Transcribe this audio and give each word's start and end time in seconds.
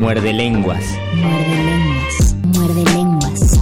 Muerde 0.00 0.32
lenguas. 0.32 0.82
Muerde 1.14 1.62
lenguas. 1.62 2.34
Muerde 2.54 2.84
lenguas. 2.94 3.60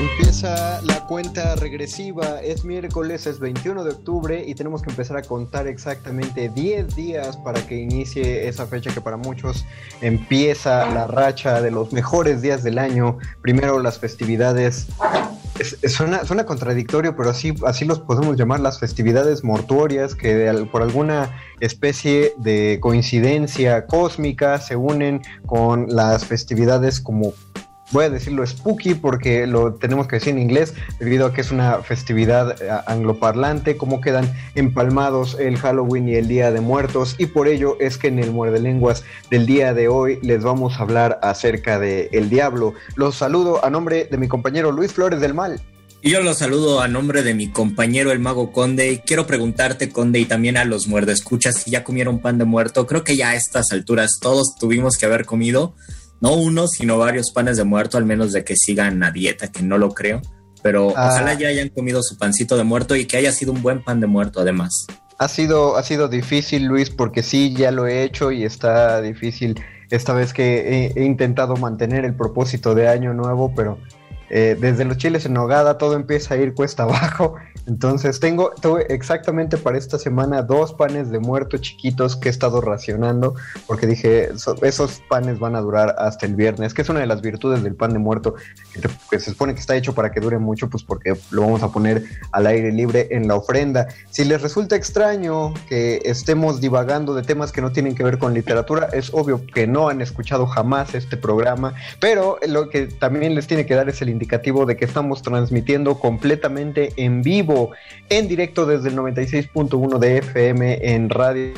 Empieza 0.00 0.80
la 0.80 1.06
cuenta 1.06 1.56
regresiva, 1.56 2.40
es 2.40 2.64
miércoles, 2.64 3.26
es 3.26 3.38
21 3.38 3.84
de 3.84 3.90
octubre 3.90 4.42
y 4.46 4.54
tenemos 4.54 4.80
que 4.80 4.88
empezar 4.88 5.18
a 5.18 5.22
contar 5.22 5.66
exactamente 5.66 6.48
10 6.48 6.96
días 6.96 7.36
para 7.36 7.60
que 7.66 7.76
inicie 7.76 8.48
esa 8.48 8.66
fecha 8.66 8.94
que 8.94 9.02
para 9.02 9.18
muchos 9.18 9.66
empieza 10.00 10.86
la 10.86 11.06
racha 11.06 11.60
de 11.60 11.70
los 11.70 11.92
mejores 11.92 12.40
días 12.40 12.62
del 12.62 12.78
año. 12.78 13.18
Primero 13.42 13.78
las 13.78 13.98
festividades, 13.98 14.88
es- 15.58 15.78
suena, 15.92 16.24
suena 16.24 16.44
contradictorio, 16.46 17.16
pero 17.16 17.30
así, 17.30 17.54
así 17.66 17.84
los 17.84 18.00
podemos 18.00 18.36
llamar 18.36 18.60
las 18.60 18.78
festividades 18.78 19.44
mortuorias 19.44 20.14
que 20.14 20.66
por 20.70 20.82
alguna 20.82 21.30
especie 21.60 22.32
de 22.38 22.78
coincidencia 22.80 23.86
cósmica 23.86 24.58
se 24.60 24.76
unen 24.76 25.22
con 25.46 25.86
las 25.88 26.24
festividades 26.24 27.00
como 27.00 27.32
voy 27.92 28.04
a 28.04 28.10
decirlo 28.10 28.46
spooky 28.46 28.94
porque 28.94 29.46
lo 29.46 29.74
tenemos 29.74 30.06
que 30.06 30.16
decir 30.16 30.34
en 30.34 30.40
inglés 30.40 30.74
debido 30.98 31.26
a 31.26 31.32
que 31.32 31.40
es 31.40 31.50
una 31.50 31.82
festividad 31.82 32.60
eh, 32.62 32.70
angloparlante, 32.86 33.76
cómo 33.76 34.00
quedan 34.00 34.32
empalmados 34.54 35.36
el 35.38 35.56
Halloween 35.56 36.08
y 36.08 36.14
el 36.14 36.28
Día 36.28 36.50
de 36.50 36.60
Muertos 36.60 37.14
y 37.18 37.26
por 37.26 37.48
ello 37.48 37.76
es 37.80 37.98
que 37.98 38.08
en 38.08 38.18
el 38.18 38.32
Muerde 38.32 38.60
Lenguas 38.60 39.04
del 39.30 39.46
día 39.46 39.74
de 39.74 39.88
hoy 39.88 40.18
les 40.22 40.42
vamos 40.42 40.78
a 40.78 40.82
hablar 40.82 41.18
acerca 41.22 41.78
de 41.78 42.08
el 42.12 42.28
diablo. 42.28 42.74
Los 42.96 43.16
saludo 43.16 43.64
a 43.64 43.70
nombre 43.70 44.08
de 44.10 44.18
mi 44.18 44.28
compañero 44.28 44.72
Luis 44.72 44.92
Flores 44.92 45.20
del 45.20 45.34
Mal. 45.34 45.60
Y 46.02 46.10
yo 46.10 46.20
los 46.20 46.38
saludo 46.38 46.82
a 46.82 46.88
nombre 46.88 47.22
de 47.22 47.34
mi 47.34 47.50
compañero 47.50 48.12
el 48.12 48.20
mago 48.20 48.52
Conde 48.52 48.92
y 48.92 48.98
quiero 48.98 49.26
preguntarte 49.26 49.88
Conde 49.88 50.20
y 50.20 50.24
también 50.24 50.56
a 50.56 50.64
los 50.64 50.86
muerdescuchas 50.86 51.56
si 51.56 51.70
ya 51.72 51.82
comieron 51.82 52.20
pan 52.20 52.38
de 52.38 52.44
muerto. 52.44 52.86
Creo 52.86 53.02
que 53.02 53.16
ya 53.16 53.30
a 53.30 53.34
estas 53.34 53.72
alturas 53.72 54.18
todos 54.20 54.54
tuvimos 54.56 54.98
que 54.98 55.06
haber 55.06 55.24
comido, 55.24 55.74
no 56.20 56.34
uno, 56.34 56.66
sino 56.68 56.98
varios 56.98 57.30
panes 57.32 57.56
de 57.56 57.64
muerto, 57.64 57.98
al 57.98 58.04
menos 58.06 58.32
de 58.32 58.44
que 58.44 58.54
sigan 58.56 59.02
a 59.02 59.10
dieta, 59.10 59.48
que 59.48 59.62
no 59.62 59.78
lo 59.78 59.90
creo. 59.90 60.20
Pero 60.62 60.92
Ah. 60.96 61.08
ojalá 61.10 61.34
ya 61.34 61.48
hayan 61.48 61.68
comido 61.68 62.02
su 62.02 62.16
pancito 62.18 62.56
de 62.56 62.64
muerto 62.64 62.96
y 62.96 63.04
que 63.04 63.16
haya 63.18 63.32
sido 63.32 63.52
un 63.52 63.62
buen 63.62 63.82
pan 63.84 64.00
de 64.00 64.06
muerto 64.06 64.40
además. 64.40 64.86
Ha 65.18 65.28
sido, 65.28 65.76
ha 65.76 65.82
sido 65.82 66.08
difícil, 66.08 66.64
Luis, 66.64 66.90
porque 66.90 67.22
sí, 67.22 67.54
ya 67.56 67.70
lo 67.70 67.86
he 67.86 68.02
hecho 68.02 68.32
y 68.32 68.44
está 68.44 69.00
difícil 69.00 69.58
esta 69.90 70.12
vez 70.12 70.32
que 70.32 70.86
he, 70.94 71.00
he 71.00 71.04
intentado 71.04 71.56
mantener 71.56 72.04
el 72.04 72.14
propósito 72.14 72.74
de 72.74 72.88
año 72.88 73.14
nuevo, 73.14 73.52
pero 73.54 73.78
eh, 74.30 74.56
desde 74.60 74.84
los 74.84 74.96
chiles 74.96 75.24
en 75.26 75.34
nogada 75.34 75.78
todo 75.78 75.94
empieza 75.94 76.34
a 76.34 76.36
ir 76.36 76.54
cuesta 76.54 76.82
abajo. 76.84 77.34
Entonces 77.66 78.20
tengo, 78.20 78.52
tuve 78.62 78.86
exactamente 78.94 79.56
para 79.56 79.76
esta 79.76 79.98
semana 79.98 80.42
dos 80.42 80.72
panes 80.72 81.10
de 81.10 81.18
muerto 81.18 81.58
chiquitos 81.58 82.14
que 82.16 82.28
he 82.28 82.30
estado 82.30 82.60
racionando, 82.60 83.34
porque 83.66 83.88
dije, 83.88 84.30
"So- 84.38 84.56
esos 84.62 85.02
panes 85.08 85.40
van 85.40 85.56
a 85.56 85.60
durar 85.60 85.96
hasta 85.98 86.26
el 86.26 86.36
viernes, 86.36 86.74
que 86.74 86.82
es 86.82 86.88
una 86.88 87.00
de 87.00 87.06
las 87.06 87.22
virtudes 87.22 87.64
del 87.64 87.74
pan 87.74 87.92
de 87.92 87.98
muerto, 87.98 88.36
que, 88.72 88.88
que 89.10 89.18
se 89.18 89.30
supone 89.32 89.54
que 89.54 89.60
está 89.60 89.74
hecho 89.74 89.94
para 89.94 90.12
que 90.12 90.20
dure 90.20 90.38
mucho, 90.38 90.68
pues 90.70 90.84
porque 90.84 91.16
lo 91.30 91.42
vamos 91.42 91.62
a 91.64 91.68
poner 91.72 92.04
al 92.30 92.46
aire 92.46 92.70
libre 92.70 93.08
en 93.10 93.26
la 93.26 93.34
ofrenda. 93.34 93.88
Si 94.10 94.24
les 94.24 94.42
resulta 94.42 94.76
extraño 94.76 95.52
que 95.68 96.00
estemos 96.04 96.60
divagando 96.60 97.14
de 97.14 97.22
temas 97.22 97.50
que 97.50 97.60
no 97.62 97.72
tienen 97.72 97.96
que 97.96 98.04
ver 98.04 98.18
con 98.18 98.32
literatura, 98.32 98.88
es 98.92 99.10
obvio 99.12 99.44
que 99.44 99.66
no 99.66 99.88
han 99.88 100.00
escuchado 100.00 100.46
jamás 100.46 100.94
este 100.94 101.16
programa, 101.16 101.74
pero 102.00 102.38
lo 102.46 102.68
que 102.70 102.86
también 102.86 103.34
les 103.34 103.48
tiene 103.48 103.66
que 103.66 103.74
dar 103.74 103.88
es 103.88 104.00
el 104.02 104.10
indicativo 104.16 104.64
de 104.66 104.76
que 104.76 104.86
estamos 104.86 105.22
transmitiendo 105.22 106.00
completamente 106.00 106.92
en 106.96 107.22
vivo, 107.22 107.72
en 108.08 108.28
directo 108.28 108.64
desde 108.64 108.88
el 108.88 108.96
96.1 108.96 109.98
de 109.98 110.18
FM 110.18 110.94
en 110.94 111.10
radio. 111.10 111.52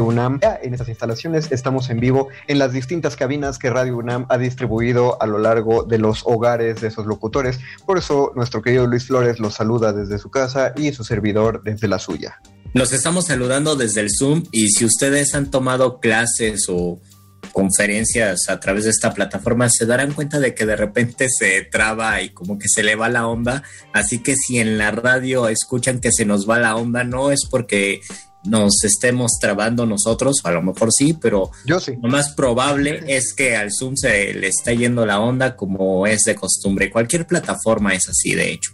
UNAM. 0.00 0.40
En 0.62 0.72
estas 0.72 0.88
instalaciones 0.88 1.52
estamos 1.52 1.90
en 1.90 2.00
vivo 2.00 2.28
en 2.48 2.58
las 2.58 2.72
distintas 2.72 3.16
cabinas 3.16 3.58
que 3.58 3.70
Radio 3.70 3.96
UNAM 3.96 4.26
ha 4.28 4.38
distribuido 4.38 5.20
a 5.22 5.26
lo 5.26 5.38
largo 5.38 5.84
de 5.84 5.98
los 5.98 6.22
hogares 6.24 6.80
de 6.80 6.88
esos 6.88 7.06
locutores. 7.06 7.60
Por 7.86 7.98
eso 7.98 8.32
nuestro 8.34 8.62
querido 8.62 8.86
Luis 8.86 9.06
Flores 9.06 9.38
los 9.38 9.54
saluda 9.54 9.92
desde 9.92 10.18
su 10.18 10.30
casa 10.30 10.72
y 10.76 10.92
su 10.92 11.04
servidor 11.04 11.62
desde 11.62 11.88
la 11.88 11.98
suya. 11.98 12.40
Los 12.72 12.92
estamos 12.92 13.26
saludando 13.26 13.76
desde 13.76 14.00
el 14.00 14.08
Zoom 14.10 14.42
y 14.50 14.70
si 14.70 14.84
ustedes 14.84 15.34
han 15.34 15.50
tomado 15.50 16.00
clases 16.00 16.66
o 16.68 16.98
conferencias 17.54 18.48
a 18.48 18.60
través 18.60 18.84
de 18.84 18.90
esta 18.90 19.14
plataforma 19.14 19.70
se 19.70 19.86
darán 19.86 20.12
cuenta 20.12 20.40
de 20.40 20.54
que 20.54 20.66
de 20.66 20.76
repente 20.76 21.28
se 21.30 21.62
traba 21.62 22.20
y 22.20 22.30
como 22.30 22.58
que 22.58 22.68
se 22.68 22.82
le 22.82 22.96
va 22.96 23.08
la 23.08 23.26
onda. 23.28 23.62
Así 23.94 24.18
que 24.18 24.34
si 24.34 24.58
en 24.58 24.76
la 24.76 24.90
radio 24.90 25.48
escuchan 25.48 26.00
que 26.00 26.10
se 26.12 26.26
nos 26.26 26.50
va 26.50 26.58
la 26.58 26.76
onda, 26.76 27.04
no 27.04 27.30
es 27.30 27.46
porque 27.48 28.00
nos 28.42 28.82
estemos 28.84 29.38
trabando 29.40 29.86
nosotros, 29.86 30.40
a 30.44 30.50
lo 30.50 30.62
mejor 30.62 30.90
sí, 30.92 31.14
pero 31.14 31.50
Yo 31.64 31.80
sí. 31.80 31.92
lo 32.02 32.08
más 32.10 32.34
probable 32.34 33.04
es 33.06 33.32
que 33.32 33.56
al 33.56 33.70
Zoom 33.72 33.96
se 33.96 34.34
le 34.34 34.48
está 34.48 34.72
yendo 34.72 35.06
la 35.06 35.20
onda 35.20 35.56
como 35.56 36.06
es 36.06 36.24
de 36.24 36.34
costumbre. 36.34 36.90
Cualquier 36.90 37.26
plataforma 37.26 37.94
es 37.94 38.08
así, 38.08 38.34
de 38.34 38.52
hecho. 38.52 38.72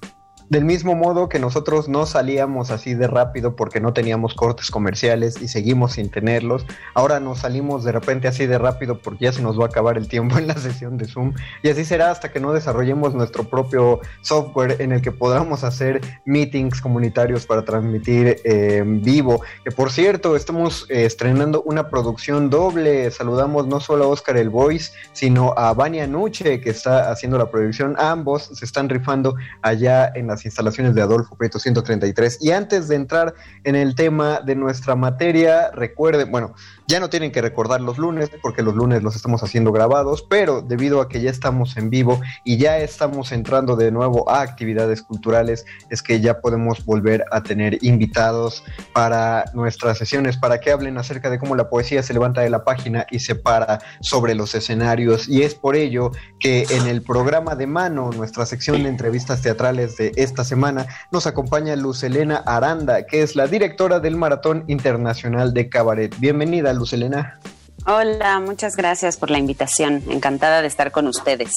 Del 0.51 0.65
mismo 0.65 0.97
modo 0.97 1.29
que 1.29 1.39
nosotros 1.39 1.89
no 1.89 2.07
salíamos 2.07 2.73
así 2.73 2.95
de 2.95 3.07
rápido 3.07 3.55
porque 3.55 3.79
no 3.81 3.93
teníamos 3.93 4.35
cortes 4.35 4.69
comerciales 4.73 5.41
y 5.41 5.47
seguimos 5.47 5.93
sin 5.93 6.11
tenerlos, 6.11 6.67
ahora 6.93 7.21
nos 7.21 7.39
salimos 7.39 7.85
de 7.85 7.93
repente 7.93 8.27
así 8.27 8.49
de 8.49 8.59
rápido 8.59 8.99
porque 8.99 9.27
ya 9.27 9.33
se 9.33 9.43
nos 9.43 9.57
va 9.57 9.67
a 9.67 9.69
acabar 9.69 9.97
el 9.97 10.09
tiempo 10.09 10.39
en 10.39 10.49
la 10.49 10.57
sesión 10.57 10.99
de 10.99 11.07
Zoom 11.07 11.35
y 11.63 11.69
así 11.69 11.85
será 11.85 12.11
hasta 12.11 12.33
que 12.33 12.41
no 12.41 12.53
desarrollemos 12.53 13.15
nuestro 13.15 13.45
propio 13.45 14.01
software 14.23 14.75
en 14.81 14.91
el 14.91 15.03
que 15.03 15.13
podamos 15.13 15.63
hacer 15.63 16.01
meetings 16.25 16.81
comunitarios 16.81 17.47
para 17.47 17.65
transmitir 17.65 18.41
eh, 18.43 18.79
en 18.79 19.03
vivo. 19.03 19.43
Que 19.63 19.71
por 19.71 19.93
cierto, 19.93 20.35
estamos 20.35 20.85
eh, 20.89 21.05
estrenando 21.05 21.63
una 21.63 21.91
producción 21.91 22.51
doble. 22.51 23.09
Saludamos 23.13 23.69
no 23.69 23.79
solo 23.79 24.07
a 24.07 24.09
Oscar 24.09 24.37
el 24.37 24.51
Voice, 24.51 24.91
sino 25.13 25.55
a 25.57 25.73
Vania 25.75 26.09
Nuche 26.09 26.61
que 26.61 26.71
está 26.71 27.13
haciendo 27.13 27.39
la 27.39 27.49
producción. 27.49 27.95
Ambos 28.01 28.51
se 28.53 28.65
están 28.65 28.89
rifando 28.89 29.37
allá 29.63 30.11
en 30.13 30.27
la 30.27 30.40
las 30.41 30.47
instalaciones 30.47 30.95
de 30.95 31.03
Adolfo 31.03 31.37
Prieto 31.37 31.59
133. 31.59 32.39
Y 32.41 32.53
antes 32.53 32.89
de 32.89 32.97
entrar 32.97 33.35
en 33.65 33.77
el 33.77 33.95
tema 33.95 34.41
de 34.41 34.55
nuestra 34.55 34.97
materia, 34.97 35.71
recuerden, 35.73 36.31
bueno, 36.31 36.55
ya 36.89 36.99
no 36.99 37.11
tienen 37.11 37.31
que 37.31 37.43
recordar 37.43 37.81
los 37.81 37.99
lunes 37.99 38.31
porque 38.43 38.63
los 38.63 38.75
lunes 38.75 39.03
los 39.03 39.15
estamos 39.15 39.43
haciendo 39.43 39.71
grabados, 39.71 40.27
pero 40.29 40.63
debido 40.63 41.01
a 41.01 41.09
que 41.09 41.21
ya 41.21 41.31
estamos 41.31 41.77
en 41.77 41.91
vivo 41.91 42.21
y 42.45 42.57
ya 42.57 42.79
estamos 42.79 43.33
entrando 43.33 43.77
de 43.77 43.93
nuevo 43.93 44.29
a 44.31 44.41
actividades 44.41 45.03
culturales, 45.03 45.67
es 45.91 46.03
que 46.03 46.21
ya 46.21 46.41
podemos 46.41 46.85
volver 46.85 47.25
a 47.31 47.43
tener 47.43 47.79
invitados 47.85 48.65
para 48.95 49.45
nuestras 49.53 49.99
sesiones, 49.99 50.37
para 50.37 50.59
que 50.59 50.73
hablen 50.73 50.97
acerca 50.97 51.31
de 51.31 51.39
cómo 51.39 51.55
la 51.55 51.69
poesía 51.69 52.03
se 52.03 52.15
levanta 52.15 52.41
de 52.41 52.51
la 52.51 52.65
página 52.65 53.07
y 53.11 53.21
se 53.21 53.35
para 53.35 53.81
sobre 54.01 54.35
los 54.35 54.55
escenarios. 54.55 55.29
Y 55.29 55.43
es 55.43 55.55
por 55.55 55.77
ello 55.77 56.13
que 56.39 56.67
en 56.71 56.87
el 56.87 57.03
programa 57.03 57.55
de 57.55 57.67
mano, 57.67 58.11
nuestra 58.17 58.47
sección 58.47 58.83
de 58.83 58.89
entrevistas 58.89 59.43
teatrales 59.43 59.97
de 59.97 60.13
esta 60.31 60.45
semana, 60.45 60.87
nos 61.11 61.27
acompaña 61.27 61.75
Luz 61.77 62.03
Elena 62.05 62.37
Aranda, 62.47 63.05
que 63.05 63.23
es 63.23 63.35
la 63.35 63.47
directora 63.47 63.99
del 64.01 64.17
Maratón 64.17 64.65
Internacional 64.69 65.53
de 65.53 65.69
Cabaret. 65.69 66.15
Bienvenida, 66.19 66.73
Luz 66.73 66.93
Elena. 66.93 67.41
Hola, 67.87 68.41
muchas 68.41 68.77
gracias 68.77 69.17
por 69.17 69.31
la 69.31 69.39
invitación. 69.39 70.03
Encantada 70.09 70.63
de 70.63 70.69
estar 70.69 70.93
con 70.93 71.07
ustedes. 71.09 71.53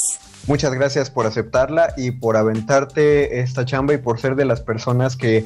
Muchas 0.47 0.73
gracias 0.73 1.11
por 1.11 1.27
aceptarla 1.27 1.93
y 1.95 2.11
por 2.11 2.35
aventarte 2.35 3.41
esta 3.41 3.63
chamba 3.63 3.93
y 3.93 3.97
por 3.97 4.19
ser 4.19 4.35
de 4.35 4.45
las 4.45 4.61
personas 4.61 5.15
que 5.15 5.45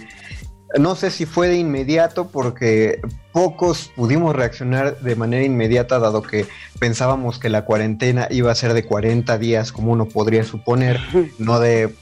no 0.77 0.95
sé 0.95 1.11
si 1.11 1.25
fue 1.25 1.47
de 1.47 1.57
inmediato 1.57 2.27
porque 2.27 2.99
pocos 3.31 3.91
pudimos 3.95 4.35
reaccionar 4.35 4.99
de 4.99 5.15
manera 5.15 5.43
inmediata 5.43 5.99
dado 5.99 6.21
que 6.21 6.45
pensábamos 6.79 7.39
que 7.39 7.49
la 7.49 7.65
cuarentena 7.65 8.27
iba 8.31 8.51
a 8.51 8.55
ser 8.55 8.73
de 8.73 8.83
40 8.83 9.37
días 9.37 9.71
como 9.71 9.91
uno 9.91 10.05
podría 10.07 10.43
suponer, 10.43 10.99
no 11.37 11.59
de 11.59 11.93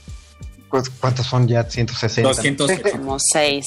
pues, 0.80 0.90
¿cuántos 1.00 1.26
son 1.26 1.48
ya? 1.48 1.68
160. 1.68 2.28
200. 2.28 2.70
Como 2.92 3.18
seis, 3.18 3.66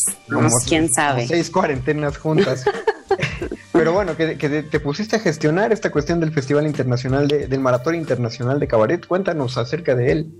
quién 0.67 0.89
sabe. 0.89 1.27
seis 1.27 1.49
cuarentenas 1.49 2.17
juntas. 2.17 2.63
Pero 3.71 3.93
bueno, 3.93 4.17
que, 4.17 4.35
te 4.35 4.79
pusiste 4.79 5.15
a 5.15 5.19
gestionar 5.19 5.71
esta 5.71 5.91
cuestión 5.91 6.19
del 6.19 6.33
Festival 6.33 6.65
Internacional 6.65 7.27
del 7.27 7.59
Maratón 7.59 7.95
Internacional 7.95 8.59
de 8.59 8.67
Cabaret. 8.67 9.05
Cuéntanos 9.05 9.57
acerca 9.57 9.95
de 9.95 10.11
él. 10.11 10.33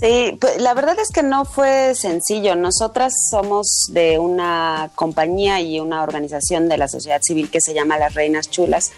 Sí, 0.00 0.38
pues 0.40 0.60
la 0.60 0.74
verdad 0.74 0.96
es 1.00 1.10
que 1.12 1.24
no 1.24 1.44
fue 1.44 1.94
sencillo. 1.94 2.54
Nosotras 2.54 3.12
somos 3.30 3.88
de 3.90 4.18
una 4.18 4.90
compañía 4.94 5.60
y 5.60 5.80
una 5.80 6.02
organización 6.02 6.68
de 6.68 6.78
la 6.78 6.86
sociedad 6.86 7.20
civil 7.20 7.50
que 7.50 7.60
se 7.60 7.74
llama 7.74 7.98
Las 7.98 8.14
Reinas 8.14 8.48
Chulas. 8.48 8.92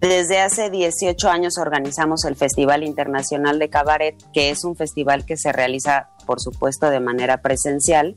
Desde 0.00 0.40
hace 0.40 0.70
18 0.70 1.28
años 1.28 1.58
organizamos 1.58 2.24
el 2.24 2.36
Festival 2.36 2.84
Internacional 2.84 3.58
de 3.58 3.68
Cabaret, 3.70 4.16
que 4.32 4.50
es 4.50 4.64
un 4.64 4.76
festival 4.76 5.24
que 5.24 5.36
se 5.36 5.52
realiza, 5.52 6.10
por 6.26 6.40
supuesto, 6.40 6.90
de 6.90 7.00
manera 7.00 7.42
presencial 7.42 8.16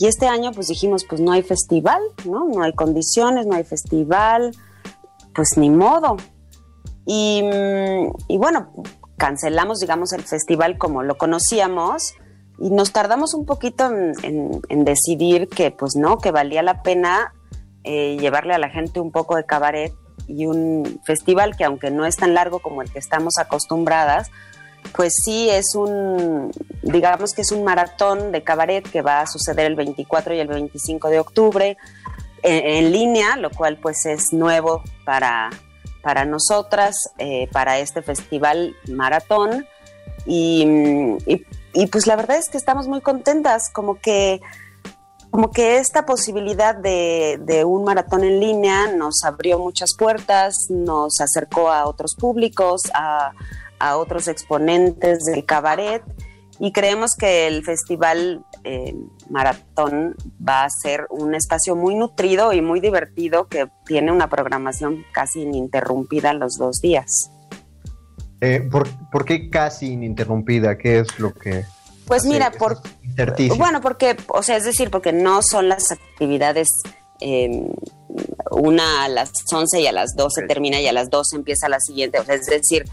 y 0.00 0.06
este 0.06 0.26
año 0.26 0.50
pues 0.52 0.68
dijimos, 0.68 1.04
pues 1.04 1.20
no 1.20 1.30
hay 1.32 1.42
festival, 1.42 2.00
¿no? 2.24 2.46
No 2.46 2.62
hay 2.62 2.72
condiciones, 2.72 3.46
no 3.46 3.54
hay 3.54 3.64
festival, 3.64 4.52
pues 5.34 5.50
ni 5.56 5.68
modo. 5.68 6.16
Y, 7.04 7.42
bueno, 8.38 8.72
cancelamos, 9.18 9.80
digamos, 9.80 10.14
el 10.14 10.22
festival 10.22 10.78
como 10.78 11.02
lo 11.02 11.18
conocíamos 11.18 12.14
y 12.58 12.70
nos 12.70 12.92
tardamos 12.92 13.34
un 13.34 13.44
poquito 13.44 13.90
en, 13.90 14.84
decidir 14.84 15.48
que 15.48 15.70
pues 15.70 15.96
no, 15.96 16.16
que 16.16 16.30
valía 16.30 16.62
la 16.62 16.82
pena 16.82 17.34
eh, 17.84 18.16
llevarle 18.18 18.54
a 18.54 18.58
la 18.58 18.70
gente 18.70 19.00
un 19.00 19.10
poco 19.10 19.36
de 19.36 19.44
cabaret 19.44 19.92
y 20.30 20.46
un 20.46 21.00
festival 21.04 21.56
que 21.56 21.64
aunque 21.64 21.90
no 21.90 22.06
es 22.06 22.16
tan 22.16 22.34
largo 22.34 22.60
como 22.60 22.82
el 22.82 22.90
que 22.90 22.98
estamos 22.98 23.38
acostumbradas, 23.38 24.30
pues 24.94 25.14
sí 25.24 25.48
es 25.50 25.74
un, 25.74 26.50
digamos 26.82 27.32
que 27.32 27.42
es 27.42 27.52
un 27.52 27.64
maratón 27.64 28.32
de 28.32 28.42
cabaret 28.42 28.88
que 28.88 29.02
va 29.02 29.20
a 29.20 29.26
suceder 29.26 29.66
el 29.66 29.76
24 29.76 30.34
y 30.34 30.40
el 30.40 30.48
25 30.48 31.08
de 31.08 31.20
octubre 31.20 31.76
en, 32.42 32.92
línea, 32.92 33.36
lo 33.36 33.50
cual 33.50 33.76
pues 33.76 34.06
es 34.06 34.32
nuevo 34.32 34.82
para, 35.04 35.50
para 36.02 36.24
nosotras, 36.24 36.96
eh, 37.18 37.48
para 37.52 37.78
este 37.78 38.02
festival 38.02 38.74
maratón. 38.88 39.66
Y, 40.26 40.66
pues 41.90 42.06
la 42.06 42.16
verdad 42.16 42.38
es 42.38 42.48
que 42.48 42.58
estamos 42.58 42.88
muy 42.88 43.00
contentas, 43.00 43.70
como 43.72 44.00
que, 44.00 44.40
como 45.30 45.50
que 45.50 45.78
esta 45.78 46.06
posibilidad 46.06 46.74
de, 46.74 47.64
un 47.64 47.84
maratón 47.84 48.24
en 48.24 48.40
línea 48.40 48.92
nos 48.92 49.22
abrió 49.24 49.58
muchas 49.58 49.90
puertas, 49.96 50.66
nos 50.68 51.20
acercó 51.20 51.70
a 51.70 51.86
otros 51.86 52.14
públicos, 52.14 52.82
a 52.94 53.32
a 53.80 53.96
otros 53.96 54.28
exponentes 54.28 55.24
del 55.24 55.44
cabaret 55.44 56.02
y 56.60 56.72
creemos 56.72 57.16
que 57.18 57.48
el 57.48 57.64
Festival 57.64 58.44
eh, 58.62 58.94
Maratón 59.30 60.14
va 60.46 60.64
a 60.64 60.70
ser 60.70 61.06
un 61.08 61.34
espacio 61.34 61.74
muy 61.74 61.94
nutrido 61.94 62.52
y 62.52 62.60
muy 62.60 62.80
divertido 62.80 63.48
que 63.48 63.68
tiene 63.86 64.12
una 64.12 64.28
programación 64.28 65.04
casi 65.12 65.42
ininterrumpida 65.42 66.34
los 66.34 66.58
dos 66.58 66.80
días. 66.82 67.32
Eh, 68.42 68.68
¿por, 68.70 69.24
qué 69.24 69.48
casi 69.48 69.92
ininterrumpida? 69.92 70.76
¿Qué 70.76 71.00
es 71.00 71.18
lo 71.18 71.32
que... 71.32 71.64
Pues 72.06 72.24
mira, 72.24 72.50
por, 72.50 72.80
bueno, 73.56 73.80
porque, 73.80 74.16
o 74.28 74.42
sea, 74.42 74.56
es 74.56 74.64
decir, 74.64 74.90
porque 74.90 75.12
no 75.12 75.40
son 75.42 75.68
las 75.68 75.92
actividades 75.92 76.68
em, 77.20 77.68
una 78.50 79.04
a 79.04 79.08
las 79.08 79.30
11 79.52 79.80
y 79.80 79.86
a 79.86 79.92
las 79.92 80.16
12 80.16 80.42
termina 80.46 80.80
y 80.80 80.88
a 80.88 80.92
las 80.92 81.10
12 81.10 81.36
empieza 81.36 81.68
la 81.68 81.78
siguiente. 81.80 82.18
O 82.18 82.24
sea, 82.24 82.34
es 82.34 82.46
decir, 82.46 82.84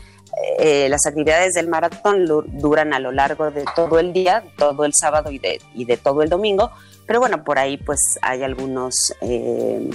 eh, 0.60 0.88
las 0.90 1.06
actividades 1.06 1.54
del 1.54 1.68
maratón 1.68 2.26
duran 2.26 2.94
a 2.94 3.00
lo 3.00 3.12
largo 3.12 3.50
de 3.52 3.66
todo 3.76 4.00
el 4.00 4.14
día, 4.14 4.44
todo 4.58 4.86
el 4.86 4.94
sábado 4.94 5.32
y 5.32 5.40
de, 5.40 5.60
y 5.74 5.86
de 5.86 5.98
todo 5.98 6.22
el 6.22 6.30
domingo, 6.30 6.72
pero 7.06 7.20
bueno, 7.20 7.44
por 7.44 7.60
ahí 7.60 7.78
pues 7.78 8.00
hay 8.22 8.44
algunos... 8.44 8.94
Eh, 9.22 9.90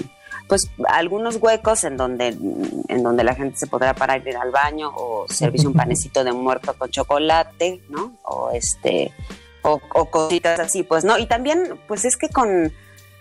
pues 0.52 0.70
algunos 0.86 1.36
huecos 1.36 1.82
en 1.84 1.96
donde 1.96 2.28
en 2.28 3.02
donde 3.02 3.24
la 3.24 3.34
gente 3.34 3.56
se 3.56 3.66
podrá 3.66 3.94
parar 3.94 4.20
ir 4.28 4.36
al 4.36 4.50
baño 4.50 4.92
o 4.94 5.24
servirse 5.26 5.66
un 5.66 5.72
panecito 5.82 6.24
de 6.24 6.32
muerto 6.32 6.74
con 6.76 6.90
chocolate, 6.90 7.80
¿no? 7.88 8.18
O 8.24 8.50
este 8.50 9.14
o, 9.62 9.80
o, 9.94 10.10
cositas 10.10 10.60
así, 10.60 10.82
pues 10.82 11.04
no. 11.04 11.16
Y 11.16 11.24
también, 11.24 11.80
pues 11.88 12.04
es 12.04 12.18
que 12.18 12.28
con 12.28 12.70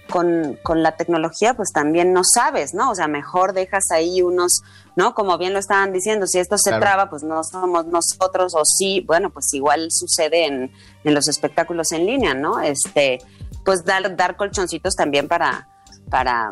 con, 0.09 0.59
con, 0.61 0.83
la 0.83 0.97
tecnología, 0.97 1.53
pues 1.53 1.71
también 1.71 2.11
no 2.11 2.23
sabes, 2.25 2.73
¿no? 2.73 2.91
O 2.91 2.95
sea, 2.95 3.07
mejor 3.07 3.53
dejas 3.53 3.91
ahí 3.91 4.21
unos, 4.21 4.59
¿no? 4.97 5.13
Como 5.13 5.37
bien 5.37 5.53
lo 5.53 5.59
estaban 5.59 5.93
diciendo, 5.93 6.27
si 6.27 6.37
esto 6.37 6.57
se 6.57 6.71
traba, 6.71 7.09
pues 7.09 7.23
no 7.23 7.45
somos 7.45 7.85
nosotros, 7.85 8.53
o 8.57 8.65
sí, 8.65 9.05
bueno, 9.07 9.29
pues 9.29 9.53
igual 9.53 9.87
sucede 9.89 10.47
en, 10.47 10.69
en 11.05 11.13
los 11.13 11.29
espectáculos 11.29 11.93
en 11.93 12.07
línea, 12.07 12.33
¿no? 12.33 12.59
Este, 12.59 13.19
pues 13.63 13.85
dar, 13.85 14.17
dar 14.17 14.35
colchoncitos 14.35 14.95
también 14.95 15.29
para, 15.29 15.69
para, 16.09 16.51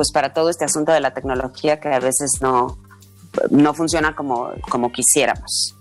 pues 0.00 0.12
para 0.12 0.32
todo 0.32 0.48
este 0.48 0.64
asunto 0.64 0.92
de 0.92 1.00
la 1.00 1.12
tecnología 1.12 1.78
que 1.78 1.88
a 1.88 2.00
veces 2.00 2.38
no, 2.40 2.78
no 3.50 3.74
funciona 3.74 4.16
como, 4.16 4.50
como 4.70 4.90
quisiéramos. 4.90 5.76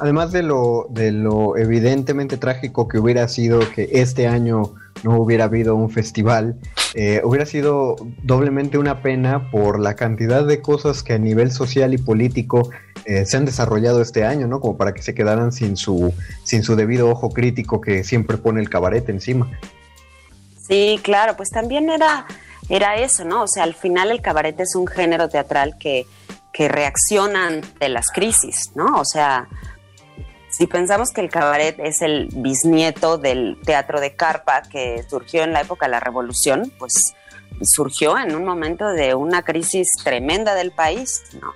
Además 0.00 0.32
de 0.32 0.42
lo, 0.42 0.88
de 0.90 1.12
lo 1.12 1.56
evidentemente 1.56 2.38
trágico 2.38 2.88
que 2.88 2.98
hubiera 2.98 3.28
sido 3.28 3.60
que 3.72 3.88
este 3.92 4.26
año 4.26 4.74
no 5.04 5.16
hubiera 5.16 5.44
habido 5.44 5.76
un 5.76 5.90
festival, 5.90 6.58
eh, 6.94 7.20
hubiera 7.22 7.46
sido 7.46 7.94
doblemente 8.24 8.78
una 8.78 9.00
pena 9.00 9.48
por 9.52 9.78
la 9.78 9.94
cantidad 9.94 10.44
de 10.44 10.60
cosas 10.60 11.04
que 11.04 11.12
a 11.12 11.18
nivel 11.18 11.52
social 11.52 11.94
y 11.94 11.98
político 11.98 12.68
eh, 13.04 13.26
se 13.26 13.36
han 13.36 13.44
desarrollado 13.44 14.02
este 14.02 14.24
año, 14.24 14.48
¿no? 14.48 14.58
Como 14.58 14.76
para 14.76 14.92
que 14.92 15.02
se 15.02 15.14
quedaran 15.14 15.52
sin 15.52 15.76
su, 15.76 16.12
sin 16.42 16.64
su 16.64 16.74
debido 16.74 17.08
ojo 17.08 17.30
crítico 17.30 17.80
que 17.80 18.02
siempre 18.02 18.38
pone 18.38 18.60
el 18.60 18.68
cabaret 18.68 19.08
encima. 19.08 19.48
Sí, 20.66 20.98
claro, 21.02 21.36
pues 21.36 21.50
también 21.50 21.90
era, 21.90 22.26
era 22.72 22.96
eso, 22.96 23.26
¿no? 23.26 23.42
O 23.42 23.48
sea, 23.48 23.64
al 23.64 23.74
final 23.74 24.10
el 24.10 24.22
cabaret 24.22 24.58
es 24.58 24.74
un 24.74 24.86
género 24.86 25.28
teatral 25.28 25.76
que, 25.78 26.06
que 26.54 26.68
reacciona 26.68 27.48
ante 27.48 27.90
las 27.90 28.06
crisis, 28.06 28.70
¿no? 28.74 28.98
O 28.98 29.04
sea, 29.04 29.46
si 30.48 30.66
pensamos 30.66 31.10
que 31.10 31.20
el 31.20 31.28
cabaret 31.28 31.78
es 31.78 32.00
el 32.00 32.28
bisnieto 32.32 33.18
del 33.18 33.58
teatro 33.62 34.00
de 34.00 34.14
carpa 34.16 34.62
que 34.62 35.04
surgió 35.06 35.44
en 35.44 35.52
la 35.52 35.60
época 35.60 35.84
de 35.84 35.90
la 35.90 36.00
revolución, 36.00 36.72
pues 36.78 36.94
surgió 37.60 38.16
en 38.16 38.34
un 38.34 38.46
momento 38.46 38.88
de 38.88 39.14
una 39.14 39.42
crisis 39.42 39.88
tremenda 40.02 40.54
del 40.54 40.72
país, 40.72 41.24
¿no? 41.42 41.52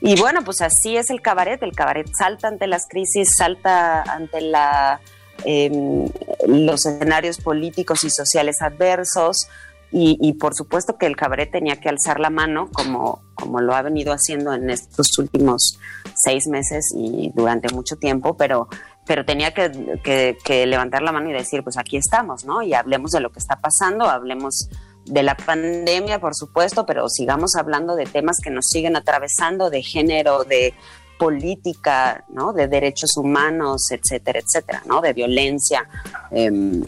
Y 0.00 0.18
bueno, 0.18 0.44
pues 0.44 0.62
así 0.62 0.96
es 0.96 1.10
el 1.10 1.20
cabaret, 1.20 1.62
el 1.62 1.72
cabaret 1.72 2.08
salta 2.18 2.48
ante 2.48 2.66
las 2.66 2.86
crisis, 2.88 3.28
salta 3.36 4.00
ante 4.02 4.40
la, 4.40 4.98
em, 5.44 6.08
los 6.46 6.86
escenarios 6.86 7.36
políticos 7.36 8.02
y 8.04 8.08
sociales 8.08 8.62
adversos, 8.62 9.46
y, 9.90 10.32
por 10.34 10.54
supuesto 10.54 10.98
que 10.98 11.06
el 11.06 11.16
cabaret 11.16 11.50
tenía 11.50 11.76
que 11.76 11.88
alzar 11.88 12.20
la 12.20 12.28
mano, 12.28 12.68
como, 12.72 13.22
como 13.34 13.60
lo 13.60 13.74
ha 13.74 13.82
venido 13.82 14.12
haciendo 14.12 14.52
en 14.52 14.68
estos 14.68 15.18
últimos 15.18 15.78
seis 16.14 16.46
meses 16.46 16.92
y 16.94 17.32
durante 17.34 17.72
mucho 17.74 17.96
tiempo, 17.96 18.36
pero, 18.36 18.68
pero 19.06 19.24
tenía 19.24 19.54
que, 19.54 20.36
que, 20.44 20.66
levantar 20.66 21.02
la 21.02 21.12
mano 21.12 21.30
y 21.30 21.32
decir, 21.32 21.64
pues 21.64 21.78
aquí 21.78 21.96
estamos, 21.96 22.44
¿no? 22.44 22.62
Y 22.62 22.74
hablemos 22.74 23.12
de 23.12 23.20
lo 23.20 23.30
que 23.30 23.38
está 23.38 23.60
pasando, 23.60 24.04
hablemos 24.04 24.68
de 25.06 25.22
la 25.22 25.36
pandemia, 25.36 26.20
por 26.20 26.34
supuesto, 26.34 26.84
pero 26.84 27.08
sigamos 27.08 27.56
hablando 27.56 27.96
de 27.96 28.04
temas 28.04 28.36
que 28.42 28.50
nos 28.50 28.66
siguen 28.66 28.94
atravesando, 28.94 29.70
de 29.70 29.82
género, 29.82 30.44
de, 30.44 30.74
política, 31.18 32.24
¿no? 32.30 32.52
De 32.52 32.68
derechos 32.68 33.16
humanos, 33.16 33.90
etcétera, 33.90 34.38
etcétera, 34.38 34.82
¿no? 34.86 35.00
De 35.02 35.12
violencia. 35.12 35.86
Em, 36.30 36.82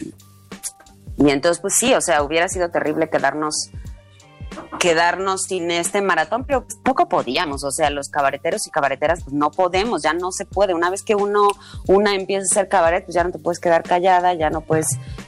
y 1.21 1.29
entonces, 1.29 1.61
pues 1.61 1.75
sí, 1.75 1.93
o 1.93 2.01
sea, 2.01 2.23
hubiera 2.23 2.47
sido 2.47 2.69
terrible 2.69 3.09
quedarnos 3.09 3.71
quedarnos 4.79 5.43
sin 5.43 5.71
este 5.71 6.01
maratón, 6.01 6.43
pero 6.43 6.65
poco 6.83 7.07
podíamos, 7.07 7.63
o 7.63 7.71
sea, 7.71 7.89
los 7.89 8.09
cabareteros 8.09 8.67
y 8.67 8.69
cabareteras 8.69 9.23
pues 9.23 9.33
no 9.33 9.49
podemos, 9.51 10.01
ya 10.01 10.13
no 10.13 10.31
se 10.31 10.45
puede. 10.45 10.73
Una 10.73 10.89
vez 10.89 11.03
que 11.03 11.15
uno 11.15 11.49
una 11.87 12.15
empieza 12.15 12.43
a 12.43 12.51
hacer 12.51 12.67
cabaret, 12.67 13.05
pues 13.05 13.15
ya 13.15 13.23
no 13.23 13.31
te 13.31 13.39
puedes 13.39 13.59
quedar 13.59 13.83
callada, 13.83 14.33
ya 14.33 14.49
no 14.49 14.61
puedes 14.61 14.87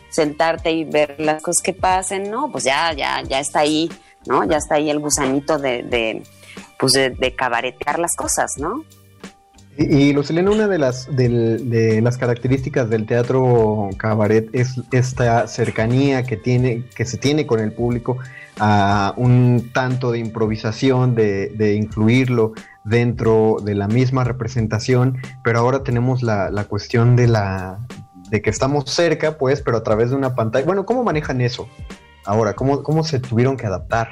sentarte 0.10 0.72
y 0.72 0.84
ver 0.84 1.16
las 1.20 1.42
cosas 1.42 1.64
que 1.64 1.74
pasen, 1.74 2.30
no, 2.30 2.52
pues 2.52 2.66
ya 2.66 2.92
ya 2.94 3.22
ya 3.22 3.40
está 3.40 3.60
ahí, 3.60 3.90
¿no? 4.26 4.44
Ya 4.44 4.58
está 4.58 4.76
ahí 4.76 4.90
el 4.90 5.00
gusanito 5.00 5.58
de, 5.58 5.84
de 5.84 6.24
pues 6.80 6.94
de, 6.94 7.36
cabaretear 7.36 8.00
las 8.00 8.16
cosas, 8.16 8.58
¿no? 8.58 8.84
Y, 9.78 9.96
y 9.96 10.14
Lucilena, 10.14 10.52
una 10.52 10.68
de 10.68 10.78
las, 10.78 11.14
de, 11.16 12.00
las 12.02 12.18
características 12.18 12.90
del 12.90 13.06
teatro 13.06 13.90
cabaret 13.98 14.50
es 14.54 14.82
esta 14.92 15.48
cercanía 15.48 16.24
que 16.24 16.38
tiene, 16.38 16.86
que 16.96 17.06
se 17.06 17.18
tiene 17.18 17.48
con 17.48 17.60
el 17.60 17.72
público 17.72 18.18
a 18.60 19.14
un 19.18 19.72
tanto 19.74 20.12
de 20.12 20.20
improvisación, 20.20 21.16
de, 21.16 21.76
incluirlo 21.76 22.54
dentro 22.84 23.58
de 23.64 23.76
la 23.76 23.88
misma 23.88 24.24
representación, 24.24 25.18
pero 25.44 25.60
ahora 25.60 25.84
tenemos 25.84 26.22
la, 26.22 26.66
cuestión 26.70 27.16
de 27.16 27.28
la 27.28 27.80
de 28.30 28.42
que 28.42 28.50
estamos 28.50 28.86
cerca, 28.90 29.38
pues, 29.38 29.62
pero 29.62 29.78
a 29.78 29.84
través 29.84 30.10
de 30.10 30.16
una 30.16 30.36
pantalla. 30.36 30.66
Bueno, 30.66 30.86
¿cómo 30.86 31.04
manejan 31.04 31.42
eso 31.42 31.68
ahora? 32.26 32.54
¿Cómo, 32.54 32.84
cómo 32.84 33.04
se 33.04 33.20
tuvieron 33.20 33.58
que 33.58 33.66
adaptar? 33.66 34.10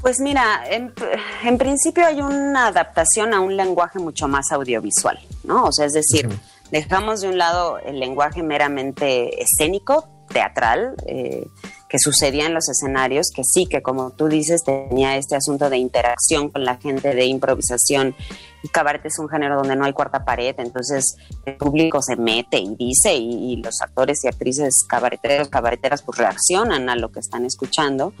Pues 0.00 0.18
mira, 0.18 0.62
en, 0.70 1.58
principio 1.58 2.06
hay 2.06 2.22
una 2.22 2.68
adaptación 2.68 3.34
a 3.34 3.40
un 3.40 3.56
lenguaje 3.56 3.98
mucho 3.98 4.28
más 4.28 4.50
audiovisual, 4.50 5.18
¿no? 5.44 5.64
O 5.64 5.72
sea, 5.72 5.84
es 5.84 5.92
decir, 5.92 6.28
dejamos 6.70 7.20
de 7.20 7.28
un 7.28 7.36
lado 7.36 7.78
el 7.78 8.00
lenguaje 8.00 8.42
meramente 8.42 9.42
escénico, 9.42 10.08
teatral, 10.28 10.94
eh, 11.06 11.46
que 11.90 11.98
sucedía 11.98 12.46
en 12.46 12.54
los 12.54 12.68
escenarios, 12.68 13.30
que 13.34 13.42
sí, 13.44 13.66
que 13.66 13.82
como 13.82 14.12
tú 14.12 14.28
dices, 14.28 14.62
tenía 14.64 15.16
este 15.16 15.34
asunto 15.34 15.68
de 15.68 15.76
interacción 15.76 16.48
con 16.48 16.64
la 16.64 16.76
gente, 16.76 17.14
de 17.14 17.24
improvisación. 17.26 18.14
Y 18.62 18.68
cabaret 18.68 19.04
es 19.04 19.18
un 19.18 19.28
género 19.28 19.56
donde 19.56 19.74
no 19.74 19.84
hay 19.84 19.92
cuarta 19.92 20.24
pared, 20.24 20.54
entonces 20.58 21.16
el 21.44 21.56
público 21.56 22.00
se 22.00 22.14
mete 22.14 22.58
y 22.58 22.76
dice, 22.76 23.14
y, 23.14 23.56
los 23.56 23.80
actores 23.82 24.24
y 24.24 24.28
actrices 24.28 24.86
cabareteros, 24.88 25.48
cabareteras, 25.48 26.02
pues 26.02 26.18
reaccionan 26.18 26.88
a 26.88 26.96
lo 26.96 27.10
que 27.10 27.20
están 27.20 27.44
escuchando. 27.44 28.14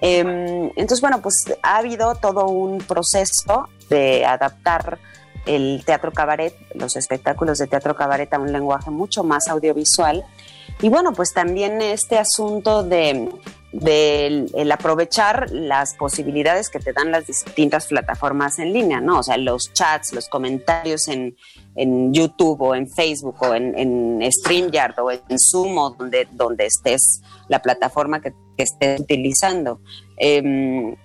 Em, 0.00 0.66
entonces, 0.76 1.00
bueno, 1.00 1.22
pues 1.22 1.44
ha 1.62 1.78
habido 1.78 2.14
todo 2.16 2.48
un 2.48 2.78
proceso 2.78 3.68
de 3.88 4.24
adaptar 4.24 4.98
el 5.46 5.82
teatro 5.86 6.12
cabaret, 6.12 6.54
los 6.74 6.96
espectáculos 6.96 7.58
de 7.58 7.66
teatro 7.66 7.94
cabaret 7.94 8.32
a 8.34 8.38
un 8.38 8.52
lenguaje 8.52 8.90
mucho 8.90 9.24
más 9.24 9.48
audiovisual 9.48 10.24
y 10.82 10.88
bueno, 10.88 11.12
pues 11.12 11.32
también 11.32 11.80
este 11.80 12.18
asunto 12.18 12.82
de, 12.82 13.30
el, 13.72 14.72
aprovechar 14.72 15.50
las 15.50 15.94
posibilidades 15.94 16.68
que 16.68 16.78
te 16.78 16.92
dan 16.92 17.10
las 17.10 17.26
distintas 17.26 17.86
plataformas 17.86 18.58
en 18.58 18.72
línea, 18.72 19.00
¿no? 19.00 19.20
O 19.20 19.22
sea, 19.22 19.38
los 19.38 19.72
chats, 19.72 20.12
los 20.12 20.28
comentarios 20.28 21.08
en, 21.08 21.36
YouTube 22.12 22.60
o 22.62 22.74
en 22.74 22.88
Facebook 22.88 23.36
o 23.40 23.54
en, 23.54 23.78
en 23.78 24.32
StreamYard 24.32 24.98
o 24.98 25.10
en 25.10 25.38
Zoom 25.38 25.96
donde, 25.98 26.26
donde 26.32 26.66
estés, 26.66 27.20
la 27.48 27.60
plataforma 27.60 28.20
que, 28.20 28.32
estés 28.56 29.00
utilizando. 29.00 29.80
Em, 30.16 30.96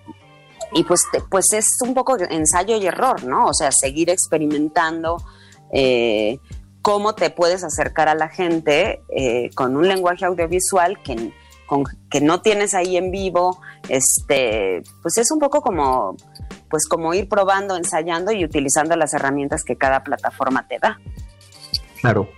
y 0.73 0.83
pues, 0.85 1.01
pues 1.29 1.51
es 1.51 1.65
un 1.81 1.93
poco 1.93 2.17
ensayo 2.17 2.77
y 2.77 2.85
error, 2.85 3.25
¿no? 3.25 3.47
O 3.47 3.53
sea, 3.53 3.71
seguir 3.71 4.09
experimentando. 4.09 5.17
Eh, 5.73 6.39
cómo 6.81 7.13
te 7.15 7.29
puedes 7.29 7.63
acercar 7.63 8.09
a 8.09 8.15
la 8.15 8.29
gente 8.29 9.01
eh, 9.15 9.49
con 9.55 9.75
un 9.75 9.87
lenguaje 9.87 10.25
audiovisual 10.25 11.01
que, 11.03 11.33
que 12.09 12.21
no 12.21 12.41
tienes 12.41 12.73
ahí 12.73 12.97
en 12.97 13.11
vivo, 13.11 13.61
este, 13.87 14.83
pues 15.01 15.17
es 15.17 15.31
un 15.31 15.39
poco 15.39 15.61
como, 15.61 16.15
pues 16.69 16.87
como 16.87 17.13
ir 17.13 17.29
probando, 17.29 17.75
ensayando 17.75 18.31
y 18.31 18.43
utilizando 18.43 18.95
las 18.95 19.13
herramientas 19.13 19.63
que 19.63 19.75
cada 19.75 20.03
plataforma 20.03 20.67
te 20.67 20.79
da. 20.79 20.99
Claro. 22.01 22.29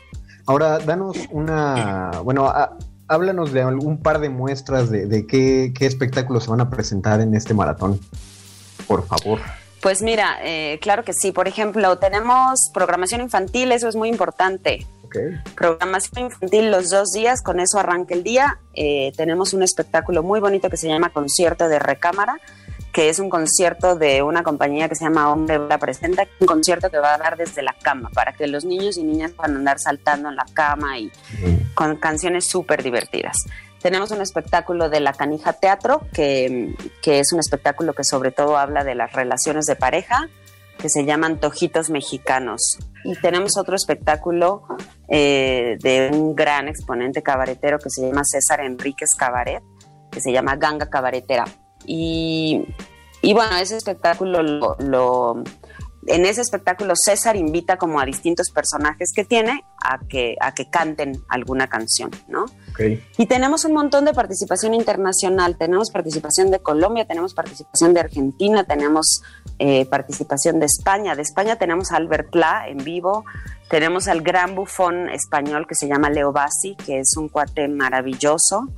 Ahora, 0.45 0.79
danos 0.79 1.17
una, 1.31 2.11
bueno, 2.23 2.51
háblanos 3.07 3.53
de 3.53 3.65
un 3.65 4.01
par 4.01 4.19
de 4.19 4.29
muestras 4.29 4.89
de, 4.89 5.25
qué, 5.25 5.71
qué 5.73 5.85
espectáculos 5.85 6.43
se 6.43 6.49
van 6.49 6.59
a 6.59 6.69
presentar 6.69 7.21
en 7.21 7.33
este 7.33 7.53
maratón, 7.53 7.99
por 8.87 9.07
favor. 9.07 9.39
Pues 9.83 10.01
mira, 10.01 10.37
eh, 10.41 10.79
claro 10.81 11.03
que 11.03 11.11
sí. 11.11 11.33
Por 11.33 11.49
ejemplo, 11.49 11.97
tenemos 11.97 12.71
programación 12.73 13.19
infantil, 13.19 13.73
eso 13.73 13.89
es 13.89 13.97
muy 13.97 14.07
importante. 14.07 14.87
Programación 15.55 16.27
infantil 16.27 16.71
los 16.71 16.89
dos 16.89 17.11
días, 17.11 17.41
con 17.41 17.59
eso 17.59 17.77
arranca 17.77 18.15
el 18.15 18.23
día. 18.23 18.59
Eh, 18.73 19.11
tenemos 19.17 19.53
un 19.53 19.61
espectáculo 19.61 20.23
muy 20.23 20.39
bonito 20.39 20.69
que 20.69 20.77
se 20.77 20.87
llama 20.87 21.09
Concierto 21.09 21.67
de 21.67 21.79
Recámara, 21.79 22.39
que 22.93 23.09
es 23.09 23.19
un 23.19 23.29
concierto 23.29 23.97
de 23.97 24.23
una 24.23 24.41
compañía 24.41 24.87
que 24.87 24.95
se 24.95 25.03
llama 25.03 25.29
Hombre 25.29 25.59
la 25.59 25.77
Presenta, 25.77 26.27
un 26.39 26.47
concierto 26.47 26.89
que 26.89 26.99
va 26.99 27.15
a 27.15 27.17
dar 27.17 27.35
desde 27.35 27.61
la 27.61 27.73
cama, 27.73 28.09
para 28.13 28.31
que 28.31 28.47
los 28.47 28.63
niños 28.63 28.97
y 28.97 29.03
niñas 29.03 29.31
puedan 29.31 29.57
andar 29.57 29.79
saltando 29.79 30.29
en 30.29 30.37
la 30.37 30.45
cama 30.53 30.97
y 30.97 31.11
con 31.75 31.97
canciones 31.97 32.47
súper 32.47 32.81
divertidas. 32.83 33.35
Tenemos 33.83 34.11
un 34.11 34.21
espectáculo 34.21 34.89
de 34.89 35.01
La 35.01 35.11
Canija 35.11 35.51
Teatro, 35.51 36.07
que, 36.13 36.73
es 37.03 37.33
un 37.33 37.39
espectáculo 37.41 37.93
que 37.93 38.05
sobre 38.05 38.31
todo 38.31 38.57
habla 38.57 38.85
de 38.85 38.95
las 38.95 39.11
relaciones 39.11 39.65
de 39.65 39.75
pareja, 39.75 40.29
que 40.77 40.87
se 40.87 41.03
llama 41.03 41.27
Antojitos 41.27 41.89
Mexicanos. 41.89 42.79
Y 43.03 43.13
tenemos 43.19 43.57
otro 43.57 43.75
espectáculo 43.75 44.63
eh, 45.09 45.77
de 45.81 46.11
un 46.13 46.33
gran 46.33 46.69
exponente 46.69 47.21
cabaretero 47.21 47.77
que 47.77 47.89
se 47.89 48.07
llama 48.07 48.21
César 48.23 48.61
Enríquez 48.61 49.09
Cabaret, 49.17 49.61
que 50.09 50.21
se 50.21 50.31
llama 50.31 50.55
Ganga 50.55 50.89
Cabaretera. 50.89 51.43
Y, 51.85 52.65
bueno, 53.21 53.57
ese 53.57 53.75
espectáculo 53.75 54.41
lo 54.41 55.43
en 56.07 56.25
ese 56.25 56.41
espectáculo 56.41 56.93
César 56.95 57.35
invita 57.35 57.77
como 57.77 57.99
a 57.99 58.05
distintos 58.05 58.49
personajes 58.51 59.11
que 59.15 59.23
tiene 59.23 59.63
a 59.83 59.99
que, 60.07 60.35
a 60.39 60.53
que 60.53 60.69
canten 60.69 61.21
alguna 61.29 61.67
canción, 61.67 62.11
¿no? 62.27 62.45
Y 63.17 63.25
tenemos 63.27 63.65
un 63.65 63.73
montón 63.73 64.05
de 64.05 64.13
participación 64.13 64.73
internacional, 64.73 65.57
tenemos 65.57 65.91
participación 65.91 66.51
de 66.51 66.59
Colombia, 66.59 67.05
tenemos 67.05 67.33
participación 67.33 67.93
de 67.93 67.99
Argentina, 67.99 68.63
tenemos 68.63 69.21
eh, 69.59 69.85
participación 69.85 70.59
de 70.59 70.65
España, 70.65 71.15
de 71.15 71.21
España 71.21 71.57
tenemos 71.57 71.91
a 71.91 71.97
Albert 71.97 72.31
Pla 72.31 72.67
en 72.67 72.77
vivo, 72.77 73.25
tenemos 73.69 74.07
al 74.07 74.21
gran 74.21 74.55
bufón 74.55 75.09
español 75.09 75.65
que 75.67 75.75
se 75.75 75.87
llama 75.87 76.09
Leo 76.09 76.31
Bassi, 76.31 76.75
que 76.85 76.99
es 76.99 77.15
un 77.17 77.29
cuate 77.29 77.67
maravilloso. 77.67 78.69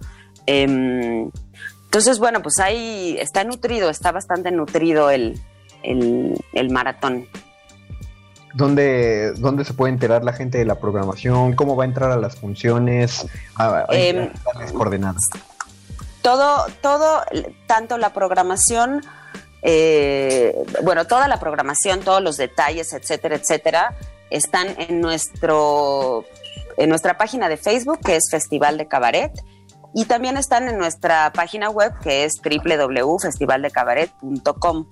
Em, 0.45 1.31
entonces, 1.85 2.19
bueno, 2.19 2.41
pues 2.41 2.59
ahí 2.59 3.15
está 3.19 3.43
nutrido, 3.43 3.89
está 3.89 4.11
bastante 4.11 4.51
nutrido 4.51 5.09
el, 5.09 5.39
el, 5.83 6.69
maratón. 6.69 7.27
¿Dónde, 8.55 9.33
¿Dónde 9.33 9.65
se 9.65 9.73
puede 9.73 9.91
enterar 9.91 10.23
la 10.23 10.31
gente 10.31 10.57
de 10.57 10.65
la 10.65 10.75
programación? 10.75 11.55
¿Cómo 11.55 11.75
va 11.75 11.83
a 11.83 11.87
entrar 11.87 12.11
a 12.11 12.15
las 12.15 12.37
funciones? 12.37 13.27
A, 13.57 13.85
em, 13.89 14.31
coordenadas. 14.73 15.23
Todo, 16.21 16.65
todo, 16.81 17.23
tanto 17.67 17.97
la 17.97 18.13
programación, 18.13 19.01
eh, 19.61 20.55
bueno, 20.83 21.05
toda 21.05 21.27
la 21.27 21.37
programación, 21.37 21.99
todos 21.99 22.21
los 22.21 22.37
detalles, 22.37 22.93
etcétera, 22.93 23.35
etcétera, 23.35 23.93
están 24.29 24.67
en 24.79 25.01
nuestro 25.01 26.23
en 26.77 26.87
nuestra 26.89 27.17
página 27.17 27.49
de 27.49 27.57
Facebook, 27.57 27.99
que 27.99 28.15
es 28.15 28.29
Festival 28.31 28.77
de 28.77 28.87
Cabaret, 28.87 29.33
y 29.93 30.05
también 30.05 30.37
están 30.37 30.69
en 30.69 30.77
nuestra 30.77 31.33
página 31.33 31.69
web, 31.69 31.91
que 32.01 32.23
es 32.23 32.35
www.festivaldecabaret.com. 32.43 34.85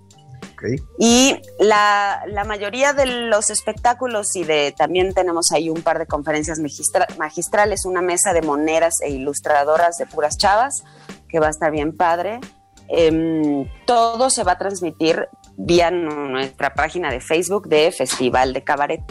Y 0.97 1.35
la, 1.59 2.23
mayoría 2.45 2.93
de 2.93 3.05
los 3.05 3.49
espectáculos 3.49 4.35
y 4.35 4.43
de 4.43 4.73
también 4.77 5.13
tenemos 5.13 5.51
ahí 5.51 5.69
un 5.69 5.81
par 5.81 5.99
de 5.99 6.05
conferencias 6.05 6.59
magistrales, 7.17 7.85
una 7.85 8.01
mesa 8.01 8.33
de 8.33 8.41
moneras 8.41 8.95
e 9.01 9.09
ilustradoras 9.09 9.97
de 9.97 10.05
puras 10.05 10.37
chavas, 10.37 10.83
que 11.27 11.39
va 11.39 11.47
a 11.47 11.51
estar 11.51 11.71
bien 11.71 11.95
padre. 11.95 12.39
Em, 12.89 13.67
todo 13.85 14.29
se 14.29 14.43
va 14.43 14.53
a 14.53 14.57
transmitir 14.57 15.27
vía 15.57 15.91
nuestra 15.91 16.73
página 16.73 17.11
de 17.11 17.21
Facebook 17.21 17.67
de 17.67 17.91
Festival 17.91 18.53
de 18.53 18.63
Cabaret. 18.63 19.01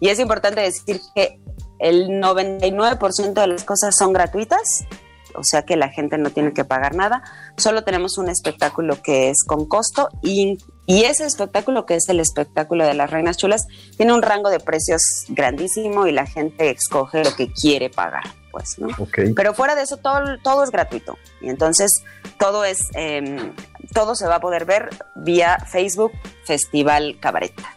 Y 0.00 0.08
es 0.08 0.18
importante 0.18 0.60
decir 0.60 1.00
que 1.14 1.40
el 1.78 2.20
99% 2.20 3.40
de 3.40 3.46
las 3.46 3.64
cosas 3.64 3.94
son 3.96 4.12
gratuitas 4.12 4.86
o 5.34 5.44
sea 5.44 5.62
que 5.62 5.76
la 5.76 5.88
gente 5.88 6.18
no 6.18 6.30
tiene 6.30 6.52
que 6.52 6.64
pagar 6.64 6.94
nada. 6.94 7.22
Solo 7.56 7.84
tenemos 7.84 8.18
un 8.18 8.28
espectáculo 8.28 9.00
que 9.02 9.30
es 9.30 9.44
con 9.46 9.66
costo 9.66 10.08
y, 10.22 10.58
ese 10.86 11.24
espectáculo, 11.24 11.86
que 11.86 11.94
es 11.94 12.08
el 12.08 12.20
espectáculo 12.20 12.84
de 12.84 12.94
las 12.94 13.10
Reinas 13.10 13.36
Chulas, 13.36 13.66
tiene 13.96 14.12
un 14.12 14.22
rango 14.22 14.50
de 14.50 14.60
precios 14.60 15.00
grandísimo 15.28 16.06
y 16.06 16.12
la 16.12 16.26
gente 16.26 16.70
escoge 16.70 17.24
lo 17.24 17.34
que 17.34 17.52
quiere 17.52 17.88
pagar. 17.88 18.24
Pues, 18.50 18.78
¿no? 18.78 18.88
Pero 19.34 19.54
fuera 19.54 19.74
de 19.74 19.82
eso, 19.82 19.96
todo, 19.96 20.20
todo 20.42 20.62
es 20.62 20.70
gratuito. 20.70 21.16
Y 21.40 21.48
entonces 21.48 22.02
todo 22.38 22.64
es, 22.64 22.90
em, 22.94 23.54
todo 23.94 24.14
se 24.14 24.26
va 24.26 24.36
a 24.36 24.40
poder 24.40 24.66
ver 24.66 24.90
vía 25.16 25.58
Facebook 25.70 26.12
Festival 26.44 27.16
Cabareta. 27.18 27.76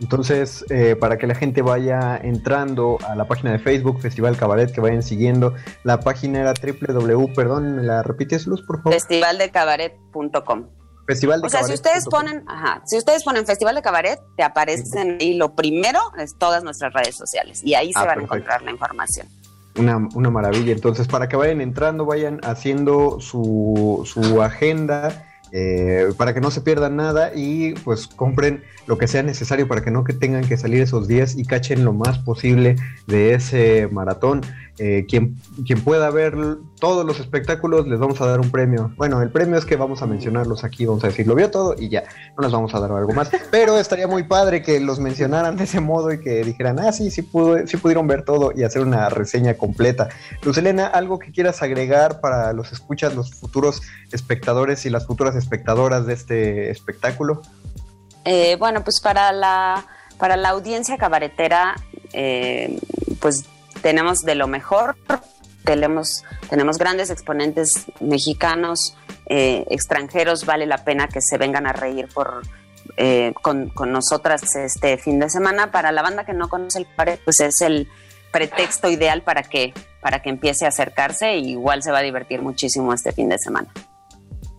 Entonces, 0.00 0.64
eh, 0.70 0.96
para 0.96 1.16
que 1.16 1.26
la 1.26 1.34
gente 1.34 1.62
vaya 1.62 2.16
entrando 2.16 2.98
a 3.06 3.14
la 3.14 3.26
página 3.26 3.52
de 3.52 3.58
Facebook, 3.58 4.00
Festival 4.00 4.36
Cabaret, 4.36 4.72
que 4.72 4.80
vayan 4.80 5.02
siguiendo, 5.02 5.54
la 5.84 6.00
página 6.00 6.40
era 6.40 6.52
www, 6.52 7.32
perdón, 7.32 7.76
¿me 7.76 7.82
la 7.84 8.02
repites, 8.02 8.46
Luz, 8.46 8.62
por 8.62 8.78
favor? 8.78 8.92
Festivaldecabaret.com. 8.92 10.66
Festival 11.06 11.40
de 11.40 11.46
o 11.46 11.50
sea, 11.50 11.62
si 11.64 11.74
ustedes 11.74 12.04
ponen, 12.06 12.44
ajá, 12.46 12.82
si 12.86 12.96
ustedes 12.96 13.24
ponen 13.24 13.44
Festival 13.46 13.74
de 13.74 13.82
Cabaret, 13.82 14.18
te 14.36 14.42
aparecen 14.42 15.18
y 15.20 15.34
lo 15.34 15.54
primero 15.54 16.00
es 16.18 16.36
todas 16.38 16.64
nuestras 16.64 16.92
redes 16.92 17.14
sociales 17.16 17.62
y 17.62 17.74
ahí 17.74 17.92
se 17.92 17.98
Ah, 17.98 18.04
van 18.06 18.14
perfecto. 18.14 18.34
a 18.34 18.36
encontrar 18.38 18.62
la 18.62 18.70
información. 18.70 19.26
Una, 19.76 19.96
una 20.14 20.30
maravilla. 20.30 20.72
Entonces, 20.72 21.08
para 21.08 21.28
que 21.28 21.36
vayan 21.36 21.60
entrando, 21.60 22.04
vayan 22.06 22.40
haciendo 22.44 23.18
su, 23.20 24.02
su 24.04 24.40
agenda. 24.42 25.28
eh, 25.56 26.12
para 26.16 26.34
que 26.34 26.40
no 26.40 26.50
se 26.50 26.62
pierdan 26.62 26.96
nada 26.96 27.30
y 27.32 27.74
pues 27.84 28.08
compren 28.08 28.64
lo 28.88 28.98
que 28.98 29.06
sea 29.06 29.22
necesario 29.22 29.68
para 29.68 29.82
que 29.84 29.92
no 29.92 30.02
que 30.02 30.12
tengan 30.12 30.44
que 30.48 30.56
salir 30.56 30.82
esos 30.82 31.06
días 31.06 31.36
y 31.36 31.44
cachen 31.44 31.84
lo 31.84 31.92
más 31.92 32.18
posible 32.18 32.74
de 33.06 33.34
ese 33.34 33.86
maratón. 33.92 34.40
Eh, 34.78 35.06
quien, 35.08 35.36
pueda 35.84 36.10
ver 36.10 36.34
todos 36.80 37.06
los 37.06 37.20
espectáculos 37.20 37.86
les 37.86 38.00
vamos 38.00 38.20
a 38.20 38.26
dar 38.26 38.40
un 38.40 38.50
premio. 38.50 38.92
Bueno, 38.96 39.22
el 39.22 39.30
premio 39.30 39.56
es 39.56 39.64
que 39.64 39.76
vamos 39.76 40.02
a 40.02 40.06
mencionarlos 40.06 40.64
aquí, 40.64 40.84
vamos 40.84 41.04
a 41.04 41.08
decir, 41.08 41.28
lo 41.28 41.36
vio 41.36 41.48
todo 41.50 41.76
y 41.78 41.88
ya, 41.88 42.02
no 42.36 42.42
les 42.42 42.50
vamos 42.50 42.74
a 42.74 42.80
dar 42.80 42.90
algo 42.90 43.12
más. 43.12 43.30
Pero 43.52 43.78
estaría 43.78 44.08
muy 44.08 44.24
padre 44.24 44.62
que 44.62 44.80
los 44.80 44.98
mencionaran 44.98 45.56
de 45.56 45.64
ese 45.64 45.80
modo 45.80 46.12
y 46.12 46.20
que 46.20 46.42
dijeran, 46.42 46.80
ah, 46.80 46.90
sí, 46.90 47.12
sí, 47.12 47.22
pude, 47.22 47.68
sí 47.68 47.76
pudieron 47.76 48.08
ver 48.08 48.24
todo 48.24 48.52
y 48.54 48.64
hacer 48.64 48.82
una 48.82 49.08
reseña 49.10 49.54
completa. 49.54 50.08
Luz 50.42 50.58
Elena, 50.58 50.86
¿algo 50.86 51.20
que 51.20 51.30
quieras 51.30 51.62
agregar 51.62 52.20
para 52.20 52.52
los 52.52 52.72
escuchas, 52.72 53.14
los 53.14 53.32
futuros 53.32 53.82
espectadores 54.10 54.84
y 54.86 54.90
las 54.90 55.06
futuras 55.06 55.36
espectadoras 55.36 56.06
de 56.06 56.14
este 56.14 56.70
espectáculo? 56.70 57.42
Eh, 58.24 58.56
bueno, 58.58 58.82
pues 58.82 59.00
para 59.00 59.30
la, 59.32 59.86
para 60.18 60.36
la 60.36 60.48
audiencia 60.48 60.96
cabaretera, 60.98 61.76
eh, 62.12 62.80
pues 63.20 63.44
tenemos 63.84 64.20
de 64.20 64.34
lo 64.34 64.48
mejor, 64.48 64.96
tenemos, 65.62 66.24
tenemos 66.48 66.78
grandes 66.78 67.10
exponentes 67.10 67.84
mexicanos, 68.00 68.96
eh, 69.26 69.66
extranjeros, 69.68 70.46
vale 70.46 70.64
la 70.64 70.86
pena 70.86 71.06
que 71.06 71.20
se 71.20 71.36
vengan 71.36 71.66
a 71.66 71.74
reír 71.74 72.08
por, 72.08 72.40
eh, 72.96 73.34
con, 73.42 73.68
con 73.68 73.92
nosotras 73.92 74.42
este 74.56 74.96
fin 74.96 75.18
de 75.20 75.28
semana. 75.28 75.70
Para 75.70 75.92
la 75.92 76.00
banda 76.00 76.24
que 76.24 76.32
no 76.32 76.48
conoce 76.48 76.78
el 76.78 76.86
cabaret, 76.86 77.20
pues 77.24 77.40
es 77.40 77.60
el 77.60 77.86
pretexto 78.32 78.88
ideal 78.88 79.20
para 79.20 79.42
que, 79.42 79.74
para 80.00 80.22
que 80.22 80.30
empiece 80.30 80.64
a 80.64 80.68
acercarse 80.68 81.36
y 81.36 81.50
igual 81.50 81.82
se 81.82 81.92
va 81.92 81.98
a 81.98 82.02
divertir 82.02 82.40
muchísimo 82.40 82.94
este 82.94 83.12
fin 83.12 83.28
de 83.28 83.38
semana. 83.38 83.68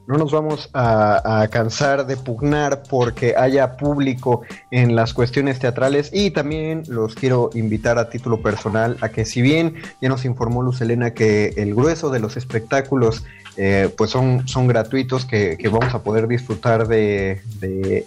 No 0.07 0.17
nos 0.17 0.31
vamos 0.31 0.69
a, 0.73 1.47
cansar 1.51 2.05
de 2.05 2.17
pugnar 2.17 2.83
porque 2.89 3.35
haya 3.35 3.77
público 3.77 4.41
en 4.71 4.95
las 4.95 5.13
cuestiones 5.13 5.59
teatrales 5.59 6.11
y 6.13 6.31
también 6.31 6.83
los 6.87 7.15
quiero 7.15 7.49
invitar 7.53 7.97
a 7.97 8.09
título 8.09 8.41
personal 8.41 8.97
a 9.01 9.09
que 9.09 9.25
si 9.25 9.41
bien 9.41 9.75
ya 10.01 10.09
nos 10.09 10.25
informó 10.25 10.61
Luz 10.61 10.81
Elena 10.81 11.13
que 11.13 11.53
el 11.57 11.73
grueso 11.73 12.09
de 12.09 12.19
los 12.19 12.37
espectáculos 12.37 13.23
eh, 13.57 13.89
pues 13.95 14.09
son, 14.09 14.45
son 14.49 14.67
gratuitos 14.67 15.25
que, 15.25 15.57
vamos 15.71 15.93
a 15.93 16.03
poder 16.03 16.27
disfrutar 16.27 16.87
de, 16.89 17.41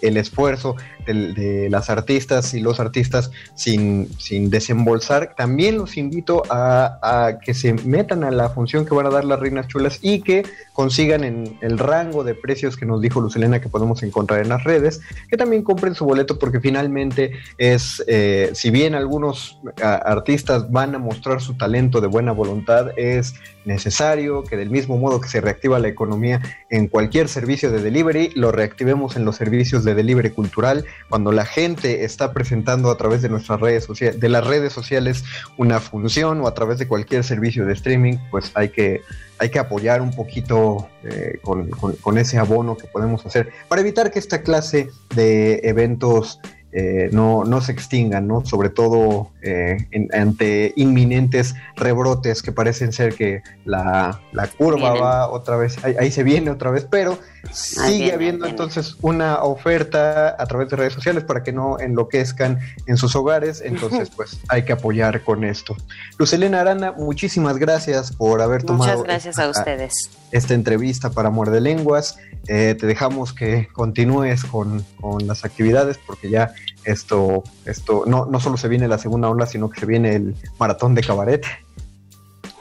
el 0.01 0.17
esfuerzo 0.17 0.75
de, 1.07 1.67
las 1.71 1.89
artistas 1.89 2.53
y 2.53 2.59
los 2.59 2.79
artistas 2.79 3.31
sin, 3.55 4.09
sin 4.19 4.51
desembolsar. 4.51 5.33
También 5.35 5.77
los 5.77 5.97
invito 5.97 6.43
a, 6.51 6.99
a, 7.01 7.39
que 7.39 7.55
se 7.55 7.73
metan 7.73 8.23
a 8.23 8.31
la 8.31 8.49
función 8.49 8.85
que 8.85 8.93
van 8.93 9.07
a 9.07 9.09
dar 9.09 9.25
las 9.25 9.39
Reinas 9.39 9.67
Chulas 9.67 9.99
y 10.03 10.21
que 10.21 10.43
consigan 10.73 11.23
en 11.23 11.57
el 11.61 11.79
rango 11.89 12.23
de 12.23 12.35
precios 12.35 12.77
que 12.77 12.85
nos 12.85 13.01
dijo 13.01 13.19
Lucelena 13.21 13.59
que 13.59 13.69
podemos 13.69 14.03
encontrar 14.03 14.41
en 14.41 14.49
las 14.49 14.63
redes, 14.63 15.01
que 15.29 15.37
también 15.37 15.63
compren 15.63 15.95
su 15.95 16.05
boleto 16.05 16.37
porque 16.37 16.59
finalmente 16.59 17.31
es, 17.57 18.03
eh, 18.07 18.51
si 18.53 18.69
bien 18.69 18.95
algunos 18.95 19.59
a, 19.81 19.95
artistas 19.95 20.71
van 20.71 20.95
a 20.95 20.99
mostrar 20.99 21.41
su 21.41 21.55
talento 21.55 22.01
de 22.01 22.07
buena 22.07 22.31
voluntad, 22.31 22.91
es 22.97 23.33
necesario 23.65 24.43
que 24.43 24.57
del 24.57 24.69
mismo 24.69 24.97
modo 24.97 25.19
que 25.21 25.29
se 25.29 25.41
reactiva 25.41 25.79
la 25.79 25.87
economía 25.87 26.41
en 26.69 26.87
cualquier 26.87 27.27
servicio 27.27 27.71
de 27.71 27.81
delivery, 27.81 28.31
lo 28.35 28.51
reactivemos 28.51 29.15
en 29.15 29.25
los 29.25 29.35
servicios 29.35 29.83
de 29.83 29.95
delivery 29.95 30.31
cultural. 30.31 30.85
Cuando 31.09 31.31
la 31.31 31.45
gente 31.45 32.03
está 32.05 32.33
presentando 32.33 32.89
a 32.89 32.97
través 32.97 33.21
de 33.21 33.29
nuestras 33.29 33.59
redes 33.59 33.83
sociales, 33.83 34.19
de 34.19 34.29
las 34.29 34.45
redes 34.45 34.73
sociales 34.73 35.23
una 35.57 35.79
función 35.79 36.41
o 36.41 36.47
a 36.47 36.53
través 36.53 36.79
de 36.79 36.87
cualquier 36.87 37.23
servicio 37.23 37.65
de 37.65 37.73
streaming, 37.73 38.17
pues 38.31 38.51
hay 38.55 38.69
que, 38.69 39.01
hay 39.37 39.49
que 39.49 39.59
apoyar 39.59 40.01
un 40.01 40.11
poquito 40.11 40.89
eh, 41.03 41.39
con, 41.41 41.69
con, 41.69 41.93
con 41.93 42.17
ese 42.17 42.37
abono 42.37 42.77
que 42.77 42.87
podemos 42.87 43.25
hacer 43.25 43.49
para 43.67 43.81
evitar 43.81 44.11
que 44.11 44.19
esta 44.19 44.41
clase 44.41 44.89
de 45.15 45.61
eventos 45.63 46.39
eh, 46.71 47.09
no, 47.11 47.45
no, 47.45 47.61
se 47.61 47.71
extingan, 47.71 48.27
¿no? 48.27 48.45
Sobre 48.45 48.69
todo 48.69 49.31
eh, 49.41 49.87
en, 49.91 50.07
ante 50.13 50.73
inminentes 50.75 51.55
rebrotes 51.75 52.43
que 52.43 52.51
parecen 52.51 52.93
ser 52.93 53.15
que 53.15 53.41
la, 53.65 54.21
la 54.31 54.47
curva 54.47 54.91
Vienen. 54.91 55.03
va 55.03 55.29
otra 55.29 55.57
vez, 55.57 55.83
ahí, 55.83 55.95
ahí, 55.99 56.11
se 56.11 56.23
viene 56.23 56.51
otra 56.51 56.69
vez, 56.69 56.87
pero 56.89 57.17
sigue 57.51 58.13
habiendo 58.13 58.45
entonces 58.45 58.95
una 59.01 59.43
oferta 59.43 60.35
a 60.37 60.45
través 60.45 60.69
de 60.69 60.75
redes 60.75 60.93
sociales 60.93 61.23
para 61.23 61.43
que 61.43 61.51
no 61.51 61.79
enloquezcan 61.79 62.59
en 62.85 62.97
sus 62.97 63.15
hogares, 63.15 63.61
entonces 63.65 64.09
pues 64.15 64.39
hay 64.47 64.63
que 64.63 64.73
apoyar 64.73 65.23
con 65.23 65.43
esto. 65.43 65.75
Lucelena 66.17 66.61
Arana, 66.61 66.91
muchísimas 66.91 67.57
gracias 67.57 68.11
por 68.11 68.41
haber 68.41 68.63
tomado 68.63 68.91
Muchas 68.91 69.03
gracias 69.03 69.37
esta, 69.37 69.45
a 69.45 69.49
ustedes. 69.49 70.09
esta 70.31 70.53
entrevista 70.53 71.09
para 71.11 71.29
Muerde 71.29 71.61
Lenguas. 71.61 72.17
Eh, 72.47 72.75
te 72.79 72.87
dejamos 72.87 73.33
que 73.33 73.67
continúes 73.73 74.43
con, 74.43 74.83
con, 74.99 75.27
las 75.27 75.45
actividades 75.45 75.97
porque 75.97 76.29
ya 76.29 76.53
esto, 76.85 77.43
esto 77.65 78.03
no, 78.07 78.25
no 78.25 78.39
solo 78.39 78.57
se 78.57 78.67
viene 78.67 78.87
la 78.87 78.97
segunda 78.97 79.29
ola, 79.29 79.45
sino 79.45 79.69
que 79.69 79.79
se 79.81 79.85
viene 79.85 80.15
el 80.15 80.35
maratón 80.57 80.95
de 80.95 81.03
cabaret. 81.03 81.45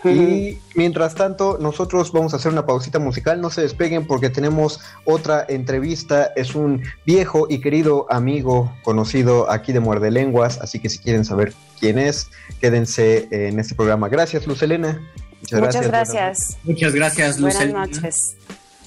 Y 0.04 0.58
mientras 0.74 1.14
tanto, 1.16 1.58
nosotros 1.60 2.12
vamos 2.12 2.32
a 2.32 2.36
hacer 2.36 2.52
una 2.52 2.64
pausita 2.64 2.98
musical. 2.98 3.40
No 3.40 3.50
se 3.50 3.62
despeguen 3.62 4.06
porque 4.06 4.30
tenemos 4.30 4.80
otra 5.04 5.44
entrevista. 5.48 6.32
Es 6.36 6.54
un 6.54 6.82
viejo 7.04 7.46
y 7.50 7.60
querido 7.60 8.06
amigo 8.08 8.72
conocido 8.84 9.50
aquí 9.50 9.72
de 9.72 9.80
Muerde 9.80 10.10
Lenguas. 10.10 10.58
Así 10.60 10.78
que 10.78 10.88
si 10.88 10.98
quieren 10.98 11.24
saber 11.24 11.52
quién 11.80 11.98
es, 11.98 12.30
quédense 12.60 13.28
en 13.30 13.58
este 13.58 13.74
programa. 13.74 14.08
Gracias, 14.08 14.46
Luz 14.46 14.62
Elena. 14.62 15.00
Muchas, 15.40 15.60
Muchas 15.60 15.86
gracias. 15.88 15.88
gracias. 15.88 16.58
Muchas 16.64 16.94
gracias, 16.94 17.40
Luz 17.40 17.54
Buenas 17.54 17.88
noches. 17.90 18.36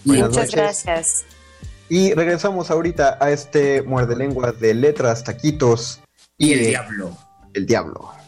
Buenas 0.06 0.30
Muchas 0.30 0.46
noches. 0.46 0.56
gracias. 0.56 1.26
Y 1.90 2.14
regresamos 2.14 2.72
ahorita 2.72 3.18
a 3.20 3.32
este 3.32 3.82
Muerde 3.82 4.16
Lenguas 4.16 4.58
de 4.62 4.74
letras, 4.74 5.26
taquitos 5.26 6.00
y, 6.38 6.48
y 6.48 6.54
el 6.54 6.60
diablo. 6.68 7.18
El 7.54 7.66
diablo. 7.66 8.21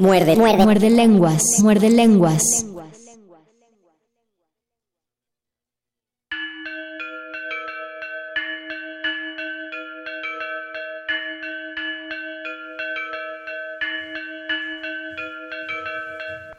Muerde, 0.00 0.34
muerde, 0.34 0.64
muerde. 0.64 0.64
Muerde 0.64 0.90
lenguas, 0.90 1.42
muerde 1.58 1.90
lenguas. 1.90 2.66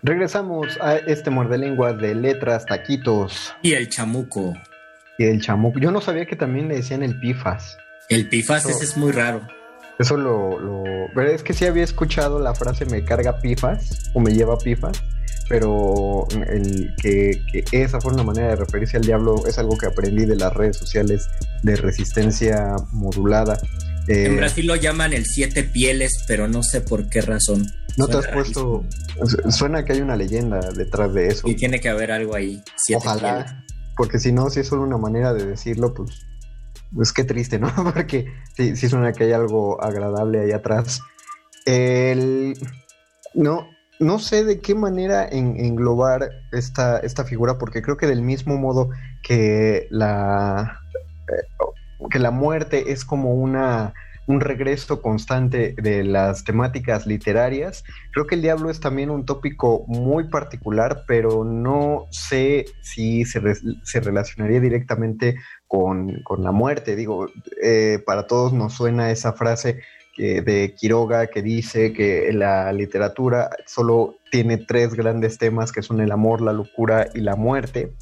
Regresamos 0.03 0.77
a 0.79 0.97
este 0.97 1.31
muerde 1.31 1.57
lenguas 1.57 1.97
de 1.97 2.13
letras, 2.13 2.67
taquitos. 2.67 3.55
Y 3.63 3.73
el 3.73 3.89
chamuco. 3.89 4.53
Y 5.17 5.25
el 5.25 5.41
chamuco. 5.41 5.79
Yo 5.79 5.89
no 5.89 5.99
sabía 5.99 6.27
que 6.27 6.35
también 6.35 6.67
le 6.67 6.75
decían 6.75 7.01
el 7.01 7.19
pifas. 7.19 7.75
El 8.07 8.29
pifas, 8.29 8.67
ese 8.67 8.83
es 8.83 8.97
muy 8.97 9.11
raro. 9.11 9.41
Eso 10.01 10.17
lo, 10.17 10.59
lo... 10.59 10.83
Pero 11.13 11.29
es 11.31 11.43
que 11.43 11.53
sí 11.53 11.65
había 11.65 11.83
escuchado 11.83 12.39
la 12.39 12.53
frase 12.55 12.85
me 12.85 13.03
carga 13.03 13.39
pifas 13.39 14.11
o 14.13 14.19
me 14.19 14.33
lleva 14.33 14.57
pifas, 14.57 15.01
pero 15.49 16.27
el 16.49 16.93
que, 17.01 17.41
que 17.51 17.63
esa 17.71 17.99
fue 18.01 18.13
una 18.13 18.23
manera 18.23 18.49
de 18.49 18.55
referirse 18.57 18.97
al 18.97 19.03
diablo 19.03 19.45
es 19.47 19.57
algo 19.59 19.77
que 19.77 19.85
aprendí 19.87 20.25
de 20.25 20.35
las 20.35 20.53
redes 20.53 20.77
sociales 20.77 21.27
de 21.63 21.75
resistencia 21.75 22.75
modulada. 22.91 23.59
Eh, 24.07 24.25
En 24.25 24.37
Brasil 24.37 24.65
lo 24.65 24.75
llaman 24.75 25.13
el 25.13 25.25
siete 25.25 25.63
pieles, 25.63 26.23
pero 26.27 26.47
no 26.47 26.63
sé 26.63 26.81
por 26.81 27.07
qué 27.09 27.21
razón. 27.21 27.67
¿No 27.97 28.07
te 28.07 28.17
has 28.17 28.27
puesto? 28.27 28.85
Suena 29.49 29.83
que 29.83 29.93
hay 29.93 30.01
una 30.01 30.15
leyenda 30.15 30.59
detrás 30.75 31.13
de 31.13 31.27
eso. 31.27 31.47
Y 31.47 31.55
tiene 31.55 31.79
que 31.81 31.89
haber 31.89 32.11
algo 32.11 32.33
ahí. 32.35 32.63
Siete 32.77 33.03
Ojalá, 33.05 33.45
pieles. 33.45 33.63
porque 33.97 34.17
si 34.17 34.31
no, 34.31 34.49
si 34.49 34.61
es 34.61 34.67
solo 34.67 34.83
una 34.83 34.97
manera 34.97 35.33
de 35.33 35.45
decirlo, 35.45 35.93
pues, 35.93 36.09
pues 36.93 37.13
qué 37.13 37.23
triste, 37.23 37.59
¿no? 37.59 37.71
Porque 37.93 38.33
sí, 38.55 38.75
sí 38.75 38.89
suena 38.89 39.13
que 39.13 39.25
hay 39.25 39.31
algo 39.33 39.81
agradable 39.81 40.41
ahí 40.41 40.51
atrás. 40.51 41.01
El, 41.65 42.55
no, 43.33 43.67
no 43.99 44.19
sé 44.19 44.43
de 44.43 44.59
qué 44.59 44.75
manera 44.75 45.27
en- 45.27 45.59
englobar 45.59 46.29
esta, 46.51 46.97
esta 46.99 47.23
figura, 47.23 47.57
porque 47.57 47.81
creo 47.81 47.97
que 47.97 48.07
del 48.07 48.21
mismo 48.23 48.57
modo 48.57 48.89
que 49.21 49.87
la, 49.91 50.79
eh, 51.27 51.63
que 52.09 52.19
la 52.19 52.31
muerte 52.31 52.91
es 52.91 53.05
como 53.05 53.35
una 53.35 53.93
un 54.27 54.39
regreso 54.39 55.01
constante 55.01 55.75
de 55.81 56.03
las 56.03 56.43
temáticas 56.43 57.05
literarias. 57.05 57.83
Creo 58.13 58.27
que 58.27 58.35
el 58.35 58.41
diablo 58.41 58.69
es 58.69 58.79
también 58.79 59.09
un 59.09 59.25
tópico 59.25 59.83
muy 59.87 60.29
particular, 60.29 61.03
pero 61.07 61.43
no 61.43 62.05
sé 62.11 62.65
si 62.81 63.25
se, 63.25 63.41
se 63.83 63.99
relacionaría 63.99 64.59
directamente 64.59 65.35
con, 65.71 66.21
con 66.23 66.43
la 66.43 66.51
muerte. 66.51 66.97
Digo, 66.97 67.27
eh, 67.63 68.03
para 68.05 68.27
todos 68.27 68.51
nos 68.51 68.73
suena 68.73 69.09
esa 69.09 69.31
frase 69.31 69.79
que- 70.13 70.41
de 70.41 70.75
Quiroga 70.77 71.27
que 71.27 71.41
dice 71.41 71.93
que 71.93 72.33
la 72.33 72.73
literatura 72.73 73.49
solo 73.65 74.15
tiene 74.31 74.57
tres 74.57 74.93
grandes 74.93 75.37
temas 75.37 75.71
que 75.71 75.81
son 75.81 76.01
el 76.01 76.11
amor, 76.11 76.41
la 76.41 76.51
locura 76.51 77.07
y 77.15 77.21
la 77.21 77.37
muerte. 77.37 77.93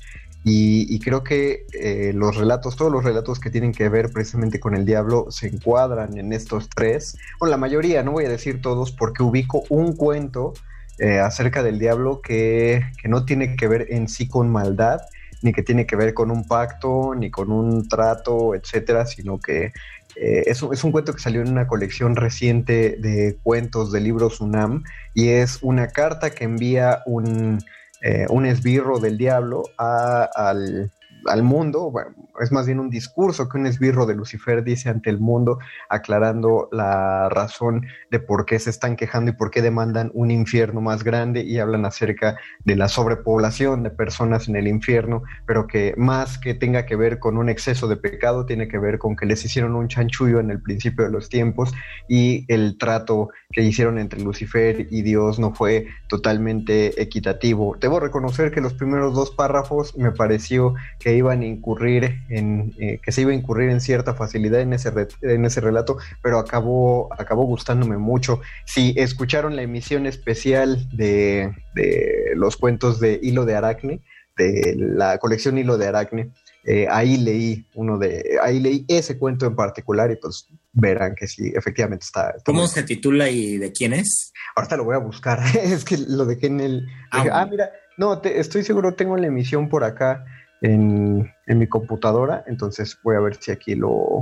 Y, 0.43 0.99
creo 1.01 1.23
que 1.23 1.67
eh, 1.73 2.11
los 2.15 2.37
relatos, 2.37 2.75
todos 2.75 2.91
los 2.91 3.03
relatos 3.03 3.39
que 3.39 3.51
tienen 3.51 3.71
que 3.71 3.87
ver 3.87 4.09
precisamente 4.11 4.59
con 4.59 4.73
el 4.73 4.83
diablo 4.83 5.27
se 5.29 5.47
encuadran 5.47 6.17
en 6.17 6.33
estos 6.33 6.69
tres, 6.69 7.17
o 7.39 7.45
la 7.45 7.57
mayoría, 7.57 8.01
no 8.01 8.13
voy 8.13 8.25
a 8.25 8.29
decir 8.29 8.61
todos, 8.61 8.91
porque 8.91 9.21
ubico 9.21 9.63
un 9.69 9.95
cuento 9.95 10.53
eh, 10.97 11.19
acerca 11.19 11.61
del 11.61 11.77
diablo 11.77 12.21
que, 12.21 12.81
que 12.99 13.09
no 13.09 13.25
tiene 13.25 13.55
que 13.57 13.67
ver 13.67 13.87
en 13.89 14.07
sí 14.07 14.27
con 14.27 14.49
maldad, 14.49 15.01
ni 15.41 15.53
que 15.53 15.63
tiene 15.63 15.85
que 15.85 15.95
ver 15.95 16.13
con 16.13 16.31
un 16.31 16.47
pacto, 16.47 17.13
ni 17.15 17.29
con 17.31 17.51
un 17.51 17.87
trato, 17.87 18.55
etcétera, 18.55 19.05
sino 19.05 19.39
que 19.39 19.71
eh, 20.15 20.43
es, 20.47 20.61
un- 20.61 20.73
es 20.73 20.83
un 20.83 20.91
cuento 20.91 21.13
que 21.13 21.19
salió 21.21 21.41
en 21.41 21.49
una 21.49 21.67
colección 21.67 22.15
reciente 22.15 22.97
de 22.99 23.37
cuentos 23.43 23.91
de 23.91 24.01
libros 24.01 24.41
UNAM 24.41 24.83
y 25.13 25.29
es 25.29 25.59
una 25.61 25.87
carta 25.87 26.31
que 26.31 26.43
envía 26.45 27.03
un, 27.05 27.59
eh, 28.01 28.25
un 28.29 28.45
esbirro 28.45 28.99
del 28.99 29.17
diablo 29.17 29.63
al, 29.77 30.91
al 31.25 31.43
mundo, 31.43 31.91
es 32.39 32.51
más 32.51 32.65
bien 32.65 32.79
un 32.79 32.89
discurso 32.89 33.49
que 33.49 33.57
un 33.57 33.65
esbirro 33.65 34.05
de 34.05 34.15
Lucifer 34.15 34.63
dice 34.63 34.89
ante 34.89 35.09
el 35.09 35.19
mundo, 35.19 35.59
aclarando 35.89 36.69
la 36.71 37.29
razón 37.29 37.85
de 38.11 38.19
por 38.19 38.45
qué 38.45 38.59
se 38.59 38.69
están 38.69 38.95
quejando 38.95 39.31
y 39.31 39.33
por 39.33 39.51
qué 39.51 39.61
demandan 39.61 40.11
un 40.13 40.31
infierno 40.31 40.81
más 40.81 41.03
grande 41.03 41.41
y 41.41 41.59
hablan 41.59 41.85
acerca 41.85 42.37
de 42.63 42.75
la 42.75 42.87
sobrepoblación 42.87 43.83
de 43.83 43.89
personas 43.89 44.47
en 44.47 44.55
el 44.55 44.67
infierno, 44.67 45.23
pero 45.45 45.67
que 45.67 45.93
más 45.97 46.37
que 46.37 46.53
tenga 46.53 46.85
que 46.85 46.95
ver 46.95 47.19
con 47.19 47.37
un 47.37 47.49
exceso 47.49 47.87
de 47.87 47.97
pecado, 47.97 48.45
tiene 48.45 48.67
que 48.67 48.77
ver 48.77 48.99
con 48.99 49.15
que 49.15 49.25
les 49.25 49.43
hicieron 49.43 49.75
un 49.75 49.87
chanchullo 49.87 50.39
en 50.39 50.51
el 50.51 50.61
principio 50.61 51.05
de 51.05 51.11
los 51.11 51.29
tiempos 51.29 51.73
y 52.07 52.45
el 52.47 52.77
trato 52.77 53.29
que 53.51 53.63
hicieron 53.63 53.97
entre 53.97 54.21
Lucifer 54.21 54.87
y 54.89 55.01
Dios 55.01 55.39
no 55.39 55.53
fue 55.53 55.87
totalmente 56.07 57.01
equitativo. 57.01 57.75
Debo 57.79 57.99
reconocer 57.99 58.51
que 58.51 58.61
los 58.61 58.73
primeros 58.73 59.13
dos 59.13 59.31
párrafos 59.31 59.97
me 59.97 60.11
pareció 60.11 60.75
que 60.99 61.08
iban 61.15 61.41
a 61.41 61.45
incurrir 61.45 62.21
en, 62.29 62.73
eh, 62.79 62.99
que 63.03 63.11
se 63.11 63.21
iba 63.21 63.31
a 63.31 63.35
incurrir 63.35 63.69
en 63.69 63.81
cierta 63.81 64.13
facilidad 64.13 64.61
en 64.61 64.73
ese, 64.73 64.91
re- 64.91 65.07
en 65.21 65.45
ese 65.45 65.61
relato, 65.61 65.97
pero 66.21 66.39
acabó, 66.39 67.07
acabó 67.17 67.43
gustándome 67.45 67.97
mucho. 67.97 68.41
Si 68.65 68.93
escucharon 68.97 69.55
la 69.55 69.61
emisión 69.61 70.05
especial 70.05 70.87
de, 70.95 71.51
de 71.75 72.31
los 72.35 72.57
cuentos 72.57 72.99
de 72.99 73.19
Hilo 73.21 73.45
de 73.45 73.55
Aracne, 73.55 74.01
de 74.37 74.75
la 74.77 75.17
colección 75.17 75.57
Hilo 75.57 75.77
de 75.77 75.87
Aracne, 75.87 76.31
eh, 76.65 76.87
ahí 76.89 77.17
leí 77.17 77.65
uno 77.75 77.97
de, 77.97 78.37
ahí 78.43 78.59
leí 78.59 78.85
ese 78.89 79.17
cuento 79.17 79.45
en 79.45 79.55
particular 79.55 80.11
y 80.11 80.17
pues 80.17 80.45
verán 80.73 81.15
que 81.15 81.25
sí, 81.27 81.51
efectivamente 81.55 82.03
está. 82.05 82.29
está 82.31 82.43
¿Cómo 82.45 82.67
se 82.67 82.83
titula 82.83 83.29
y 83.29 83.57
de 83.57 83.71
quién 83.71 83.93
es? 83.93 84.33
Ahorita 84.55 84.75
lo 84.77 84.83
voy 84.83 84.95
a 84.95 84.99
buscar, 84.99 85.39
es 85.63 85.83
que 85.85 85.97
lo 85.97 86.25
dejé 86.25 86.47
en 86.47 86.59
el... 86.59 86.87
Ah, 87.11 87.23
ah, 87.31 87.47
mira, 87.49 87.69
no, 87.97 88.19
te- 88.19 88.39
estoy 88.39 88.63
seguro, 88.63 88.93
tengo 88.93 89.15
la 89.17 89.27
emisión 89.27 89.67
por 89.69 89.83
acá 89.83 90.25
en, 90.61 91.31
en 91.47 91.57
mi 91.57 91.67
computadora, 91.67 92.43
entonces 92.47 92.97
voy 93.03 93.15
a 93.15 93.19
ver 93.19 93.35
si 93.35 93.51
aquí 93.51 93.75
lo, 93.75 94.21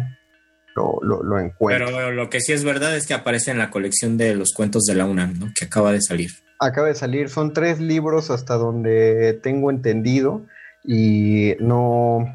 lo, 0.75 0.99
lo- 1.01 1.23
lo 1.23 1.39
encuentro. 1.39 1.87
Pero 1.87 2.11
lo 2.11 2.29
que 2.29 2.39
sí 2.41 2.53
es 2.53 2.63
verdad 2.63 2.95
es 2.95 3.07
que 3.07 3.13
aparece 3.13 3.51
en 3.51 3.57
la 3.57 3.69
colección 3.71 4.17
de 4.17 4.35
los 4.35 4.53
cuentos 4.53 4.83
de 4.83 4.95
la 4.95 5.05
UNAM, 5.05 5.39
¿no? 5.39 5.47
Que 5.57 5.65
acaba 5.65 5.91
de 5.91 6.01
salir. 6.01 6.29
Acaba 6.59 6.87
de 6.87 6.95
salir, 6.95 7.29
son 7.29 7.53
tres 7.53 7.79
libros 7.79 8.29
hasta 8.31 8.55
donde 8.55 9.33
tengo 9.43 9.69
entendido 9.69 10.45
y 10.83 11.53
no, 11.59 12.25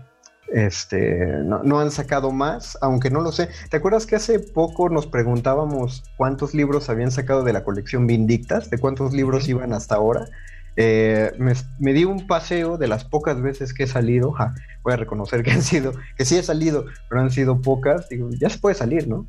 este, 0.53 1.27
no, 1.45 1.63
no 1.63 1.81
han 1.81 1.91
sacado 1.91 2.31
más, 2.31 2.79
aunque 2.83 3.11
no 3.11 3.21
lo 3.21 3.33
sé. 3.33 3.49
¿Te 3.71 3.79
acuerdas 3.79 4.07
que 4.07 4.17
hace 4.17 4.39
poco 4.39 4.89
nos 4.89 5.07
preguntábamos 5.07 6.05
cuántos 6.17 6.55
libros 6.55 6.89
habían 6.89 7.11
sacado 7.11 7.43
de 7.43 7.53
la 7.53 7.65
colección 7.65 8.07
Vindictas? 8.07 8.71
¿De 8.71 8.79
cuántos 8.79 9.13
libros 9.13 9.49
iban 9.49 9.73
hasta 9.73 9.95
ahora? 9.97 10.27
Eh, 10.77 11.33
me, 11.39 11.53
me 11.79 11.93
di 11.93 12.05
un 12.05 12.27
paseo 12.27 12.79
de 12.79 12.89
las 12.89 13.05
pocas 13.05 13.41
veces 13.41 13.75
que 13.75 13.85
he 13.85 13.87
salido. 13.87 14.33
ja, 14.33 14.55
voy 14.83 14.95
a 14.95 14.97
reconocer 14.97 15.43
que 15.43 15.51
han 15.51 15.63
sido, 15.63 15.93
que 16.17 16.25
sí 16.25 16.37
he 16.37 16.43
salido, 16.43 16.87
pero 17.09 17.21
han 17.21 17.31
sido 17.31 17.61
pocas. 17.61 18.09
Digo, 18.09 18.31
ya 18.31 18.49
se 18.49 18.59
puede 18.59 18.75
salir, 18.75 19.09
¿no? 19.09 19.27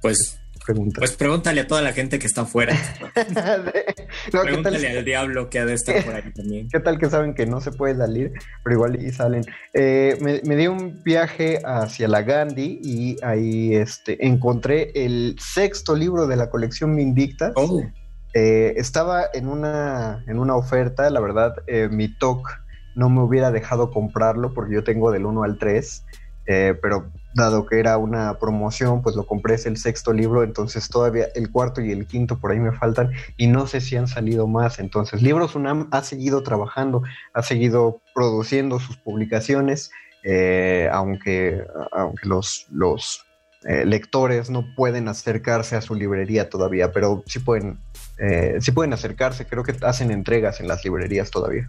Pues, 0.00 0.40
Pregunta. 0.64 0.98
pues 0.98 1.12
pregúntale 1.12 1.62
a 1.62 1.66
toda 1.66 1.80
la 1.80 1.94
gente 1.94 2.18
que 2.18 2.26
está 2.26 2.42
afuera. 2.42 2.76
No, 4.32 4.42
¿qué 4.42 4.52
tal 4.52 4.62
pregúntale 4.62 4.98
al 4.98 5.04
diablo 5.04 5.50
que 5.50 5.58
ha 5.58 5.66
de 5.66 5.74
estar 5.74 6.04
por 6.04 6.14
ahí 6.14 6.32
también. 6.32 6.68
¿Qué 6.68 6.80
tal 6.80 6.98
que 6.98 7.08
saben 7.08 7.34
que 7.34 7.46
no 7.46 7.60
se 7.60 7.72
puede 7.72 7.96
salir, 7.96 8.32
pero 8.62 8.76
igual 8.76 9.02
y 9.02 9.10
salen? 9.10 9.44
Eh, 9.74 10.16
me, 10.20 10.40
me 10.44 10.56
di 10.56 10.66
un 10.66 11.02
viaje 11.02 11.60
hacia 11.64 12.08
la 12.08 12.22
Gandhi 12.22 12.80
y 12.82 13.16
ahí 13.22 13.74
este, 13.74 14.26
encontré 14.26 14.92
el 14.94 15.36
sexto 15.38 15.94
libro 15.94 16.26
de 16.26 16.36
la 16.36 16.50
colección 16.50 16.94
Vindictas. 16.96 17.52
Oh, 17.54 17.82
Eh, 18.34 18.74
estaba 18.76 19.24
en 19.32 19.48
una, 19.48 20.22
en 20.26 20.38
una 20.38 20.54
oferta, 20.54 21.08
la 21.10 21.20
verdad, 21.20 21.54
eh, 21.66 21.88
mi 21.90 22.08
TOC 22.08 22.48
no 22.94 23.08
me 23.08 23.22
hubiera 23.22 23.50
dejado 23.50 23.90
comprarlo 23.90 24.52
porque 24.52 24.74
yo 24.74 24.84
tengo 24.84 25.10
del 25.12 25.24
1 25.24 25.42
al 25.44 25.58
3, 25.58 26.04
eh, 26.46 26.74
pero 26.80 27.10
dado 27.34 27.66
que 27.66 27.78
era 27.78 27.96
una 27.96 28.38
promoción, 28.38 29.02
pues 29.02 29.14
lo 29.14 29.26
compré, 29.26 29.54
es 29.54 29.66
el 29.66 29.76
sexto 29.76 30.12
libro, 30.12 30.42
entonces 30.42 30.88
todavía 30.88 31.28
el 31.34 31.50
cuarto 31.50 31.80
y 31.80 31.92
el 31.92 32.06
quinto 32.06 32.38
por 32.38 32.50
ahí 32.50 32.58
me 32.58 32.72
faltan 32.72 33.12
y 33.36 33.46
no 33.46 33.66
sé 33.66 33.80
si 33.80 33.96
han 33.96 34.08
salido 34.08 34.46
más. 34.46 34.78
Entonces, 34.78 35.22
Libros 35.22 35.54
UNAM 35.54 35.88
ha 35.90 36.02
seguido 36.02 36.42
trabajando, 36.42 37.02
ha 37.34 37.42
seguido 37.42 38.00
produciendo 38.14 38.80
sus 38.80 38.96
publicaciones, 38.96 39.90
eh, 40.24 40.88
aunque, 40.92 41.64
aunque 41.92 42.26
los, 42.26 42.66
los 42.70 43.24
eh, 43.64 43.84
lectores 43.84 44.50
no 44.50 44.64
pueden 44.76 45.08
acercarse 45.08 45.76
a 45.76 45.80
su 45.80 45.94
librería 45.94 46.48
todavía, 46.48 46.92
pero 46.92 47.24
sí 47.26 47.40
pueden, 47.40 47.78
eh, 48.18 48.58
pueden 48.74 48.92
acercarse, 48.92 49.46
creo 49.46 49.62
que 49.62 49.74
hacen 49.82 50.10
entregas 50.10 50.60
en 50.60 50.68
las 50.68 50.84
librerías 50.84 51.30
todavía. 51.30 51.66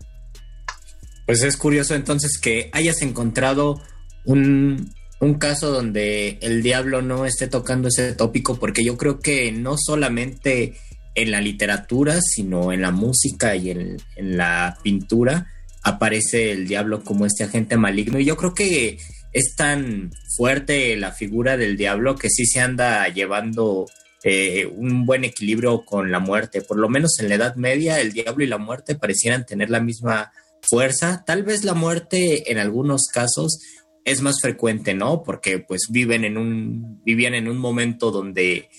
pues 1.25 1.43
es 1.43 1.57
curioso 1.57 1.95
entonces 1.95 2.39
que 2.41 2.69
hayas 2.73 3.01
encontrado 3.01 3.81
un, 4.25 4.93
un 5.19 5.33
caso 5.35 5.71
donde 5.71 6.37
el 6.41 6.61
diablo 6.63 7.01
no 7.01 7.25
esté 7.25 7.47
tocando 7.47 7.87
ese 7.87 8.13
tópico, 8.13 8.59
porque 8.59 8.83
yo 8.83 8.97
creo 8.97 9.19
que 9.19 9.51
no 9.51 9.75
solamente 9.77 10.75
en 11.15 11.31
la 11.31 11.41
literatura, 11.41 12.19
sino 12.21 12.71
en 12.71 12.81
la 12.81 12.91
música 12.91 13.55
y 13.55 13.71
en, 13.71 13.97
en 14.15 14.37
la 14.37 14.77
pintura 14.83 15.47
aparece 15.83 16.51
el 16.51 16.67
diablo 16.67 17.03
como 17.03 17.25
este 17.25 17.43
agente 17.43 17.77
maligno. 17.77 18.19
Y 18.19 18.25
yo 18.25 18.37
creo 18.37 18.53
que 18.53 18.97
es 19.33 19.55
tan 19.55 20.11
fuerte 20.35 20.95
la 20.97 21.11
figura 21.11 21.57
del 21.57 21.77
diablo 21.77 22.15
que 22.15 22.29
sí 22.29 22.45
se 22.45 22.59
anda 22.59 23.07
llevando 23.09 23.85
eh, 24.23 24.65
un 24.65 25.05
buen 25.05 25.23
equilibrio 25.23 25.85
con 25.85 26.11
la 26.11 26.19
muerte. 26.19 26.61
Por 26.61 26.77
lo 26.77 26.89
menos 26.89 27.19
en 27.19 27.29
la 27.29 27.35
Edad 27.35 27.55
Media, 27.55 28.01
el 28.01 28.11
diablo 28.11 28.43
y 28.43 28.47
la 28.47 28.57
muerte 28.57 28.95
parecieran 28.95 29.45
tener 29.45 29.69
la 29.69 29.79
misma 29.79 30.31
fuerza. 30.61 31.23
Tal 31.25 31.43
vez 31.43 31.63
la 31.63 31.73
muerte 31.73 32.51
en 32.51 32.57
algunos 32.57 33.07
casos 33.13 33.59
es 34.05 34.21
más 34.21 34.35
frecuente, 34.41 34.93
¿no? 34.93 35.23
Porque 35.23 35.59
pues 35.59 35.87
viven 35.89 36.25
en 36.25 36.37
un, 36.37 37.01
vivían 37.03 37.33
en 37.33 37.47
un 37.47 37.57
momento 37.57 38.11
donde 38.11 38.69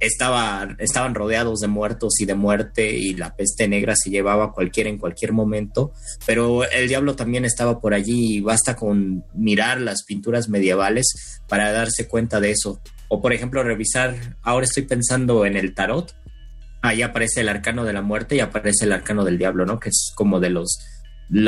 estaba, 0.00 0.76
estaban 0.78 1.14
rodeados 1.14 1.60
de 1.60 1.68
muertos 1.68 2.20
y 2.20 2.24
de 2.24 2.34
muerte 2.34 2.90
y 2.92 3.14
la 3.14 3.34
peste 3.34 3.66
negra 3.68 3.94
se 3.96 4.10
llevaba 4.10 4.46
a 4.46 4.52
cualquiera 4.52 4.88
en 4.88 4.98
cualquier 4.98 5.32
momento, 5.32 5.92
pero 6.26 6.64
el 6.64 6.88
diablo 6.88 7.16
también 7.16 7.44
estaba 7.44 7.80
por 7.80 7.94
allí 7.94 8.36
y 8.36 8.40
basta 8.40 8.76
con 8.76 9.24
mirar 9.34 9.80
las 9.80 10.04
pinturas 10.04 10.48
medievales 10.48 11.40
para 11.48 11.72
darse 11.72 12.06
cuenta 12.06 12.40
de 12.40 12.52
eso. 12.52 12.80
O 13.08 13.20
por 13.22 13.32
ejemplo 13.32 13.62
revisar, 13.62 14.36
ahora 14.42 14.66
estoy 14.66 14.84
pensando 14.84 15.46
en 15.46 15.56
el 15.56 15.74
tarot, 15.74 16.14
ahí 16.82 17.02
aparece 17.02 17.40
el 17.40 17.48
arcano 17.48 17.84
de 17.84 17.92
la 17.92 18.02
muerte 18.02 18.36
y 18.36 18.40
aparece 18.40 18.84
el 18.84 18.92
arcano 18.92 19.24
del 19.24 19.38
diablo, 19.38 19.66
¿no? 19.66 19.80
Que 19.80 19.88
es 19.88 20.12
como 20.14 20.40
de 20.40 20.50
los, 20.50 20.78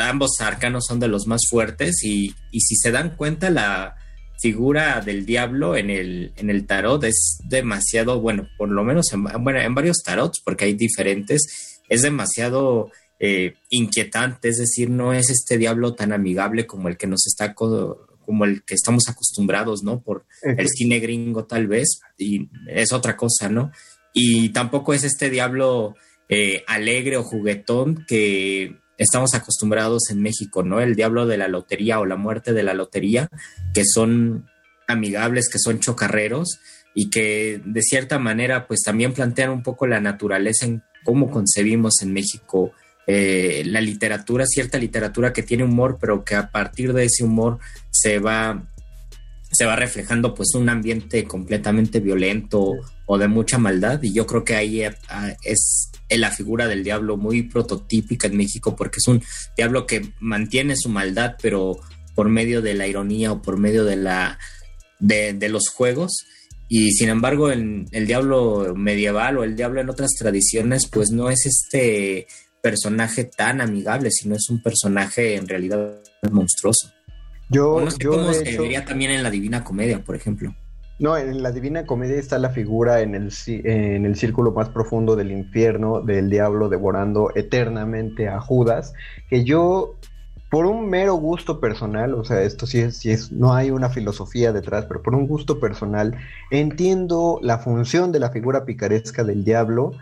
ambos 0.02 0.40
arcanos 0.40 0.86
son 0.86 1.00
de 1.00 1.08
los 1.08 1.26
más 1.26 1.42
fuertes 1.48 2.02
y, 2.02 2.34
y 2.50 2.60
si 2.60 2.76
se 2.76 2.90
dan 2.90 3.16
cuenta 3.16 3.50
la 3.50 3.96
figura 4.40 5.00
del 5.02 5.26
diablo 5.26 5.76
en 5.76 5.90
el, 5.90 6.32
en 6.36 6.50
el 6.50 6.66
tarot 6.66 7.04
es 7.04 7.38
demasiado, 7.44 8.20
bueno, 8.20 8.48
por 8.56 8.70
lo 8.70 8.84
menos 8.84 9.12
en, 9.12 9.24
bueno, 9.24 9.60
en 9.60 9.74
varios 9.74 10.02
tarots, 10.02 10.40
porque 10.42 10.64
hay 10.64 10.74
diferentes, 10.74 11.80
es 11.88 12.02
demasiado 12.02 12.90
eh, 13.18 13.54
inquietante, 13.68 14.48
es 14.48 14.56
decir, 14.56 14.88
no 14.88 15.12
es 15.12 15.28
este 15.28 15.58
diablo 15.58 15.94
tan 15.94 16.12
amigable 16.12 16.66
como 16.66 16.88
el 16.88 16.96
que 16.96 17.06
nos 17.06 17.26
está 17.26 17.54
como 18.30 18.44
el 18.44 18.62
que 18.62 18.76
estamos 18.76 19.08
acostumbrados, 19.08 19.82
¿no? 19.82 20.02
Por 20.02 20.24
el 20.42 20.68
cine 20.68 21.00
gringo 21.00 21.46
tal 21.46 21.66
vez, 21.66 21.98
y 22.16 22.48
es 22.68 22.92
otra 22.92 23.16
cosa, 23.16 23.48
¿no? 23.48 23.72
Y 24.12 24.50
tampoco 24.50 24.94
es 24.94 25.02
este 25.02 25.30
diablo 25.30 25.96
eh, 26.28 26.62
alegre 26.68 27.16
o 27.16 27.24
juguetón 27.24 28.04
que 28.06 28.76
estamos 28.98 29.34
acostumbrados 29.34 30.10
en 30.10 30.22
México, 30.22 30.62
¿no? 30.62 30.80
El 30.80 30.94
diablo 30.94 31.26
de 31.26 31.38
la 31.38 31.48
lotería 31.48 31.98
o 31.98 32.06
la 32.06 32.14
muerte 32.14 32.52
de 32.52 32.62
la 32.62 32.72
lotería, 32.72 33.28
que 33.74 33.82
son 33.84 34.48
amigables, 34.86 35.48
que 35.48 35.58
son 35.58 35.80
chocarreros 35.80 36.60
y 36.94 37.10
que 37.10 37.60
de 37.64 37.82
cierta 37.82 38.20
manera 38.20 38.68
pues 38.68 38.82
también 38.84 39.12
plantean 39.12 39.50
un 39.50 39.64
poco 39.64 39.88
la 39.88 40.00
naturaleza 40.00 40.66
en 40.66 40.84
cómo 41.04 41.32
concebimos 41.32 42.00
en 42.00 42.12
México 42.12 42.74
eh, 43.06 43.62
la 43.66 43.80
literatura, 43.80 44.44
cierta 44.46 44.78
literatura 44.78 45.32
que 45.32 45.42
tiene 45.42 45.64
humor, 45.64 45.98
pero 46.00 46.24
que 46.24 46.34
a 46.34 46.50
partir 46.50 46.92
de 46.92 47.04
ese 47.04 47.24
humor 47.24 47.58
se 47.90 48.18
va 48.18 48.70
se 49.52 49.64
va 49.64 49.76
reflejando 49.76 50.34
pues 50.34 50.54
un 50.54 50.68
ambiente 50.68 51.24
completamente 51.24 52.00
violento 52.00 52.72
o 53.06 53.18
de 53.18 53.28
mucha 53.28 53.58
maldad. 53.58 54.00
Y 54.02 54.12
yo 54.12 54.26
creo 54.26 54.44
que 54.44 54.54
ahí 54.54 54.82
eh, 54.82 54.92
es 55.44 55.90
la 56.08 56.30
figura 56.30 56.68
del 56.68 56.84
diablo 56.84 57.16
muy 57.16 57.42
prototípica 57.42 58.28
en 58.28 58.36
México 58.36 58.76
porque 58.76 58.98
es 58.98 59.08
un 59.08 59.22
diablo 59.56 59.86
que 59.86 60.12
mantiene 60.20 60.76
su 60.76 60.88
maldad 60.88 61.36
pero 61.40 61.78
por 62.14 62.28
medio 62.28 62.62
de 62.62 62.74
la 62.74 62.86
ironía 62.86 63.32
o 63.32 63.42
por 63.42 63.58
medio 63.58 63.84
de 63.84 63.96
la 63.96 64.38
de, 64.98 65.48
los 65.48 65.68
juegos. 65.68 66.12
Y 66.68 66.92
sin 66.92 67.08
embargo 67.08 67.50
el, 67.50 67.86
el 67.90 68.06
diablo 68.06 68.74
medieval 68.76 69.38
o 69.38 69.44
el 69.44 69.56
diablo 69.56 69.80
en 69.80 69.90
otras 69.90 70.10
tradiciones 70.16 70.86
pues 70.88 71.10
no 71.10 71.30
es 71.30 71.46
este 71.46 72.28
personaje 72.62 73.24
tan 73.24 73.60
amigable 73.60 74.10
sino 74.10 74.34
es 74.34 74.48
un 74.50 74.62
personaje 74.62 75.36
en 75.36 75.48
realidad 75.48 76.00
monstruoso 76.30 76.92
yo, 77.50 77.80
no 77.80 77.90
sé 77.90 78.06
cómo 78.06 78.32
se 78.32 78.58
vería 78.58 78.84
también 78.84 79.10
en 79.10 79.24
la 79.24 79.30
Divina 79.30 79.64
Comedia, 79.64 79.98
por 79.98 80.14
ejemplo. 80.14 80.54
No, 81.00 81.16
en 81.16 81.42
la 81.42 81.50
Divina 81.50 81.84
Comedia 81.84 82.16
está 82.16 82.38
la 82.38 82.50
figura 82.50 83.00
en 83.00 83.14
el, 83.16 83.32
en 83.46 84.06
el 84.06 84.16
círculo 84.16 84.52
más 84.52 84.68
profundo 84.68 85.16
del 85.16 85.32
infierno 85.32 86.00
del 86.00 86.30
diablo 86.30 86.68
devorando 86.68 87.32
eternamente 87.34 88.28
a 88.28 88.40
Judas, 88.40 88.92
que 89.28 89.42
yo, 89.42 89.96
por 90.48 90.66
un 90.66 90.88
mero 90.88 91.14
gusto 91.14 91.58
personal, 91.58 92.14
o 92.14 92.24
sea, 92.24 92.42
esto 92.42 92.66
sí 92.66 92.78
es, 92.78 92.98
sí 92.98 93.10
es, 93.10 93.32
no 93.32 93.52
hay 93.52 93.72
una 93.72 93.88
filosofía 93.88 94.52
detrás, 94.52 94.84
pero 94.84 95.02
por 95.02 95.16
un 95.16 95.26
gusto 95.26 95.58
personal, 95.58 96.16
entiendo 96.52 97.40
la 97.42 97.58
función 97.58 98.12
de 98.12 98.20
la 98.20 98.30
figura 98.30 98.64
picaresca 98.64 99.24
del 99.24 99.42
diablo, 99.42 99.94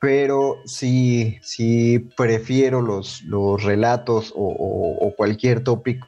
pero 0.00 0.60
sí, 0.66 1.38
sí 1.42 1.98
prefiero 2.16 2.82
los, 2.82 3.22
los 3.22 3.62
relatos 3.62 4.32
o, 4.36 5.12
cualquier 5.16 5.64
tópico 5.64 6.06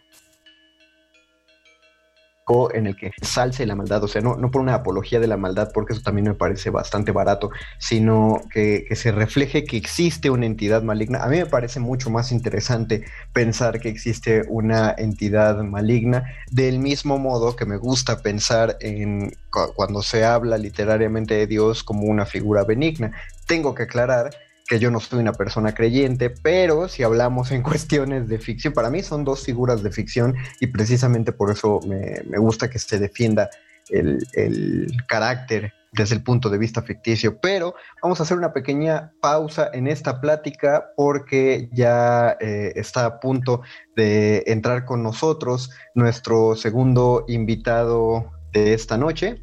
en 2.73 2.87
el 2.87 2.97
que 2.97 3.11
salce 3.21 3.67
la 3.67 3.75
maldad, 3.75 4.03
o 4.05 4.09
sea, 4.09 4.23
no, 4.23 4.37
no 4.37 4.51
por 4.51 4.63
una 4.63 4.75
apología 4.75 5.21
de 5.21 5.27
la 5.27 5.37
maldad, 5.37 5.71
porque 5.75 5.93
eso 5.93 6.01
también 6.01 6.29
me 6.29 6.35
parece 6.35 6.71
bastante 6.71 7.13
barato, 7.13 7.51
sino 7.79 8.41
que, 8.51 8.87
que, 8.89 8.97
se 8.97 9.13
refleje 9.13 9.65
que 9.65 9.77
existe 9.77 10.31
una 10.31 10.47
entidad 10.47 10.83
maligna. 10.83 11.23
A 11.23 11.29
mí 11.29 11.37
me 11.37 11.45
parece 11.45 11.79
mucho 11.79 12.09
más 12.09 12.33
interesante 12.33 13.05
pensar 13.35 13.81
que 13.81 13.91
existe 13.91 14.45
una 14.49 14.95
entidad 14.97 15.63
maligna, 15.63 16.25
del 16.51 16.79
mismo 16.79 17.19
modo 17.19 17.55
que 17.55 17.67
me 17.67 17.77
gusta 17.77 18.23
pensar 18.23 18.79
en 18.81 19.31
cuando 19.77 20.03
se 20.03 20.25
habla 20.25 20.57
literariamente 20.57 21.35
de 21.35 21.47
Dios 21.47 21.85
como 21.85 22.05
una 22.05 22.25
figura 22.25 22.65
benigna. 22.65 23.13
Tengo 23.49 23.75
que 23.75 23.85
aclarar 23.85 24.31
que 24.69 24.79
yo 24.79 24.91
no 24.91 25.01
soy 25.01 25.19
una 25.19 25.33
persona 25.33 25.75
creyente, 25.75 26.31
pero 26.31 26.89
si 26.89 27.03
hablamos 27.03 27.51
en 27.51 27.63
cuestiones 27.65 28.29
de 28.29 28.39
ficción, 28.39 28.73
para 28.73 28.91
mí 28.91 29.03
son 29.03 29.25
dos 29.25 29.43
figuras 29.45 29.83
de 29.83 29.91
ficción 29.91 30.37
y 30.61 30.69
precisamente 30.69 31.33
por 31.33 31.51
eso 31.51 31.81
me, 31.87 32.39
gusta 32.39 32.71
que 32.71 32.79
se 32.79 32.99
defienda 32.99 33.49
el, 33.89 34.87
carácter 35.09 35.73
desde 35.93 36.15
el 36.17 36.23
punto 36.23 36.51
de 36.51 36.59
vista 36.59 36.83
ficticio. 36.83 37.41
Pero 37.41 37.75
vamos 38.03 38.21
a 38.21 38.25
hacer 38.25 38.37
una 38.37 38.53
pequeña 38.53 39.11
pausa 39.23 39.71
en 39.73 39.89
esta 39.89 40.21
plática 40.21 40.91
porque 40.95 41.71
ya 41.73 42.37
eh, 42.39 42.75
está 42.77 43.07
a 43.07 43.21
punto 43.21 43.63
de 43.97 44.45
entrar 44.47 44.85
con 44.85 45.03
nosotros 45.03 45.71
nuestro 45.95 46.55
segundo 46.55 47.25
invitado 47.27 48.31
de 48.53 48.75
esta 48.75 48.99
noche. 48.99 49.43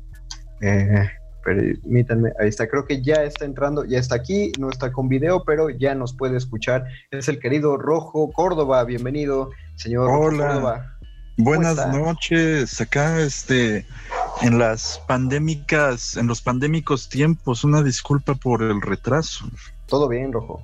Eh, 0.62 1.10
permítanme, 1.46 2.32
ahí 2.40 2.50
está, 2.50 2.68
creo 2.68 2.86
que 2.86 3.04
ya 3.04 3.24
está 3.24 3.46
entrando, 3.46 3.86
ya 3.86 4.00
está 4.00 4.16
aquí, 4.16 4.52
no 4.60 4.70
está 4.70 4.92
con 4.92 5.08
video, 5.08 5.44
pero 5.46 5.70
ya 5.70 5.94
nos 5.94 6.14
puede 6.14 6.38
escuchar. 6.38 6.86
Es 7.12 7.30
el 7.30 7.40
querido 7.40 7.78
Rojo 7.78 8.32
Córdoba, 8.32 8.84
bienvenido, 8.84 9.52
señor 9.76 10.10
Hola. 10.10 10.48
Córdoba. 10.48 10.92
Buenas 11.38 11.76
noches, 11.94 12.82
acá 12.82 13.20
este 13.20 13.86
en 14.42 14.58
las 14.58 15.02
pandémicas, 15.08 16.18
en 16.18 16.28
los 16.28 16.42
pandémicos 16.42 17.10
tiempos, 17.10 17.64
una 17.64 17.84
disculpa 17.84 18.34
por 18.34 18.64
el 18.64 18.82
retraso. 18.82 19.46
Todo 19.86 20.08
bien, 20.08 20.34
Rojo. 20.34 20.64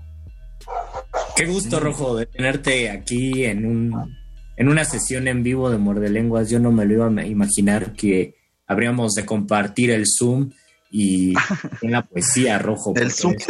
Qué 1.35 1.45
gusto, 1.45 1.79
Rojo, 1.79 2.15
de 2.15 2.25
tenerte 2.25 2.89
aquí 2.89 3.45
en 3.45 3.65
un 3.65 4.17
en 4.57 4.67
una 4.69 4.85
sesión 4.85 5.27
en 5.27 5.43
vivo 5.43 5.69
de 5.69 5.77
Muerde 5.77 6.09
Lenguas. 6.09 6.49
Yo 6.49 6.59
no 6.59 6.71
me 6.71 6.85
lo 6.85 6.93
iba 6.93 7.21
a 7.21 7.25
imaginar 7.25 7.93
que 7.93 8.35
habríamos 8.65 9.13
de 9.13 9.25
compartir 9.25 9.91
el 9.91 10.05
Zoom 10.07 10.51
y 10.91 11.33
en 11.81 11.91
la 11.91 12.03
poesía 12.03 12.59
rojo. 12.59 12.93
El 12.95 13.11
Zoom 13.11 13.35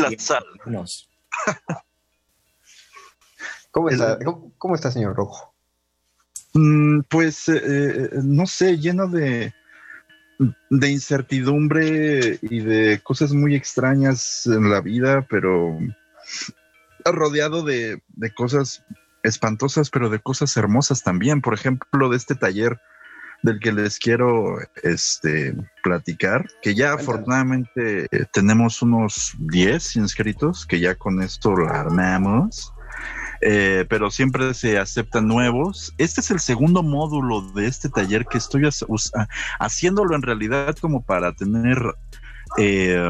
¿Cómo 3.72 3.90
está, 3.90 4.20
¿Cómo, 4.58 4.76
está, 4.76 4.92
señor 4.92 5.16
Rojo? 5.16 5.56
Mm, 6.54 7.02
pues, 7.10 7.48
eh, 7.48 7.62
eh, 7.64 8.10
no 8.22 8.46
sé, 8.46 8.78
lleno 8.78 9.08
de, 9.08 9.54
de 10.70 10.90
incertidumbre 10.90 12.38
y 12.42 12.60
de 12.60 13.00
cosas 13.02 13.32
muy 13.32 13.56
extrañas 13.56 14.46
en 14.46 14.70
la 14.70 14.82
vida, 14.82 15.26
pero 15.30 15.80
rodeado 17.06 17.64
de, 17.64 18.04
de 18.10 18.34
cosas 18.34 18.84
espantosas, 19.24 19.90
pero 19.90 20.10
de 20.10 20.20
cosas 20.20 20.58
hermosas 20.58 21.04
también. 21.04 21.42
Por 21.42 21.54
ejemplo, 21.54 22.10
de 22.10 22.18
este 22.18 22.36
taller 22.36 22.82
del 23.44 23.60
que 23.60 23.72
les 23.72 23.98
quiero 23.98 24.58
este, 24.84 25.56
platicar, 25.84 26.46
que 26.62 26.76
ya 26.76 26.94
afortunadamente 26.94 28.08
eh, 28.12 28.26
tenemos 28.32 28.82
unos 28.82 29.34
10 29.40 29.96
inscritos, 29.98 30.66
que 30.66 30.80
ya 30.80 30.96
con 30.96 31.22
esto 31.22 31.56
lo 31.56 31.68
armamos. 31.70 32.74
Eh, 33.44 33.86
pero 33.90 34.12
siempre 34.12 34.54
se 34.54 34.78
aceptan 34.78 35.28
nuevos. 35.28 35.94
Este 35.98 36.22
es 36.22 36.30
el 36.30 36.40
segundo 36.40 36.84
módulo 36.84 37.42
de 37.54 37.66
este 37.66 37.90
taller 37.90 38.26
que 38.26 38.38
estoy 38.38 38.70
haciéndolo 39.60 40.16
en 40.16 40.22
realidad 40.22 40.76
como 40.80 41.02
para 41.02 41.34
tener, 41.34 41.82
eh, 42.60 43.04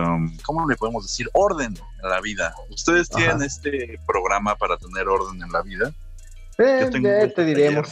¿cómo 0.43 0.69
le 0.69 0.77
podemos 0.77 1.03
decir? 1.03 1.29
Orden 1.33 1.77
en 2.01 2.09
la 2.09 2.21
vida. 2.21 2.55
Ustedes 2.69 3.09
tienen 3.09 3.41
este 3.41 3.99
programa 4.07 4.55
para 4.55 4.77
tener 4.77 5.09
orden 5.09 5.43
en 5.43 5.51
la 5.51 5.61
vida. 5.63 5.93
Eh, 6.57 6.89
te 6.89 7.23
este 7.25 7.83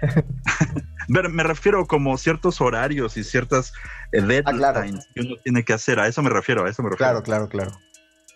diremos. 1.08 1.32
me 1.32 1.42
refiero 1.42 1.86
como 1.86 2.16
ciertos 2.18 2.60
horarios 2.60 3.16
y 3.16 3.24
ciertas 3.24 3.72
eh, 4.12 4.20
ah, 4.20 4.52
deadlines 4.52 5.06
que 5.14 5.20
uno 5.22 5.36
tiene 5.42 5.64
que 5.64 5.72
hacer. 5.72 6.00
A 6.00 6.08
eso 6.08 6.22
me 6.22 6.30
refiero, 6.30 6.64
a 6.64 6.70
eso 6.70 6.82
me 6.82 6.90
refiero. 6.90 7.22
Claro, 7.22 7.22
claro, 7.22 7.48
claro. 7.48 7.72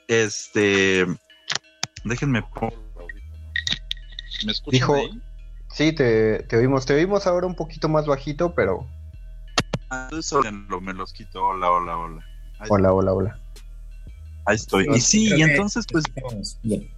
Este, 0.09 1.07
déjenme. 2.05 2.43
¿Me 4.45 4.53
escuchan 4.53 4.73
Dijo, 4.73 4.97
Sí, 5.73 5.93
te, 5.93 6.43
te, 6.45 6.57
oímos. 6.57 6.87
Te 6.87 6.95
oímos 6.95 7.27
ahora 7.27 7.47
un 7.47 7.55
poquito 7.55 7.89
más 7.89 8.07
bajito, 8.07 8.55
pero. 8.55 8.87
Ah, 9.91 10.09
eso 10.19 10.41
me 10.81 10.95
los 10.95 11.13
quito. 11.13 11.45
Hola, 11.45 11.71
hola, 11.71 11.97
hola. 11.97 12.25
Hola, 12.69 12.93
hola, 12.93 13.13
hola. 13.13 13.41
Ahí 14.47 14.57
estoy. 14.57 14.87
Y 14.95 15.01
sí, 15.01 15.33
y 15.37 15.43
entonces 15.43 15.87
pues... 15.91 16.05
Bien. 16.63 16.91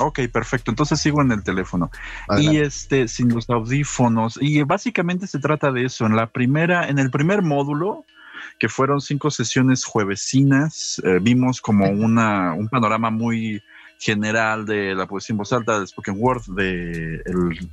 Ok, 0.00 0.20
perfecto. 0.32 0.70
Entonces 0.70 1.00
sigo 1.00 1.22
en 1.22 1.32
el 1.32 1.42
teléfono. 1.42 1.90
Y 2.38 2.58
este, 2.58 3.08
sin 3.08 3.28
los 3.28 3.48
audífonos. 3.48 4.38
Y 4.40 4.62
básicamente 4.62 5.26
se 5.26 5.38
trata 5.38 5.70
de 5.70 5.84
eso. 5.84 6.06
En 6.06 6.16
la 6.16 6.30
primera, 6.30 6.88
en 6.88 6.98
el 6.98 7.10
primer 7.10 7.42
módulo, 7.42 8.04
que 8.58 8.68
fueron 8.68 9.00
cinco 9.00 9.30
sesiones 9.30 9.84
juevesinas, 9.84 11.00
eh, 11.04 11.18
vimos 11.20 11.60
como 11.60 11.88
una, 11.88 12.54
un 12.54 12.68
panorama 12.68 13.10
muy 13.10 13.62
general 13.98 14.66
de 14.66 14.94
la 14.94 15.06
poesía 15.06 15.34
en 15.34 15.38
voz 15.38 15.52
alta, 15.52 15.78
del 15.78 15.86
spoken 15.86 16.16
word, 16.18 16.42
de 16.56 17.22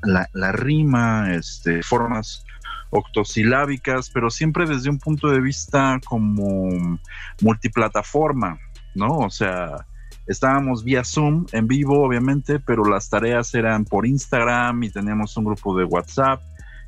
la, 0.04 0.30
la, 0.34 0.52
rima, 0.52 1.34
este, 1.34 1.82
formas 1.84 2.46
octosilábicas, 2.92 4.10
pero 4.10 4.30
siempre 4.30 4.66
desde 4.66 4.90
un 4.90 5.00
punto 5.00 5.30
de 5.30 5.42
vista 5.42 6.00
como 6.06 7.00
multiplataforma, 7.42 8.60
¿no? 8.96 9.20
O 9.20 9.30
sea, 9.30 9.88
Estábamos 10.28 10.84
vía 10.84 11.04
Zoom 11.04 11.46
en 11.52 11.68
vivo, 11.68 12.04
obviamente, 12.04 12.60
pero 12.60 12.86
las 12.86 13.10
tareas 13.10 13.54
eran 13.54 13.86
por 13.86 14.06
Instagram 14.06 14.84
y 14.84 14.90
teníamos 14.90 15.36
un 15.38 15.46
grupo 15.46 15.78
de 15.78 15.86
WhatsApp 15.86 16.42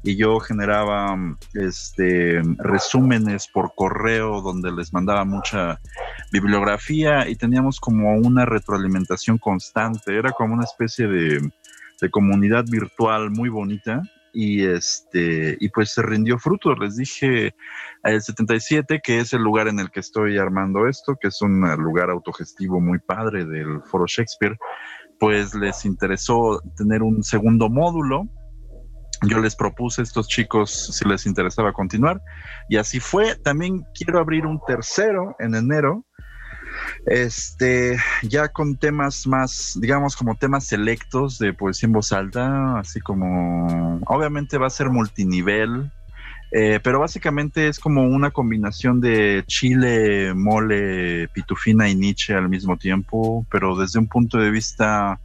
y 0.03 0.17
yo 0.17 0.39
generaba 0.39 1.17
este 1.53 2.41
resúmenes 2.57 3.47
por 3.47 3.73
correo 3.73 4.41
donde 4.41 4.71
les 4.71 4.91
mandaba 4.91 5.23
mucha 5.23 5.79
bibliografía 6.31 7.27
y 7.29 7.35
teníamos 7.35 7.79
como 7.79 8.15
una 8.15 8.45
retroalimentación 8.45 9.37
constante, 9.37 10.17
era 10.17 10.31
como 10.31 10.53
una 10.55 10.65
especie 10.65 11.07
de, 11.07 11.39
de 12.01 12.09
comunidad 12.09 12.65
virtual 12.69 13.31
muy 13.31 13.49
bonita 13.49 14.01
y 14.33 14.65
este 14.65 15.55
y 15.59 15.69
pues 15.69 15.93
se 15.93 16.01
rindió 16.01 16.39
fruto. 16.39 16.73
Les 16.75 16.97
dije 16.97 17.55
el 18.03 18.21
77 18.21 18.99
que 19.03 19.19
es 19.19 19.33
el 19.33 19.41
lugar 19.41 19.67
en 19.67 19.79
el 19.79 19.91
que 19.91 19.99
estoy 19.99 20.37
armando 20.37 20.87
esto, 20.87 21.15
que 21.21 21.29
es 21.29 21.41
un 21.41 21.61
lugar 21.77 22.09
autogestivo 22.09 22.81
muy 22.81 22.99
padre 22.99 23.45
del 23.45 23.81
Foro 23.83 24.05
Shakespeare, 24.07 24.57
pues 25.19 25.53
les 25.53 25.85
interesó 25.85 26.59
tener 26.75 27.03
un 27.03 27.23
segundo 27.23 27.69
módulo. 27.69 28.27
Yo 29.25 29.39
les 29.39 29.55
propuse 29.55 30.01
a 30.01 30.03
estos 30.03 30.27
chicos 30.27 30.97
si 30.97 31.07
les 31.07 31.25
interesaba 31.25 31.71
continuar 31.71 32.21
y 32.67 32.75
así 32.75 32.99
fue. 32.99 33.35
También 33.35 33.85
quiero 33.93 34.19
abrir 34.19 34.45
un 34.45 34.59
tercero 34.67 35.35
en 35.39 35.55
enero 35.55 36.05
este, 37.05 37.97
ya 38.23 38.49
con 38.49 38.77
temas 38.77 39.27
más, 39.27 39.77
digamos, 39.79 40.15
como 40.15 40.35
temas 40.35 40.65
selectos 40.65 41.37
de 41.39 41.53
poesía 41.53 41.87
en 41.87 41.93
voz 41.93 42.11
alta, 42.11 42.79
así 42.79 42.99
como, 42.99 43.99
obviamente 44.05 44.57
va 44.57 44.67
a 44.67 44.71
ser 44.71 44.89
multinivel, 44.89 45.91
eh, 46.55 46.79
pero 46.83 46.99
básicamente 46.99 47.67
es 47.67 47.79
como 47.79 48.03
una 48.03 48.29
combinación 48.29 49.01
de 49.01 49.43
chile, 49.47 50.35
mole, 50.35 51.27
pitufina 51.29 51.89
y 51.89 51.95
Nietzsche 51.95 52.35
al 52.35 52.47
mismo 52.47 52.77
tiempo, 52.77 53.45
pero 53.49 53.75
desde 53.75 53.97
un 53.97 54.07
punto 54.07 54.37
de 54.37 54.51
vista, 54.51 55.19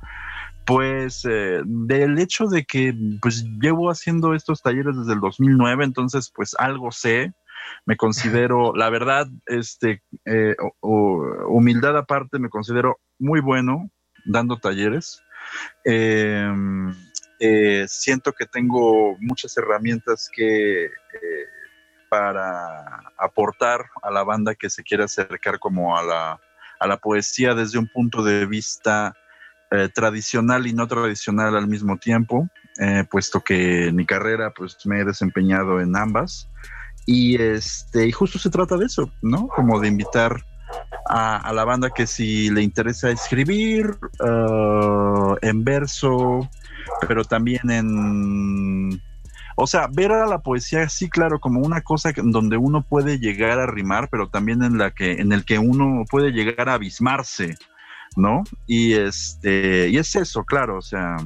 pues, 0.65 1.27
eh, 1.29 1.61
del 1.67 2.19
hecho 2.19 2.47
de 2.47 2.65
que, 2.65 2.95
pues, 3.21 3.45
llevo 3.61 3.91
haciendo 3.91 4.35
estos 4.35 4.63
talleres 4.63 4.97
desde 4.97 5.13
el 5.13 5.21
2009, 5.21 5.85
entonces, 5.85 6.33
pues, 6.35 6.57
algo 6.59 6.91
sé, 6.93 7.35
me 7.87 7.97
considero, 7.97 8.75
la 8.75 8.91
verdad, 8.91 9.29
este, 9.47 10.03
eh, 10.25 10.55
humildad 10.81 11.97
aparte, 11.97 12.39
me 12.39 12.51
considero 12.51 12.99
muy 13.19 13.41
bueno 13.41 13.91
dando 14.25 14.59
talleres. 14.59 15.23
Em, 15.85 16.95
eh, 17.41 17.87
siento 17.89 18.33
que 18.33 18.47
tengo 18.47 19.17
muchas 19.21 19.57
herramientas 19.57 20.29
que 20.35 20.85
eh, 20.85 20.91
para 22.11 23.13
aportar 23.19 23.87
a 24.03 24.11
la 24.11 24.23
banda 24.25 24.55
que 24.55 24.71
se 24.71 24.83
quiere 24.83 25.05
acercar 25.05 25.59
como 25.59 25.97
a 25.97 26.03
la, 26.03 26.41
a 26.81 26.87
la 26.87 26.97
poesía 26.97 27.55
desde 27.55 27.79
un 27.79 27.89
punto 27.89 28.23
de 28.23 28.47
vista 28.47 29.15
tradicional 29.95 30.67
y 30.67 30.73
no 30.73 30.87
tradicional 30.89 31.55
al 31.55 31.69
mismo 31.69 31.99
tiempo, 31.99 32.49
puesto 33.11 33.43
que 33.43 33.93
mi 33.93 34.07
carrera 34.07 34.55
pues 34.57 34.79
me 34.87 35.01
he 35.01 35.05
desempeñado 35.05 35.83
en 35.83 35.95
ambas. 35.95 36.49
Y 37.11 37.41
este, 37.41 38.07
y 38.07 38.13
justo 38.13 38.39
se 38.39 38.51
trata 38.51 38.77
de 38.77 38.85
eso, 38.85 39.11
¿no? 39.23 39.49
Como 39.49 39.81
de 39.81 39.89
invitar 39.89 40.45
a, 41.09 41.51
la 41.55 41.65
banda 41.65 41.89
que 41.89 42.07
si 42.07 42.51
le 42.51 42.61
interesa 42.61 43.11
escribir 43.11 43.97
uh, 44.21 45.35
en 45.41 45.65
verso, 45.65 46.47
pero 47.09 47.25
también 47.25 47.71
en 47.71 49.01
o 49.57 49.67
sea, 49.67 49.89
ver 49.91 50.13
a 50.13 50.27
la 50.27 50.41
poesía 50.41 50.87
sí, 50.91 51.09
claro, 51.09 51.41
como 51.41 51.61
una 51.61 51.81
cosa 51.81 52.13
donde 52.15 52.59
uno 52.59 52.83
puede 52.83 53.19
llegar 53.19 53.59
a 53.59 53.67
rimar, 53.67 54.11
pero 54.11 54.29
también 54.29 54.63
en 54.63 54.77
la 54.77 54.91
que, 54.91 55.13
en 55.13 55.33
el 55.33 55.47
que 55.47 55.59
uno 55.59 56.05
puede 56.11 56.33
llegar 56.33 56.69
a 56.69 56.75
abismarse, 56.75 57.57
¿no? 58.17 58.45
Y 58.67 58.93
este, 58.93 59.89
y 59.89 59.97
es 59.97 60.15
eso, 60.15 60.45
claro, 60.45 60.77
o 60.77 60.83
sea, 60.83 61.17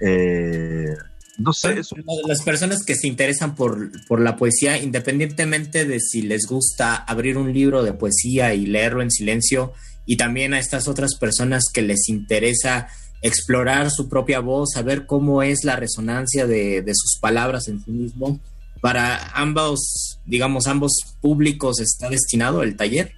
eh, 0.00 0.96
no 1.38 1.52
sé. 1.52 1.80
Las 2.26 2.42
personas 2.42 2.84
que 2.84 2.94
se 2.94 3.06
interesan 3.06 3.54
por, 3.54 3.90
por 4.06 4.20
la 4.20 4.36
poesía, 4.36 4.82
independientemente 4.82 5.84
de 5.84 6.00
si 6.00 6.22
les 6.22 6.46
gusta 6.46 6.96
abrir 6.96 7.38
un 7.38 7.52
libro 7.52 7.82
de 7.82 7.92
poesía 7.92 8.54
y 8.54 8.66
leerlo 8.66 9.02
en 9.02 9.10
silencio, 9.10 9.72
y 10.06 10.16
también 10.16 10.54
a 10.54 10.58
estas 10.58 10.88
otras 10.88 11.16
personas 11.18 11.64
que 11.72 11.82
les 11.82 12.08
interesa 12.08 12.88
explorar 13.22 13.90
su 13.90 14.08
propia 14.08 14.40
voz, 14.40 14.70
saber 14.74 15.06
cómo 15.06 15.42
es 15.42 15.64
la 15.64 15.76
resonancia 15.76 16.46
de, 16.46 16.82
de 16.82 16.92
sus 16.94 17.18
palabras 17.20 17.68
en 17.68 17.82
sí 17.84 17.90
mismo. 17.90 18.40
Para 18.80 19.30
ambos, 19.30 20.20
digamos, 20.26 20.66
ambos 20.66 20.92
públicos 21.20 21.80
está 21.80 22.08
destinado 22.08 22.62
el 22.62 22.76
taller. 22.76 23.12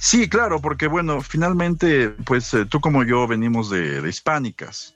Sí, 0.00 0.28
claro, 0.28 0.60
porque 0.60 0.86
bueno, 0.86 1.20
finalmente, 1.22 2.10
pues 2.24 2.52
eh, 2.54 2.64
tú 2.66 2.80
como 2.80 3.04
yo 3.04 3.26
venimos 3.26 3.70
de, 3.70 4.00
de 4.00 4.08
hispánicas. 4.08 4.94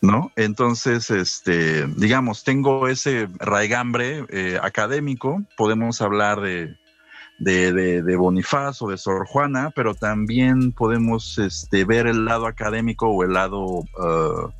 ¿No? 0.00 0.32
Entonces, 0.36 1.10
este, 1.10 1.86
digamos, 1.86 2.44
tengo 2.44 2.88
ese 2.88 3.28
raigambre 3.38 4.24
eh, 4.28 4.58
académico, 4.62 5.42
podemos 5.56 6.00
hablar 6.00 6.40
de, 6.40 6.76
de, 7.38 8.02
de, 8.02 8.16
Bonifaz 8.16 8.82
o 8.82 8.88
de 8.88 8.98
Sor 8.98 9.26
Juana, 9.26 9.70
pero 9.74 9.94
también 9.94 10.72
podemos 10.72 11.38
este, 11.38 11.84
ver 11.84 12.06
el 12.06 12.24
lado 12.24 12.46
académico 12.46 13.08
o 13.08 13.24
el 13.24 13.32
lado 13.32 13.60
uh, 13.60 14.52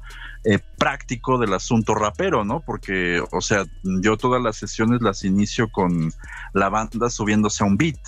eh, 0.45 0.59
práctico 0.79 1.39
del 1.39 1.53
asunto 1.53 1.95
rapero, 1.95 2.45
¿no? 2.45 2.61
Porque, 2.61 3.23
o 3.31 3.41
sea, 3.43 3.65
yo 3.83 4.17
todas 4.17 4.43
las 4.43 4.57
sesiones 4.57 5.03
las 5.03 5.25
inicio 5.25 5.71
con 5.71 6.13
la 6.55 6.71
banda 6.71 7.11
subiéndose 7.11 7.63
a 7.63 7.67
un 7.67 7.77
beat, 7.77 8.01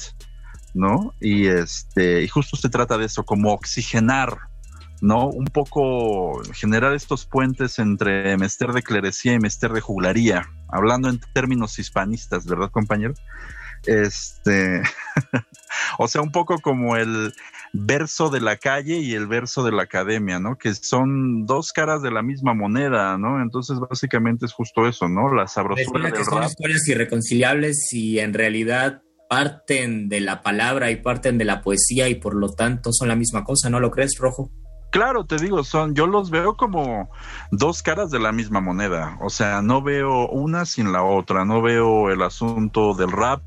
¿no? 0.72 1.14
Y 1.20 1.48
este, 1.48 2.22
y 2.22 2.28
justo 2.28 2.56
se 2.56 2.70
trata 2.70 2.96
de 2.96 3.04
eso, 3.04 3.24
como 3.24 3.52
oxigenar 3.52 4.38
¿no? 5.02 5.26
Un 5.26 5.46
poco 5.46 6.40
generar 6.54 6.94
estos 6.94 7.26
puentes 7.26 7.80
entre 7.80 8.36
mester 8.38 8.72
de 8.72 8.82
clerecía 8.82 9.34
y 9.34 9.40
mester 9.40 9.72
de 9.72 9.80
juglaría, 9.80 10.48
hablando 10.68 11.10
en 11.10 11.20
términos 11.34 11.78
hispanistas, 11.80 12.46
¿verdad, 12.46 12.70
compañero? 12.70 13.14
Este, 13.84 14.80
o 15.98 16.06
sea, 16.06 16.22
un 16.22 16.30
poco 16.30 16.60
como 16.60 16.96
el 16.96 17.34
verso 17.72 18.30
de 18.30 18.40
la 18.40 18.58
calle 18.58 18.98
y 18.98 19.14
el 19.14 19.26
verso 19.26 19.64
de 19.64 19.72
la 19.72 19.82
academia, 19.82 20.38
¿no? 20.38 20.56
Que 20.56 20.72
son 20.72 21.46
dos 21.46 21.72
caras 21.72 22.00
de 22.00 22.12
la 22.12 22.22
misma 22.22 22.54
moneda, 22.54 23.18
¿no? 23.18 23.42
Entonces, 23.42 23.80
básicamente 23.80 24.46
es 24.46 24.52
justo 24.52 24.86
eso, 24.86 25.08
¿no? 25.08 25.34
La 25.34 25.48
sabrosura 25.48 26.12
que 26.12 26.24
son 26.24 26.44
historias 26.44 26.86
irreconciliables 26.86 27.92
y 27.92 28.20
en 28.20 28.34
realidad 28.34 29.02
parten 29.28 30.08
de 30.08 30.20
la 30.20 30.42
palabra 30.42 30.92
y 30.92 30.96
parten 30.96 31.38
de 31.38 31.44
la 31.44 31.60
poesía 31.60 32.08
y 32.08 32.14
por 32.14 32.36
lo 32.36 32.50
tanto 32.52 32.92
son 32.92 33.08
la 33.08 33.16
misma 33.16 33.42
cosa, 33.42 33.68
¿no 33.68 33.80
lo 33.80 33.90
crees, 33.90 34.16
Rojo? 34.18 34.52
Claro, 34.92 35.24
te 35.24 35.36
digo, 35.36 35.64
son, 35.64 35.94
yo 35.94 36.06
los 36.06 36.28
veo 36.28 36.54
como 36.54 37.08
dos 37.50 37.82
caras 37.82 38.10
de 38.10 38.18
la 38.18 38.30
misma 38.30 38.60
moneda. 38.60 39.16
O 39.22 39.30
sea, 39.30 39.62
no 39.62 39.80
veo 39.80 40.28
una 40.28 40.66
sin 40.66 40.92
la 40.92 41.02
otra. 41.02 41.46
No 41.46 41.62
veo 41.62 42.10
el 42.10 42.20
asunto 42.20 42.92
del 42.92 43.10
rap 43.10 43.40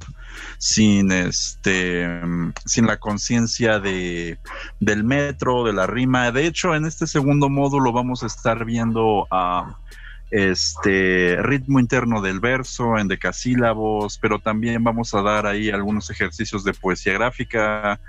sin 0.57 1.11
este, 1.11 2.19
sin 2.65 2.87
la 2.87 2.97
conciencia 2.97 3.79
de 3.79 4.39
del 4.79 5.03
metro, 5.03 5.63
de 5.63 5.73
la 5.73 5.85
rima. 5.85 6.31
De 6.31 6.47
hecho, 6.47 6.73
en 6.73 6.85
este 6.85 7.05
segundo 7.05 7.47
módulo 7.47 7.91
vamos 7.91 8.23
a 8.23 8.25
estar 8.25 8.65
viendo 8.65 9.27
a 9.29 9.77
este 10.31 11.37
ritmo 11.43 11.79
interno 11.79 12.23
del 12.23 12.39
verso 12.39 12.97
en 12.97 13.07
decasílabos, 13.07 14.17
pero 14.17 14.39
también 14.39 14.83
vamos 14.83 15.13
a 15.13 15.21
dar 15.21 15.45
ahí 15.45 15.69
algunos 15.69 16.09
ejercicios 16.09 16.63
de 16.63 16.73
poesía 16.73 17.13
gráfica, 17.13 17.99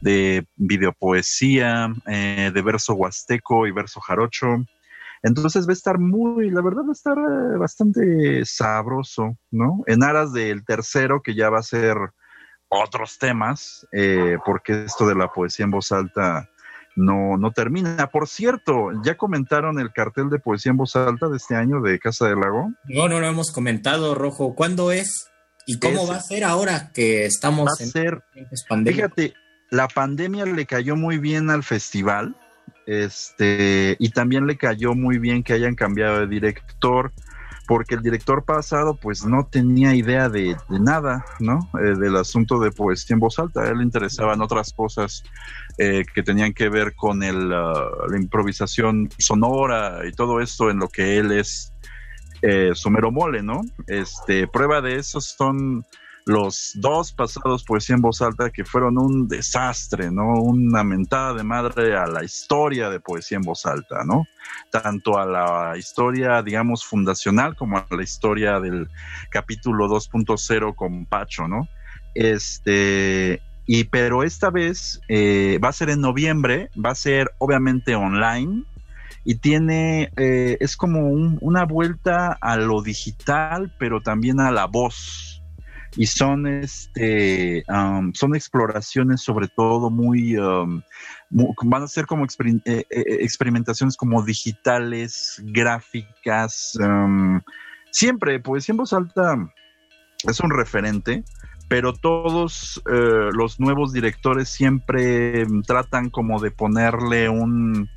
de 0.00 0.46
videopoesía, 0.56 1.92
eh, 2.06 2.50
de 2.52 2.62
verso 2.62 2.94
huasteco 2.94 3.66
y 3.66 3.72
verso 3.72 4.00
jarocho. 4.00 4.64
Entonces 5.22 5.66
va 5.66 5.70
a 5.70 5.74
estar 5.74 5.98
muy, 5.98 6.50
la 6.50 6.62
verdad 6.62 6.82
va 6.84 6.90
a 6.90 6.92
estar 6.92 7.18
eh, 7.18 7.58
bastante 7.58 8.44
sabroso, 8.44 9.36
¿no? 9.50 9.82
En 9.86 10.02
aras 10.02 10.32
del 10.32 10.64
tercero, 10.64 11.20
que 11.22 11.34
ya 11.34 11.50
va 11.50 11.58
a 11.58 11.62
ser 11.62 11.96
otros 12.68 13.18
temas, 13.18 13.86
eh, 13.92 14.38
porque 14.46 14.84
esto 14.84 15.06
de 15.06 15.14
la 15.14 15.28
poesía 15.28 15.64
en 15.64 15.72
voz 15.72 15.92
alta 15.92 16.48
no, 16.96 17.36
no 17.36 17.50
termina. 17.52 18.08
Por 18.10 18.28
cierto, 18.28 18.90
¿ya 19.04 19.16
comentaron 19.16 19.78
el 19.78 19.92
cartel 19.92 20.30
de 20.30 20.38
poesía 20.38 20.70
en 20.70 20.78
voz 20.78 20.96
alta 20.96 21.28
de 21.28 21.36
este 21.36 21.54
año 21.54 21.80
de 21.80 21.98
Casa 21.98 22.28
del 22.28 22.40
Lago? 22.40 22.72
No, 22.84 23.08
no 23.08 23.20
lo 23.20 23.26
hemos 23.26 23.52
comentado, 23.52 24.14
Rojo. 24.14 24.54
¿Cuándo 24.54 24.92
es? 24.92 25.30
¿Y 25.66 25.78
cómo 25.78 26.06
va 26.06 26.16
a 26.16 26.20
ser 26.20 26.44
ahora 26.44 26.90
que 26.92 27.26
estamos 27.26 27.66
va 27.66 27.72
a 27.78 27.82
en 27.82 27.90
ser, 27.90 28.22
pandemia? 28.68 29.08
Fíjate, 29.08 29.34
la 29.70 29.88
pandemia 29.88 30.44
le 30.46 30.66
cayó 30.66 30.96
muy 30.96 31.18
bien 31.18 31.50
al 31.50 31.62
festival, 31.62 32.34
este, 32.86 33.96
y 33.98 34.10
también 34.10 34.46
le 34.46 34.56
cayó 34.56 34.94
muy 34.94 35.18
bien 35.18 35.42
que 35.42 35.52
hayan 35.52 35.74
cambiado 35.74 36.20
de 36.20 36.26
director, 36.26 37.12
porque 37.68 37.94
el 37.94 38.02
director 38.02 38.44
pasado 38.44 38.94
pues 38.94 39.24
no 39.24 39.46
tenía 39.46 39.94
idea 39.94 40.28
de, 40.28 40.56
nada, 40.68 41.24
¿no? 41.38 41.70
Eh, 41.80 41.94
del 41.96 42.16
asunto 42.16 42.58
de 42.58 42.72
poesía 42.72 43.14
en 43.14 43.20
voz 43.20 43.38
alta, 43.38 43.62
a 43.62 43.68
él 43.68 43.78
le 43.78 43.84
interesaban 43.84 44.40
otras 44.42 44.72
cosas 44.72 45.22
eh, 45.78 46.04
que 46.12 46.24
tenían 46.24 46.52
que 46.52 46.68
ver 46.68 46.96
con 46.96 47.22
el, 47.22 47.52
uh, 47.52 48.10
la 48.10 48.16
improvisación 48.16 49.08
sonora 49.18 50.00
y 50.04 50.12
todo 50.12 50.40
esto 50.40 50.68
en 50.68 50.78
lo 50.78 50.88
que 50.88 51.18
él 51.18 51.30
es 51.30 51.72
eh, 52.42 52.72
somero 52.74 53.12
mole, 53.12 53.42
¿no? 53.42 53.60
Este, 53.86 54.48
prueba 54.48 54.80
de 54.80 54.96
eso 54.96 55.20
son 55.20 55.84
los 56.30 56.72
dos 56.76 57.12
pasados 57.12 57.64
poesía 57.64 57.96
en 57.96 58.02
voz 58.02 58.22
alta 58.22 58.50
que 58.50 58.64
fueron 58.64 58.98
un 58.98 59.26
desastre, 59.26 60.10
¿no? 60.12 60.34
Una 60.34 60.84
mentada 60.84 61.34
de 61.34 61.42
madre 61.42 61.96
a 61.96 62.06
la 62.06 62.22
historia 62.22 62.88
de 62.88 63.00
poesía 63.00 63.36
en 63.38 63.42
voz 63.42 63.66
alta, 63.66 64.04
¿no? 64.04 64.26
Tanto 64.70 65.18
a 65.18 65.26
la 65.26 65.76
historia, 65.76 66.40
digamos, 66.42 66.84
fundacional 66.84 67.56
como 67.56 67.78
a 67.78 67.86
la 67.90 68.02
historia 68.02 68.60
del 68.60 68.88
capítulo 69.30 69.88
2.0 69.88 70.76
con 70.76 71.04
Pacho, 71.04 71.48
¿no? 71.48 71.68
Este, 72.14 73.42
y 73.66 73.84
pero 73.84 74.22
esta 74.22 74.50
vez 74.50 75.00
eh, 75.08 75.58
va 75.62 75.70
a 75.70 75.72
ser 75.72 75.90
en 75.90 76.00
noviembre, 76.00 76.70
va 76.76 76.90
a 76.90 76.94
ser 76.94 77.32
obviamente 77.38 77.96
online 77.96 78.64
y 79.24 79.36
tiene, 79.36 80.10
eh, 80.16 80.56
es 80.60 80.76
como 80.76 81.08
un, 81.08 81.38
una 81.40 81.64
vuelta 81.64 82.38
a 82.40 82.56
lo 82.56 82.82
digital, 82.82 83.74
pero 83.78 84.00
también 84.00 84.40
a 84.40 84.50
la 84.50 84.66
voz, 84.66 85.29
y 85.96 86.06
son 86.06 86.46
este 86.46 87.64
um, 87.68 88.12
son 88.14 88.34
exploraciones 88.36 89.22
sobre 89.22 89.48
todo 89.48 89.90
muy, 89.90 90.36
um, 90.38 90.82
van 91.30 91.82
a 91.82 91.88
ser 91.88 92.06
como 92.06 92.24
exper- 92.24 92.62
eh, 92.64 92.84
eh, 92.90 93.04
experimentaciones 93.20 93.96
como 93.96 94.22
digitales 94.22 95.42
gráficas 95.46 96.78
siempre 97.90 98.38
poesía 98.40 98.72
en 98.72 98.76
voz 98.76 98.92
alta 98.92 99.36
es 100.28 100.40
un 100.40 100.50
referente 100.50 101.24
pero 101.68 101.92
todos 101.92 102.82
eh, 102.90 103.30
los 103.32 103.60
nuevos 103.60 103.92
directores 103.92 104.48
siempre 104.48 105.44
mm, 105.46 105.62
tratan 105.62 106.10
como 106.10 106.40
de 106.40 106.50
ponerle 106.50 107.28
un 107.28 107.88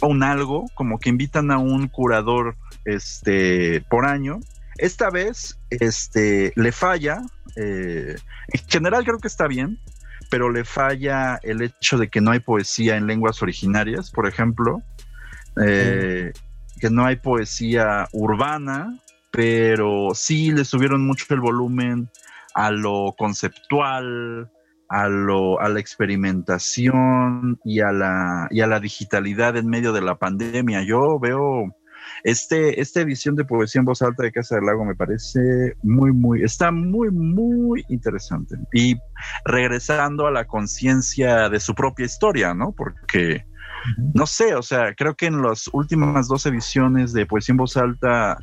un 0.00 0.22
algo 0.22 0.66
como 0.74 0.98
que 0.98 1.08
invitan 1.08 1.50
a 1.50 1.58
un 1.58 1.88
curador 1.88 2.56
este 2.84 3.80
por 3.90 4.06
año 4.06 4.38
esta 4.78 5.10
vez 5.10 5.58
este, 5.70 6.52
le 6.56 6.72
falla, 6.72 7.20
eh, 7.56 8.16
en 8.48 8.68
general 8.68 9.04
creo 9.04 9.18
que 9.18 9.28
está 9.28 9.46
bien, 9.46 9.78
pero 10.30 10.50
le 10.50 10.64
falla 10.64 11.38
el 11.42 11.62
hecho 11.62 11.98
de 11.98 12.08
que 12.08 12.20
no 12.20 12.30
hay 12.30 12.40
poesía 12.40 12.96
en 12.96 13.06
lenguas 13.06 13.42
originarias, 13.42 14.10
por 14.10 14.26
ejemplo, 14.26 14.82
eh, 15.60 16.32
que 16.80 16.90
no 16.90 17.04
hay 17.04 17.16
poesía 17.16 18.06
urbana, 18.12 18.98
pero 19.30 20.10
sí 20.14 20.52
le 20.52 20.64
subieron 20.64 21.06
mucho 21.06 21.26
el 21.30 21.40
volumen 21.40 22.08
a 22.54 22.70
lo 22.70 23.14
conceptual, 23.18 24.50
a, 24.88 25.08
lo, 25.08 25.60
a 25.60 25.68
la 25.68 25.80
experimentación 25.80 27.58
y 27.64 27.80
a 27.80 27.92
la, 27.92 28.48
y 28.50 28.60
a 28.60 28.66
la 28.66 28.80
digitalidad 28.80 29.56
en 29.56 29.66
medio 29.66 29.92
de 29.92 30.00
la 30.00 30.16
pandemia. 30.16 30.82
Yo 30.82 31.18
veo 31.20 31.74
este, 32.24 32.80
esta 32.80 33.00
edición 33.00 33.36
de 33.36 33.44
Poesía 33.44 33.80
en 33.80 33.84
Voz 33.84 34.02
Alta 34.02 34.22
de 34.22 34.32
Casa 34.32 34.56
del 34.56 34.66
Lago 34.66 34.84
me 34.84 34.94
parece 34.94 35.74
muy, 35.82 36.12
muy, 36.12 36.42
está 36.42 36.70
muy, 36.70 37.10
muy 37.10 37.84
interesante. 37.88 38.56
Y 38.72 38.96
regresando 39.44 40.26
a 40.26 40.30
la 40.30 40.46
conciencia 40.46 41.48
de 41.48 41.60
su 41.60 41.74
propia 41.74 42.06
historia, 42.06 42.54
¿no? 42.54 42.72
Porque, 42.72 43.44
no 44.14 44.26
sé, 44.26 44.54
o 44.54 44.62
sea, 44.62 44.94
creo 44.94 45.14
que 45.14 45.26
en 45.26 45.42
las 45.42 45.68
últimas 45.72 46.28
dos 46.28 46.46
ediciones 46.46 47.12
de 47.12 47.26
Poesía 47.26 47.52
en 47.52 47.58
Voz 47.58 47.76
Alta, 47.76 48.38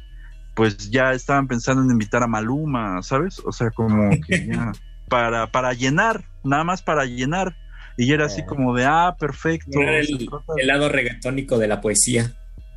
pues 0.55 0.89
ya 0.89 1.13
estaban 1.13 1.47
pensando 1.47 1.83
en 1.83 1.91
invitar 1.91 2.23
a 2.23 2.27
Maluma, 2.27 3.01
¿sabes? 3.01 3.39
O 3.45 3.51
sea, 3.51 3.71
como 3.71 4.09
que 4.27 4.47
ya, 4.51 4.71
para, 5.09 5.47
para 5.47 5.73
llenar, 5.73 6.23
nada 6.43 6.63
más 6.63 6.81
para 6.81 7.05
llenar. 7.05 7.55
Y 7.97 8.11
era 8.11 8.25
así 8.25 8.45
como 8.45 8.75
de, 8.75 8.83
ah, 8.85 9.15
perfecto. 9.17 9.79
Era 9.79 9.99
el, 9.99 10.27
el 10.57 10.67
lado 10.67 10.89
reggaetónico 10.89 11.57
de 11.57 11.67
la 11.67 11.79
poesía. 11.79 12.33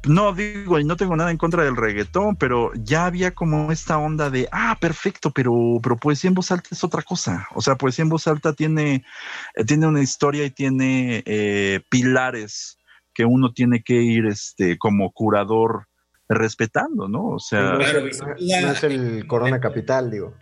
No, 0.07 0.33
digo, 0.33 0.79
y 0.79 0.85
no 0.85 0.97
tengo 0.97 1.17
nada 1.17 1.31
en 1.31 1.37
contra 1.37 1.65
del 1.65 1.77
reggaetón, 1.77 2.37
pero 2.37 2.73
ya 2.75 3.07
había 3.07 3.33
como 3.33 3.73
esta 3.73 3.99
onda 3.99 4.31
de, 4.31 4.49
ah, 4.53 4.77
perfecto, 4.81 5.31
pero, 5.31 5.53
pero 5.83 5.97
poesía 5.97 6.29
en 6.29 6.35
voz 6.35 6.51
alta 6.53 6.69
es 6.73 6.85
otra 6.85 7.03
cosa. 7.03 7.47
O 7.55 7.61
sea, 7.61 7.77
poesía 7.77 8.05
en 8.05 8.09
voz 8.09 8.27
alta 8.27 8.53
tiene, 8.53 9.05
eh, 9.55 9.65
tiene 9.65 9.87
una 9.87 10.03
historia 10.03 10.45
y 10.45 10.51
tiene 10.51 11.23
eh, 11.27 11.81
pilares 11.89 12.79
que 13.13 13.25
uno 13.25 13.53
tiene 13.53 13.83
que 13.83 13.95
ir 13.95 14.27
este, 14.27 14.79
como 14.79 15.11
curador 15.11 15.89
respetando, 16.29 17.09
¿no? 17.09 17.27
O 17.31 17.39
sea, 17.41 17.75
Claro, 17.77 18.01
no, 18.01 18.61
no 18.67 18.73
es 18.73 18.85
el 18.85 19.27
Corona 19.27 19.61
Capital, 19.61 20.11
digo. 20.11 20.35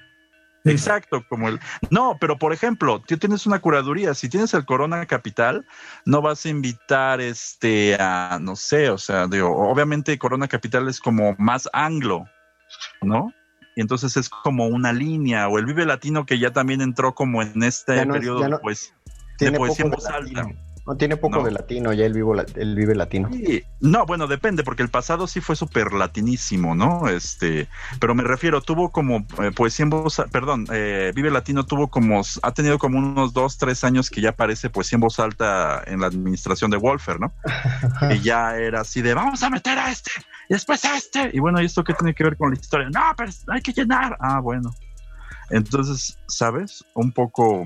Exacto, 0.70 1.24
como 1.28 1.48
el... 1.48 1.60
No, 1.90 2.16
pero 2.20 2.38
por 2.38 2.52
ejemplo, 2.52 3.00
tú 3.06 3.16
tienes 3.16 3.46
una 3.46 3.58
curaduría, 3.60 4.14
si 4.14 4.28
tienes 4.28 4.52
el 4.54 4.64
Corona 4.64 5.06
Capital, 5.06 5.64
no 6.04 6.22
vas 6.22 6.44
a 6.44 6.48
invitar 6.48 7.20
este 7.20 7.96
a, 8.00 8.38
no 8.40 8.56
sé, 8.56 8.90
o 8.90 8.98
sea, 8.98 9.26
digo, 9.26 9.48
obviamente 9.68 10.18
Corona 10.18 10.48
Capital 10.48 10.88
es 10.88 11.00
como 11.00 11.34
más 11.38 11.68
anglo, 11.72 12.24
¿no? 13.02 13.32
Y 13.76 13.80
entonces 13.82 14.16
es 14.16 14.28
como 14.28 14.66
una 14.66 14.92
línea, 14.92 15.48
o 15.48 15.58
el 15.58 15.66
Vive 15.66 15.84
Latino 15.84 16.24
que 16.26 16.38
ya 16.38 16.50
también 16.50 16.80
entró 16.80 17.14
como 17.14 17.42
en 17.42 17.62
este 17.62 18.04
no- 18.06 18.14
periodo 18.14 18.48
no- 18.48 18.58
pues, 18.60 18.94
de 19.38 19.52
poesía 19.52 19.84
en 19.84 19.90
voz 19.90 20.06
alta. 20.06 20.42
latino. 20.42 20.65
No, 20.86 20.96
tiene 20.96 21.16
poco 21.16 21.38
No. 21.38 21.44
de 21.44 21.50
latino, 21.50 21.92
ya 21.92 22.06
el, 22.06 22.12
vivo, 22.12 22.34
el 22.34 22.76
vive 22.76 22.94
latino. 22.94 23.28
Sí, 23.32 23.64
no, 23.80 24.06
bueno, 24.06 24.26
depende, 24.28 24.62
porque 24.62 24.82
el 24.82 24.88
pasado 24.88 25.26
sí 25.26 25.40
fue 25.40 25.56
súper 25.56 25.92
latinísimo, 25.92 26.74
¿no? 26.76 27.08
Este, 27.08 27.68
pero 27.98 28.14
me 28.14 28.22
refiero, 28.22 28.60
tuvo 28.60 28.90
como 28.90 29.26
eh, 29.42 29.50
poesía 29.54 29.82
en 29.84 29.90
voz, 29.90 30.22
perdón, 30.30 30.66
eh, 30.72 31.12
Vive 31.14 31.30
Latino 31.30 31.66
tuvo 31.66 31.88
como, 31.88 32.22
ha 32.42 32.52
tenido 32.52 32.78
como 32.78 32.98
unos 32.98 33.32
dos, 33.32 33.58
tres 33.58 33.82
años 33.82 34.10
que 34.10 34.20
ya 34.20 34.30
aparece 34.30 34.70
poesía 34.70 34.96
en 34.96 35.00
voz 35.00 35.18
alta 35.18 35.82
en 35.86 36.00
la 36.00 36.06
administración 36.06 36.70
de 36.70 36.76
Wolfer, 36.76 37.18
¿no? 37.18 37.32
y 38.14 38.20
ya 38.20 38.56
era 38.56 38.82
así 38.82 39.02
de, 39.02 39.14
vamos 39.14 39.42
a 39.42 39.50
meter 39.50 39.78
a 39.78 39.90
este, 39.90 40.12
y 40.48 40.54
después 40.54 40.84
a 40.84 40.96
este, 40.96 41.30
y 41.32 41.40
bueno, 41.40 41.60
¿y 41.60 41.64
esto 41.66 41.82
qué 41.82 41.94
tiene 41.94 42.14
que 42.14 42.22
ver 42.22 42.36
con 42.36 42.50
la 42.50 42.56
historia? 42.60 42.88
No, 42.90 43.00
pero 43.16 43.32
hay 43.48 43.60
que 43.60 43.72
llenar. 43.72 44.16
Ah, 44.20 44.38
bueno. 44.40 44.70
Entonces, 45.50 46.18
¿sabes? 46.26 46.84
Un 46.94 47.12
poco 47.12 47.64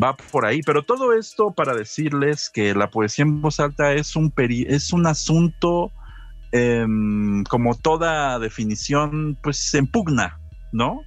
va 0.00 0.16
por 0.16 0.46
ahí, 0.46 0.60
pero 0.62 0.82
todo 0.82 1.12
esto 1.12 1.52
para 1.52 1.74
decirles 1.74 2.48
que 2.50 2.74
la 2.74 2.90
poesía 2.90 3.24
en 3.24 3.42
voz 3.42 3.60
alta 3.60 3.92
es 3.92 4.16
un 4.16 4.30
peri 4.30 4.64
es 4.68 4.92
un 4.92 5.06
asunto 5.06 5.90
em, 6.52 7.44
como 7.44 7.74
toda 7.76 8.38
definición, 8.38 9.38
pues 9.42 9.72
en 9.74 9.86
pugna, 9.86 10.38
¿no? 10.70 11.00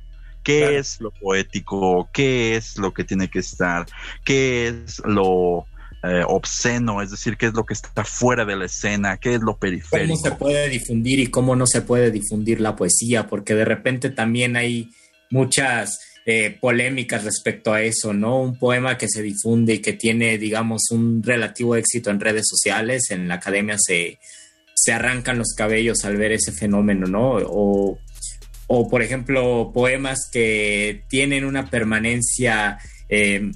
¿Qué 0.44 0.60
Claro. 0.60 0.78
es 0.78 1.02
lo 1.02 1.12
poético? 1.12 2.10
¿Qué 2.14 2.56
es 2.56 2.78
lo 2.78 2.94
que 2.94 3.04
tiene 3.04 3.30
que 3.30 3.40
estar? 3.40 3.86
¿Qué 4.24 4.68
es 4.68 5.02
lo 5.06 5.66
eh, 6.04 6.24
obsceno? 6.28 7.02
Es 7.02 7.10
decir, 7.12 7.36
¿qué 7.38 7.48
es 7.48 7.54
lo 7.54 7.64
que 7.64 7.74
está 7.74 8.04
fuera 8.04 8.46
de 8.46 8.56
la 8.56 8.66
escena? 8.66 9.18
¿Qué 9.18 9.34
es 9.36 9.40
lo 9.40 9.54
cómo 9.54 9.60
periférico? 9.60 10.18
se 10.18 10.32
puede 10.32 10.70
difundir 10.70 11.20
y 11.20 11.28
cómo 11.28 11.56
no 11.56 11.66
se 11.66 11.82
puede 11.82 12.12
difundir 12.12 12.62
la 12.62 12.76
poesía, 12.76 13.26
porque 13.28 13.56
de 13.56 13.66
repente 13.66 14.10
también 14.12 14.56
hay 14.56 14.92
muchas 15.32 16.00
eh, 16.28 16.58
polémicas 16.60 17.24
respecto 17.24 17.72
a 17.72 17.84
eso, 17.84 18.12
¿no? 18.12 18.42
Un 18.42 18.58
poema 18.58 18.98
que 18.98 19.08
se 19.08 19.22
difunde 19.22 19.76
y 19.76 19.80
que 19.80 19.94
tiene, 19.94 20.40
digamos, 20.40 20.90
un 20.90 21.22
relativo 21.22 21.76
éxito 21.76 22.10
en 22.10 22.20
redes 22.20 22.48
sociales, 22.50 23.12
en 23.12 23.28
la 23.28 23.36
academia 23.36 23.76
se, 23.78 24.18
se 24.74 24.92
arrancan 24.92 25.38
los 25.38 25.54
cabellos 25.56 26.04
al 26.04 26.18
ver 26.18 26.32
ese 26.32 26.52
fenómeno, 26.52 27.06
¿no? 27.06 27.38
O, 27.46 28.00
o 28.68 28.90
por 28.90 29.04
ejemplo, 29.04 29.72
poemas 29.72 30.28
que 30.32 31.04
tienen 31.10 31.46
una 31.46 31.70
permanencia 31.70 32.80
eh, 33.08 33.52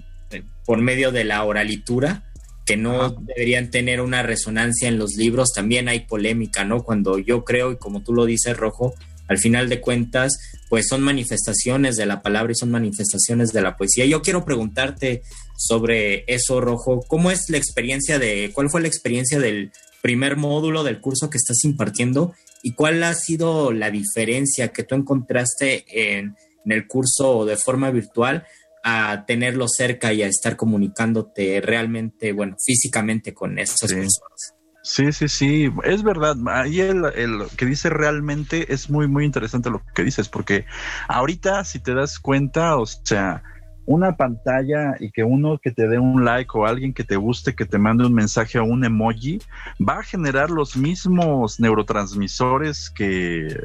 por 0.64 0.80
medio 0.80 1.12
de 1.12 1.24
la 1.24 1.44
oralitura, 1.46 2.24
que 2.68 2.78
no 2.78 3.02
Ajá. 3.02 3.16
deberían 3.22 3.72
tener 3.72 4.00
una 4.00 4.22
resonancia 4.22 4.88
en 4.88 5.00
los 5.00 5.16
libros, 5.16 5.54
también 5.56 5.90
hay 5.90 6.02
polémica, 6.02 6.64
¿no? 6.64 6.84
Cuando 6.84 7.18
yo 7.18 7.44
creo, 7.44 7.72
y 7.72 7.78
como 7.78 8.04
tú 8.04 8.14
lo 8.14 8.26
dices, 8.26 8.56
Rojo, 8.56 8.94
al 9.30 9.38
final 9.38 9.70
de 9.70 9.80
cuentas, 9.80 10.34
pues 10.68 10.88
son 10.90 11.02
manifestaciones 11.02 11.96
de 11.96 12.06
la 12.06 12.22
palabra 12.22 12.52
y 12.52 12.56
son 12.56 12.72
manifestaciones 12.72 13.54
de 13.54 13.62
la 13.62 13.78
poesía. 13.78 14.06
Yo 14.06 14.22
quiero 14.22 14.44
preguntarte 14.44 15.22
sobre 15.56 16.26
eso, 16.28 16.60
Rojo, 16.60 17.02
¿cómo 17.08 17.32
es 17.32 17.50
la 17.50 17.58
experiencia 17.58 18.20
de, 18.20 18.52
cuál 18.54 18.70
fue 18.70 18.82
la 18.82 18.88
experiencia 18.88 19.40
del 19.40 19.72
primer 20.02 20.36
módulo 20.36 20.84
del 20.84 21.00
curso 21.00 21.30
que 21.30 21.38
estás 21.38 21.64
impartiendo 21.64 22.34
y 22.64 22.74
cuál 22.74 23.04
ha 23.04 23.14
sido 23.14 23.72
la 23.72 23.92
diferencia 23.92 24.70
que 24.70 24.84
tú 24.84 24.96
encontraste 24.96 25.86
en, 25.88 26.36
en 26.66 26.72
el 26.72 26.88
curso 26.88 27.46
de 27.46 27.56
forma 27.56 27.92
virtual 27.92 28.46
a 28.84 29.26
tenerlo 29.28 29.68
cerca 29.68 30.14
y 30.14 30.24
a 30.24 30.28
estar 30.28 30.56
comunicándote 30.56 31.62
realmente, 31.62 32.32
bueno, 32.32 32.56
físicamente 32.66 33.34
con 33.34 33.60
estas 33.60 33.90
Sí. 33.90 33.96
personas? 33.96 34.54
Sí, 34.90 35.12
sí, 35.12 35.28
sí, 35.28 35.72
es 35.84 36.02
verdad. 36.02 36.36
Ahí 36.48 36.80
el, 36.80 37.06
el, 37.14 37.44
que 37.56 37.68
dice 37.68 37.92
realmente 37.92 38.74
es 38.74 38.90
muy, 38.90 39.08
muy 39.08 39.24
interesante 39.24 39.70
lo 39.70 39.84
que 39.94 40.04
dices, 40.04 40.28
porque 40.30 40.66
ahorita 41.08 41.64
si 41.64 41.80
te 41.80 41.94
das 41.94 42.18
cuenta, 42.18 42.76
o 42.76 42.88
sea, 42.88 43.44
una 43.86 44.18
pantalla 44.18 44.96
y 45.00 45.12
que 45.12 45.24
uno 45.24 45.60
que 45.60 45.70
te 45.70 45.88
dé 45.88 46.00
un 46.00 46.26
like 46.26 46.50
o 46.56 46.66
alguien 46.66 46.96
que 46.96 47.04
te 47.04 47.18
guste, 47.18 47.54
que 47.54 47.66
te 47.66 47.78
mande 47.78 48.08
un 48.08 48.16
mensaje 48.16 48.58
o 48.58 48.64
un 48.64 48.84
emoji, 48.84 49.38
va 49.80 50.00
a 50.00 50.04
generar 50.04 50.50
los 50.50 50.76
mismos 50.76 51.60
neurotransmisores 51.60 52.90
que, 52.90 53.56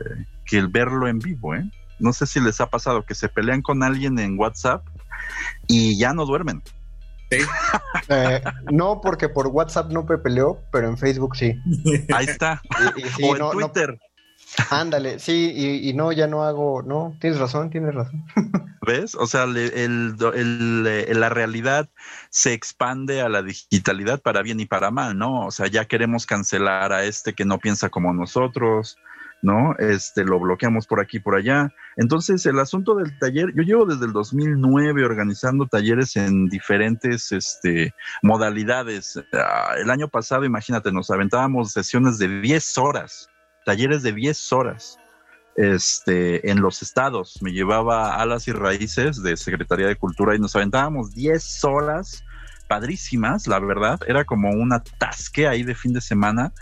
que 0.45 0.59
el 0.59 0.69
verlo 0.69 1.09
en 1.09 1.21
vivo, 1.21 1.55
¿eh? 1.55 1.65
No 1.99 2.13
sé 2.13 2.27
si 2.27 2.39
les 2.39 2.61
ha 2.61 2.69
pasado 2.69 3.07
que 3.07 3.15
se 3.15 3.31
pelean 3.31 3.63
con 3.63 3.83
alguien 3.83 4.19
en 4.19 4.39
WhatsApp 4.39 4.87
y 5.69 5.97
ya 5.99 6.13
no 6.13 6.27
duermen. 6.27 6.63
Eh, 8.09 8.43
no, 8.71 9.01
porque 9.01 9.31
por 9.31 9.47
WhatsApp 9.47 9.91
no 9.91 10.05
peleó, 10.05 10.61
pero 10.71 10.89
en 10.89 10.99
Facebook 10.99 11.37
sí. 11.37 11.55
Ahí 12.13 12.27
está. 12.27 12.61
o 13.23 13.37
en 13.37 13.51
Twitter. 13.51 13.99
Ándale, 14.71 15.19
sí, 15.19 15.81
y, 15.83 15.93
no, 15.95 16.13
ya 16.13 16.27
no 16.27 16.45
hago, 16.45 16.83
no, 16.83 17.17
tienes 17.21 17.41
razón, 17.41 17.71
tienes 17.71 17.95
razón. 17.95 18.25
¿Ves? 18.87 19.15
O 19.15 19.27
sea, 19.27 19.45
el, 19.45 20.17
la 20.17 21.29
realidad 21.29 21.89
se 22.31 22.53
expande 22.53 23.21
a 23.21 23.29
la 23.29 23.43
digitalidad 23.43 24.21
para 24.23 24.43
bien 24.43 24.61
y 24.61 24.67
para 24.67 24.91
mal, 24.91 25.19
¿no? 25.19 25.47
O 25.47 25.51
sea, 25.51 25.67
ya 25.67 25.87
queremos 25.87 26.27
cancelar 26.27 26.93
a 26.93 27.05
este 27.05 27.33
que 27.33 27.45
no 27.45 27.59
piensa 27.59 27.89
como 27.89 28.13
nosotros, 28.13 28.97
¿no? 29.45 29.77
Este, 29.79 30.25
lo 30.25 30.41
bloqueamos 30.41 30.87
por 30.87 31.01
aquí, 31.01 31.21
por 31.21 31.37
allá. 31.37 31.73
Entonces, 31.97 32.45
el 32.47 32.59
asunto 32.59 32.97
del 32.97 33.17
taller, 33.19 33.53
yo 33.55 33.63
llevo 33.63 33.87
desde 33.87 34.07
el 34.07 34.13
2009 34.13 35.05
organizando 35.05 35.67
talleres 35.67 36.17
en 36.17 36.49
diferentes 36.49 37.31
este, 37.31 37.95
modalidades. 38.23 39.23
Ah, 39.33 39.75
el 39.79 39.91
año 39.91 40.09
pasado, 40.09 40.45
imagínate, 40.45 40.91
nos 40.91 41.11
aventábamos 41.11 41.73
sesiones 41.73 42.19
de 42.19 42.41
10 42.41 42.79
horas 42.79 43.29
talleres 43.65 44.03
de 44.03 44.13
10 44.13 44.53
horas 44.53 44.99
este, 45.57 46.51
en 46.51 46.61
los 46.61 46.83
estados. 46.83 47.39
Me 47.43 47.53
llevaba 47.53 48.17
alas 48.17 48.47
y 48.49 48.53
raíces 48.53 49.23
de 49.23 49.37
Secretaría 49.37 49.87
de 49.87 49.97
Cultura 49.97 50.35
y 50.35 50.39
nos 50.39 50.55
aventábamos 50.55 51.13
10 51.15 51.65
horas 51.65 52.25
padrísimas, 52.69 53.47
la 53.47 53.59
verdad. 53.59 54.01
Era 54.07 54.25
como 54.25 54.51
una 54.51 54.83
tasque 54.83 55.49
ahí 55.49 55.63
de 55.63 55.75
fin 55.75 55.93
de 55.93 56.01
semana 56.01 56.53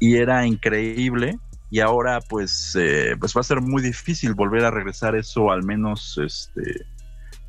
y 0.00 0.16
era 0.16 0.46
increíble. 0.46 1.38
Y 1.76 1.80
ahora 1.80 2.22
pues, 2.22 2.74
eh, 2.80 3.16
pues 3.20 3.36
va 3.36 3.42
a 3.42 3.44
ser 3.44 3.60
muy 3.60 3.82
difícil 3.82 4.32
volver 4.32 4.64
a 4.64 4.70
regresar 4.70 5.14
eso 5.14 5.50
al 5.50 5.62
menos 5.62 6.18
este, 6.24 6.86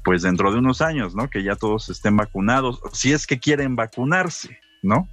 pues 0.04 0.24
dentro 0.24 0.52
de 0.52 0.60
unos 0.60 0.82
años, 0.82 1.16
¿no? 1.16 1.30
Que 1.30 1.44
ya 1.44 1.56
todos 1.56 1.88
estén 1.88 2.18
vacunados, 2.18 2.82
si 2.92 3.14
es 3.14 3.26
que 3.26 3.40
quieren 3.40 3.78
vacunarse, 3.78 4.60
¿no? 4.84 5.08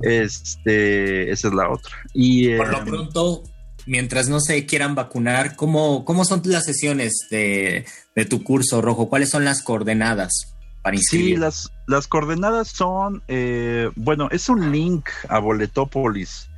Este, 0.00 1.30
esa 1.30 1.48
es 1.48 1.54
la 1.54 1.70
otra. 1.70 1.96
Y, 2.12 2.58
Por 2.58 2.68
lo 2.68 2.78
em, 2.80 2.84
pronto, 2.84 3.42
mientras 3.86 4.28
no 4.28 4.38
se 4.38 4.66
quieran 4.66 4.94
vacunar, 4.94 5.56
¿cómo, 5.56 6.04
cómo 6.04 6.26
son 6.26 6.42
las 6.44 6.66
sesiones 6.66 7.26
de, 7.30 7.86
tu 8.28 8.44
curso 8.44 8.82
rojo? 8.82 9.08
¿Cuáles 9.08 9.30
son 9.30 9.46
las 9.46 9.62
coordenadas? 9.62 10.54
Sí, 11.00 11.36
las, 11.36 11.72
las 11.86 12.06
coordenadas 12.06 12.68
son, 12.68 13.22
eh, 13.28 13.88
bueno, 13.96 14.28
es 14.30 14.50
un 14.50 14.70
link 14.72 15.08
a 15.30 15.38
Boletópolis. 15.38 16.50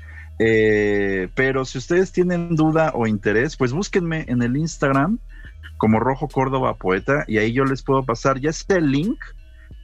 Eh, 0.43 1.29
pero 1.35 1.67
si 1.67 1.77
ustedes 1.77 2.13
tienen 2.13 2.57
duda 2.57 2.93
o 2.95 3.07
interés, 3.07 3.59
pues 3.59 3.73
búsquenme 3.73 4.25
en 4.27 4.41
el 4.41 4.57
Instagram 4.57 5.19
como 5.77 6.01
Rojo 6.01 6.29
Córdoba 6.29 6.77
Poeta 6.77 7.25
y 7.29 7.37
ahí 7.37 7.53
yo 7.53 7.65
les 7.67 7.83
puedo 7.83 8.05
pasar 8.05 8.41
ya 8.41 8.49
este 8.49 8.81
link 8.81 9.19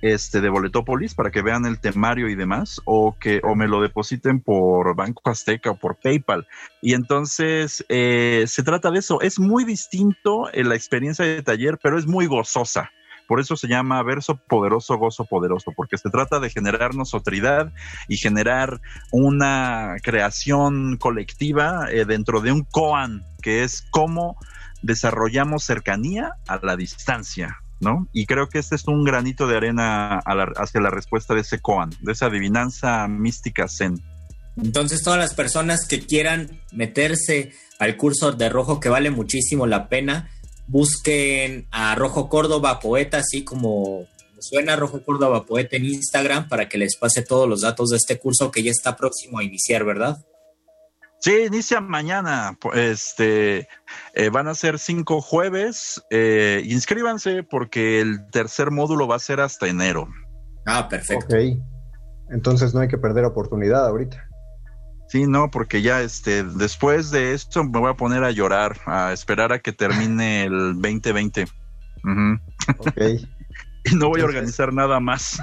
este 0.00 0.40
de 0.40 0.48
Boletópolis 0.48 1.14
para 1.14 1.30
que 1.30 1.42
vean 1.42 1.66
el 1.66 1.78
temario 1.78 2.28
y 2.28 2.34
demás 2.34 2.80
o 2.86 3.16
que 3.18 3.40
o 3.44 3.54
me 3.54 3.68
lo 3.68 3.82
depositen 3.82 4.40
por 4.40 4.96
Banco 4.96 5.28
Azteca 5.28 5.72
o 5.72 5.76
por 5.76 5.96
PayPal. 5.96 6.46
Y 6.80 6.94
entonces 6.94 7.84
eh, 7.90 8.44
se 8.46 8.62
trata 8.62 8.90
de 8.90 9.00
eso. 9.00 9.20
Es 9.20 9.38
muy 9.38 9.64
distinto 9.64 10.48
en 10.54 10.70
la 10.70 10.74
experiencia 10.74 11.24
de 11.24 11.42
taller 11.42 11.78
pero 11.82 11.98
es 11.98 12.06
muy 12.06 12.26
gozosa 12.26 12.90
por 13.26 13.40
eso 13.40 13.56
se 13.56 13.68
llama 13.68 14.02
verso 14.02 14.36
poderoso, 14.36 14.96
gozo 14.96 15.24
poderoso, 15.24 15.72
porque 15.76 15.98
se 15.98 16.10
trata 16.10 16.40
de 16.40 16.50
generar 16.50 16.94
nosotridad 16.94 17.72
y 18.08 18.16
generar 18.16 18.80
una 19.10 19.96
creación 20.02 20.96
colectiva 20.96 21.86
eh, 21.90 22.04
dentro 22.04 22.40
de 22.40 22.52
un 22.52 22.62
koan, 22.64 23.26
que 23.42 23.64
es 23.64 23.86
cómo 23.90 24.36
desarrollamos 24.82 25.64
cercanía 25.64 26.34
a 26.46 26.58
la 26.62 26.76
distancia. 26.76 27.58
¿no? 27.80 28.08
Y 28.12 28.26
creo 28.26 28.48
que 28.48 28.58
este 28.58 28.74
es 28.74 28.86
un 28.86 29.04
granito 29.04 29.46
de 29.46 29.56
arena 29.56 30.20
hacia 30.56 30.80
la 30.80 30.90
respuesta 30.90 31.34
de 31.34 31.40
ese 31.40 31.58
koan, 31.58 31.90
de 32.00 32.12
esa 32.12 32.26
adivinanza 32.26 33.06
mística 33.08 33.66
zen. 33.68 34.02
Entonces, 34.56 35.02
todas 35.02 35.18
las 35.18 35.34
personas 35.34 35.86
que 35.86 36.00
quieran 36.00 36.62
meterse 36.72 37.52
al 37.78 37.96
curso 37.96 38.32
de 38.32 38.48
Rojo, 38.48 38.80
que 38.80 38.88
vale 38.88 39.10
muchísimo 39.10 39.66
la 39.66 39.88
pena, 39.88 40.30
busquen 40.68 41.66
a 41.70 41.94
Rojo 41.94 42.28
Córdoba 42.28 42.80
Poeta, 42.80 43.18
así 43.18 43.44
como 43.44 44.06
suena 44.40 44.76
Rojo 44.76 45.02
Córdoba 45.04 45.44
Poeta 45.44 45.76
en 45.76 45.86
Instagram, 45.86 46.48
para 46.48 46.68
que 46.68 46.78
les 46.78 46.96
pase 46.96 47.22
todos 47.22 47.48
los 47.48 47.62
datos 47.62 47.90
de 47.90 47.96
este 47.96 48.18
curso 48.18 48.50
que 48.50 48.62
ya 48.62 48.70
está 48.70 48.96
próximo 48.96 49.38
a 49.38 49.44
iniciar, 49.44 49.84
¿verdad? 49.84 50.18
Sí, 51.18 51.32
inicia 51.46 51.80
mañana. 51.80 52.58
Este, 52.74 53.68
eh, 54.14 54.28
van 54.30 54.48
a 54.48 54.54
ser 54.54 54.78
cinco 54.78 55.20
jueves. 55.20 56.02
Eh, 56.10 56.62
inscríbanse 56.66 57.42
porque 57.42 58.00
el 58.00 58.28
tercer 58.30 58.70
módulo 58.70 59.08
va 59.08 59.16
a 59.16 59.20
ser 59.20 59.40
hasta 59.40 59.66
enero. 59.66 60.08
Ah, 60.66 60.88
perfecto. 60.88 61.26
Ok. 61.26 61.58
Entonces 62.30 62.74
no 62.74 62.80
hay 62.80 62.88
que 62.88 62.98
perder 62.98 63.24
oportunidad 63.24 63.86
ahorita. 63.86 64.28
Sí, 65.08 65.26
no, 65.26 65.50
porque 65.50 65.82
ya 65.82 66.02
este, 66.02 66.42
después 66.42 67.10
de 67.10 67.32
esto 67.32 67.62
me 67.64 67.78
voy 67.78 67.90
a 67.90 67.94
poner 67.94 68.24
a 68.24 68.32
llorar, 68.32 68.76
a 68.86 69.12
esperar 69.12 69.52
a 69.52 69.60
que 69.60 69.72
termine 69.72 70.44
el 70.44 70.74
2020. 70.74 71.46
Ok. 72.78 72.96
y 73.84 73.94
no 73.94 74.08
voy 74.08 74.20
a 74.20 74.24
organizar 74.24 74.72
nada 74.72 74.98
más. 74.98 75.40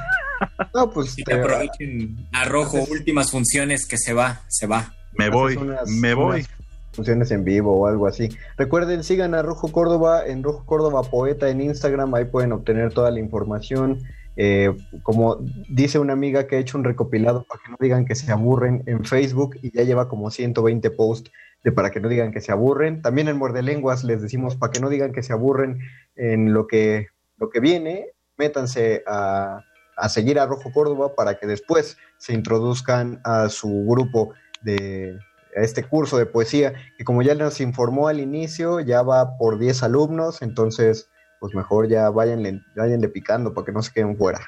no, 0.73 0.89
pues. 0.91 1.15
te 1.15 1.33
aprovechen 1.33 2.27
a 2.33 2.45
rojo, 2.45 2.83
últimas 2.89 3.31
funciones 3.31 3.87
que 3.87 3.97
se 3.97 4.13
va, 4.13 4.41
se 4.49 4.67
va. 4.67 4.93
Me 5.17 5.29
voy, 5.29 5.57
me 5.87 6.13
voy. 6.13 6.45
Funciones 6.91 7.31
en 7.31 7.43
vivo 7.43 7.79
o 7.79 7.87
algo 7.87 8.05
así. 8.05 8.29
Recuerden, 8.57 9.03
sigan 9.03 9.33
a 9.33 9.41
Rojo 9.41 9.71
Córdoba 9.71 10.25
en 10.27 10.43
Rojo 10.43 10.63
Córdoba 10.65 11.01
Poeta 11.03 11.49
en 11.49 11.61
Instagram, 11.61 12.13
ahí 12.13 12.25
pueden 12.25 12.51
obtener 12.51 12.93
toda 12.93 13.09
la 13.09 13.19
información. 13.19 14.03
Eh, 14.35 14.75
como 15.03 15.37
dice 15.69 15.99
una 15.99 16.13
amiga 16.13 16.47
que 16.47 16.55
ha 16.55 16.59
hecho 16.59 16.77
un 16.77 16.83
recopilado 16.83 17.43
para 17.43 17.61
que 17.63 17.71
no 17.71 17.77
digan 17.79 18.05
que 18.05 18.15
se 18.15 18.31
aburren 18.31 18.83
en 18.87 19.05
Facebook 19.05 19.57
y 19.61 19.71
ya 19.71 19.83
lleva 19.83 20.09
como 20.09 20.31
120 20.31 20.89
posts 20.91 21.31
de 21.63 21.71
para 21.71 21.91
que 21.91 21.99
no 21.99 22.09
digan 22.09 22.31
que 22.31 22.41
se 22.41 22.51
aburren. 22.51 23.01
También 23.01 23.27
en 23.27 23.37
Muerde 23.37 23.61
Lenguas 23.61 24.03
les 24.03 24.21
decimos 24.21 24.55
para 24.55 24.71
que 24.71 24.79
no 24.79 24.89
digan 24.89 25.11
que 25.11 25.23
se 25.23 25.33
aburren 25.33 25.79
en 26.15 26.53
lo 26.53 26.67
que, 26.67 27.07
lo 27.37 27.49
que 27.49 27.59
viene, 27.59 28.07
métanse 28.37 29.03
a, 29.07 29.61
a 29.95 30.09
seguir 30.09 30.39
a 30.39 30.45
Rojo 30.45 30.71
Córdoba 30.73 31.15
para 31.15 31.39
que 31.39 31.47
después 31.47 31.97
se 32.17 32.33
introduzcan 32.33 33.21
a 33.23 33.49
su 33.49 33.85
grupo 33.87 34.33
de 34.63 35.17
este 35.55 35.83
curso 35.83 36.17
de 36.17 36.25
poesía, 36.25 36.73
que 36.97 37.03
como 37.03 37.21
ya 37.21 37.35
nos 37.35 37.61
informó 37.61 38.07
al 38.07 38.19
inicio, 38.19 38.79
ya 38.79 39.03
va 39.03 39.37
por 39.37 39.59
10 39.59 39.83
alumnos, 39.83 40.41
entonces 40.41 41.09
pues 41.43 41.53
mejor 41.55 41.89
ya 41.89 42.09
váyanle, 42.09 42.61
váyanle 42.73 43.09
picando 43.09 43.53
para 43.53 43.65
que 43.65 43.73
no 43.73 43.81
se 43.81 43.91
queden 43.91 44.15
fuera. 44.15 44.39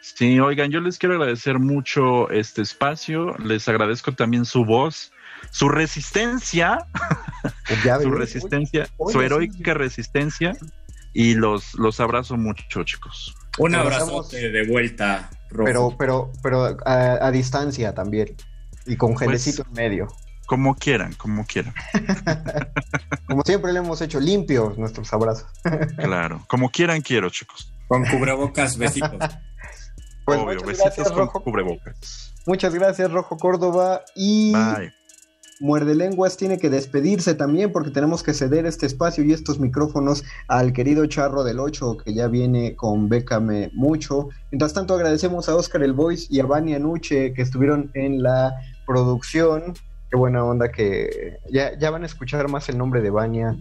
Sí, 0.00 0.40
oigan, 0.40 0.72
yo 0.72 0.80
les 0.80 0.98
quiero 0.98 1.14
agradecer 1.14 1.60
mucho 1.60 2.28
este 2.28 2.60
espacio, 2.60 3.36
les 3.38 3.68
agradezco 3.68 4.10
también 4.10 4.44
su 4.44 4.64
voz, 4.64 5.12
su 5.52 5.68
resistencia, 5.68 6.88
pues 7.68 8.02
su 8.02 8.10
resistencia, 8.10 8.88
su 9.12 9.22
heroica 9.22 9.74
resistencia 9.74 10.56
y 11.12 11.34
los, 11.34 11.74
los 11.74 12.00
abrazo 12.00 12.36
mucho, 12.36 12.82
chicos. 12.82 13.32
Un 13.58 13.76
abrazo 13.76 14.24
de 14.32 14.66
vuelta, 14.66 15.30
Pero, 15.64 15.94
pero, 15.96 16.32
pero 16.42 16.78
a 16.84 17.30
distancia 17.30 17.94
también. 17.94 18.34
Y 18.86 18.96
con 18.96 19.12
pues, 19.12 19.26
gelecito 19.26 19.64
en 19.68 19.72
medio. 19.72 20.08
Como 20.50 20.74
quieran, 20.74 21.12
como 21.14 21.46
quieran. 21.46 21.72
como 23.28 23.42
siempre 23.44 23.72
le 23.72 23.78
hemos 23.78 24.00
hecho 24.00 24.18
limpios 24.18 24.76
nuestros 24.76 25.12
abrazos. 25.12 25.46
claro, 25.96 26.44
como 26.48 26.70
quieran 26.70 27.02
quiero, 27.02 27.30
chicos. 27.30 27.72
Con 27.86 28.04
cubrebocas, 28.04 28.76
besitos. 28.76 29.12
pues 30.24 30.40
Obvio, 30.40 30.60
besitos 30.66 31.12
con 31.12 31.28
cubrebocas. 31.28 32.34
Muchas 32.46 32.74
gracias, 32.74 33.12
Rojo 33.12 33.36
Córdoba. 33.36 34.02
Y 34.16 34.52
Muerde 35.60 35.94
Lenguas 35.94 36.36
tiene 36.36 36.58
que 36.58 36.68
despedirse 36.68 37.36
también 37.36 37.70
porque 37.70 37.92
tenemos 37.92 38.24
que 38.24 38.34
ceder 38.34 38.66
este 38.66 38.86
espacio 38.86 39.22
y 39.22 39.32
estos 39.32 39.60
micrófonos 39.60 40.24
al 40.48 40.72
querido 40.72 41.06
Charro 41.06 41.44
del 41.44 41.60
8 41.60 41.98
que 42.04 42.12
ya 42.12 42.26
viene 42.26 42.74
con 42.74 43.08
Bécame 43.08 43.70
mucho. 43.72 44.30
Mientras 44.50 44.72
tanto 44.72 44.94
agradecemos 44.94 45.48
a 45.48 45.54
Oscar 45.54 45.84
El 45.84 45.92
Voice 45.92 46.26
y 46.28 46.40
a 46.40 46.46
Vania 46.46 46.80
Nuche 46.80 47.34
que 47.34 47.42
estuvieron 47.42 47.92
en 47.94 48.24
la 48.24 48.52
producción. 48.84 49.74
Qué 50.10 50.16
buena 50.16 50.44
onda 50.44 50.72
que 50.72 51.38
ya, 51.50 51.90
van 51.90 52.02
a 52.02 52.06
escuchar 52.06 52.48
más 52.48 52.68
el 52.68 52.78
nombre 52.78 53.00
de 53.00 53.10
Vania. 53.10 53.56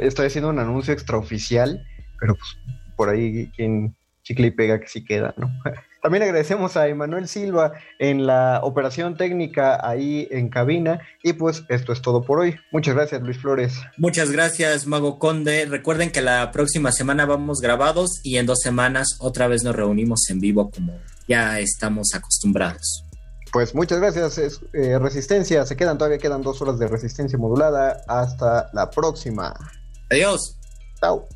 estoy 0.00 0.26
haciendo 0.26 0.50
un 0.50 0.58
anuncio 0.58 0.94
extraoficial, 0.94 1.84
pero 2.20 2.34
pues 2.34 2.56
por 2.96 3.08
ahí 3.08 3.50
quien 3.56 3.96
chicle 4.22 4.48
y 4.48 4.50
pega 4.50 4.78
que 4.78 4.88
sí 4.88 5.04
queda, 5.04 5.34
¿no? 5.36 5.50
También 6.02 6.22
agradecemos 6.22 6.76
a 6.76 6.86
Emanuel 6.86 7.26
Silva 7.26 7.72
en 7.98 8.26
la 8.26 8.60
operación 8.62 9.16
técnica 9.16 9.84
ahí 9.86 10.28
en 10.30 10.48
cabina. 10.48 11.00
Y 11.24 11.32
pues 11.32 11.64
esto 11.68 11.92
es 11.92 12.02
todo 12.02 12.22
por 12.22 12.38
hoy. 12.38 12.54
Muchas 12.70 12.94
gracias, 12.94 13.20
Luis 13.22 13.38
Flores. 13.38 13.80
Muchas 13.96 14.30
gracias, 14.30 14.86
Mago 14.86 15.18
Conde. 15.18 15.66
Recuerden 15.66 16.12
que 16.12 16.20
la 16.20 16.52
próxima 16.52 16.92
semana 16.92 17.26
vamos 17.26 17.58
grabados 17.60 18.20
y 18.22 18.36
en 18.36 18.46
dos 18.46 18.60
semanas 18.60 19.16
otra 19.18 19.48
vez 19.48 19.64
nos 19.64 19.74
reunimos 19.74 20.30
en 20.30 20.38
vivo 20.38 20.70
como 20.70 20.96
ya 21.26 21.58
estamos 21.58 22.14
acostumbrados. 22.14 23.07
Pues 23.52 23.74
muchas 23.74 24.00
gracias, 24.00 24.60
eh, 24.72 24.98
Resistencia. 24.98 25.64
Se 25.64 25.76
quedan, 25.76 25.98
todavía 25.98 26.18
quedan 26.18 26.42
dos 26.42 26.60
horas 26.60 26.78
de 26.78 26.86
resistencia 26.86 27.38
modulada. 27.38 28.02
Hasta 28.06 28.70
la 28.72 28.90
próxima. 28.90 29.54
Adiós. 30.10 30.58
Chao. 31.00 31.26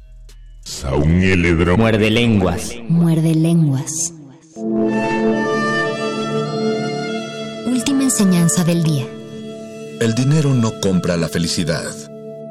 Muerde 1.77 2.11
lenguas. 2.11 2.71
Muerde 2.89 3.35
lenguas. 3.35 4.13
Última 7.67 8.05
enseñanza 8.05 8.65
del 8.65 8.83
día. 8.83 9.07
El 10.01 10.15
dinero 10.15 10.51
no 10.51 10.81
compra 10.81 11.17
la 11.17 11.29
felicidad. 11.29 11.93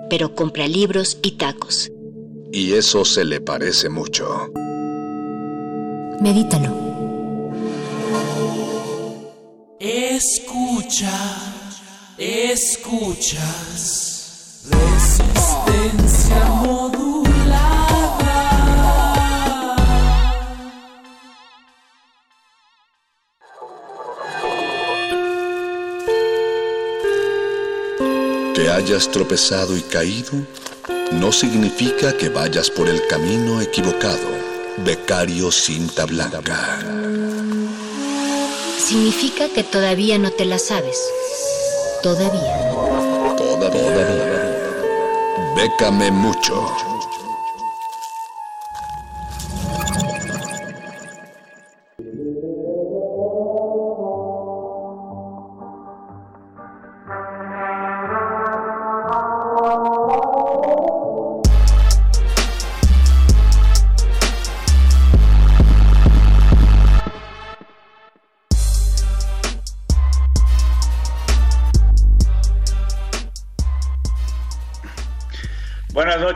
Pero 0.09 0.36
compra 0.36 0.68
libros 0.68 1.20
y 1.22 1.38
tacos. 1.38 1.91
Y 2.51 2.74
eso 2.74 3.05
se 3.05 3.24
le 3.24 3.39
parece 3.39 3.89
mucho. 3.89 4.51
Medítalo. 6.20 6.91
Escucha, 9.84 11.10
escuchas. 12.16 13.40
Resistencia 14.70 16.46
hayas 28.70 29.10
tropezado 29.10 29.76
y 29.76 29.82
caído 29.82 30.32
no 31.14 31.32
significa 31.32 32.16
que 32.16 32.30
vayas 32.30 32.70
por 32.70 32.88
el 32.88 33.02
camino 33.08 33.60
equivocado. 33.60 34.30
Becario 34.86 35.52
cinta 35.52 36.06
blanca. 36.06 37.41
Significa 38.92 39.48
que 39.48 39.64
todavía 39.64 40.18
no 40.18 40.32
te 40.32 40.44
la 40.44 40.60
sabes. 40.60 41.00
Todavía. 42.04 42.74
Todavía. 43.38 44.66
Bécame 45.56 46.12
mucho. 46.12 46.68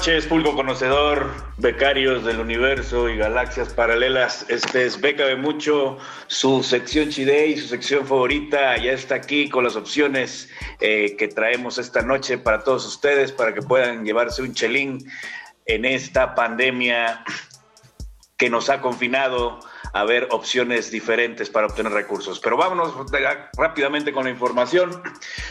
Noches, 0.05 0.27
público 0.27 0.55
conocedor, 0.55 1.31
becarios 1.57 2.23
del 2.23 2.39
universo 2.39 3.09
y 3.09 3.17
galaxias 3.17 3.73
paralelas. 3.73 4.45
Este 4.49 4.85
es 4.85 5.01
Beca 5.01 5.25
de 5.25 5.35
Mucho, 5.35 5.97
su 6.27 6.61
sección 6.61 7.09
chide 7.09 7.47
y 7.47 7.57
su 7.57 7.69
sección 7.69 8.05
favorita. 8.05 8.77
Ya 8.77 8.91
está 8.91 9.15
aquí 9.15 9.49
con 9.49 9.63
las 9.63 9.75
opciones 9.75 10.47
eh, 10.79 11.15
que 11.17 11.27
traemos 11.27 11.79
esta 11.79 12.03
noche 12.03 12.37
para 12.37 12.63
todos 12.63 12.85
ustedes, 12.85 13.31
para 13.31 13.55
que 13.55 13.63
puedan 13.63 14.05
llevarse 14.05 14.43
un 14.43 14.53
chelín 14.53 14.99
en 15.65 15.85
esta 15.85 16.35
pandemia 16.35 17.23
que 18.37 18.47
nos 18.47 18.69
ha 18.69 18.81
confinado 18.81 19.59
a 19.95 20.03
ver 20.03 20.27
opciones 20.31 20.91
diferentes 20.91 21.49
para 21.49 21.67
obtener 21.67 21.93
recursos. 21.93 22.41
Pero 22.41 22.57
vámonos 22.57 22.93
rápidamente 23.57 24.11
con 24.11 24.25
la 24.25 24.29
información. 24.29 25.01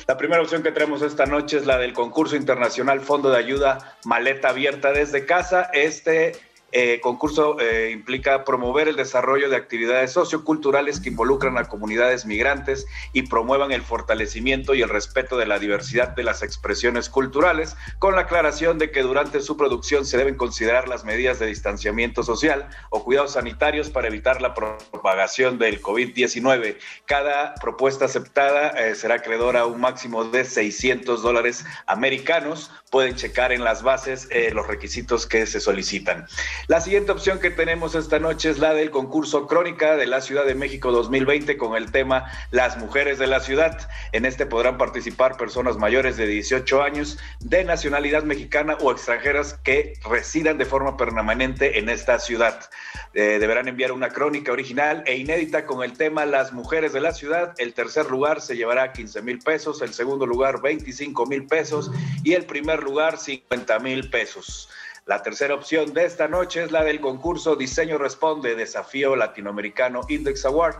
La 0.07 0.19
primera 0.19 0.43
opción 0.43 0.63
que 0.63 0.71
tenemos 0.71 1.01
esta 1.01 1.25
noche 1.25 1.57
es 1.57 1.65
la 1.65 1.79
del 1.79 1.95
concurso 1.95 2.37
internacional 2.37 3.01
Fondo 3.01 3.31
de 3.31 3.39
Ayuda 3.39 3.97
Maleta 4.05 4.51
Abierta 4.51 4.93
desde 4.93 5.25
casa. 5.25 5.71
Este 5.73 6.37
eh, 6.77 6.99
concurso 7.01 7.57
eh, 7.61 7.93
implica 7.93 8.45
promover 8.45 8.89
el 8.89 8.97
desarrollo 8.97 9.49
de 9.49 9.55
actividades 9.55 10.11
socioculturales 10.11 10.99
que 10.99 11.11
involucran 11.11 11.57
a 11.57 11.69
comunidades 11.69 12.27
migrantes 12.27 12.85
y 13.13 13.23
promuevan 13.23 13.71
el 13.71 13.83
fortalecimiento 13.83 14.75
y 14.75 14.83
el 14.83 14.89
respeto 14.89 15.37
de 15.37 15.47
la 15.47 15.61
diversidad 15.61 16.09
de 16.09 16.25
las 16.25 16.43
expresiones 16.43 17.09
culturales, 17.09 17.77
con 18.01 18.17
la 18.17 18.23
aclaración 18.23 18.79
de 18.79 18.91
que 18.91 19.03
durante 19.03 19.41
su 19.41 19.57
producción 19.57 20.05
se 20.05 20.17
deben 20.17 20.35
considerar 20.35 20.89
las 20.89 21.05
medidas 21.05 21.39
de 21.39 21.47
distanciamiento 21.47 22.25
social 22.25 22.69
o 22.91 23.05
cuidados 23.05 23.35
sanitarios 23.35 23.89
para 23.89 24.09
evitar 24.09 24.43
la 24.43 24.53
propagación 24.55 25.61
del 25.61 25.81
COVID-19. 25.81 26.77
Cada 27.07 27.55
propuesta 27.55 28.07
aceptada 28.07 28.71
eh, 28.71 28.97
será 28.97 29.15
acreedora 29.15 29.61
a 29.61 29.67
un 29.67 29.81
máximo 29.81 30.25
de 30.25 30.45
600 30.45 31.23
dólares 31.23 31.65
americanos. 31.87 32.73
Pueden 32.91 33.15
checar 33.15 33.53
en 33.53 33.63
las 33.63 33.85
bases 33.85 34.29
los 34.53 34.67
requisitos 34.67 35.27
que 35.27 35.47
se 35.47 35.61
solicitan. 35.61 36.27
La 36.67 36.81
siguiente 36.81 37.13
opción 37.13 37.41
que 37.41 37.51
tenemos 37.51 37.95
esta 37.95 38.19
noche 38.19 38.49
es 38.49 38.59
la 38.59 38.73
del 38.73 38.91
concurso 38.91 39.47
Crónica 39.47 39.97
de 39.97 40.07
la 40.07 40.23
Ciudad 40.23 40.47
de 40.47 40.55
México 40.55 40.93
2020 40.93 41.59
con 41.59 41.77
el 41.77 41.93
tema 41.93 42.25
Las 42.51 42.79
mujeres 42.79 43.19
de 43.19 43.27
la 43.27 43.41
ciudad. 43.41 43.87
En 44.13 44.25
este 44.25 44.47
podrán 44.47 44.79
participar 44.79 45.37
personas 45.37 45.77
mayores 45.77 46.17
de 46.17 46.27
18 46.27 46.83
años 46.83 47.19
de 47.41 47.65
nacionalidad 47.65 48.23
mexicana 48.23 48.79
o 48.81 48.91
extranjeras 48.91 49.59
que 49.63 49.93
residan 50.09 50.57
de 50.57 50.65
forma 50.65 50.97
permanente 50.97 51.79
en 51.79 51.91
esta 51.91 52.19
ciudad. 52.19 52.71
Eh, 53.13 53.37
deberán 53.39 53.69
enviar 53.69 53.93
una 53.93 54.09
crónica 54.09 54.51
original 54.51 55.03
e 55.05 55.17
inédita 55.17 55.67
con 55.67 55.85
el 55.85 55.93
tema 55.93 56.25
Las 56.25 56.55
mujeres 56.55 56.95
de 56.95 57.01
la 57.03 57.13
ciudad. 57.13 57.53
El 57.59 57.75
tercer 57.75 58.11
lugar 58.11 58.41
se 58.41 58.57
llevará 58.57 58.91
15 58.91 59.21
mil 59.21 59.39
pesos, 59.39 59.83
el 59.83 59.93
segundo 59.93 60.25
lugar 60.25 60.63
25 60.63 61.27
mil 61.27 61.47
pesos 61.47 61.91
y 62.23 62.33
el 62.33 62.47
primer 62.47 62.83
lugar 62.83 63.19
50 63.19 63.79
mil 63.81 64.09
pesos. 64.09 64.71
La 65.07 65.23
tercera 65.23 65.55
opción 65.55 65.93
de 65.93 66.07
esta 66.07 66.29
noche 66.29 66.63
es 66.63 66.73
la 66.73 66.83
del 66.83 66.99
concurso 66.99 67.57
Diseño 67.57 67.99
Responde, 67.99 68.55
Desafío 68.55 69.17
Latinoamericano 69.17 70.01
Index 70.09 70.47
Award. 70.47 70.77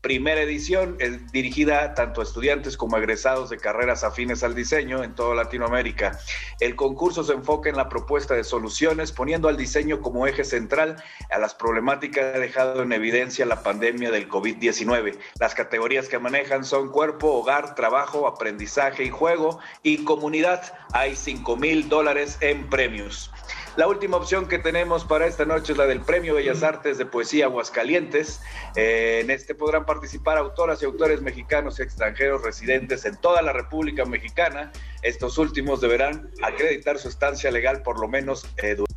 Primera 0.00 0.40
edición 0.40 0.96
es 0.98 1.30
dirigida 1.32 1.92
tanto 1.92 2.20
a 2.20 2.24
estudiantes 2.24 2.76
como 2.76 2.96
a 2.96 3.00
egresados 3.00 3.50
de 3.50 3.58
carreras 3.58 4.02
afines 4.02 4.42
al 4.42 4.54
diseño 4.54 5.02
en 5.02 5.14
toda 5.14 5.34
Latinoamérica. 5.34 6.18
El 6.60 6.74
concurso 6.74 7.22
se 7.22 7.34
enfoca 7.34 7.68
en 7.68 7.76
la 7.76 7.90
propuesta 7.90 8.32
de 8.32 8.44
soluciones, 8.44 9.12
poniendo 9.12 9.48
al 9.48 9.58
diseño 9.58 10.00
como 10.00 10.26
eje 10.26 10.44
central 10.44 10.96
a 11.30 11.38
las 11.38 11.54
problemáticas 11.54 12.32
que 12.32 12.38
dejado 12.38 12.82
en 12.82 12.92
evidencia 12.92 13.44
la 13.44 13.62
pandemia 13.62 14.10
del 14.10 14.28
COVID-19. 14.28 15.18
Las 15.38 15.54
categorías 15.54 16.08
que 16.08 16.18
manejan 16.18 16.64
son 16.64 16.90
cuerpo, 16.92 17.32
hogar, 17.32 17.74
trabajo, 17.74 18.26
aprendizaje 18.26 19.04
y 19.04 19.10
juego 19.10 19.58
y 19.82 20.04
comunidad. 20.04 20.62
Hay 20.92 21.14
5 21.14 21.56
mil 21.56 21.88
dólares 21.90 22.38
en 22.40 22.70
premios. 22.70 23.30
La 23.76 23.86
última 23.88 24.16
opción 24.16 24.48
que 24.48 24.58
tenemos 24.58 25.04
para 25.04 25.26
esta 25.26 25.44
noche 25.44 25.72
es 25.72 25.78
la 25.78 25.86
del 25.86 26.00
Premio 26.00 26.34
Bellas 26.34 26.62
Artes 26.62 26.96
de 26.96 27.04
Poesía 27.04 27.44
Aguascalientes. 27.44 28.40
Eh, 28.74 29.20
en 29.22 29.30
este 29.30 29.54
podrán 29.54 29.84
participar 29.84 30.38
autoras 30.38 30.80
y 30.80 30.86
autores 30.86 31.20
mexicanos 31.20 31.78
y 31.78 31.82
extranjeros 31.82 32.42
residentes 32.42 33.04
en 33.04 33.18
toda 33.18 33.42
la 33.42 33.52
República 33.52 34.06
Mexicana. 34.06 34.72
Estos 35.02 35.36
últimos 35.36 35.82
deberán 35.82 36.30
acreditar 36.42 36.96
su 36.98 37.08
estancia 37.08 37.50
legal 37.50 37.82
por 37.82 38.00
lo 38.00 38.08
menos 38.08 38.46
eh, 38.56 38.76
96.1 38.78 38.95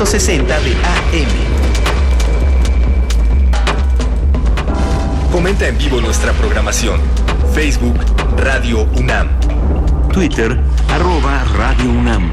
860 0.00 0.60
de 0.60 0.72
AM. 0.72 1.28
Comenta 5.30 5.68
en 5.68 5.76
vivo 5.76 6.00
nuestra 6.00 6.32
programación. 6.32 7.02
Facebook 7.52 7.96
Radio 8.38 8.88
UNAM. 8.96 9.28
Twitter, 10.10 10.58
arroba 10.88 11.44
Radio 11.54 11.90
UNAM. 11.90 12.32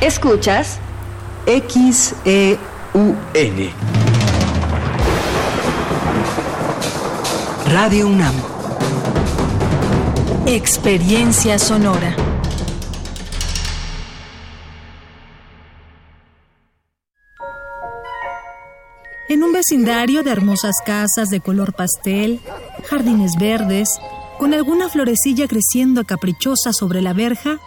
Escuchas 0.00 0.80
XEUN. 1.46 2.58
Radio 7.70 8.08
UNAM. 8.08 8.34
Experiencia 10.44 11.56
sonora. 11.60 12.27
Vecindario 19.68 20.22
de 20.22 20.30
hermosas 20.30 20.76
casas 20.82 21.28
de 21.28 21.40
color 21.40 21.74
pastel, 21.74 22.40
jardines 22.88 23.32
verdes, 23.38 23.90
con 24.38 24.54
alguna 24.54 24.88
florecilla 24.88 25.46
creciendo 25.46 26.04
caprichosa 26.04 26.72
sobre 26.72 27.02
la 27.02 27.12
verja, 27.12 27.58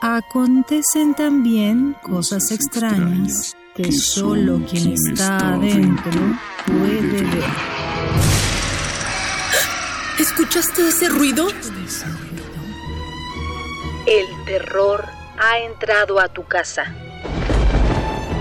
acontecen 0.00 1.14
también 1.14 1.94
cosas 2.02 2.50
extrañas 2.50 3.56
que 3.76 3.92
solo 3.92 4.60
quien 4.68 4.94
está 5.12 5.54
adentro 5.54 6.10
puede 6.66 7.22
ver. 7.22 7.44
¿Escuchaste 10.18 10.88
ese 10.88 11.08
ruido? 11.10 11.46
El 14.04 14.26
terror 14.46 15.04
ha 15.38 15.58
entrado 15.60 16.18
a 16.18 16.26
tu 16.26 16.42
casa. 16.42 16.92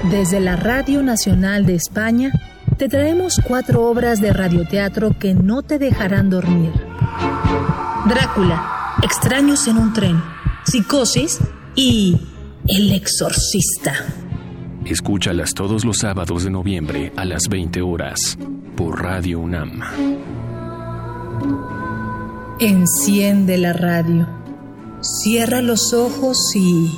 Desde 0.10 0.40
la 0.40 0.56
Radio 0.56 1.04
Nacional 1.04 1.68
de 1.68 1.76
España, 1.76 2.32
te 2.78 2.88
traemos 2.88 3.42
cuatro 3.44 3.90
obras 3.90 4.22
de 4.22 4.32
radioteatro 4.32 5.18
que 5.18 5.34
no 5.34 5.64
te 5.64 5.80
dejarán 5.80 6.30
dormir. 6.30 6.72
Drácula, 8.08 8.96
Extraños 9.04 9.68
en 9.68 9.78
un 9.78 9.94
tren, 9.94 10.22
Psicosis 10.66 11.40
y 11.76 12.20
El 12.68 12.92
Exorcista. 12.92 13.94
Escúchalas 14.86 15.54
todos 15.54 15.86
los 15.86 16.00
sábados 16.00 16.44
de 16.44 16.50
noviembre 16.50 17.12
a 17.16 17.26
las 17.26 17.44
20 17.50 17.82
horas 17.82 18.38
por 18.76 19.02
Radio 19.04 19.40
UNAM. 19.40 19.82
Enciende 22.60 23.58
la 23.58 23.74
radio, 23.74 24.28
cierra 25.02 25.62
los 25.62 25.94
ojos 25.94 26.38
y 26.56 26.92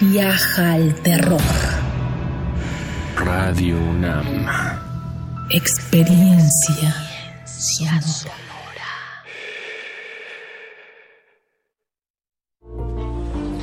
viaja 0.00 0.72
al 0.72 0.94
terror. 0.96 1.40
Radio 3.24 3.76
UNAM. 3.76 4.48
Experiencia 5.50 6.94
sonora. 8.00 8.40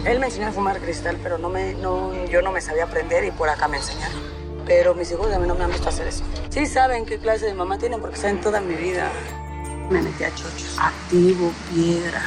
Él 0.06 0.20
me 0.20 0.28
enseñó 0.28 0.48
a 0.48 0.52
fumar 0.52 0.80
cristal, 0.80 1.18
pero 1.24 1.40
no 1.40 1.50
me, 1.50 1.74
no, 1.74 2.14
yo 2.28 2.44
no 2.44 2.52
me 2.52 2.62
sabía 2.62 2.84
aprender 2.84 3.24
y 3.24 3.32
por 3.32 3.50
acá 3.50 3.68
me 3.68 3.78
enseñaron. 3.78 4.22
Pero 4.68 4.94
mis 4.94 5.12
hijos 5.12 5.34
a 5.34 5.40
mí 5.40 5.48
no 5.48 5.56
me 5.56 5.64
han 5.64 5.72
visto 5.72 5.90
hacer 5.90 6.08
eso. 6.08 6.24
Sí 6.50 6.68
saben 6.68 7.08
qué 7.08 7.18
clase 7.18 7.48
de 7.48 7.56
mamá 7.56 7.80
tienen 7.80 8.00
porque 8.00 8.18
saben 8.18 8.40
toda 8.40 8.62
mi 8.62 8.76
vida. 8.76 9.10
Me 9.90 10.04
metí 10.04 10.24
a 10.24 10.30
chochos. 10.36 10.78
Activo, 10.80 11.52
piedra. 11.74 12.22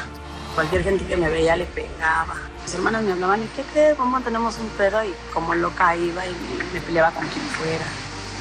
Cualquier 0.56 0.82
gente 0.82 1.06
que 1.06 1.16
me 1.16 1.30
veía 1.30 1.54
le 1.54 1.66
pegaba. 1.66 2.49
Mis 2.70 2.76
hermanas 2.76 3.02
me 3.02 3.10
hablaban, 3.10 3.42
¿y 3.42 3.46
qué 3.56 3.64
crees? 3.72 3.98
Mamá, 3.98 4.20
tenemos 4.20 4.56
un 4.60 4.68
pedo. 4.68 5.02
Y 5.02 5.12
como 5.34 5.56
loca 5.56 5.96
iba 5.96 6.24
y 6.24 6.30
me, 6.30 6.64
me 6.72 6.80
peleaba 6.80 7.10
con 7.10 7.26
quien 7.26 7.44
fuera. 7.46 7.84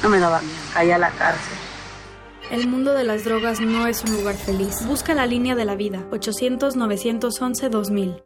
No 0.04 0.08
me 0.08 0.20
daba 0.20 0.40
miedo. 0.40 0.54
Caía 0.72 0.94
a 0.94 0.98
la 0.98 1.10
cárcel. 1.10 1.58
El 2.52 2.68
mundo 2.68 2.94
de 2.94 3.02
las 3.02 3.24
drogas 3.24 3.58
no 3.58 3.88
es 3.88 4.04
un 4.04 4.14
lugar 4.14 4.36
feliz. 4.36 4.86
Busca 4.86 5.14
la 5.14 5.26
línea 5.26 5.56
de 5.56 5.64
la 5.64 5.74
vida. 5.74 6.04
800-911-2000. 6.12 8.22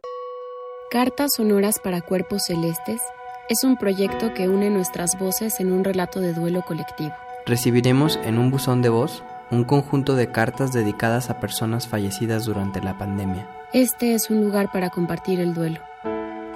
Cartas 0.91 1.31
Sonoras 1.35 1.79
para 1.79 2.01
Cuerpos 2.01 2.43
Celestes 2.45 3.01
es 3.49 3.63
un 3.63 3.75
proyecto 3.75 4.31
que 4.35 4.47
une 4.47 4.69
nuestras 4.69 5.17
voces 5.17 5.59
en 5.59 5.71
un 5.71 5.83
relato 5.83 6.19
de 6.19 6.33
duelo 6.33 6.61
colectivo. 6.61 7.15
Recibiremos 7.47 8.17
en 8.17 8.37
un 8.37 8.51
buzón 8.51 8.83
de 8.83 8.89
voz 8.89 9.23
un 9.49 9.63
conjunto 9.63 10.15
de 10.15 10.31
cartas 10.31 10.71
dedicadas 10.71 11.31
a 11.31 11.39
personas 11.39 11.87
fallecidas 11.87 12.45
durante 12.45 12.79
la 12.79 12.95
pandemia. 12.95 13.54
Este 13.73 14.13
es 14.13 14.29
un 14.29 14.41
lugar 14.41 14.71
para 14.71 14.89
compartir 14.89 15.39
el 15.39 15.55
duelo, 15.55 15.79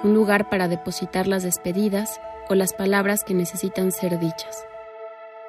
un 0.02 0.14
lugar 0.14 0.48
para 0.48 0.68
depositar 0.68 1.26
las 1.26 1.42
despedidas 1.42 2.18
o 2.48 2.54
las 2.54 2.72
palabras 2.72 3.24
que 3.24 3.34
necesitan 3.34 3.92
ser 3.92 4.18
dichas. 4.18 4.64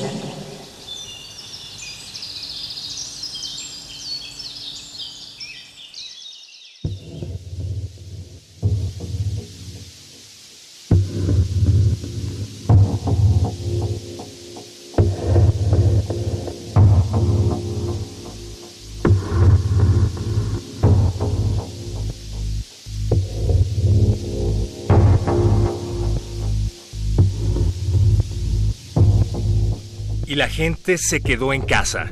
La 30.41 30.49
gente 30.49 30.97
se 30.97 31.21
quedó 31.21 31.53
en 31.53 31.61
casa. 31.61 32.11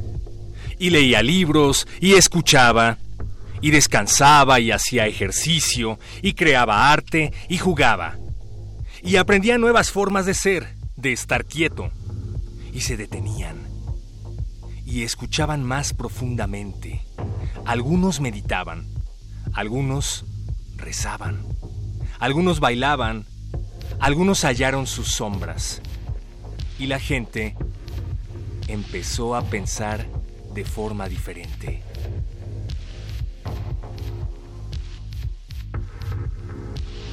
Y 0.77 0.91
leía 0.91 1.23
libros, 1.23 1.87
y 1.99 2.13
escuchaba, 2.13 2.99
y 3.59 3.71
descansaba, 3.71 4.59
y 4.59 4.69
hacía 4.69 5.07
ejercicio, 5.07 5.97
y 6.21 6.33
creaba 6.33 6.91
arte, 6.91 7.33
y 7.49 7.57
jugaba. 7.57 8.19
Y 9.01 9.15
aprendía 9.15 9.57
nuevas 9.57 9.89
formas 9.89 10.27
de 10.27 10.35
ser, 10.35 10.75
de 10.95 11.11
estar 11.11 11.43
quieto. 11.43 11.89
Y 12.71 12.81
se 12.81 12.97
detenían. 12.97 13.57
Y 14.85 15.01
escuchaban 15.01 15.63
más 15.63 15.95
profundamente. 15.95 17.01
Algunos 17.65 18.19
meditaban, 18.19 18.85
algunos 19.53 20.23
rezaban, 20.77 21.43
algunos 22.19 22.59
bailaban, 22.59 23.25
algunos 23.99 24.43
hallaron 24.45 24.85
sus 24.85 25.07
sombras. 25.07 25.81
Y 26.77 26.85
la 26.85 26.99
gente 26.99 27.55
empezó 28.69 29.35
a 29.35 29.41
pensar 29.43 30.05
de 30.53 30.63
forma 30.65 31.07
diferente. 31.09 31.81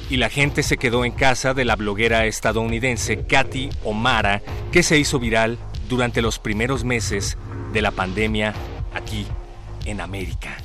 Y 0.09 0.17
la 0.17 0.29
gente 0.29 0.63
se 0.63 0.77
quedó 0.77 1.03
en 1.03 1.11
casa 1.11 1.53
de 1.53 1.65
la 1.65 1.75
bloguera 1.75 2.25
estadounidense 2.25 3.25
Katy 3.25 3.69
O'Mara, 3.83 4.41
que 4.71 4.81
se 4.81 4.97
hizo 4.97 5.19
viral 5.19 5.57
durante 5.89 6.21
los 6.21 6.39
primeros 6.39 6.85
meses 6.85 7.37
de 7.73 7.81
la 7.81 7.91
pandemia 7.91 8.53
aquí 8.93 9.25
en 9.85 9.99
América. 9.99 10.57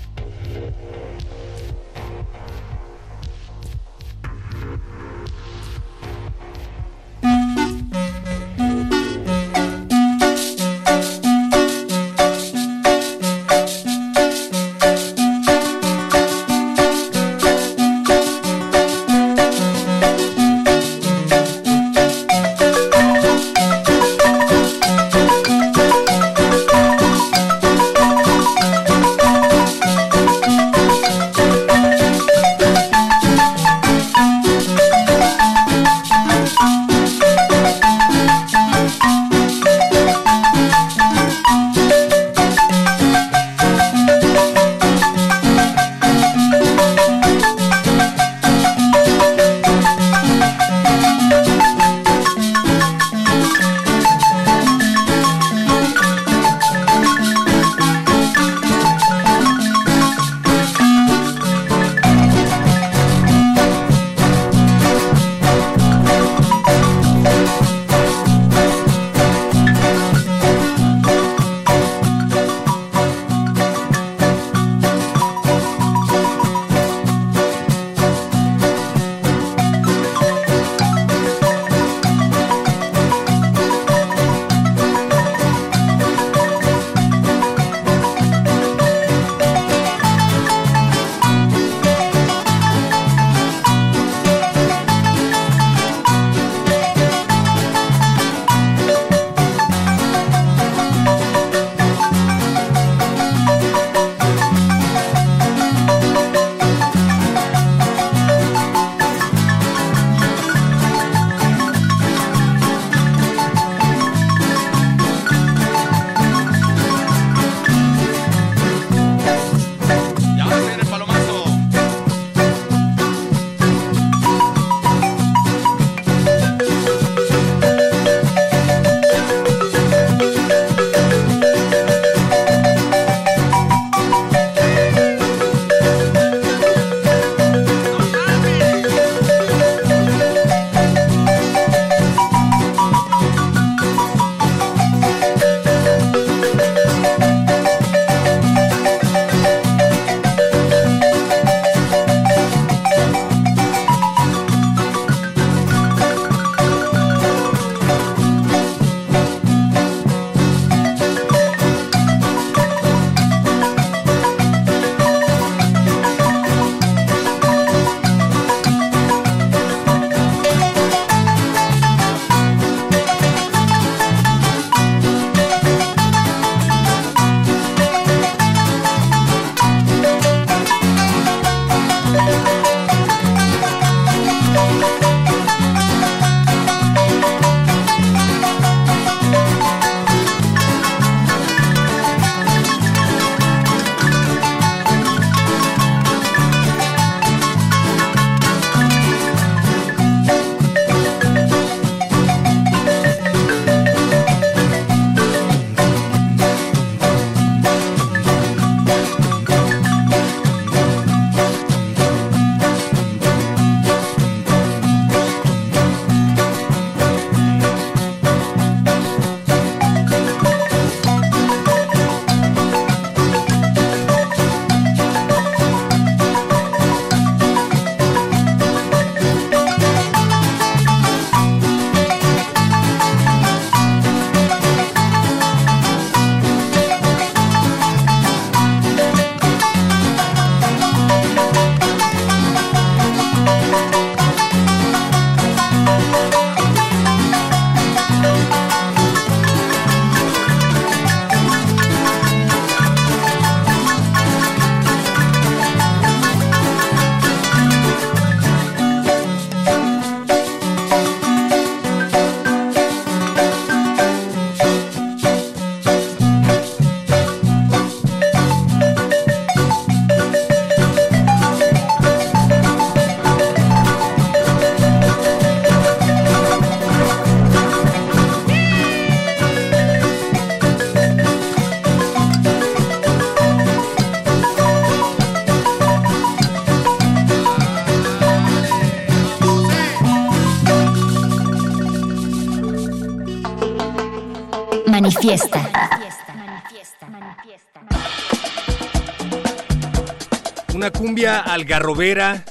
Algarrobera, 301.54 302.44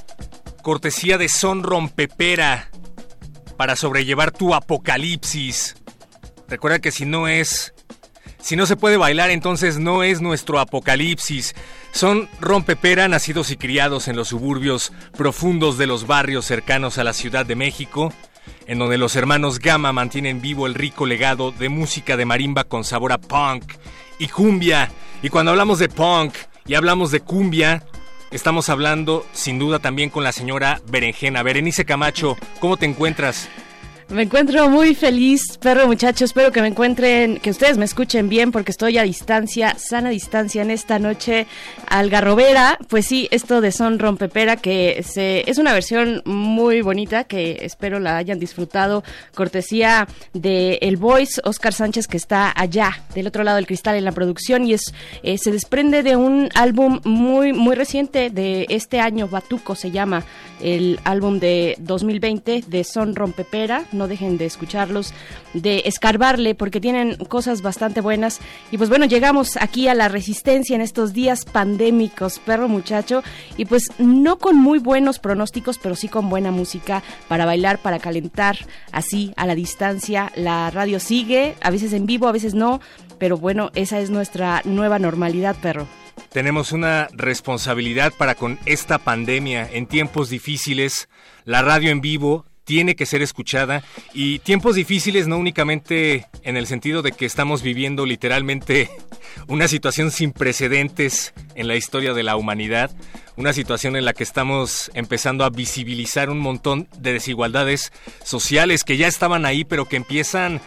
cortesía 0.62 1.18
de 1.18 1.28
Son 1.28 1.62
Rompepera, 1.62 2.70
para 3.56 3.76
sobrellevar 3.76 4.32
tu 4.32 4.54
apocalipsis. 4.54 5.76
Recuerda 6.48 6.80
que 6.80 6.90
si 6.90 7.06
no 7.06 7.28
es, 7.28 7.74
si 8.40 8.56
no 8.56 8.66
se 8.66 8.76
puede 8.76 8.96
bailar, 8.96 9.30
entonces 9.30 9.78
no 9.78 10.02
es 10.02 10.20
nuestro 10.20 10.58
apocalipsis. 10.58 11.54
Son 11.92 12.28
Rompepera, 12.40 13.08
nacidos 13.08 13.50
y 13.50 13.56
criados 13.56 14.08
en 14.08 14.16
los 14.16 14.28
suburbios 14.28 14.92
profundos 15.16 15.78
de 15.78 15.86
los 15.86 16.06
barrios 16.06 16.44
cercanos 16.44 16.98
a 16.98 17.04
la 17.04 17.12
Ciudad 17.12 17.46
de 17.46 17.56
México, 17.56 18.12
en 18.66 18.78
donde 18.78 18.98
los 18.98 19.16
hermanos 19.16 19.58
Gama 19.58 19.92
mantienen 19.92 20.40
vivo 20.40 20.66
el 20.66 20.74
rico 20.74 21.06
legado 21.06 21.52
de 21.52 21.68
música 21.68 22.16
de 22.16 22.24
marimba 22.24 22.64
con 22.64 22.84
sabor 22.84 23.12
a 23.12 23.18
punk 23.18 23.74
y 24.18 24.28
cumbia. 24.28 24.90
Y 25.22 25.28
cuando 25.28 25.50
hablamos 25.50 25.78
de 25.78 25.88
punk 25.88 26.34
y 26.66 26.74
hablamos 26.74 27.10
de 27.10 27.20
cumbia, 27.20 27.84
estamos 28.32 28.68
hablando 28.68 29.26
sin 29.32 29.58
duda 29.58 29.78
también 29.78 30.10
con 30.10 30.24
la 30.24 30.32
señora 30.32 30.80
Berenjena. 30.88 31.42
Berenice 31.42 31.84
Camacho, 31.84 32.36
¿cómo 32.60 32.76
te 32.76 32.86
encuentras? 32.86 33.48
Me 34.12 34.24
encuentro 34.24 34.68
muy 34.68 34.94
feliz, 34.94 35.56
perro 35.56 35.86
muchachos. 35.86 36.30
Espero 36.32 36.52
que 36.52 36.60
me 36.60 36.68
encuentren, 36.68 37.38
que 37.38 37.48
ustedes 37.48 37.78
me 37.78 37.86
escuchen 37.86 38.28
bien 38.28 38.52
porque 38.52 38.70
estoy 38.70 38.98
a 38.98 39.04
distancia, 39.04 39.74
sana 39.78 40.10
distancia 40.10 40.60
en 40.60 40.70
esta 40.70 40.98
noche 40.98 41.46
algarrobera. 41.88 42.78
Pues 42.88 43.06
sí, 43.06 43.26
esto 43.30 43.62
de 43.62 43.72
Son 43.72 43.98
Rompepera, 43.98 44.56
que 44.56 45.02
se, 45.02 45.48
es 45.50 45.56
una 45.56 45.72
versión 45.72 46.20
muy 46.26 46.82
bonita 46.82 47.24
que 47.24 47.60
espero 47.62 48.00
la 48.00 48.18
hayan 48.18 48.38
disfrutado. 48.38 49.02
Cortesía 49.34 50.06
de 50.34 50.74
El 50.82 50.98
Voice, 50.98 51.40
Oscar 51.44 51.72
Sánchez, 51.72 52.06
que 52.06 52.18
está 52.18 52.52
allá, 52.54 53.02
del 53.14 53.28
otro 53.28 53.44
lado 53.44 53.56
del 53.56 53.66
cristal 53.66 53.96
en 53.96 54.04
la 54.04 54.12
producción. 54.12 54.66
Y 54.66 54.74
es 54.74 54.92
eh, 55.22 55.38
se 55.38 55.50
desprende 55.52 56.02
de 56.02 56.16
un 56.16 56.50
álbum 56.54 57.00
muy, 57.04 57.54
muy 57.54 57.74
reciente 57.74 58.28
de 58.28 58.66
este 58.68 59.00
año, 59.00 59.26
Batuco 59.26 59.74
se 59.74 59.90
llama 59.90 60.22
el 60.60 61.00
álbum 61.04 61.40
de 61.40 61.76
2020 61.80 62.64
de 62.66 62.84
Son 62.84 63.14
Rompepera. 63.14 63.84
No 63.92 64.01
dejen 64.08 64.38
de 64.38 64.46
escucharlos, 64.46 65.12
de 65.54 65.82
escarbarle, 65.86 66.54
porque 66.54 66.80
tienen 66.80 67.16
cosas 67.16 67.62
bastante 67.62 68.00
buenas. 68.00 68.40
Y 68.70 68.78
pues 68.78 68.88
bueno, 68.88 69.06
llegamos 69.06 69.56
aquí 69.56 69.88
a 69.88 69.94
la 69.94 70.08
resistencia 70.08 70.74
en 70.74 70.82
estos 70.82 71.12
días 71.12 71.44
pandémicos, 71.44 72.38
perro 72.38 72.68
muchacho. 72.68 73.22
Y 73.56 73.64
pues 73.64 73.90
no 73.98 74.38
con 74.38 74.56
muy 74.56 74.78
buenos 74.78 75.18
pronósticos, 75.18 75.78
pero 75.78 75.96
sí 75.96 76.08
con 76.08 76.28
buena 76.28 76.50
música 76.50 77.02
para 77.28 77.46
bailar, 77.46 77.78
para 77.78 77.98
calentar, 77.98 78.56
así 78.92 79.32
a 79.36 79.46
la 79.46 79.54
distancia. 79.54 80.32
La 80.36 80.70
radio 80.70 81.00
sigue, 81.00 81.54
a 81.60 81.70
veces 81.70 81.92
en 81.92 82.06
vivo, 82.06 82.28
a 82.28 82.32
veces 82.32 82.54
no. 82.54 82.80
Pero 83.18 83.36
bueno, 83.36 83.70
esa 83.74 84.00
es 84.00 84.10
nuestra 84.10 84.62
nueva 84.64 84.98
normalidad, 84.98 85.56
perro. 85.56 85.86
Tenemos 86.30 86.72
una 86.72 87.08
responsabilidad 87.12 88.12
para 88.16 88.34
con 88.34 88.58
esta 88.64 88.98
pandemia 88.98 89.68
en 89.70 89.86
tiempos 89.86 90.30
difíciles. 90.30 91.08
La 91.44 91.62
radio 91.62 91.90
en 91.90 92.00
vivo 92.00 92.46
tiene 92.64 92.94
que 92.94 93.06
ser 93.06 93.22
escuchada. 93.22 93.82
Y 94.12 94.38
tiempos 94.40 94.76
difíciles 94.76 95.26
no 95.26 95.38
únicamente 95.38 96.26
en 96.42 96.56
el 96.56 96.66
sentido 96.66 97.02
de 97.02 97.12
que 97.12 97.26
estamos 97.26 97.62
viviendo 97.62 98.06
literalmente 98.06 98.90
una 99.48 99.68
situación 99.68 100.10
sin 100.10 100.32
precedentes 100.32 101.32
en 101.54 101.68
la 101.68 101.76
historia 101.76 102.14
de 102.14 102.22
la 102.22 102.36
humanidad, 102.36 102.90
una 103.36 103.52
situación 103.52 103.96
en 103.96 104.04
la 104.04 104.12
que 104.12 104.24
estamos 104.24 104.90
empezando 104.94 105.44
a 105.44 105.50
visibilizar 105.50 106.30
un 106.30 106.38
montón 106.38 106.88
de 106.98 107.12
desigualdades 107.12 107.92
sociales 108.24 108.84
que 108.84 108.96
ya 108.96 109.08
estaban 109.08 109.46
ahí 109.46 109.64
pero 109.64 109.86
que 109.86 109.96
empiezan 109.96 110.60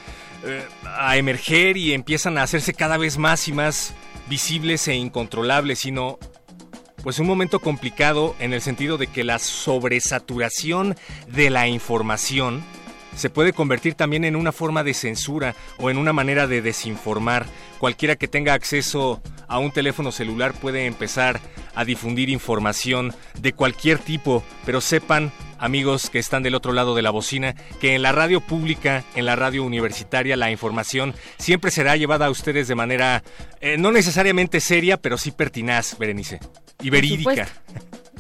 eh, 0.46 0.64
a 0.84 1.18
emerger 1.18 1.78
y 1.78 1.94
empiezan 1.94 2.38
a 2.38 2.44
hacerse 2.44 2.74
cada 2.74 2.98
vez 2.98 3.18
más 3.18 3.48
y 3.48 3.54
más 3.54 3.94
visibles 4.28 4.88
e 4.88 4.96
incontrolables, 4.96 5.80
sino 5.80 6.20
pues 7.06 7.20
un 7.20 7.28
momento 7.28 7.60
complicado 7.60 8.36
en 8.40 8.52
el 8.52 8.62
sentido 8.62 8.98
de 8.98 9.06
que 9.06 9.24
la 9.24 9.38
sobresaturación 9.38 10.96
de 11.28 11.52
la 11.52 11.68
información 11.68 12.64
se 13.16 13.30
puede 13.30 13.54
convertir 13.54 13.94
también 13.94 14.26
en 14.26 14.36
una 14.36 14.52
forma 14.52 14.84
de 14.84 14.96
censura 14.96 15.54
o 15.78 15.92
en 15.92 16.00
una 16.00 16.14
manera 16.14 16.48
de 16.48 16.64
desinformar. 16.64 17.46
Cualquiera 17.78 18.16
que 18.16 18.28
tenga 18.28 18.56
acceso 18.56 19.22
a 19.48 19.60
un 19.60 19.70
teléfono 19.70 20.12
celular 20.12 20.56
puede 20.56 20.88
empezar 20.88 21.40
a 21.76 21.86
difundir 21.86 22.32
información 22.32 23.14
de 23.40 23.54
cualquier 23.54 24.00
tipo, 24.00 24.44
pero 24.66 24.82
sepan, 24.82 25.32
amigos 25.60 26.10
que 26.10 26.20
están 26.20 26.44
del 26.44 26.56
otro 26.56 26.74
lado 26.74 26.96
de 26.96 27.02
la 27.02 27.12
bocina, 27.12 27.56
que 27.80 27.96
en 27.96 28.02
la 28.02 28.12
radio 28.12 28.42
pública, 28.42 29.04
en 29.16 29.26
la 29.26 29.36
radio 29.36 29.64
universitaria, 29.64 30.36
la 30.38 30.52
información 30.52 31.14
siempre 31.38 31.72
será 31.72 31.96
llevada 31.96 32.26
a 32.28 32.30
ustedes 32.30 32.68
de 32.68 32.76
manera 32.76 33.24
eh, 33.62 33.78
no 33.78 33.92
necesariamente 33.92 34.60
seria, 34.60 34.98
pero 34.98 35.18
sí 35.18 35.32
pertinaz, 35.32 35.98
Berenice, 35.98 36.40
y 36.82 36.90
verídica 36.90 37.48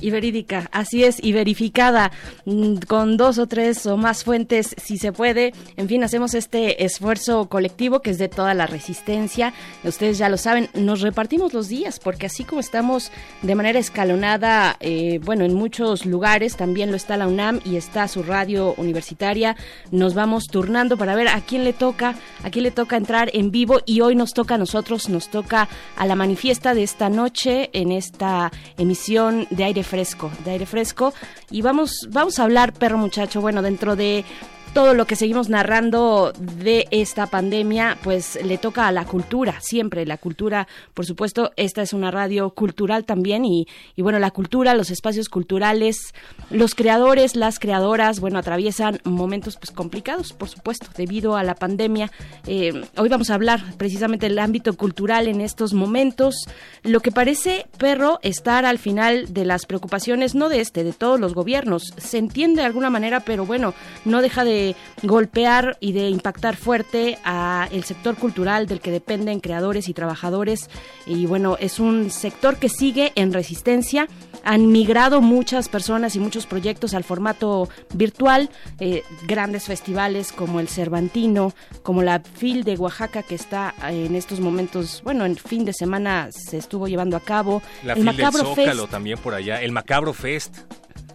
y 0.02 0.12
verídica, 0.12 0.70
así 0.72 1.04
es, 1.04 1.24
y 1.24 1.34
verificada 1.34 2.12
mm, 2.46 2.78
con 2.88 3.18
dos 3.18 3.38
o 3.38 3.48
tres 3.48 3.86
o 3.86 3.98
más 3.98 4.24
fuentes 4.24 4.76
si 4.78 4.98
se 4.98 5.12
puede. 5.12 5.54
En 5.78 5.88
fin, 5.88 6.04
hacemos 6.04 6.34
este 6.34 6.84
esfuerzo 6.86 7.48
colectivo 7.48 8.02
que 8.02 8.12
es 8.12 8.18
de 8.18 8.30
toda 8.30 8.54
la 8.54 8.68
resistencia. 8.68 9.54
Ustedes 9.84 10.18
ya 10.18 10.30
lo 10.30 10.38
saben, 10.38 10.70
nos 10.74 11.02
repartimos 11.02 11.54
los 11.54 11.68
días 11.68 12.00
porque 12.00 12.26
así 12.28 12.44
como 12.44 12.62
estamos 12.62 13.12
de 13.42 13.56
manera 13.56 13.80
escalonada, 13.80 14.78
eh, 14.80 15.20
bueno, 15.24 15.46
en 15.46 15.54
muchos 15.54 16.06
lugares 16.06 16.56
también 16.56 16.92
lo 16.92 16.98
está 16.98 17.18
la 17.18 17.28
UNAM 17.28 17.62
y 17.66 17.76
está 17.76 18.08
su 18.08 18.24
radio 18.24 18.74
universitaria, 18.78 19.56
nos 19.92 20.14
vamos 20.14 20.48
turnando 20.48 20.98
para 20.98 21.16
ver 21.16 21.28
a 21.28 21.42
quién 21.42 21.64
le 21.64 21.74
toca, 21.74 22.16
a 22.44 22.50
quién 22.50 22.64
le 22.64 22.72
toca 22.72 22.98
entrar 22.98 23.30
en 23.34 23.52
vivo 23.52 23.80
y 23.86 24.02
hoy 24.02 24.16
nos 24.16 24.34
toca 24.34 24.56
a 24.56 24.58
nosotros, 24.58 25.10
nos 25.10 25.30
toca 25.30 25.68
a 25.96 26.06
la 26.06 26.16
manifiesta 26.16 26.74
de 26.74 26.84
esta 26.84 27.10
noche 27.10 27.70
en 27.74 27.92
esta 27.92 28.52
emisión 28.78 29.48
de 29.50 29.64
aire 29.64 29.84
fresco, 29.84 29.95
de 30.44 30.52
aire 30.52 30.66
fresco. 30.66 31.14
Y 31.50 31.62
vamos, 31.62 32.08
vamos 32.12 32.40
a 32.40 32.44
hablar, 32.44 32.74
perro 32.74 32.98
muchacho, 32.98 33.42
bueno, 33.42 33.62
dentro 33.62 33.96
de 33.96 34.26
todo 34.76 34.93
lo 34.93 35.07
que 35.07 35.15
seguimos 35.15 35.47
narrando 35.47 36.34
de 36.38 36.85
esta 36.91 37.27
pandemia, 37.27 37.97
pues 38.03 38.38
le 38.43 38.57
toca 38.57 38.89
a 38.89 38.91
la 38.91 39.06
cultura, 39.06 39.61
siempre. 39.61 40.06
La 40.06 40.18
cultura, 40.18 40.68
por 40.93 41.06
supuesto, 41.06 41.53
esta 41.56 41.81
es 41.81 41.93
una 41.93 42.11
radio 42.11 42.49
cultural 42.49 43.06
también 43.06 43.45
y, 43.45 43.68
y 43.95 44.02
bueno, 44.02 44.19
la 44.19 44.31
cultura, 44.31 44.76
los 44.76 44.91
espacios 44.91 45.30
culturales, 45.30 46.14
los 46.49 46.76
creadores, 46.76 47.38
las 47.38 47.57
creadoras, 47.57 48.19
bueno, 48.19 48.38
atraviesan 48.38 48.99
momentos 49.06 49.56
pues 49.56 49.72
complicados, 49.72 50.34
por 50.34 50.49
supuesto, 50.49 50.88
debido 50.97 51.38
a 51.38 51.43
la 51.43 51.56
pandemia. 51.56 52.11
Eh, 52.45 52.73
hoy 52.97 53.07
vamos 53.07 53.30
a 53.30 53.35
hablar 53.35 53.64
precisamente 53.77 54.27
del 54.27 54.39
ámbito 54.39 54.73
cultural 54.76 55.30
en 55.30 55.39
estos 55.39 55.73
momentos, 55.73 56.35
lo 56.84 56.99
que 56.99 57.14
parece, 57.14 57.65
perro, 57.77 58.19
estar 58.23 58.65
al 58.65 58.77
final 58.77 59.34
de 59.34 59.45
las 59.45 59.65
preocupaciones, 59.65 60.35
no 60.35 60.49
de 60.49 60.60
este, 60.60 60.84
de 60.84 60.91
todos 60.91 61.18
los 61.18 61.34
gobiernos, 61.34 61.93
se 61.95 62.18
entiende 62.18 62.60
de 62.60 62.68
alguna 62.68 62.89
manera, 62.89 63.22
pero 63.22 63.45
bueno, 63.45 63.73
no 64.03 64.22
deja 64.22 64.43
de 64.43 64.65
golpear 65.04 65.78
y 65.80 65.92
de 65.92 66.10
impactar 66.10 66.56
fuerte 66.56 67.18
a 67.24 67.68
el 67.72 67.84
sector 67.84 68.16
cultural 68.16 68.66
del 68.68 68.80
que 68.80 68.92
dependen 68.92 69.40
creadores 69.40 69.90
y 69.90 69.94
trabajadores. 69.94 70.70
Y 71.06 71.26
bueno 71.26 71.58
es 71.60 71.80
un 71.80 72.10
sector 72.10 72.58
que 72.58 72.70
sigue 72.70 73.12
en 73.16 73.34
resistencia. 73.34 74.08
Han 74.44 74.72
migrado 74.72 75.22
muchas 75.22 75.70
personas 75.70 76.16
y 76.16 76.20
muchos 76.20 76.46
proyectos 76.46 76.94
al 76.94 77.04
formato 77.04 77.70
virtual 77.94 78.50
eh, 78.80 79.04
grandes 79.28 79.66
festivales 79.66 80.32
como 80.32 80.60
el 80.60 80.68
Cervantino 80.68 81.54
como 81.84 82.02
la 82.02 82.20
FIL 82.20 82.64
de 82.64 82.76
Oaxaca 82.76 83.24
que 83.24 83.36
está 83.36 83.74
en 83.88 84.16
estos 84.16 84.40
momentos 84.40 85.02
bueno 85.04 85.26
en 85.26 85.36
fin 85.36 85.66
de 85.66 85.74
semana 85.74 86.30
se 86.32 86.58
estuvo 86.58 86.88
llevando 86.88 87.18
a 87.18 87.20
cabo. 87.20 87.62
La 87.84 87.94
el 87.94 88.00
FIL 88.00 88.06
Macabro 88.06 88.56
del 88.56 88.56
Zócalo 88.56 88.88
también 88.88 89.18
por 89.18 89.34
allá 89.34 89.62
el 89.62 89.72
Macabro 89.72 90.14
Fest 90.14 90.56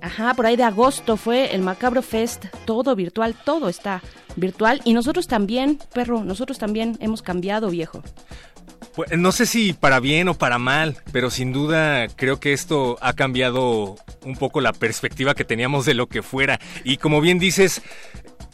Ajá, 0.02 0.34
por 0.34 0.46
ahí 0.46 0.56
de 0.56 0.64
agosto 0.64 1.16
fue 1.16 1.54
el 1.54 1.62
Macabro 1.62 2.02
Fest, 2.02 2.46
todo 2.64 2.96
virtual, 2.96 3.34
todo 3.44 3.68
está 3.68 4.02
virtual 4.36 4.80
y 4.84 4.94
nosotros 4.94 5.26
también, 5.26 5.78
perro, 5.92 6.24
nosotros 6.24 6.58
también 6.58 6.96
hemos 7.00 7.22
cambiado, 7.22 7.68
viejo. 7.68 8.02
Pues, 8.94 9.10
no 9.18 9.30
sé 9.30 9.46
si 9.46 9.72
para 9.72 10.00
bien 10.00 10.28
o 10.28 10.34
para 10.34 10.58
mal, 10.58 10.96
pero 11.12 11.30
sin 11.30 11.52
duda 11.52 12.08
creo 12.08 12.40
que 12.40 12.52
esto 12.52 12.98
ha 13.02 13.12
cambiado 13.12 13.96
un 14.24 14.36
poco 14.36 14.60
la 14.60 14.72
perspectiva 14.72 15.34
que 15.34 15.44
teníamos 15.44 15.84
de 15.84 15.94
lo 15.94 16.08
que 16.08 16.22
fuera. 16.22 16.58
Y 16.82 16.96
como 16.96 17.20
bien 17.20 17.38
dices, 17.38 17.82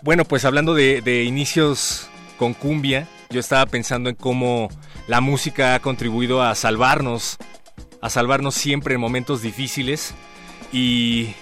bueno, 0.03 0.25
pues 0.25 0.45
hablando 0.45 0.75
de, 0.75 1.01
de 1.01 1.25
inicios 1.25 2.09
con 2.39 2.55
cumbia, 2.55 3.07
yo 3.31 3.39
estaba 3.41 3.67
pensando 3.67 4.11
en 4.11 4.17
cómo 4.17 4.69
la 5.07 5.21
música 5.21 5.75
ha 5.75 5.81
contribuido 5.81 6.43
a 6.43 6.55
salvarnos, 6.55 7.39
a 8.01 8.11
salvarnos 8.11 8.55
siempre 8.55 8.95
en 8.95 9.01
momentos 9.01 9.43
difíciles 9.43 10.15
y 10.73 11.35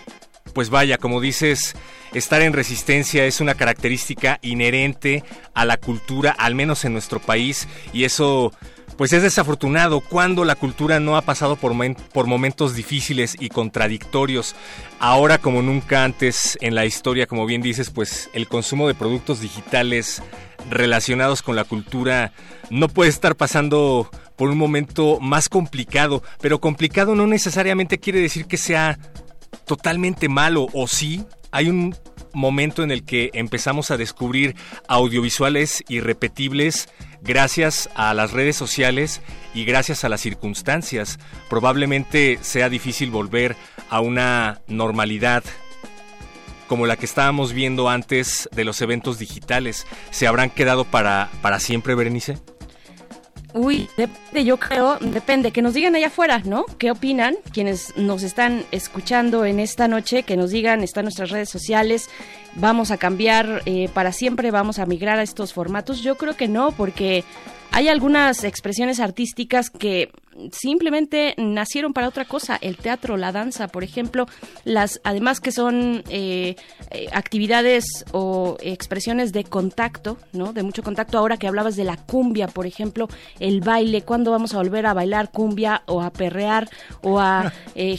pues 0.53 0.71
vaya, 0.71 0.99
como 0.99 1.21
dices, 1.21 1.75
estar 2.15 2.41
en 2.43 2.53
resistencia 2.53 3.25
es 3.25 3.41
una 3.41 3.55
característica 3.55 4.39
inherente 4.43 5.25
a 5.53 5.65
la 5.65 5.77
cultura, 5.77 6.31
al 6.31 6.55
menos 6.55 6.85
en 6.85 6.93
nuestro 6.93 7.21
país, 7.21 7.69
y 7.93 8.05
eso 8.05 8.53
pues 8.97 9.13
es 9.13 9.23
desafortunado 9.23 10.01
cuando 10.01 10.45
la 10.45 10.55
cultura 10.55 11.01
no 11.01 11.17
ha 11.17 11.23
pasado 11.23 11.57
por, 11.57 11.73
por, 12.13 12.27
momentos 12.27 12.77
difíciles 12.77 13.37
y 13.41 13.49
contradictorios. 13.49 14.55
Ahora 15.01 15.39
como 15.39 15.63
nunca 15.63 16.05
antes 16.05 16.57
en 16.61 16.77
la 16.77 16.87
historia, 16.87 17.27
como 17.27 17.47
bien 17.47 17.61
dices, 17.61 17.91
pues 17.91 18.31
el 18.35 18.47
consumo 18.47 18.87
de 18.87 18.95
productos 18.95 19.41
digitales 19.41 20.23
relacionados 20.71 21.43
con 21.43 21.57
la 21.57 21.65
cultura 21.65 22.33
no 22.71 22.89
puede 22.89 23.11
estar 23.11 23.37
pasando 23.37 24.09
por 24.37 24.51
un 24.51 24.59
momento 24.59 25.19
más 25.21 25.49
complicado, 25.49 26.23
pero 26.41 26.61
complicado 26.61 27.15
no 27.15 27.27
necesariamente 27.27 27.99
quiere 27.99 28.21
decir 28.21 28.47
que 28.47 28.57
sea 28.57 28.99
totalmente 29.67 30.29
malo 30.29 30.67
o 30.73 30.87
sí, 30.87 31.25
hay 31.51 31.69
un 31.69 31.95
momento 32.33 32.83
en 32.83 32.91
el 32.91 33.05
que 33.05 33.31
empezamos 33.33 33.91
a 33.91 33.97
descubrir 33.97 34.57
audiovisuales 34.89 35.85
irrepetibles 35.89 36.89
gracias 37.23 37.89
a 37.95 38.13
las 38.13 38.33
redes 38.33 38.57
sociales 38.57 39.23
y 39.55 39.65
gracias 39.65 40.05
a 40.05 40.09
las 40.09 40.21
circunstancias. 40.21 41.19
Probablemente 41.49 42.39
sea 42.43 42.69
difícil 42.69 43.11
volver 43.11 43.57
a 43.89 44.01
una 44.01 44.61
normalidad 44.67 45.45
como 46.67 46.87
la 46.87 46.97
que 46.97 47.07
estábamos 47.07 47.53
viendo 47.53 47.89
antes 47.89 48.49
de 48.53 48.65
los 48.65 48.81
eventos 48.81 49.19
digitales. 49.19 49.87
¿Se 50.11 50.27
habrán 50.27 50.51
quedado 50.51 50.85
para, 50.85 51.31
para 51.41 51.61
siempre, 51.61 51.95
Berenice? 51.95 52.39
Uy, 53.55 53.89
depende, 53.97 54.45
yo 54.45 54.57
creo, 54.57 54.99
depende, 55.01 55.53
que 55.53 55.63
nos 55.63 55.75
digan 55.75 55.95
allá 55.95 56.09
afuera, 56.09 56.43
¿no? 56.45 56.65
¿Qué 56.77 56.91
opinan 56.91 57.37
quienes 57.53 57.97
nos 57.97 58.25
están 58.25 58.65
escuchando 58.73 59.45
en 59.45 59.61
esta 59.61 59.87
noche? 59.87 60.25
Que 60.25 60.37
nos 60.37 60.51
digan, 60.51 60.83
están 60.83 61.05
nuestras 61.05 61.31
redes 61.31 61.51
sociales, 61.51 62.11
vamos 62.57 62.91
a 62.91 62.97
cambiar 62.97 63.63
eh, 63.67 63.89
para 63.93 64.13
siempre, 64.13 64.51
vamos 64.51 64.79
a 64.79 64.87
migrar 64.87 65.19
a 65.19 65.23
estos 65.23 65.53
formatos. 65.53 66.03
Yo 66.03 66.17
creo 66.17 66.37
que 66.37 66.49
no, 66.49 66.73
porque 66.73 67.25
hay 67.71 67.89
algunas 67.89 68.45
expresiones 68.45 69.01
artísticas 69.01 69.69
que 69.69 70.11
simplemente 70.53 71.35
nacieron 71.39 71.93
para 71.93 72.09
otra 72.09 72.25
cosa, 72.25 72.57
el 72.61 72.77
teatro, 72.77 73.17
la 73.17 73.33
danza, 73.33 73.69
por 73.69 73.85
ejemplo, 73.85 74.27
las 74.65 75.01
además 75.05 75.41
que 75.41 75.53
son 75.53 76.03
eh, 76.09 76.57
eh, 76.91 77.07
actividades 77.13 78.05
o 78.13 78.57
expresiones 78.61 79.33
de 79.33 79.45
contacto, 79.45 80.19
¿no? 80.33 80.53
De 80.53 80.63
mucho 80.63 80.83
contacto. 80.83 81.19
Ahora 81.19 81.37
que 81.37 81.47
hablabas 81.47 81.77
de 81.77 81.85
la 81.85 81.97
cumbia, 81.97 82.49
por 82.49 82.67
ejemplo, 82.67 83.09
el 83.41 83.61
baile, 83.61 84.03
¿cuándo 84.03 84.31
vamos 84.31 84.55
a 84.55 84.59
volver 84.59 84.87
a 84.87 84.95
bailar 84.95 85.31
cumbia 85.31 85.83
o 85.87 86.03
a 86.03 86.11
perrear 86.11 86.69
o 87.03 87.21
a 87.21 87.53
eh, 87.75 87.99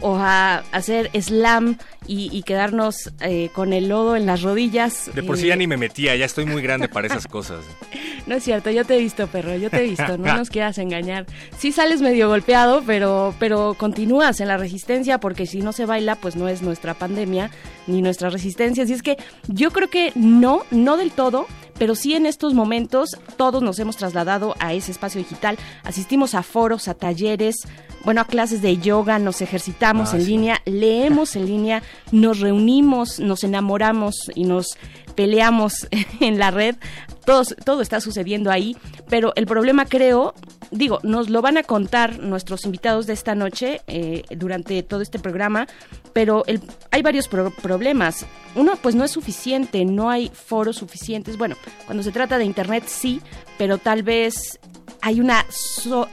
o 0.00 0.16
a 0.16 0.56
hacer 0.72 1.10
slam 1.20 1.78
y, 2.06 2.42
quedarnos 2.42 3.12
eh, 3.50 3.52
con 3.54 3.72
el 3.72 3.88
lodo 3.88 4.16
en 4.16 4.26
las 4.26 4.42
rodillas? 4.42 5.10
De 5.14 5.22
por 5.22 5.36
sí 5.36 5.48
ya 5.48 5.56
ni 5.56 5.66
me 5.66 5.76
metía, 5.76 6.16
ya 6.16 6.24
estoy 6.24 6.44
muy 6.44 6.62
grande 6.62 6.88
para 6.88 7.06
esas 7.06 7.26
cosas. 7.26 7.60
No 8.26 8.36
es 8.36 8.44
cierto, 8.44 8.70
yo 8.70 8.84
te 8.84 8.94
he 8.94 8.98
visto, 8.98 9.26
perro, 9.26 9.56
yo 9.56 9.70
te 9.70 9.78
he 9.78 9.88
visto, 9.88 10.18
no 10.18 10.36
nos 10.36 10.50
quieras 10.50 10.78
engañar 10.78 11.26
sí 11.58 11.72
sales 11.72 12.00
medio 12.00 12.28
golpeado, 12.28 12.82
pero, 12.86 13.34
pero 13.38 13.74
continúas 13.74 14.40
en 14.40 14.48
la 14.48 14.56
resistencia 14.56 15.18
porque 15.18 15.46
si 15.46 15.60
no 15.60 15.72
se 15.72 15.86
baila, 15.86 16.16
pues 16.16 16.36
no 16.36 16.48
es 16.48 16.62
nuestra 16.62 16.94
pandemia 16.94 17.50
ni 17.86 18.02
nuestra 18.02 18.30
resistencia. 18.30 18.84
Así 18.84 18.92
es 18.92 19.02
que 19.02 19.16
yo 19.48 19.70
creo 19.70 19.88
que 19.88 20.12
no, 20.14 20.62
no 20.70 20.96
del 20.96 21.10
todo, 21.10 21.46
pero 21.78 21.94
sí 21.94 22.14
en 22.14 22.26
estos 22.26 22.54
momentos 22.54 23.10
todos 23.36 23.62
nos 23.62 23.78
hemos 23.78 23.96
trasladado 23.96 24.54
a 24.58 24.74
ese 24.74 24.92
espacio 24.92 25.20
digital. 25.20 25.58
Asistimos 25.82 26.34
a 26.34 26.42
foros, 26.42 26.88
a 26.88 26.94
talleres, 26.94 27.56
bueno, 28.04 28.20
a 28.20 28.24
clases 28.24 28.62
de 28.62 28.78
yoga, 28.78 29.18
nos 29.18 29.42
ejercitamos 29.42 30.12
ah, 30.12 30.16
en 30.16 30.26
línea, 30.26 30.62
leemos 30.64 31.36
en 31.36 31.46
línea, 31.46 31.82
nos 32.12 32.40
reunimos, 32.40 33.20
nos 33.20 33.44
enamoramos 33.44 34.30
y 34.34 34.44
nos 34.44 34.78
peleamos 35.14 35.86
en 36.20 36.38
la 36.38 36.50
red. 36.50 36.76
Todo, 37.24 37.42
todo 37.64 37.82
está 37.82 38.00
sucediendo 38.00 38.50
ahí, 38.50 38.76
pero 39.08 39.32
el 39.36 39.46
problema 39.46 39.84
creo, 39.84 40.34
digo, 40.70 40.98
nos 41.02 41.28
lo 41.28 41.42
van 41.42 41.58
a 41.58 41.62
contar 41.62 42.18
nuestros 42.18 42.64
invitados 42.64 43.06
de 43.06 43.12
esta 43.12 43.34
noche 43.34 43.82
eh, 43.86 44.22
durante 44.30 44.82
todo 44.82 45.02
este 45.02 45.18
programa, 45.18 45.68
pero 46.14 46.44
el, 46.46 46.60
hay 46.90 47.02
varios 47.02 47.28
problemas. 47.28 48.26
Uno, 48.54 48.76
pues 48.80 48.94
no 48.94 49.04
es 49.04 49.10
suficiente, 49.10 49.84
no 49.84 50.10
hay 50.10 50.30
foros 50.32 50.76
suficientes. 50.76 51.36
Bueno, 51.36 51.56
cuando 51.84 52.02
se 52.02 52.10
trata 52.10 52.38
de 52.38 52.46
Internet 52.46 52.84
sí, 52.86 53.20
pero 53.58 53.76
tal 53.76 54.02
vez 54.02 54.58
hay 55.02 55.20
una 55.20 55.46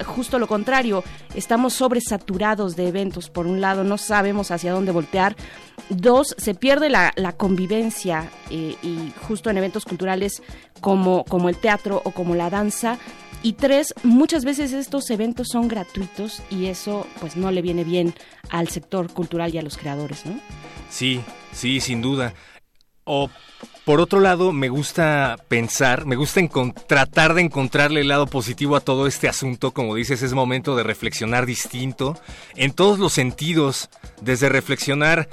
justo 0.06 0.40
lo 0.40 0.48
contrario, 0.48 1.04
estamos 1.36 1.74
sobresaturados 1.74 2.76
de 2.76 2.88
eventos, 2.88 3.30
por 3.30 3.48
un 3.48 3.62
lado, 3.62 3.84
no 3.84 3.98
sabemos 3.98 4.52
hacia 4.52 4.72
dónde 4.72 4.92
voltear, 4.92 5.36
dos, 5.90 6.36
se 6.38 6.54
pierde 6.54 6.90
la, 6.90 7.14
convivencia 7.38 8.30
eh, 8.50 8.76
y 8.82 9.12
justo 9.28 9.50
en 9.50 9.58
eventos 9.58 9.86
culturales 9.86 10.42
como, 10.82 11.24
como 11.26 11.50
el 11.50 11.58
teatro 11.58 12.02
o 12.04 12.12
como 12.12 12.36
la 12.36 12.50
danza, 12.50 12.98
y 13.44 13.54
tres, 13.54 13.94
muchas 14.04 14.44
veces 14.44 14.74
estos 14.74 15.10
eventos 15.12 15.50
son 15.52 15.68
gratuitos 15.68 16.42
y 16.50 16.66
eso 16.66 17.06
pues 17.20 17.38
no 17.38 17.52
le 17.52 17.62
viene 17.62 17.84
bien 17.84 18.14
al 18.50 18.68
sector 18.68 19.12
cultural 19.14 19.54
y 19.54 19.58
a 19.58 19.62
los 19.62 19.78
creadores, 19.78 20.26
¿no? 20.26 20.40
Sí, 20.90 21.22
sí, 21.52 21.80
sin 21.80 22.02
duda. 22.02 22.34
O 23.08 23.32
por 23.86 24.02
otro 24.02 24.20
lado, 24.20 24.52
me 24.52 24.68
gusta 24.68 25.38
pensar, 25.48 26.06
me 26.06 26.18
gusta 26.18 26.42
tratar 26.88 27.34
de 27.34 27.42
encontrarle 27.42 28.02
el 28.02 28.10
lado 28.10 28.28
positivo 28.28 28.76
a 28.76 28.82
todo 28.82 29.08
este 29.08 29.30
asunto. 29.30 29.72
Como 29.72 29.96
dices, 29.96 30.22
es 30.22 30.34
momento 30.34 30.76
de 30.76 30.84
reflexionar 30.84 31.46
distinto 31.46 32.20
en 32.58 32.74
todos 32.74 33.00
los 33.00 33.14
sentidos, 33.14 33.90
desde 34.22 34.50
reflexionar 34.50 35.30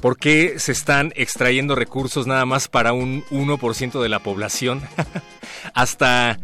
por 0.00 0.16
qué 0.16 0.60
se 0.60 0.70
están 0.70 1.12
extrayendo 1.16 1.74
recursos 1.74 2.28
nada 2.28 2.46
más 2.46 2.68
para 2.68 2.92
un 2.92 3.24
1% 3.30 4.00
de 4.00 4.08
la 4.08 4.20
población, 4.20 4.80
hasta 5.74 6.38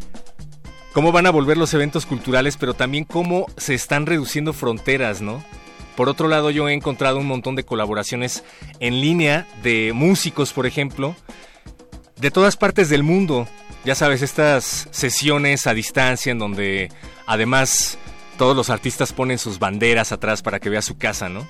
cómo 0.91 1.13
van 1.13 1.25
a 1.25 1.31
volver 1.31 1.57
los 1.57 1.73
eventos 1.73 2.05
culturales, 2.05 2.57
pero 2.57 2.73
también 2.73 3.05
cómo 3.05 3.45
se 3.55 3.75
están 3.75 4.07
reduciendo 4.07 4.51
fronteras, 4.51 5.21
¿no? 5.21 5.41
Por 5.97 6.09
otro 6.09 6.27
lado, 6.27 6.51
yo 6.51 6.69
he 6.69 6.73
encontrado 6.73 7.17
un 7.17 7.25
montón 7.25 7.55
de 7.55 7.65
colaboraciones 7.65 8.43
en 8.79 9.01
línea 9.01 9.47
de 9.63 9.93
músicos, 9.95 10.53
por 10.53 10.67
ejemplo, 10.67 11.15
de 12.17 12.29
todas 12.29 12.55
partes 12.55 12.87
del 12.89 13.01
mundo. 13.01 13.47
Ya 13.83 13.95
sabes, 13.95 14.21
estas 14.21 14.87
sesiones 14.91 15.65
a 15.65 15.73
distancia 15.73 16.31
en 16.31 16.37
donde 16.37 16.91
además 17.25 17.97
todos 18.37 18.55
los 18.55 18.69
artistas 18.69 19.11
ponen 19.11 19.39
sus 19.39 19.57
banderas 19.57 20.11
atrás 20.11 20.43
para 20.43 20.59
que 20.59 20.69
vea 20.69 20.83
su 20.83 20.99
casa, 20.99 21.29
¿no? 21.29 21.47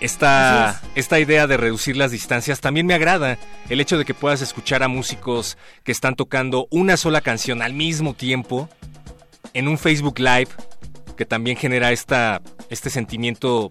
Esta, 0.00 0.82
esta 0.96 1.20
idea 1.20 1.46
de 1.46 1.56
reducir 1.56 1.96
las 1.96 2.10
distancias 2.10 2.60
también 2.60 2.86
me 2.86 2.94
agrada. 2.94 3.38
El 3.68 3.80
hecho 3.80 3.96
de 3.96 4.04
que 4.04 4.12
puedas 4.12 4.42
escuchar 4.42 4.82
a 4.82 4.88
músicos 4.88 5.56
que 5.84 5.92
están 5.92 6.16
tocando 6.16 6.66
una 6.72 6.96
sola 6.96 7.20
canción 7.20 7.62
al 7.62 7.74
mismo 7.74 8.12
tiempo 8.12 8.68
en 9.54 9.68
un 9.68 9.78
Facebook 9.78 10.18
Live 10.18 10.48
que 11.16 11.24
también 11.26 11.56
genera 11.56 11.92
esta, 11.92 12.40
este 12.70 12.90
sentimiento 12.90 13.70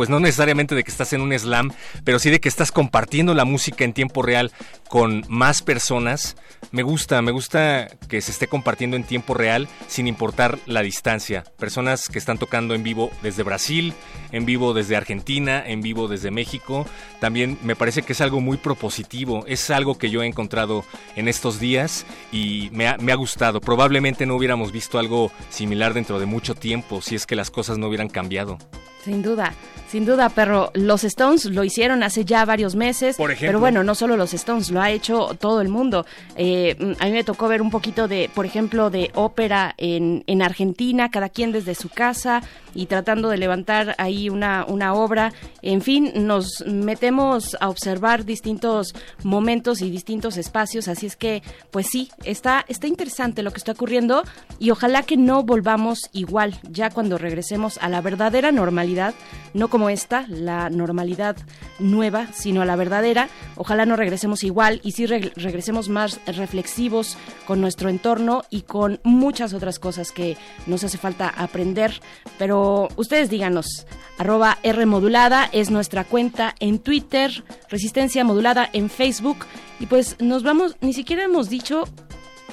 pues 0.00 0.08
no 0.08 0.18
necesariamente 0.18 0.74
de 0.74 0.82
que 0.82 0.90
estás 0.90 1.12
en 1.12 1.20
un 1.20 1.38
slam, 1.38 1.72
pero 2.04 2.18
sí 2.18 2.30
de 2.30 2.40
que 2.40 2.48
estás 2.48 2.72
compartiendo 2.72 3.34
la 3.34 3.44
música 3.44 3.84
en 3.84 3.92
tiempo 3.92 4.22
real 4.22 4.50
con 4.88 5.26
más 5.28 5.60
personas. 5.60 6.36
Me 6.72 6.82
gusta, 6.82 7.20
me 7.20 7.32
gusta 7.32 7.86
que 8.08 8.22
se 8.22 8.30
esté 8.30 8.46
compartiendo 8.46 8.96
en 8.96 9.04
tiempo 9.04 9.34
real 9.34 9.68
sin 9.88 10.06
importar 10.06 10.58
la 10.64 10.80
distancia. 10.80 11.44
Personas 11.58 12.08
que 12.08 12.18
están 12.18 12.38
tocando 12.38 12.74
en 12.74 12.82
vivo 12.82 13.10
desde 13.22 13.42
Brasil, 13.42 13.92
en 14.32 14.46
vivo 14.46 14.72
desde 14.72 14.96
Argentina, 14.96 15.62
en 15.66 15.82
vivo 15.82 16.08
desde 16.08 16.30
México. 16.30 16.86
También 17.20 17.58
me 17.62 17.76
parece 17.76 18.00
que 18.00 18.14
es 18.14 18.22
algo 18.22 18.40
muy 18.40 18.56
propositivo, 18.56 19.44
es 19.46 19.68
algo 19.68 19.98
que 19.98 20.08
yo 20.08 20.22
he 20.22 20.26
encontrado 20.26 20.82
en 21.14 21.28
estos 21.28 21.60
días 21.60 22.06
y 22.32 22.70
me 22.72 22.88
ha, 22.88 22.96
me 22.96 23.12
ha 23.12 23.16
gustado. 23.16 23.60
Probablemente 23.60 24.24
no 24.24 24.36
hubiéramos 24.36 24.72
visto 24.72 24.98
algo 24.98 25.30
similar 25.50 25.92
dentro 25.92 26.18
de 26.18 26.24
mucho 26.24 26.54
tiempo 26.54 27.02
si 27.02 27.16
es 27.16 27.26
que 27.26 27.36
las 27.36 27.50
cosas 27.50 27.76
no 27.76 27.88
hubieran 27.88 28.08
cambiado. 28.08 28.56
Sin 29.04 29.22
duda, 29.22 29.54
sin 29.90 30.04
duda, 30.04 30.28
pero 30.28 30.70
los 30.74 31.04
Stones 31.04 31.46
lo 31.46 31.64
hicieron 31.64 32.02
hace 32.02 32.24
ya 32.24 32.44
varios 32.44 32.76
meses. 32.76 33.16
Por 33.16 33.30
ejemplo. 33.30 33.48
Pero 33.48 33.60
bueno, 33.60 33.82
no 33.82 33.94
solo 33.94 34.16
los 34.16 34.34
Stones, 34.34 34.70
lo 34.70 34.80
ha 34.80 34.90
hecho 34.90 35.36
todo 35.40 35.60
el 35.60 35.68
mundo. 35.68 36.06
Eh, 36.36 36.76
a 36.98 37.06
mí 37.06 37.12
me 37.12 37.24
tocó 37.24 37.48
ver 37.48 37.62
un 37.62 37.70
poquito 37.70 38.06
de, 38.06 38.30
por 38.34 38.46
ejemplo, 38.46 38.90
de 38.90 39.10
ópera 39.14 39.74
en, 39.78 40.22
en 40.26 40.42
Argentina, 40.42 41.10
cada 41.10 41.28
quien 41.28 41.50
desde 41.50 41.74
su 41.74 41.88
casa 41.88 42.42
y 42.74 42.86
tratando 42.86 43.28
de 43.28 43.38
levantar 43.38 43.94
ahí 43.98 44.28
una, 44.28 44.64
una 44.66 44.94
obra. 44.94 45.32
En 45.62 45.82
fin, 45.82 46.12
nos 46.14 46.64
metemos 46.66 47.56
a 47.60 47.68
observar 47.68 48.24
distintos 48.24 48.94
momentos 49.22 49.82
y 49.82 49.90
distintos 49.90 50.36
espacios, 50.36 50.88
así 50.88 51.06
es 51.06 51.16
que, 51.16 51.42
pues 51.70 51.86
sí, 51.88 52.10
está, 52.24 52.64
está 52.68 52.86
interesante 52.86 53.42
lo 53.42 53.52
que 53.52 53.58
está 53.58 53.72
ocurriendo 53.72 54.22
y 54.58 54.70
ojalá 54.70 55.02
que 55.02 55.16
no 55.16 55.42
volvamos 55.42 56.00
igual 56.12 56.58
ya 56.70 56.90
cuando 56.90 57.18
regresemos 57.18 57.78
a 57.78 57.88
la 57.88 58.00
verdadera 58.00 58.52
normalidad, 58.52 59.14
no 59.54 59.68
como 59.68 59.90
esta, 59.90 60.26
la 60.28 60.70
normalidad 60.70 61.36
nueva, 61.78 62.28
sino 62.32 62.62
a 62.62 62.66
la 62.66 62.76
verdadera. 62.76 63.28
Ojalá 63.56 63.86
no 63.86 63.96
regresemos 63.96 64.44
igual 64.44 64.80
y 64.82 64.92
sí 64.92 65.06
regresemos 65.06 65.88
más 65.88 66.20
reflexivos 66.26 67.16
con 67.46 67.60
nuestro 67.60 67.88
entorno 67.88 68.42
y 68.50 68.62
con 68.62 69.00
muchas 69.02 69.54
otras 69.54 69.78
cosas 69.78 70.12
que 70.12 70.36
nos 70.66 70.84
hace 70.84 70.98
falta 70.98 71.28
aprender, 71.28 72.00
pero 72.38 72.59
ustedes 72.96 73.30
díganos, 73.30 73.86
arroba 74.18 74.58
R 74.62 74.86
modulada 74.86 75.48
es 75.52 75.70
nuestra 75.70 76.04
cuenta 76.04 76.54
en 76.60 76.78
Twitter, 76.78 77.44
Resistencia 77.68 78.24
Modulada 78.24 78.68
en 78.72 78.90
Facebook. 78.90 79.46
Y 79.78 79.86
pues 79.86 80.16
nos 80.20 80.42
vamos, 80.42 80.76
ni 80.80 80.92
siquiera 80.92 81.24
hemos 81.24 81.48
dicho 81.48 81.84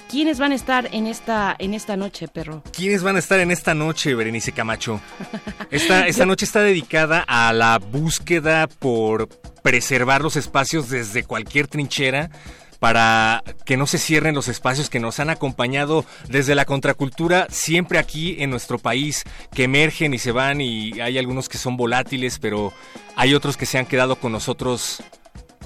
quiénes 0.10 0.40
van 0.40 0.52
a 0.52 0.56
estar 0.56 0.90
en 0.94 1.08
esta, 1.08 1.56
en 1.60 1.74
esta 1.74 1.98
noche, 1.98 2.28
perro. 2.28 2.64
¿Quiénes 2.72 3.04
van 3.04 3.16
a 3.16 3.20
estar 3.20 3.40
en 3.40 3.52
esta 3.52 3.74
noche, 3.74 4.16
Berenice 4.16 4.52
Camacho? 4.52 5.02
Esta, 5.72 6.08
esta 6.08 6.26
noche 6.26 6.46
está 6.46 6.62
dedicada 6.62 7.26
a 7.28 7.52
la 7.52 7.78
búsqueda 7.78 8.68
por 8.68 9.28
preservar 9.62 10.22
los 10.22 10.38
espacios 10.38 10.90
desde 10.90 11.24
cualquier 11.24 11.68
trinchera 11.68 12.30
para 12.80 13.44
que 13.66 13.78
no 13.78 13.88
se 13.88 13.98
cierren 13.98 14.36
los 14.36 14.48
espacios 14.48 14.90
que 14.90 15.00
nos 15.00 15.20
han 15.20 15.30
acompañado 15.30 16.06
desde 16.30 16.56
la 16.56 16.66
contracultura, 16.66 17.48
siempre 17.50 18.00
aquí 18.00 18.38
en 18.40 18.50
nuestro 18.50 18.80
país, 18.80 19.24
que 19.54 19.64
emergen 19.64 20.14
y 20.14 20.20
se 20.20 20.32
van 20.32 20.62
y 20.62 21.00
hay 21.00 21.18
algunos 21.18 21.50
que 21.50 21.58
son 21.58 21.78
volátiles, 21.78 22.40
pero 22.40 22.74
hay 23.16 23.34
otros 23.34 23.58
que 23.58 23.66
se 23.66 23.78
han 23.78 23.86
quedado 23.86 24.18
con 24.18 24.32
nosotros 24.32 25.02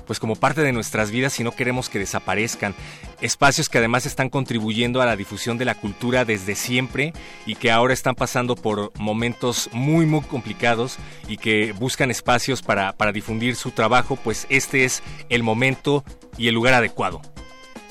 pues 0.05 0.19
como 0.19 0.35
parte 0.35 0.61
de 0.61 0.71
nuestras 0.71 1.11
vidas 1.11 1.39
y 1.39 1.43
no 1.43 1.51
queremos 1.51 1.89
que 1.89 1.99
desaparezcan. 1.99 2.75
Espacios 3.21 3.69
que 3.69 3.77
además 3.77 4.05
están 4.05 4.29
contribuyendo 4.29 5.01
a 5.01 5.05
la 5.05 5.15
difusión 5.15 5.57
de 5.57 5.65
la 5.65 5.75
cultura 5.75 6.25
desde 6.25 6.55
siempre 6.55 7.13
y 7.45 7.55
que 7.55 7.71
ahora 7.71 7.93
están 7.93 8.15
pasando 8.15 8.55
por 8.55 8.91
momentos 8.97 9.69
muy 9.71 10.05
muy 10.05 10.21
complicados 10.21 10.97
y 11.27 11.37
que 11.37 11.73
buscan 11.73 12.11
espacios 12.11 12.61
para, 12.61 12.93
para 12.93 13.11
difundir 13.11 13.55
su 13.55 13.71
trabajo, 13.71 14.15
pues 14.15 14.47
este 14.49 14.85
es 14.85 15.03
el 15.29 15.43
momento 15.43 16.03
y 16.37 16.47
el 16.47 16.55
lugar 16.55 16.73
adecuado. 16.73 17.21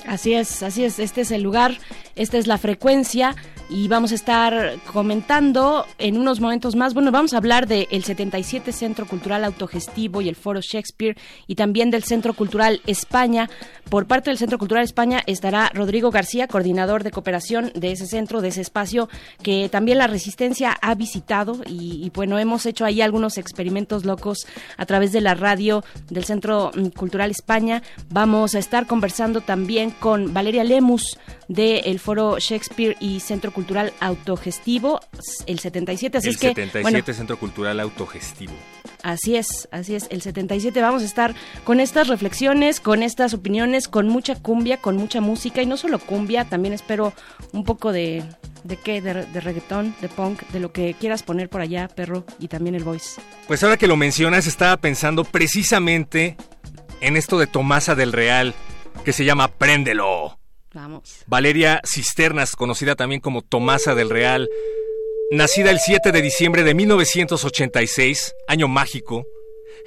Así 0.07 0.33
es, 0.33 0.63
así 0.63 0.83
es, 0.83 0.99
este 0.99 1.21
es 1.21 1.31
el 1.31 1.43
lugar, 1.43 1.77
esta 2.15 2.37
es 2.37 2.47
la 2.47 2.57
frecuencia 2.57 3.35
y 3.71 3.87
vamos 3.87 4.11
a 4.11 4.15
estar 4.15 4.75
comentando 4.91 5.85
en 5.97 6.17
unos 6.17 6.41
momentos 6.41 6.75
más. 6.75 6.93
Bueno, 6.93 7.11
vamos 7.11 7.33
a 7.33 7.37
hablar 7.37 7.67
del 7.67 8.03
77 8.03 8.73
Centro 8.73 9.07
Cultural 9.07 9.45
Autogestivo 9.45 10.21
y 10.21 10.27
el 10.27 10.35
Foro 10.35 10.59
Shakespeare 10.59 11.15
y 11.47 11.55
también 11.55 11.89
del 11.89 12.03
Centro 12.03 12.33
Cultural 12.33 12.81
España. 12.85 13.49
Por 13.89 14.07
parte 14.07 14.29
del 14.29 14.37
Centro 14.37 14.57
Cultural 14.57 14.83
España 14.83 15.21
estará 15.25 15.71
Rodrigo 15.73 16.11
García, 16.11 16.47
coordinador 16.47 17.03
de 17.03 17.11
cooperación 17.11 17.71
de 17.73 17.93
ese 17.93 18.07
centro, 18.07 18.41
de 18.41 18.49
ese 18.49 18.61
espacio 18.61 19.07
que 19.41 19.69
también 19.69 19.99
la 19.99 20.07
Resistencia 20.07 20.77
ha 20.81 20.93
visitado 20.95 21.61
y, 21.65 22.03
y 22.05 22.11
bueno, 22.13 22.39
hemos 22.39 22.65
hecho 22.65 22.83
ahí 22.83 23.01
algunos 23.01 23.37
experimentos 23.37 24.03
locos 24.03 24.47
a 24.75 24.85
través 24.85 25.13
de 25.13 25.21
la 25.21 25.33
radio 25.33 25.85
del 26.09 26.25
Centro 26.25 26.71
mm, 26.75 26.87
Cultural 26.87 27.31
España. 27.31 27.83
Vamos 28.09 28.53
a 28.53 28.59
estar 28.59 28.85
conversando 28.85 29.39
también 29.39 29.91
con 29.91 30.33
Valeria 30.33 30.65
Lemus 30.65 31.17
del 31.47 31.99
Foro 32.01 32.37
Shakespeare 32.39 32.97
y 32.99 33.19
Centro 33.19 33.51
Cultural 33.51 33.93
Autogestivo, 33.99 34.99
el 35.45 35.59
77. 35.59 36.17
Así 36.17 36.27
el 36.27 36.33
es 36.33 36.39
que, 36.39 36.47
77 36.47 36.81
bueno, 36.81 37.13
Centro 37.13 37.37
Cultural 37.37 37.79
Autogestivo. 37.79 38.53
Así 39.03 39.35
es, 39.35 39.67
así 39.71 39.95
es, 39.95 40.07
el 40.09 40.21
77. 40.21 40.81
Vamos 40.81 41.03
a 41.03 41.05
estar 41.05 41.35
con 41.63 41.79
estas 41.79 42.07
reflexiones, 42.07 42.79
con 42.79 43.03
estas 43.03 43.33
opiniones, 43.33 43.87
con 43.87 44.07
mucha 44.07 44.35
cumbia, 44.35 44.77
con 44.77 44.97
mucha 44.97 45.21
música 45.21 45.61
y 45.61 45.65
no 45.65 45.77
solo 45.77 45.99
cumbia, 45.99 46.45
también 46.45 46.73
espero 46.73 47.13
un 47.53 47.63
poco 47.63 47.91
de... 47.91 48.23
¿De 48.63 48.77
qué? 48.77 49.01
De, 49.01 49.25
de 49.25 49.41
reggaetón, 49.41 49.95
de 50.01 50.07
punk, 50.07 50.43
de 50.49 50.59
lo 50.59 50.71
que 50.71 50.93
quieras 50.93 51.23
poner 51.23 51.49
por 51.49 51.61
allá, 51.61 51.87
perro, 51.87 52.25
y 52.37 52.47
también 52.47 52.75
el 52.75 52.83
voice. 52.83 53.19
Pues 53.47 53.63
ahora 53.63 53.75
que 53.75 53.87
lo 53.87 53.95
mencionas, 53.95 54.45
estaba 54.45 54.77
pensando 54.77 55.23
precisamente 55.23 56.37
en 56.99 57.17
esto 57.17 57.39
de 57.39 57.47
Tomasa 57.47 57.95
del 57.95 58.13
Real, 58.13 58.53
que 59.03 59.13
se 59.13 59.25
llama 59.25 59.47
Préndelo. 59.47 60.40
Vamos. 60.73 61.23
Valeria 61.27 61.81
Cisternas, 61.85 62.55
conocida 62.55 62.95
también 62.95 63.21
como 63.21 63.41
Tomasa 63.41 63.93
del 63.93 64.09
Real, 64.09 64.49
nacida 65.31 65.69
el 65.71 65.79
7 65.79 66.11
de 66.11 66.21
diciembre 66.21 66.63
de 66.63 66.73
1986, 66.73 68.35
año 68.47 68.67
mágico, 68.67 69.25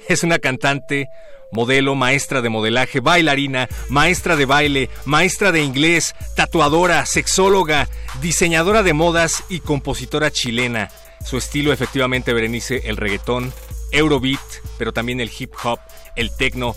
es 0.07 0.23
una 0.23 0.39
cantante, 0.39 1.07
modelo, 1.51 1.95
maestra 1.95 2.41
de 2.41 2.49
modelaje, 2.49 2.99
bailarina, 2.99 3.67
maestra 3.89 4.35
de 4.35 4.45
baile, 4.45 4.89
maestra 5.05 5.51
de 5.51 5.61
inglés, 5.61 6.13
tatuadora, 6.35 7.05
sexóloga, 7.05 7.89
diseñadora 8.21 8.83
de 8.83 8.93
modas 8.93 9.43
y 9.49 9.59
compositora 9.59 10.31
chilena. 10.31 10.89
Su 11.23 11.37
estilo 11.37 11.73
efectivamente 11.73 12.33
Berenice 12.33 12.81
el 12.85 12.97
reggaetón, 12.97 13.51
Eurobeat, 13.91 14.39
pero 14.77 14.93
también 14.93 15.21
el 15.21 15.31
hip 15.37 15.53
hop, 15.63 15.79
el 16.15 16.35
techno 16.35 16.75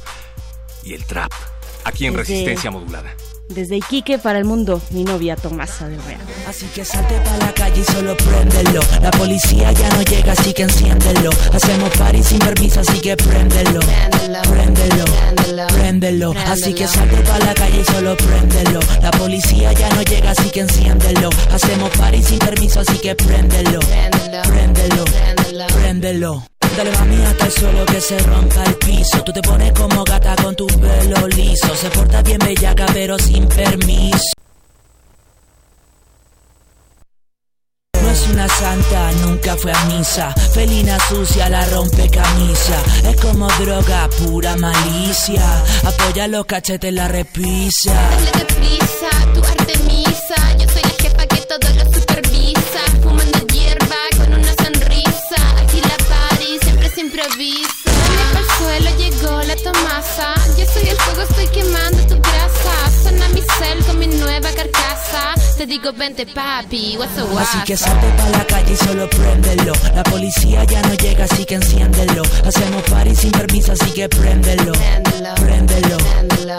y 0.84 0.94
el 0.94 1.04
trap, 1.04 1.32
aquí 1.84 2.06
en 2.06 2.14
Resistencia 2.14 2.70
Modulada. 2.70 3.14
Desde 3.48 3.76
Iquique 3.76 4.18
para 4.18 4.38
el 4.38 4.44
mundo, 4.44 4.80
mi 4.90 5.04
novia 5.04 5.34
Tomasa 5.34 5.88
del 5.88 6.02
Real. 6.04 6.20
Así 6.46 6.66
que 6.66 6.84
salte 6.84 7.14
para 7.24 7.38
la 7.38 7.52
calle 7.52 7.80
y 7.80 7.92
solo 7.92 8.16
préndelo. 8.16 8.80
La 9.02 9.10
policía 9.10 9.72
ya 9.72 9.88
no 9.90 10.02
llega, 10.02 10.32
así 10.32 10.52
que 10.52 10.62
enciéndelo. 10.62 11.30
Hacemos 11.52 11.90
party 11.96 12.22
sin 12.22 12.38
permiso, 12.40 12.80
así 12.80 13.00
que 13.00 13.16
préndelo. 13.16 13.80
Préndelo, 14.50 15.04
préndelo. 15.68 16.34
Así 16.46 16.74
que 16.74 16.86
salte 16.86 17.16
para 17.22 17.44
la 17.46 17.54
calle 17.54 17.80
y 17.80 17.84
solo 17.84 18.16
préndelo. 18.16 18.80
La 19.02 19.10
policía 19.12 19.72
ya 19.72 19.88
no 19.90 20.02
llega, 20.02 20.30
así 20.30 20.50
que 20.50 20.60
enciéndelo. 20.60 21.30
Hacemos 21.50 21.90
party 21.96 22.22
sin 22.22 22.38
permiso, 22.38 22.80
así 22.80 22.98
que 22.98 23.14
préndelo. 23.14 23.80
Préndelo, 24.44 25.04
préndelo. 25.74 26.47
Dale 26.78 26.92
mami 26.92 27.20
hasta 27.24 27.46
el 27.46 27.50
suelo 27.50 27.86
que 27.86 28.00
se 28.00 28.16
rompa 28.20 28.62
el 28.62 28.74
piso 28.76 29.24
Tú 29.24 29.32
te 29.32 29.42
pones 29.42 29.72
como 29.72 30.04
gata 30.04 30.36
con 30.36 30.54
tu 30.54 30.64
pelo 30.68 31.26
liso 31.26 31.74
Se 31.74 31.90
porta 31.90 32.22
bien 32.22 32.38
bellaca 32.38 32.86
pero 32.94 33.18
sin 33.18 33.48
permiso 33.48 34.30
No 38.00 38.08
es 38.08 38.28
una 38.28 38.46
santa, 38.46 39.10
nunca 39.26 39.56
fue 39.56 39.72
a 39.72 39.84
misa. 39.86 40.32
Felina 40.54 40.96
sucia, 41.08 41.48
la 41.50 41.64
rompe 41.66 42.08
camisa. 42.08 42.80
Es 43.04 43.20
como 43.20 43.48
droga, 43.58 44.08
pura 44.18 44.56
malicia. 44.56 45.42
Apoya 45.84 46.28
los 46.28 46.46
cachetes, 46.46 46.92
la 46.92 47.08
repisa. 47.08 47.92
Dale 47.92 48.30
deprisa, 48.38 49.10
tu 49.34 49.44
Artemisa. 49.44 49.77
Te 65.58 65.66
digo, 65.66 65.92
vente 65.92 66.24
papi, 66.24 66.94
guasa 66.94 67.24
Así 67.36 67.58
que 67.64 67.76
salte 67.76 68.06
para 68.16 68.30
la 68.30 68.46
calle 68.46 68.74
y 68.74 68.76
solo 68.76 69.10
préndelo. 69.10 69.72
La 69.92 70.04
policía 70.04 70.62
ya 70.62 70.80
no 70.82 70.94
llega, 70.94 71.24
así 71.24 71.44
que 71.44 71.56
enciéndelo. 71.56 72.22
Hacemos 72.46 72.82
party 72.84 73.16
sin 73.16 73.32
permiso, 73.32 73.72
así 73.72 73.90
que 73.90 74.08
préndelo. 74.08 74.70
Préndelo, 75.34 75.96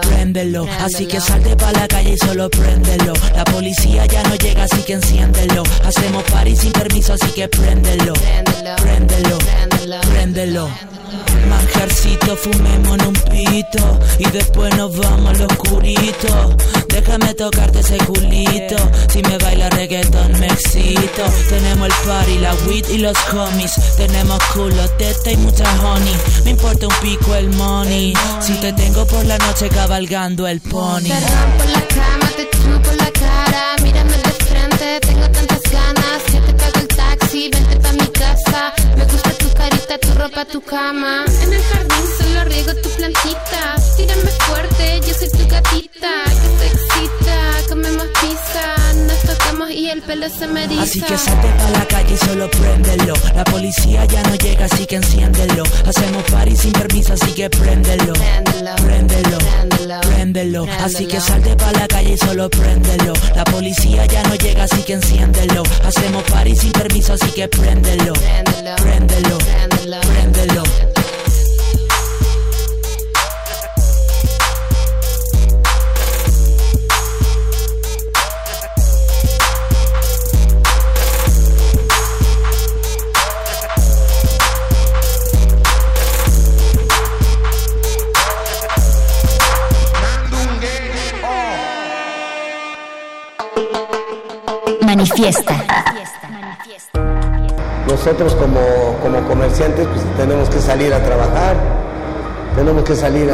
préndelo. 0.02 0.68
Así 0.82 1.06
que 1.06 1.22
salte 1.22 1.56
para 1.56 1.80
la 1.80 1.88
calle 1.88 2.16
y 2.16 2.18
solo 2.18 2.50
préndelo. 2.50 3.14
La 3.34 3.46
policía 3.46 4.06
ya 4.06 4.22
no 4.24 4.36
llega, 4.36 4.66
así 4.66 4.84
que 4.84 4.94
enciéndelo. 4.94 5.64
Hacemos 5.86 6.24
party 6.24 6.58
sin 6.58 6.74
permiso, 6.74 7.14
así 7.14 7.28
que 7.28 7.48
préndelo. 7.48 8.12
Préndelo, 8.82 9.38
préndelo. 10.12 10.70
Manjarcito, 11.48 12.36
fumemos 12.36 12.98
en 13.00 13.08
un 13.08 13.14
pito 13.14 14.00
Y 14.20 14.30
después 14.30 14.76
nos 14.76 14.96
vamos 14.98 15.40
al 15.40 15.46
oscurito 15.46 16.56
Déjame 16.88 17.34
tocarte 17.34 17.80
ese 17.80 17.98
culito 17.98 18.76
Si 19.12 19.22
me 19.22 19.38
baila 19.38 19.70
reggaetón 19.70 20.40
me 20.40 20.48
excito. 20.48 21.24
Tenemos 21.50 21.88
el 21.88 21.94
party, 22.08 22.38
la 22.40 22.54
weed 22.68 22.88
y 22.90 22.98
los 23.00 23.18
homies. 23.34 23.74
Tenemos 23.98 24.40
culo, 24.54 24.88
teta 24.98 25.32
y 25.32 25.38
mucha 25.38 25.66
honey. 25.82 26.16
Me 26.46 26.52
importa 26.52 26.88
un 26.88 26.96
pico 27.02 27.36
el 27.36 27.50
money. 27.52 28.14
Si 28.42 28.54
te 28.56 28.74
tengo 28.74 29.06
por 29.06 29.26
la 29.26 29.38
noche 29.38 29.70
cabalgando 29.70 30.48
el 30.48 30.62
pony. 30.62 31.10
Te 31.10 31.20
rompo 31.20 31.64
la 31.66 31.82
cama, 31.88 32.32
te 32.36 32.50
chupo 32.50 32.92
la 32.98 33.12
cara. 33.12 33.76
Mírame 33.82 34.18
de 34.18 34.32
frente, 34.46 35.00
tengo 35.02 35.30
tantas 35.30 35.62
ganas. 35.72 36.24
Ya 36.34 36.42
te 36.42 36.54
pago 36.54 36.80
el 36.80 36.88
taxi, 36.88 37.50
vente 37.50 37.69
tu 39.98 40.14
ropa, 40.14 40.46
tu 40.46 40.62
cama. 40.62 41.26
En 41.42 41.54
el 41.54 41.64
jardín 41.64 42.06
solo 42.18 42.44
riego 42.46 42.74
tu 42.76 42.90
plantita. 42.90 43.76
Tírame 43.98 44.32
fuerte, 44.46 45.02
yo 45.08 45.14
soy 45.14 45.30
tu 45.30 45.48
gatita. 45.48 46.10
Que 46.42 46.50
te 46.60 46.68
excita, 46.68 47.70
comemos 47.70 48.06
pizza. 48.22 48.94
Nos 49.08 49.20
tocamos 49.24 49.72
y 49.72 49.90
el 49.90 50.02
pelo 50.04 50.28
se 50.30 50.48
me 50.48 50.66
eriza. 50.66 50.84
Así 50.84 51.02
que 51.02 51.18
salte 51.18 51.48
para 51.58 51.72
la 51.72 51.88
calle 51.88 52.14
y 52.14 52.18
solo 52.18 52.52
préndelo. 52.52 53.14
La 53.36 53.44
policía 53.46 54.06
ya 54.06 54.22
no 54.24 54.36
llega, 54.36 54.66
así 54.66 54.86
que 54.86 54.96
enciéndelo. 54.98 55.64
Hacemos 55.88 56.24
party 56.32 56.56
sin 56.56 56.72
permiso, 56.74 57.14
así 57.14 57.32
que 57.34 57.50
préndelo. 57.50 58.14
Préndelo, 58.86 59.38
préndelo. 60.02 60.68
Así 60.84 61.06
que 61.08 61.20
salte 61.20 61.56
para 61.56 61.80
la 61.80 61.88
calle 61.88 62.14
y 62.14 62.18
solo 62.18 62.50
préndelo. 62.50 63.14
La 63.36 63.44
policía 63.44 64.06
ya 64.06 64.22
no 64.24 64.36
llega, 64.36 64.66
así 64.66 64.84
que 64.84 64.94
enciéndelo. 64.94 65.64
Hacemos 65.84 66.24
party 66.24 66.56
sin 66.56 66.72
permiso, 66.74 67.14
así 67.14 67.32
que 67.32 67.48
préndelo. 67.48 68.14
Préndelo, 68.14 68.76
préndelo. 68.76 69.79
Manifiesta. 94.82 95.99
Nosotros 97.90 98.36
como, 98.36 98.60
como 99.02 99.28
comerciantes 99.28 99.88
pues 99.88 100.06
tenemos 100.16 100.48
que 100.48 100.60
salir 100.60 100.94
a 100.94 101.04
trabajar, 101.04 101.56
tenemos 102.56 102.84
que 102.84 102.96
salir 102.96 103.28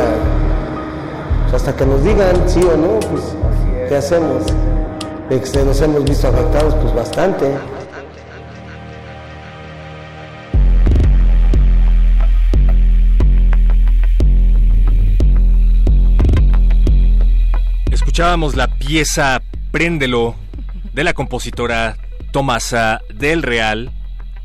Pues 1.44 1.56
hasta 1.56 1.76
que 1.76 1.86
nos 1.86 2.02
digan 2.02 2.48
sí 2.48 2.61
o 2.64 2.77
no, 2.77 2.99
pues 3.02 3.36
¿qué 3.90 3.98
hacemos? 3.98 4.44
Este, 5.30 5.64
nos 5.65 5.82
hemos 5.82 6.06
visto 6.06 6.30
afectados 6.30 6.73
pues 6.76 6.95
bastante. 6.95 7.52
Escuchábamos 17.91 18.56
la 18.56 18.69
pieza 18.69 19.41
Préndelo 19.72 20.36
de 20.94 21.03
la 21.03 21.14
compositora 21.14 21.98
Tomasa 22.32 23.02
del 23.14 23.44
Real, 23.44 23.91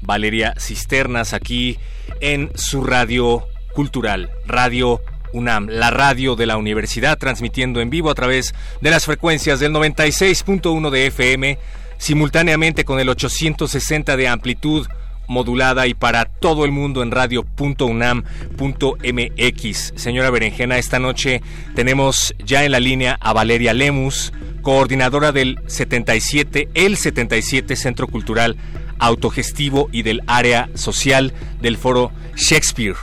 Valeria 0.01 0.55
Cisternas, 0.59 1.32
aquí 1.32 1.78
en 2.20 2.51
su 2.55 2.82
radio 2.82 3.47
cultural, 3.74 4.31
Radio 4.47 5.01
UNAM, 5.32 5.68
la 5.68 5.90
radio 5.90 6.36
de 6.36 6.47
la 6.47 6.56
universidad, 6.56 7.18
transmitiendo 7.18 7.81
en 7.81 7.90
vivo 7.90 8.10
a 8.10 8.14
través 8.14 8.55
de 8.81 8.90
las 8.90 9.05
frecuencias 9.05 9.60
del 9.60 9.72
96.1 9.72 10.90
de 10.90 11.06
FM, 11.06 11.59
simultáneamente 11.98 12.85
con 12.85 13.01
el 13.01 13.09
860 13.09 14.16
de 14.16 14.28
amplitud 14.28 14.86
modulada 15.28 15.86
y 15.86 15.94
para 15.94 16.24
todo 16.24 16.64
el 16.64 16.72
mundo 16.72 17.02
en 17.02 17.12
radio.unam.mx. 17.12 19.93
Señora 19.94 20.31
Berenjena, 20.31 20.78
esta 20.78 20.98
noche 20.98 21.40
tenemos 21.77 22.35
ya 22.44 22.64
en 22.64 22.72
la 22.72 22.81
línea 22.81 23.16
a 23.20 23.32
Valeria 23.32 23.72
Lemus, 23.72 24.32
coordinadora 24.62 25.31
del 25.31 25.60
77, 25.66 26.70
el 26.74 26.97
77 26.97 27.77
Centro 27.77 28.09
Cultural 28.09 28.56
Autogestivo 29.01 29.89
y 29.90 30.02
del 30.02 30.20
Área 30.27 30.68
Social 30.74 31.32
del 31.60 31.77
Foro 31.77 32.12
Shakespeare. 32.36 32.94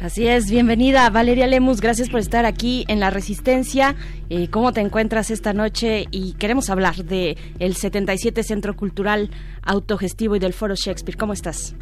Así 0.00 0.26
es, 0.26 0.50
bienvenida 0.50 1.08
Valeria 1.08 1.46
Lemus, 1.46 1.80
gracias 1.80 2.10
por 2.10 2.20
estar 2.20 2.44
aquí 2.44 2.84
en 2.88 3.00
La 3.00 3.08
Resistencia. 3.08 3.94
Eh, 4.28 4.50
¿Cómo 4.50 4.72
te 4.72 4.82
encuentras 4.82 5.30
esta 5.30 5.54
noche? 5.54 6.04
Y 6.10 6.34
queremos 6.34 6.68
hablar 6.68 6.96
de 6.96 7.38
el 7.58 7.74
77 7.74 8.42
Centro 8.42 8.76
Cultural 8.76 9.30
Autogestivo 9.62 10.36
y 10.36 10.40
del 10.40 10.52
Foro 10.52 10.74
Shakespeare. 10.74 11.16
¿Cómo 11.16 11.32
estás? 11.32 11.74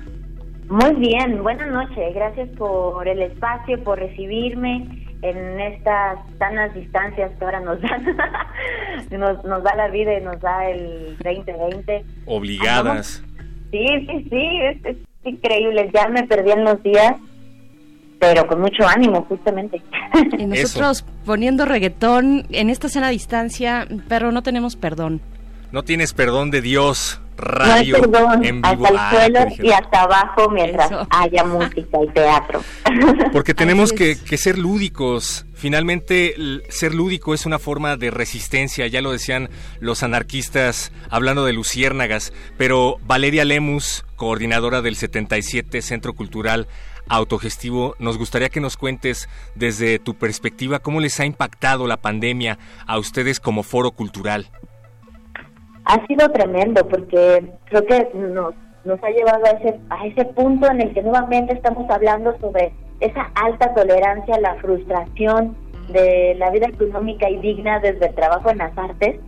Muy 0.69 0.95
bien, 0.95 1.43
buenas 1.43 1.71
noches. 1.71 2.15
Gracias 2.15 2.49
por 2.57 3.09
el 3.09 3.23
espacio, 3.23 3.83
por 3.83 3.99
recibirme 3.99 5.03
en 5.23 5.61
estas 5.61 6.19
sanas 6.39 6.75
distancias 6.75 7.31
que 7.39 7.45
ahora 7.45 7.61
nos 7.61 7.81
dan. 7.81 8.05
nos, 9.11 9.45
nos 9.45 9.63
da 9.63 9.75
la 9.77 9.89
vida 9.89 10.19
y 10.19 10.23
nos 10.23 10.41
da 10.41 10.69
el 10.69 11.17
2020. 11.25 12.05
Obligadas. 12.27 13.23
Sí, 13.71 13.87
sí, 14.07 14.27
sí, 14.29 14.59
es, 14.63 14.85
es 14.85 14.97
increíble. 15.25 15.91
Ya 15.95 16.09
me 16.09 16.25
perdí 16.25 16.51
en 16.51 16.65
los 16.65 16.83
días 16.83 17.15
pero 18.23 18.47
con 18.47 18.61
mucho 18.61 18.87
ánimo, 18.87 19.27
justamente. 19.29 19.83
Y 20.39 20.47
nosotros 20.47 21.05
poniendo 21.25 21.65
reggaetón 21.65 22.47
en 22.51 22.71
esta 22.71 22.89
cena 22.89 23.09
a 23.09 23.11
distancia, 23.11 23.89
pero 24.09 24.31
no 24.31 24.45
tenemos 24.45 24.77
perdón. 24.77 25.21
No 25.73 25.83
tienes 25.83 26.13
perdón 26.13 26.53
de 26.53 26.61
Dios, 26.61 27.21
radio 27.37 27.99
no 27.99 28.05
hay 28.05 28.11
perdón, 28.11 28.45
en 28.45 28.63
vivo. 28.63 28.87
hasta 28.87 28.89
el 28.89 28.97
Ah, 28.99 29.11
suelo 29.11 29.41
y 29.63 29.73
hasta 29.73 30.03
abajo 30.03 30.51
mientras 30.51 30.91
haya 31.11 31.45
música 31.45 31.99
y 32.03 32.09
teatro. 32.13 32.63
Porque 33.33 33.55
tenemos 33.55 33.93
que, 33.93 34.17
que 34.19 34.37
ser 34.37 34.59
lúdicos. 34.59 35.47
Finalmente, 35.55 36.35
ser 36.71 36.93
lúdico 36.95 37.35
es 37.35 37.47
una 37.47 37.59
forma 37.59 37.97
de 37.97 38.11
resistencia, 38.11 38.87
ya 38.89 39.01
lo 39.01 39.13
decían 39.13 39.49
los 39.81 40.03
anarquistas 40.03 40.93
hablando 41.09 41.45
de 41.45 41.53
luciérnagas. 41.53 42.33
Pero 42.59 42.99
Valeria 43.07 43.45
Lemus, 43.45 44.05
coordinadora 44.17 44.83
del 44.83 44.97
77 44.97 45.81
Centro 45.83 46.15
Cultural 46.15 46.67
Autogestivo, 47.09 47.95
nos 47.99 48.19
gustaría 48.19 48.49
que 48.49 48.61
nos 48.61 48.77
cuentes 48.77 49.29
desde 49.55 49.99
tu 49.99 50.15
perspectiva 50.15 50.79
cómo 50.81 51.01
les 51.01 51.19
ha 51.21 51.27
impactado 51.27 51.87
la 51.87 51.99
pandemia 52.01 52.59
a 52.87 52.99
ustedes 52.99 53.39
como 53.41 53.63
foro 53.63 53.91
cultural. 53.93 54.51
Ha 55.85 56.07
sido 56.07 56.31
tremendo 56.31 56.87
porque 56.89 57.45
creo 57.65 57.87
que 57.87 58.09
nos, 58.15 58.55
ha 59.03 59.11
llevado 59.11 59.45
a 59.45 59.51
ese, 59.51 59.81
a 59.91 60.07
ese 60.07 60.25
punto 60.27 60.71
en 60.71 60.81
el 60.81 60.95
que 60.95 61.03
nuevamente 61.03 61.55
estamos 61.55 61.89
hablando 61.91 62.37
sobre 62.41 62.73
esa 63.01 63.31
alta 63.35 63.75
tolerancia 63.75 64.41
la 64.41 64.55
frustración 64.57 65.57
de 65.89 66.35
la 66.39 66.51
vida 66.51 66.69
económica 66.69 67.29
y 67.29 67.39
digna 67.39 67.81
desde 67.81 68.07
el 68.07 68.15
trabajo 68.15 68.51
en 68.51 68.59
las 68.59 68.77
artes, 68.79 69.19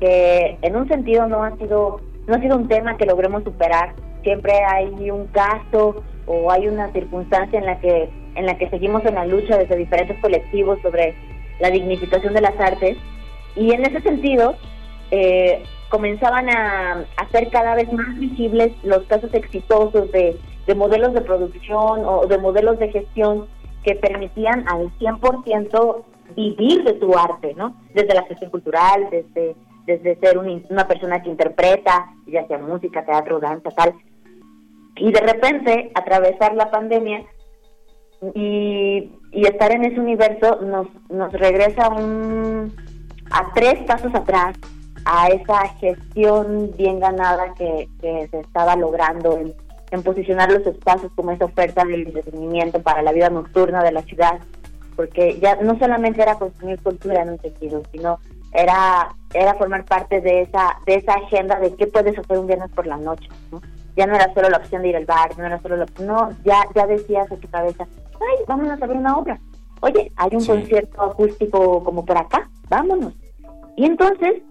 que 0.00 0.58
en 0.62 0.76
un 0.76 0.88
sentido 0.88 1.26
no 1.26 1.42
ha 1.42 1.56
sido 1.56 2.00
no 2.26 2.34
ha 2.34 2.40
sido 2.40 2.56
un 2.56 2.68
tema 2.68 2.96
que 2.96 3.06
logremos 3.06 3.44
superar. 3.44 3.94
Siempre 4.22 4.52
hay 4.52 5.10
un 5.10 5.26
caso 5.28 6.02
o 6.26 6.50
hay 6.50 6.66
una 6.66 6.92
circunstancia 6.92 7.58
en 7.58 7.66
la 7.66 7.78
que 7.80 8.10
en 8.34 8.46
la 8.46 8.58
que 8.58 8.68
seguimos 8.68 9.04
en 9.04 9.14
la 9.14 9.24
lucha 9.24 9.56
desde 9.56 9.76
diferentes 9.76 10.18
colectivos 10.20 10.78
sobre 10.82 11.14
la 11.60 11.70
dignificación 11.70 12.34
de 12.34 12.40
las 12.42 12.58
artes 12.60 12.96
y 13.54 13.72
en 13.72 13.84
ese 13.86 14.02
sentido 14.02 14.56
eh, 15.10 15.62
comenzaban 15.88 16.48
a 16.50 17.04
hacer 17.16 17.50
cada 17.50 17.74
vez 17.74 17.92
más 17.92 18.18
visibles 18.18 18.72
los 18.82 19.04
casos 19.04 19.32
exitosos 19.34 20.10
de, 20.12 20.38
de 20.66 20.74
modelos 20.74 21.14
de 21.14 21.20
producción 21.20 22.04
o 22.04 22.26
de 22.26 22.38
modelos 22.38 22.78
de 22.78 22.90
gestión 22.90 23.46
que 23.84 23.94
permitían 23.94 24.64
al 24.68 24.90
100% 24.98 26.04
vivir 26.34 26.82
de 26.82 26.94
tu 26.94 27.16
arte, 27.16 27.54
¿no? 27.54 27.76
Desde 27.94 28.14
la 28.14 28.24
gestión 28.24 28.50
cultural, 28.50 29.08
desde, 29.10 29.54
desde 29.86 30.16
ser 30.16 30.38
una 30.38 30.88
persona 30.88 31.22
que 31.22 31.30
interpreta, 31.30 32.12
ya 32.26 32.46
sea 32.48 32.58
música, 32.58 33.04
teatro, 33.04 33.38
danza, 33.38 33.70
tal. 33.70 33.94
Y 34.96 35.12
de 35.12 35.20
repente, 35.20 35.92
atravesar 35.94 36.54
la 36.54 36.70
pandemia 36.70 37.24
y, 38.34 39.12
y 39.30 39.46
estar 39.46 39.70
en 39.70 39.84
ese 39.84 40.00
universo 40.00 40.60
nos, 40.62 40.88
nos 41.08 41.32
regresa 41.32 41.88
un, 41.90 42.74
a 43.30 43.52
tres 43.54 43.84
pasos 43.86 44.12
atrás 44.14 44.56
a 45.08 45.28
esa 45.28 45.68
gestión 45.78 46.72
bien 46.76 46.98
ganada 46.98 47.54
que, 47.54 47.88
que 48.00 48.26
se 48.28 48.40
estaba 48.40 48.74
logrando 48.74 49.38
en, 49.38 49.54
en 49.92 50.02
posicionar 50.02 50.50
los 50.50 50.66
espacios 50.66 51.12
como 51.14 51.30
esa 51.30 51.44
oferta 51.44 51.84
del 51.84 52.08
entretenimiento 52.08 52.82
para 52.82 53.02
la 53.02 53.12
vida 53.12 53.30
nocturna 53.30 53.84
de 53.84 53.92
la 53.92 54.02
ciudad, 54.02 54.40
porque 54.96 55.38
ya 55.38 55.54
no 55.62 55.78
solamente 55.78 56.22
era 56.22 56.34
consumir 56.34 56.82
cultura 56.82 57.22
en 57.22 57.30
un 57.30 57.40
sentido, 57.40 57.82
sino 57.92 58.18
era 58.52 59.14
era 59.32 59.54
formar 59.54 59.84
parte 59.84 60.20
de 60.20 60.42
esa 60.42 60.76
de 60.86 60.96
esa 60.96 61.14
agenda 61.14 61.60
de 61.60 61.74
qué 61.76 61.86
puedes 61.86 62.18
hacer 62.18 62.38
un 62.38 62.48
viernes 62.48 62.70
por 62.72 62.88
la 62.88 62.96
noche, 62.96 63.28
¿no? 63.52 63.60
Ya 63.96 64.06
no 64.06 64.14
era 64.16 64.34
solo 64.34 64.48
la 64.50 64.56
opción 64.56 64.82
de 64.82 64.88
ir 64.88 64.96
al 64.96 65.06
bar, 65.06 65.38
no 65.38 65.46
era 65.46 65.60
solo 65.62 65.76
la, 65.76 65.86
no, 66.00 66.30
ya 66.44 66.64
ya 66.74 66.84
decías 66.84 67.30
en 67.30 67.38
tu 67.38 67.48
cabeza, 67.48 67.86
ay, 68.14 68.44
vámonos 68.48 68.82
a 68.82 68.86
ver 68.86 68.96
una 68.96 69.16
obra. 69.16 69.38
Oye, 69.82 70.10
hay 70.16 70.30
un 70.32 70.44
concierto 70.44 71.00
acústico 71.00 71.84
como 71.84 72.04
por 72.04 72.18
acá, 72.18 72.50
vámonos. 72.68 73.12
Y 73.76 73.84
entonces 73.84 74.42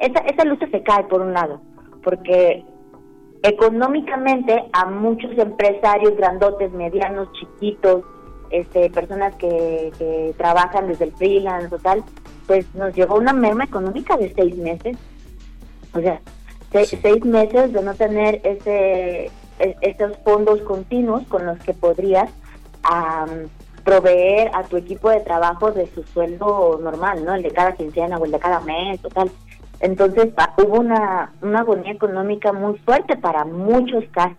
esa, 0.00 0.20
esa 0.20 0.44
lucha 0.44 0.66
se 0.70 0.82
cae 0.82 1.04
por 1.04 1.20
un 1.20 1.32
lado, 1.32 1.60
porque 2.02 2.64
económicamente 3.42 4.64
a 4.72 4.86
muchos 4.86 5.36
empresarios 5.36 6.16
grandotes, 6.16 6.72
medianos, 6.72 7.28
chiquitos, 7.32 8.04
este, 8.50 8.90
personas 8.90 9.34
que, 9.36 9.92
que 9.98 10.34
trabajan 10.36 10.88
desde 10.88 11.06
el 11.06 11.12
freelance 11.12 11.74
o 11.74 11.78
tal, 11.78 12.02
pues 12.46 12.66
nos 12.74 12.94
llegó 12.94 13.16
una 13.16 13.32
merma 13.32 13.64
económica 13.64 14.16
de 14.16 14.32
seis 14.34 14.56
meses. 14.56 14.96
O 15.94 16.00
sea, 16.00 16.20
se- 16.70 16.84
seis 16.84 17.24
meses 17.24 17.72
de 17.72 17.82
no 17.82 17.94
tener 17.94 18.40
ese 18.44 19.30
e- 19.58 19.76
esos 19.80 20.16
fondos 20.24 20.60
continuos 20.62 21.22
con 21.28 21.44
los 21.46 21.58
que 21.60 21.72
podrías 21.74 22.30
am, 22.84 23.48
proveer 23.84 24.50
a 24.54 24.62
tu 24.64 24.76
equipo 24.76 25.10
de 25.10 25.20
trabajo 25.20 25.72
de 25.72 25.86
su 25.88 26.02
sueldo 26.04 26.78
normal, 26.82 27.24
¿no? 27.24 27.34
El 27.34 27.42
de 27.42 27.50
cada 27.50 27.72
quincena 27.72 28.16
o 28.18 28.24
el 28.24 28.30
de 28.32 28.38
cada 28.38 28.60
mes 28.60 29.04
o 29.04 29.08
tal. 29.08 29.30
Entonces 29.82 30.32
pa- 30.32 30.54
hubo 30.56 30.80
una, 30.80 31.32
una 31.42 31.60
agonía 31.60 31.92
económica 31.92 32.52
muy 32.52 32.78
fuerte 32.78 33.16
para 33.18 33.44
muchos 33.44 34.04
casos. 34.12 34.38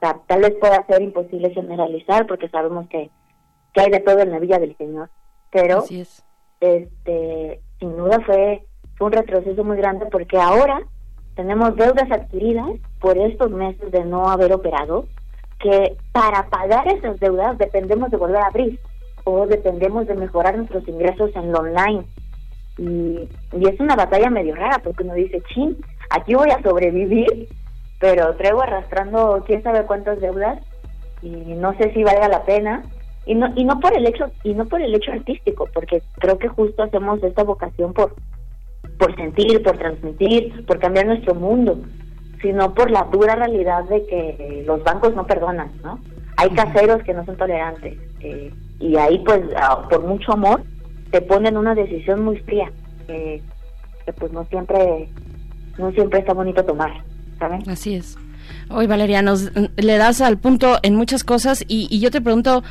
Sea, 0.00 0.16
tal 0.26 0.40
vez 0.42 0.54
pueda 0.60 0.84
ser 0.86 1.02
imposible 1.02 1.50
generalizar 1.50 2.26
porque 2.26 2.48
sabemos 2.48 2.88
que, 2.88 3.10
que 3.74 3.80
hay 3.82 3.90
de 3.90 4.00
todo 4.00 4.20
en 4.20 4.30
la 4.30 4.38
Villa 4.38 4.58
del 4.58 4.76
Señor, 4.76 5.10
pero 5.50 5.82
este 6.60 7.60
sin 7.78 7.96
duda 7.96 8.20
fue, 8.24 8.64
fue 8.96 9.06
un 9.08 9.12
retroceso 9.12 9.62
muy 9.64 9.76
grande 9.76 10.06
porque 10.06 10.38
ahora 10.38 10.80
tenemos 11.34 11.76
deudas 11.76 12.10
adquiridas 12.10 12.66
por 13.00 13.18
estos 13.18 13.50
meses 13.50 13.90
de 13.92 14.04
no 14.04 14.28
haber 14.30 14.52
operado, 14.54 15.06
que 15.58 15.96
para 16.12 16.48
pagar 16.48 16.88
esas 16.88 17.18
deudas 17.20 17.58
dependemos 17.58 18.10
de 18.10 18.16
volver 18.16 18.38
a 18.38 18.46
abrir 18.46 18.78
o 19.24 19.46
dependemos 19.46 20.06
de 20.06 20.14
mejorar 20.14 20.56
nuestros 20.56 20.86
ingresos 20.88 21.30
en 21.34 21.52
lo 21.52 21.58
online. 21.58 22.04
Y, 22.78 23.28
y 23.52 23.68
es 23.68 23.80
una 23.80 23.96
batalla 23.96 24.30
medio 24.30 24.54
rara 24.54 24.80
porque 24.82 25.02
uno 25.02 25.14
dice, 25.14 25.42
chin, 25.54 25.76
aquí 26.10 26.34
voy 26.34 26.50
a 26.50 26.62
sobrevivir, 26.62 27.48
pero 28.00 28.34
traigo 28.36 28.62
arrastrando 28.62 29.42
quién 29.46 29.62
sabe 29.62 29.84
cuántas 29.84 30.20
deudas 30.20 30.60
y 31.22 31.30
no 31.30 31.76
sé 31.78 31.92
si 31.92 32.04
valga 32.04 32.28
la 32.28 32.44
pena. 32.44 32.82
Y 33.24 33.34
no 33.34 33.52
y 33.56 33.64
no 33.64 33.80
por 33.80 33.96
el 33.96 34.06
hecho 34.06 34.30
y 34.44 34.54
no 34.54 34.66
por 34.66 34.80
el 34.80 34.94
hecho 34.94 35.10
artístico 35.10 35.68
porque 35.74 36.00
creo 36.20 36.38
que 36.38 36.46
justo 36.46 36.84
hacemos 36.84 37.20
esta 37.24 37.42
vocación 37.42 37.92
por 37.92 38.14
por 39.00 39.16
sentir 39.16 39.60
por 39.64 39.76
transmitir 39.78 40.64
por 40.64 40.78
cambiar 40.78 41.06
nuestro 41.06 41.34
mundo 41.34 41.76
sino 42.40 42.72
por 42.72 42.88
la 42.88 43.02
dura 43.10 43.34
realidad 43.34 43.82
de 43.84 44.06
que 44.06 44.62
los 44.64 44.80
bancos 44.84 45.12
no 45.16 45.26
perdonan 45.26 45.72
no 45.82 45.98
hay 46.36 46.50
caseros 46.50 47.02
que 47.02 47.14
no 47.14 47.24
son 47.24 47.36
tolerantes 47.36 47.98
eh, 48.20 48.52
y 48.78 48.96
ahí 48.96 49.18
pues 49.26 49.42
ah, 49.56 49.88
por 49.90 50.04
mucho 50.04 50.32
amor 50.32 50.62
te 51.16 51.22
pone 51.22 51.48
en 51.48 51.56
una 51.56 51.74
decisión 51.74 52.22
muy 52.22 52.36
fría, 52.40 52.70
que, 53.06 53.40
pues 54.18 54.30
no 54.32 54.44
siempre, 54.50 55.08
no 55.78 55.90
siempre 55.92 56.18
está 56.18 56.34
bonito 56.34 56.62
tomar, 56.62 56.92
¿saben? 57.38 57.62
Así 57.70 57.94
es. 57.94 58.18
Hoy, 58.68 58.86
Valeria, 58.86 59.22
nos 59.22 59.50
le 59.76 59.96
das 59.96 60.20
al 60.20 60.36
punto 60.36 60.76
en 60.82 60.94
muchas 60.94 61.24
cosas 61.24 61.64
y 61.66 61.98
yo 62.00 62.10
te 62.10 62.20
pregunto, 62.20 62.62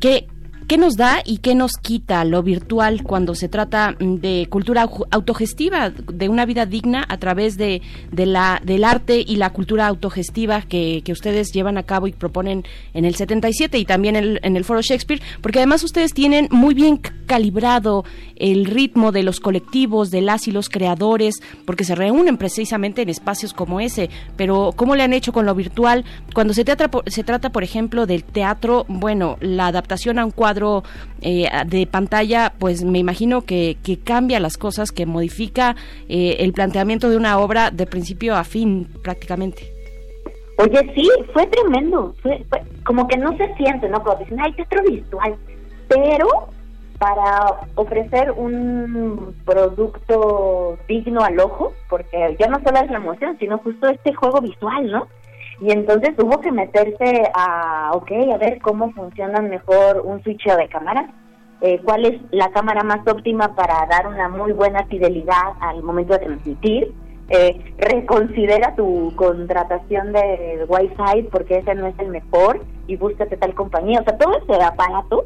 ¿qué, 0.00 0.26
¿Qué 0.66 0.78
nos 0.78 0.96
da 0.96 1.18
y 1.26 1.38
qué 1.38 1.54
nos 1.54 1.72
quita 1.72 2.24
lo 2.24 2.42
virtual 2.42 3.02
cuando 3.02 3.34
se 3.34 3.50
trata 3.50 3.94
mm, 4.00 4.14
de 4.14 4.46
cultura 4.48 4.84
au- 4.88 5.06
autogestiva, 5.10 5.90
de 5.90 6.28
una 6.30 6.46
vida 6.46 6.64
digna 6.64 7.04
a 7.06 7.18
través 7.18 7.58
de, 7.58 7.82
de 8.10 8.24
la, 8.24 8.62
del 8.64 8.82
arte 8.84 9.22
y 9.26 9.36
la 9.36 9.50
cultura 9.50 9.86
autogestiva 9.86 10.62
que, 10.62 11.02
que 11.04 11.12
ustedes 11.12 11.52
llevan 11.52 11.76
a 11.76 11.82
cabo 11.82 12.06
y 12.06 12.12
proponen 12.12 12.64
en 12.94 13.04
el 13.04 13.14
77 13.14 13.78
y 13.78 13.84
también 13.84 14.16
el- 14.16 14.40
en 14.42 14.56
el 14.56 14.64
Foro 14.64 14.80
Shakespeare? 14.80 15.20
Porque 15.42 15.58
además 15.58 15.84
ustedes 15.84 16.14
tienen 16.14 16.48
muy 16.50 16.72
bien 16.72 16.96
calibrado 17.26 18.04
el 18.36 18.64
ritmo 18.64 19.12
de 19.12 19.22
los 19.22 19.40
colectivos, 19.40 20.10
de 20.10 20.22
las 20.22 20.48
y 20.48 20.50
los 20.50 20.70
creadores, 20.70 21.42
porque 21.66 21.84
se 21.84 21.94
reúnen 21.94 22.38
precisamente 22.38 23.02
en 23.02 23.10
espacios 23.10 23.52
como 23.52 23.80
ese. 23.80 24.08
Pero 24.36 24.72
¿cómo 24.74 24.96
le 24.96 25.02
han 25.02 25.12
hecho 25.12 25.32
con 25.34 25.44
lo 25.44 25.54
virtual? 25.54 26.06
Cuando 26.32 26.54
se 26.54 26.64
por- 26.64 27.04
se 27.10 27.22
trata 27.22 27.50
por 27.50 27.64
ejemplo, 27.64 28.06
del 28.06 28.24
teatro, 28.24 28.86
bueno, 28.88 29.36
la 29.40 29.66
adaptación 29.66 30.18
a 30.18 30.24
un 30.24 30.30
cuadro 30.30 30.53
eh, 31.20 31.48
de 31.66 31.86
pantalla, 31.86 32.52
pues 32.58 32.84
me 32.84 32.98
imagino 32.98 33.42
que, 33.42 33.76
que 33.82 33.98
cambia 33.98 34.40
las 34.40 34.56
cosas, 34.56 34.90
que 34.92 35.06
modifica 35.06 35.76
eh, 36.08 36.36
el 36.40 36.52
planteamiento 36.52 37.08
de 37.10 37.16
una 37.16 37.38
obra 37.38 37.70
de 37.70 37.86
principio 37.86 38.34
a 38.36 38.44
fin 38.44 38.88
prácticamente. 39.02 39.70
Oye, 40.58 40.92
sí, 40.94 41.08
fue 41.32 41.46
tremendo. 41.48 42.14
Fue, 42.22 42.44
fue- 42.48 42.62
como 42.84 43.08
que 43.08 43.16
no 43.16 43.36
se 43.36 43.52
siente, 43.56 43.88
¿no? 43.88 44.02
Como 44.02 44.16
dicen, 44.16 44.38
ay, 44.40 44.52
teatro 44.52 44.82
virtual. 44.88 45.34
Pero 45.88 46.26
para 46.98 47.60
ofrecer 47.74 48.30
un 48.30 49.34
producto 49.44 50.78
digno 50.88 51.22
al 51.22 51.40
ojo, 51.40 51.72
porque 51.90 52.36
ya 52.38 52.46
no 52.46 52.60
solo 52.62 52.78
es 52.80 52.90
la 52.90 52.98
emoción, 52.98 53.36
sino 53.38 53.58
justo 53.58 53.88
este 53.88 54.14
juego 54.14 54.40
visual, 54.40 54.90
¿no? 54.90 55.08
Y 55.60 55.70
entonces 55.70 56.10
hubo 56.18 56.40
que 56.40 56.50
meterse 56.52 57.30
a, 57.34 57.90
ok, 57.94 58.10
a 58.32 58.36
ver 58.38 58.60
cómo 58.60 58.92
funcionan 58.92 59.48
mejor 59.48 60.02
un 60.04 60.22
switch 60.22 60.44
de 60.46 60.68
cámara, 60.68 61.08
eh, 61.60 61.80
cuál 61.84 62.04
es 62.04 62.20
la 62.32 62.50
cámara 62.50 62.82
más 62.82 63.06
óptima 63.06 63.54
para 63.54 63.86
dar 63.86 64.06
una 64.08 64.28
muy 64.28 64.52
buena 64.52 64.84
fidelidad 64.86 65.52
al 65.60 65.82
momento 65.82 66.12
de 66.14 66.18
transmitir, 66.26 66.92
eh, 67.30 67.74
reconsidera 67.78 68.74
tu 68.74 69.12
contratación 69.16 70.12
de 70.12 70.66
Wi-Fi 70.68 71.22
porque 71.30 71.58
ese 71.58 71.74
no 71.74 71.86
es 71.86 71.98
el 71.98 72.08
mejor 72.08 72.60
y 72.86 72.96
búscate 72.96 73.36
tal 73.38 73.54
compañía. 73.54 74.00
O 74.00 74.04
sea, 74.04 74.18
todo 74.18 74.36
ese 74.36 74.62
aparato, 74.62 75.24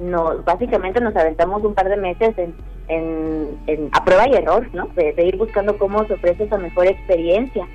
nos, 0.00 0.44
básicamente 0.44 1.00
nos 1.00 1.14
aventamos 1.16 1.62
un 1.64 1.74
par 1.74 1.88
de 1.88 1.96
meses 1.96 2.38
en, 2.38 2.54
en, 2.86 3.58
en- 3.66 3.90
a 3.92 4.04
prueba 4.04 4.28
y 4.28 4.34
error, 4.34 4.66
¿no? 4.72 4.86
De, 4.94 5.12
de 5.12 5.26
ir 5.26 5.36
buscando 5.36 5.76
cómo 5.76 6.04
se 6.06 6.14
ofrece 6.14 6.44
esa 6.44 6.56
mejor 6.56 6.86
experiencia. 6.86 7.66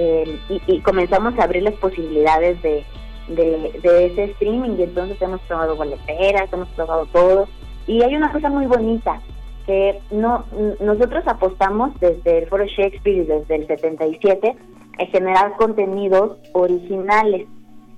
Eh, 0.00 0.38
y, 0.48 0.62
y 0.74 0.80
comenzamos 0.82 1.36
a 1.40 1.42
abrir 1.42 1.64
las 1.64 1.74
posibilidades 1.74 2.62
de, 2.62 2.84
de, 3.26 4.06
ese 4.06 4.24
streaming 4.24 4.76
y 4.78 4.84
entonces 4.84 5.20
hemos 5.20 5.40
probado 5.40 5.74
boleteras, 5.74 6.52
hemos 6.52 6.68
probado 6.68 7.06
todo. 7.06 7.48
Y 7.88 8.00
hay 8.04 8.14
una 8.14 8.30
cosa 8.30 8.48
muy 8.48 8.66
bonita, 8.66 9.20
que 9.66 10.00
no 10.12 10.44
nosotros 10.78 11.24
apostamos 11.26 11.98
desde 11.98 12.38
el 12.38 12.48
Foro 12.48 12.64
Shakespeare 12.64 13.16
y 13.16 13.24
desde 13.24 13.56
el 13.56 13.66
77 13.66 14.56
a 15.00 15.06
generar 15.06 15.56
contenidos 15.56 16.38
originales. 16.52 17.48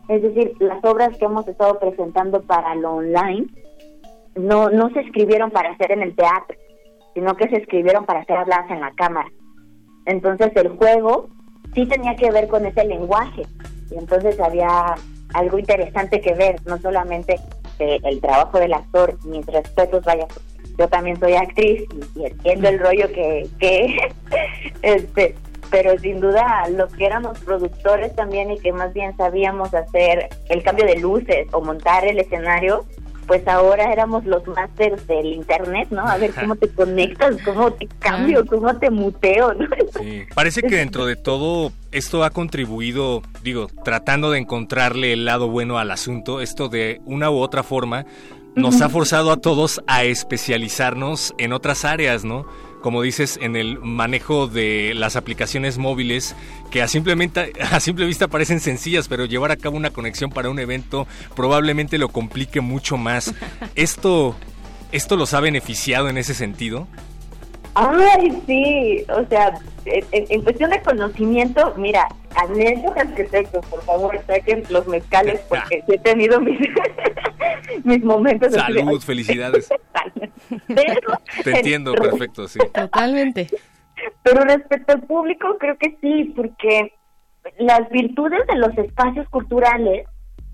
Es 0.09 0.23
decir, 0.23 0.55
las 0.59 0.83
obras 0.83 1.19
que 1.19 1.27
hemos 1.27 1.47
estado 1.49 1.79
presentando 1.79 2.41
para 2.41 2.75
lo 2.77 2.95
online 2.95 3.47
no, 4.37 4.71
no 4.71 4.89
se 4.95 5.01
escribieron 5.01 5.51
para 5.51 5.73
hacer 5.73 5.93
en 5.93 6.01
el 6.01 6.17
teatro, 6.17 6.57
sino 7.13 7.35
que 7.37 7.47
se 7.51 7.57
escribieron 7.57 8.07
para 8.07 8.25
ser 8.25 8.39
habladas 8.39 8.71
en 8.71 8.81
la 8.81 8.93
cámara. 8.93 9.29
Entonces 10.07 10.51
el 10.57 10.71
juego 10.71 11.29
sí 11.75 11.87
tenía 11.87 12.17
que 12.17 12.31
ver 12.31 12.49
con 12.49 12.67
ese 12.67 12.85
lenguaje. 12.85 13.43
Y 13.91 13.99
entonces 13.99 14.39
había 14.41 14.95
algo 15.35 15.59
interesante 15.59 16.21
que 16.21 16.35
ver, 16.35 16.57
no 16.67 16.79
solamente 16.79 17.41
eh, 17.79 17.99
el 18.05 18.21
trabajo 18.21 18.59
del 18.59 18.75
actor, 18.75 19.19
mis 19.25 19.47
respetos, 19.47 20.05
vaya, 20.05 20.27
yo 20.79 20.89
también 20.89 21.19
soy 21.19 21.35
actriz 21.35 21.83
y, 22.17 22.21
y 22.21 22.27
entiendo 22.27 22.69
el 22.69 22.79
rollo 22.79 23.09
que, 23.09 23.49
que 23.59 23.97
este, 24.83 25.35
pero 25.71 25.97
sin 25.99 26.21
duda 26.21 26.69
los 26.71 26.93
que 26.95 27.07
éramos 27.07 27.39
productores 27.41 28.15
también 28.15 28.51
y 28.51 28.59
que 28.59 28.73
más 28.73 28.93
bien 28.93 29.17
sabíamos 29.17 29.73
hacer 29.75 30.29
el 30.49 30.63
cambio 30.63 30.87
de 30.87 30.97
luces 30.97 31.47
o 31.53 31.61
montar 31.61 32.05
el 32.05 32.19
escenario, 32.19 32.85
pues 33.31 33.47
ahora 33.47 33.93
éramos 33.93 34.25
los 34.27 34.45
masters 34.49 35.07
del 35.07 35.27
internet, 35.27 35.87
¿no? 35.93 36.01
A 36.01 36.17
ver 36.17 36.33
cómo 36.35 36.57
te 36.57 36.69
conectas, 36.75 37.37
cómo 37.45 37.73
te 37.73 37.87
cambio, 38.01 38.45
cómo 38.45 38.77
te 38.77 38.91
muteo, 38.91 39.55
¿no? 39.55 39.69
Sí. 40.01 40.25
Parece 40.35 40.63
que 40.63 40.75
dentro 40.75 41.07
de 41.07 41.15
todo 41.15 41.71
esto 41.93 42.25
ha 42.25 42.31
contribuido, 42.31 43.23
digo, 43.45 43.69
tratando 43.85 44.33
de 44.33 44.41
encontrarle 44.41 45.13
el 45.13 45.27
lado 45.27 45.49
bueno 45.49 45.79
al 45.79 45.93
asunto, 45.93 46.41
esto 46.41 46.69
de 46.69 47.01
una 47.05 47.31
u 47.31 47.39
otra 47.39 47.63
forma 47.63 48.05
nos 48.57 48.81
ha 48.81 48.89
forzado 48.89 49.31
a 49.31 49.37
todos 49.37 49.81
a 49.87 50.03
especializarnos 50.03 51.33
en 51.39 51.53
otras 51.53 51.85
áreas, 51.85 52.25
¿no? 52.25 52.47
Como 52.81 53.03
dices, 53.03 53.39
en 53.43 53.57
el 53.57 53.79
manejo 53.79 54.47
de 54.47 54.93
las 54.95 55.17
aplicaciones 55.17 55.79
móviles 55.79 56.35
que 56.71 56.83
a, 56.83 56.89
simplemente, 56.89 57.53
a 57.71 57.81
simple 57.81 58.07
vista 58.07 58.29
parecen 58.29 58.61
sencillas, 58.61 59.09
pero 59.09 59.25
llevar 59.27 59.51
a 59.51 59.57
cabo 59.57 59.77
una 59.77 59.91
conexión 59.91 60.31
para 60.31 60.51
un 60.51 60.59
evento 60.59 61.07
probablemente 61.37 61.99
lo 61.99 62.09
complique 62.09 62.61
mucho 62.61 62.97
más. 62.97 63.35
¿Esto, 63.75 64.37
esto 64.93 65.17
los 65.17 65.35
ha 65.35 65.41
beneficiado 65.41 66.09
en 66.09 66.19
ese 66.19 66.35
sentido? 66.35 66.87
Ay, 67.81 68.43
sí, 68.47 69.05
o 69.09 69.25
sea, 69.29 69.59
en, 69.87 70.43
cuestión 70.43 70.71
de 70.71 70.83
conocimiento, 70.83 71.73
mira, 71.79 72.07
anécdotas 72.37 73.09
que 73.13 73.25
tengo, 73.25 73.63
por 73.63 73.83
favor, 73.85 74.21
saquen 74.27 74.65
los 74.69 74.87
mezcales 74.87 75.41
porque 75.49 75.83
he 75.89 75.99
tenido 75.99 76.41
mis, 76.41 76.59
mis 77.85 78.05
momentos. 78.05 78.53
de, 78.53 78.59
Salud, 78.59 79.01
felicidades. 79.01 79.71
pero, 80.67 81.19
Te 81.43 81.51
entiendo, 81.53 81.95
perfecto, 81.95 82.49
sí. 82.49 82.59
Totalmente. 82.73 83.49
pero 84.23 84.43
respecto 84.43 84.93
al 84.93 85.03
público, 85.03 85.57
creo 85.59 85.79
que 85.79 85.97
sí, 86.03 86.35
porque 86.37 86.93
las 87.59 87.89
virtudes 87.89 88.47
de 88.47 88.57
los 88.57 88.77
espacios 88.77 89.27
culturales 89.31 90.07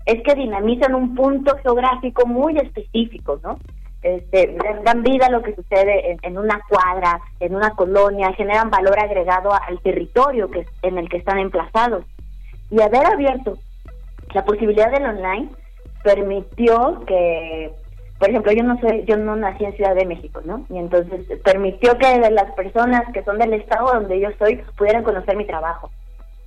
es 0.05 0.23
que 0.23 0.35
dinamizan 0.35 0.95
un 0.95 1.13
punto 1.13 1.57
geográfico 1.57 2.25
muy 2.25 2.57
específico, 2.57 3.41
¿no? 3.43 3.59
Este, 4.03 4.55
dan- 4.83 5.03
vida 5.03 5.25
a 5.25 5.31
lo 5.31 5.41
que 5.41 5.55
sucede 5.55 6.11
en, 6.11 6.19
en 6.21 6.37
una 6.37 6.59
cuadra, 6.69 7.19
en 7.39 7.55
una 7.55 7.71
colonia, 7.71 8.31
generan 8.33 8.69
valor 8.69 8.97
agregado 8.99 9.51
al 9.53 9.79
territorio 9.81 10.49
que 10.51 10.65
en 10.83 10.97
el 10.97 11.09
que 11.09 11.17
están 11.17 11.39
emplazados. 11.39 12.05
Y 12.69 12.81
haber 12.81 13.05
abierto 13.05 13.57
la 14.33 14.45
posibilidad 14.45 14.91
del 14.91 15.05
online 15.05 15.49
permitió 16.03 17.03
que, 17.07 17.71
por 18.19 18.29
ejemplo, 18.29 18.51
yo 18.51 18.63
no 18.63 18.79
soy, 18.79 19.03
yo 19.05 19.17
no 19.17 19.35
nací 19.35 19.65
en 19.65 19.75
Ciudad 19.75 19.95
de 19.95 20.05
México, 20.05 20.41
¿no? 20.45 20.65
Y 20.69 20.77
entonces 20.77 21.25
permitió 21.43 21.97
que 21.97 22.19
las 22.31 22.51
personas 22.53 23.03
que 23.13 23.23
son 23.23 23.37
del 23.39 23.53
estado 23.53 23.93
donde 23.93 24.19
yo 24.19 24.29
soy 24.37 24.57
pudieran 24.77 25.03
conocer 25.03 25.35
mi 25.35 25.45
trabajo. 25.45 25.89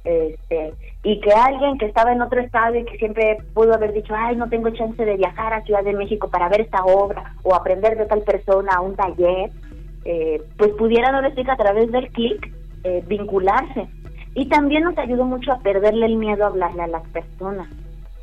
Este, 0.05 0.73
y 1.03 1.21
que 1.21 1.33
alguien 1.33 1.77
que 1.79 1.87
estaba 1.87 2.13
en 2.13 2.23
otro 2.23 2.41
estado 2.41 2.75
y 2.75 2.85
que 2.85 2.97
siempre 2.97 3.39
pudo 3.53 3.75
haber 3.75 3.93
dicho, 3.93 4.15
ay, 4.17 4.37
no 4.37 4.49
tengo 4.49 4.71
chance 4.71 5.05
de 5.05 5.17
viajar 5.17 5.53
a 5.53 5.63
Ciudad 5.63 5.85
de 5.85 5.93
México 5.93 6.31
para 6.31 6.49
ver 6.49 6.63
esta 6.63 6.83
obra 6.85 7.35
o 7.43 7.55
aprender 7.55 7.99
de 7.99 8.07
tal 8.07 8.23
persona 8.23 8.73
a 8.75 8.81
un 8.81 8.97
taller, 8.97 9.51
eh, 10.05 10.43
pues 10.57 10.71
pudieran 10.73 11.15
ahora 11.15 11.35
sí 11.35 11.45
que 11.45 11.51
a 11.51 11.57
través 11.57 11.91
del 11.93 12.11
clic 12.13 12.53
eh, 12.85 13.05
vincularse. 13.07 13.89
Y 14.35 14.49
también 14.49 14.85
nos 14.85 14.97
ayudó 14.97 15.25
mucho 15.25 15.53
a 15.53 15.59
perderle 15.59 16.07
el 16.07 16.17
miedo 16.17 16.45
a 16.45 16.49
hablarle 16.49 16.83
a 16.83 16.87
las 16.87 17.07
personas. 17.09 17.69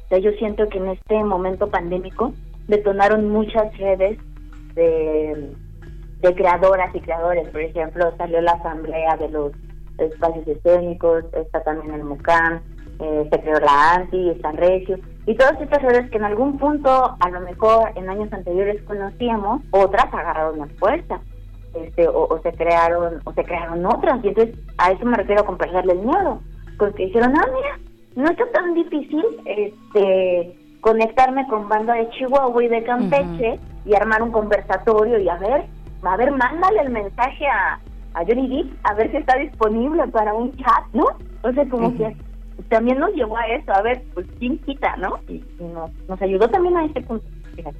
O 0.05 0.09
sea, 0.09 0.19
yo 0.19 0.31
siento 0.31 0.67
que 0.69 0.77
en 0.77 0.87
este 0.87 1.23
momento 1.23 1.69
pandémico 1.69 2.33
detonaron 2.67 3.29
muchas 3.29 3.77
redes 3.77 4.17
de, 4.73 5.51
de 6.21 6.35
creadoras 6.35 6.95
y 6.95 7.01
creadores. 7.01 7.49
Por 7.49 7.61
ejemplo, 7.61 8.13
salió 8.17 8.39
la 8.41 8.53
asamblea 8.53 9.17
de 9.17 9.29
los 9.29 9.51
espacios 9.97 10.47
escénicos, 10.47 11.25
está 11.33 11.63
también 11.63 11.93
el 11.93 12.03
MUCAM, 12.03 12.61
eh, 12.99 13.27
se 13.31 13.41
creó 13.41 13.59
la 13.59 13.93
ANTI, 13.93 14.29
está 14.29 14.51
Regio, 14.51 14.97
y 15.25 15.35
todas 15.35 15.59
estas 15.61 15.81
redes 15.81 16.09
que 16.09 16.17
en 16.17 16.23
algún 16.23 16.57
punto, 16.57 17.15
a 17.19 17.29
lo 17.29 17.41
mejor 17.41 17.91
en 17.95 18.09
años 18.09 18.31
anteriores 18.31 18.81
conocíamos, 18.83 19.61
otras 19.71 20.05
agarraron 20.13 20.59
más 20.59 20.71
fuerza. 20.73 21.19
Este, 21.73 22.07
o, 22.07 22.27
o 22.27 22.41
se 22.41 22.53
crearon 22.53 23.21
o 23.25 23.33
se 23.33 23.43
crearon 23.43 23.85
otras 23.85 24.23
y 24.23 24.29
entonces 24.29 24.55
a 24.79 24.91
eso 24.93 25.05
me 25.05 25.17
refiero 25.17 25.45
con 25.45 25.57
perderle 25.57 25.93
el 25.93 25.99
miedo 25.99 26.39
porque 26.79 27.05
dijeron 27.05 27.33
ah 27.37 27.45
mira 27.53 27.77
no 28.15 28.31
está 28.31 28.49
tan 28.51 28.73
difícil 28.73 29.23
este 29.45 30.57
conectarme 30.81 31.45
con 31.47 31.67
banda 31.67 31.95
de 31.95 32.09
Chihuahua 32.11 32.63
y 32.63 32.67
de 32.67 32.83
Campeche 32.83 33.59
y 33.85 33.95
armar 33.95 34.21
un 34.21 34.31
conversatorio 34.31 35.19
y 35.19 35.29
a 35.29 35.35
ver, 35.35 35.65
a 36.03 36.17
ver, 36.17 36.31
mándale 36.31 36.81
el 36.81 36.89
mensaje 36.91 37.45
a, 37.47 37.79
a 38.13 38.25
Johnny 38.25 38.47
Depp 38.47 38.73
a 38.83 38.93
ver 38.93 39.11
si 39.11 39.17
está 39.17 39.37
disponible 39.37 40.07
para 40.07 40.33
un 40.33 40.55
chat, 40.57 40.85
¿no? 40.93 41.05
O 41.43 41.51
sea, 41.51 41.67
como 41.69 41.95
que 41.95 42.15
también 42.69 42.99
nos 42.99 43.13
llevó 43.13 43.37
a 43.37 43.45
eso, 43.47 43.71
a 43.71 43.81
ver, 43.81 44.03
pues 44.13 44.25
quién 44.39 44.57
quita, 44.59 44.95
¿no? 44.97 45.19
Y, 45.27 45.43
y 45.59 45.63
nos, 45.63 45.91
nos 46.07 46.21
ayudó 46.21 46.47
también 46.47 46.77
a 46.77 46.85
ese 46.85 47.01
punto, 47.01 47.25
fíjate. 47.55 47.77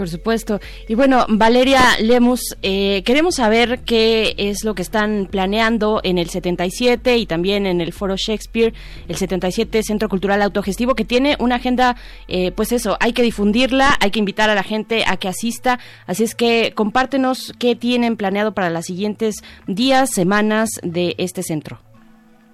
Por 0.00 0.08
supuesto. 0.08 0.60
Y 0.88 0.94
bueno, 0.94 1.26
Valeria 1.28 1.82
Lemus, 2.00 2.56
eh, 2.62 3.02
queremos 3.04 3.34
saber 3.34 3.80
qué 3.80 4.34
es 4.38 4.64
lo 4.64 4.74
que 4.74 4.80
están 4.80 5.28
planeando 5.30 6.00
en 6.02 6.16
el 6.16 6.30
77 6.30 7.18
y 7.18 7.26
también 7.26 7.66
en 7.66 7.82
el 7.82 7.92
Foro 7.92 8.14
Shakespeare, 8.16 8.72
el 9.08 9.16
77 9.16 9.82
Centro 9.82 10.08
Cultural 10.08 10.40
Autogestivo, 10.40 10.94
que 10.94 11.04
tiene 11.04 11.36
una 11.38 11.56
agenda, 11.56 11.96
eh, 12.28 12.50
pues 12.50 12.72
eso, 12.72 12.96
hay 12.98 13.12
que 13.12 13.20
difundirla, 13.20 13.90
hay 14.00 14.10
que 14.10 14.20
invitar 14.20 14.48
a 14.48 14.54
la 14.54 14.62
gente 14.62 15.04
a 15.06 15.18
que 15.18 15.28
asista. 15.28 15.78
Así 16.06 16.24
es 16.24 16.34
que 16.34 16.72
compártenos 16.74 17.52
qué 17.58 17.76
tienen 17.76 18.16
planeado 18.16 18.54
para 18.54 18.70
los 18.70 18.86
siguientes 18.86 19.44
días, 19.66 20.08
semanas 20.14 20.70
de 20.82 21.14
este 21.18 21.42
centro. 21.42 21.76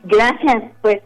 Gracias. 0.03 0.65
Pues 0.83 0.99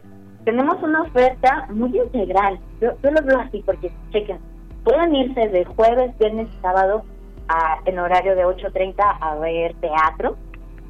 tenemos 0.43 0.81
una 0.81 1.03
oferta 1.03 1.67
muy 1.69 1.95
integral. 1.95 2.59
Yo, 2.81 2.93
yo 3.03 3.11
lo 3.11 3.21
veo 3.21 3.39
así 3.41 3.61
porque, 3.63 3.91
chequen, 4.11 4.39
pueden 4.83 5.15
irse 5.15 5.47
de 5.49 5.65
jueves, 5.65 6.17
viernes 6.17 6.47
y 6.57 6.61
sábado 6.61 7.03
a, 7.47 7.79
en 7.85 7.99
horario 7.99 8.35
de 8.35 8.45
8.30 8.45 8.95
a 9.19 9.35
ver 9.35 9.73
teatro 9.75 10.37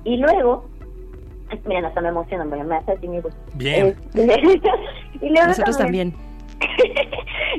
y 0.03 0.17
luego 0.17 0.69
miren 1.65 1.85
hasta 1.85 2.01
me 2.01 2.09
emociono 2.09 2.45
me, 2.45 2.63
me 2.63 2.75
hace 2.77 2.93
así 2.93 3.07
mi 3.07 3.19
voz. 3.19 3.33
Bien. 3.55 3.95
Este, 4.13 4.23
y 5.21 5.29
luego 5.29 5.47
Nosotros 5.47 5.77
también. 5.77 6.13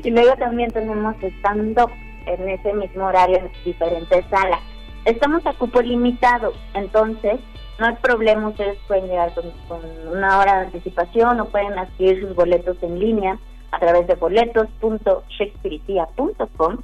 y 0.02 0.10
luego 0.10 0.34
también 0.36 0.70
tenemos 0.70 1.16
stand-up 1.38 1.90
en 2.26 2.48
ese 2.48 2.72
mismo 2.72 3.04
horario 3.04 3.38
en 3.38 3.50
diferentes 3.64 4.24
salas. 4.30 4.60
Estamos 5.04 5.44
a 5.46 5.52
cupo 5.54 5.82
limitado, 5.82 6.52
entonces 6.74 7.40
no 7.80 7.86
hay 7.86 7.96
problema, 7.96 8.48
ustedes 8.48 8.78
pueden 8.86 9.08
llegar 9.08 9.34
con, 9.34 9.44
con 9.66 9.80
una 10.16 10.38
hora 10.38 10.60
de 10.60 10.66
anticipación 10.66 11.40
o 11.40 11.46
pueden 11.46 11.76
adquirir 11.76 12.20
sus 12.20 12.36
boletos 12.36 12.76
en 12.82 13.00
línea 13.00 13.38
a 13.72 13.80
través 13.80 14.06
de 14.06 14.14
boletos.shakespearea.com 14.14 16.78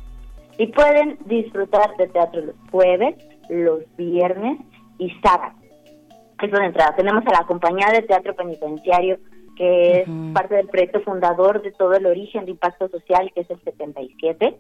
y 0.59 0.67
pueden 0.69 1.19
disfrutar 1.27 1.97
de 1.97 2.09
teatro 2.09 2.41
los 2.41 2.57
jueves, 2.71 3.15
los 3.49 3.81
viernes 3.97 4.59
y 4.99 5.11
sábados. 5.23 5.57
Eso 6.43 6.57
de 6.57 6.67
entrada. 6.67 6.95
Tenemos 6.97 7.25
a 7.27 7.31
la 7.31 7.47
compañía 7.47 7.87
de 7.93 8.03
teatro 8.03 8.35
penitenciario, 8.35 9.19
que 9.57 10.01
es 10.01 10.09
parte 10.33 10.57
del 10.57 10.69
proyecto 10.69 11.01
fundador 11.01 11.63
de 11.63 11.73
todo 11.73 11.95
el 11.95 12.07
origen 12.07 12.45
de 12.45 12.53
impacto 12.53 12.89
social, 12.89 13.31
que 13.35 13.43
es 13.43 13.51
el 13.51 13.61
77. 13.63 14.59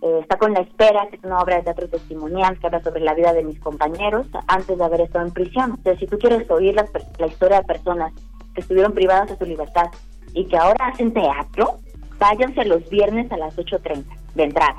Eh, 0.00 0.18
está 0.20 0.38
con 0.38 0.52
La 0.52 0.60
Espera, 0.60 1.08
que 1.10 1.16
es 1.16 1.24
una 1.24 1.40
obra 1.40 1.56
de 1.56 1.64
teatro 1.64 1.88
testimonial 1.88 2.58
que 2.58 2.66
habla 2.66 2.82
sobre 2.82 3.00
la 3.00 3.14
vida 3.14 3.32
de 3.32 3.44
mis 3.44 3.58
compañeros 3.60 4.26
antes 4.46 4.78
de 4.78 4.84
haber 4.84 5.02
estado 5.02 5.26
en 5.26 5.32
prisión. 5.32 5.72
O 5.72 5.82
sea, 5.82 5.98
si 5.98 6.06
tú 6.06 6.18
quieres 6.18 6.48
oír 6.50 6.74
la, 6.74 6.86
la 7.18 7.26
historia 7.26 7.58
de 7.58 7.64
personas 7.64 8.12
que 8.54 8.60
estuvieron 8.60 8.92
privadas 8.92 9.30
de 9.30 9.36
su 9.36 9.44
libertad 9.44 9.90
y 10.34 10.44
que 10.46 10.56
ahora 10.56 10.86
hacen 10.88 11.12
teatro, 11.12 11.78
váyanse 12.18 12.64
los 12.64 12.88
viernes 12.90 13.30
a 13.32 13.36
las 13.36 13.56
8.30 13.56 14.04
de 14.34 14.42
entrada. 14.44 14.76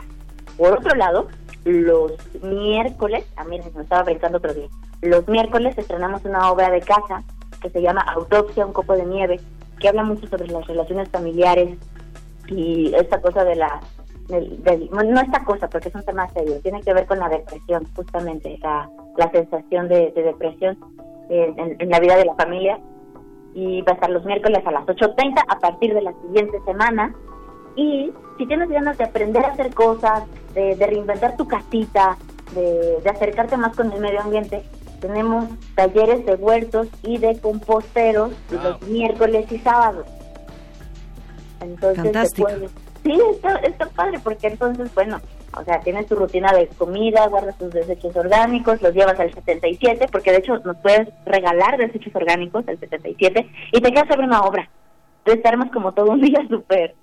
Por 0.57 0.73
otro 0.73 0.95
lado, 0.95 1.27
los 1.65 2.13
miércoles, 2.43 3.25
a 3.35 3.43
mí 3.45 3.59
me 3.73 3.81
estaba 3.81 4.03
pensando 4.03 4.37
otro 4.37 4.53
día, 4.53 4.67
los 5.01 5.27
miércoles 5.27 5.77
estrenamos 5.77 6.23
una 6.25 6.51
obra 6.51 6.69
de 6.69 6.81
casa 6.81 7.23
que 7.61 7.69
se 7.69 7.81
llama 7.81 8.01
Autopsia, 8.01 8.65
un 8.65 8.73
copo 8.73 8.93
de 8.95 9.05
nieve, 9.05 9.39
que 9.79 9.87
habla 9.89 10.03
mucho 10.03 10.27
sobre 10.27 10.47
las 10.47 10.65
relaciones 10.67 11.09
familiares 11.09 11.77
y 12.47 12.93
esta 12.95 13.21
cosa 13.21 13.43
de 13.43 13.55
la... 13.55 13.79
del- 14.27 14.89
bueno, 14.91 15.11
no 15.11 15.21
esta 15.21 15.43
cosa, 15.45 15.69
porque 15.69 15.89
es 15.89 15.95
un 15.95 16.03
tema 16.03 16.27
serio, 16.29 16.59
tiene 16.61 16.81
que 16.81 16.93
ver 16.93 17.05
con 17.05 17.19
la 17.19 17.29
depresión, 17.29 17.87
justamente, 17.95 18.57
la, 18.61 18.89
la 19.17 19.31
sensación 19.31 19.87
de, 19.87 20.11
de 20.11 20.23
depresión 20.23 20.77
en 21.29 21.89
la 21.89 21.99
vida 21.99 22.15
de 22.17 22.25
la 22.25 22.33
familia 22.35 22.79
y 23.53 23.81
va 23.81 23.91
a 23.93 23.95
estar 23.95 24.09
los 24.09 24.23
miércoles 24.25 24.59
a 24.65 24.71
las 24.71 24.85
8.30 24.85 25.43
a 25.47 25.59
partir 25.59 25.93
de 25.93 26.01
la 26.01 26.13
siguiente 26.21 26.59
semana. 26.65 27.13
Y 27.75 28.11
si 28.37 28.45
tienes 28.45 28.69
ganas 28.69 28.97
de 28.97 29.05
aprender 29.05 29.43
a 29.45 29.49
hacer 29.53 29.73
cosas, 29.73 30.23
de, 30.53 30.75
de 30.75 30.85
reinventar 30.87 31.35
tu 31.37 31.47
casita, 31.47 32.17
de, 32.53 32.99
de 33.03 33.09
acercarte 33.09 33.57
más 33.57 33.75
con 33.75 33.91
el 33.91 33.99
medio 33.99 34.21
ambiente, 34.21 34.63
tenemos 35.01 35.45
talleres 35.75 36.25
de 36.25 36.35
huertos 36.35 36.87
y 37.03 37.17
de 37.19 37.39
composteros 37.39 38.31
los 38.51 38.81
miércoles 38.83 39.49
y 39.51 39.59
sábados. 39.59 40.05
Entonces, 41.61 42.03
Fantástico. 42.03 42.47
puedes- 42.49 42.71
sí, 43.03 43.19
está, 43.31 43.55
está 43.57 43.85
padre 43.89 44.19
porque 44.23 44.47
entonces, 44.47 44.93
bueno, 44.95 45.19
o 45.57 45.63
sea, 45.63 45.79
tienes 45.81 46.07
tu 46.07 46.15
rutina 46.15 46.51
de 46.53 46.67
comida, 46.67 47.27
guardas 47.27 47.57
tus 47.57 47.71
desechos 47.71 48.15
orgánicos, 48.15 48.81
los 48.81 48.93
llevas 48.93 49.19
al 49.19 49.33
77, 49.33 50.07
porque 50.11 50.31
de 50.31 50.37
hecho 50.37 50.59
nos 50.59 50.77
puedes 50.77 51.07
regalar 51.25 51.77
desechos 51.77 52.15
orgánicos 52.15 52.67
al 52.67 52.79
77 52.79 53.49
y 53.71 53.81
te 53.81 53.91
quedas 53.91 54.07
ver 54.07 54.19
una 54.19 54.41
obra. 54.41 54.69
Entonces 55.19 55.37
estaremos 55.37 55.71
como 55.71 55.93
todo 55.93 56.11
un 56.11 56.21
día 56.21 56.45
súper, 56.49 56.95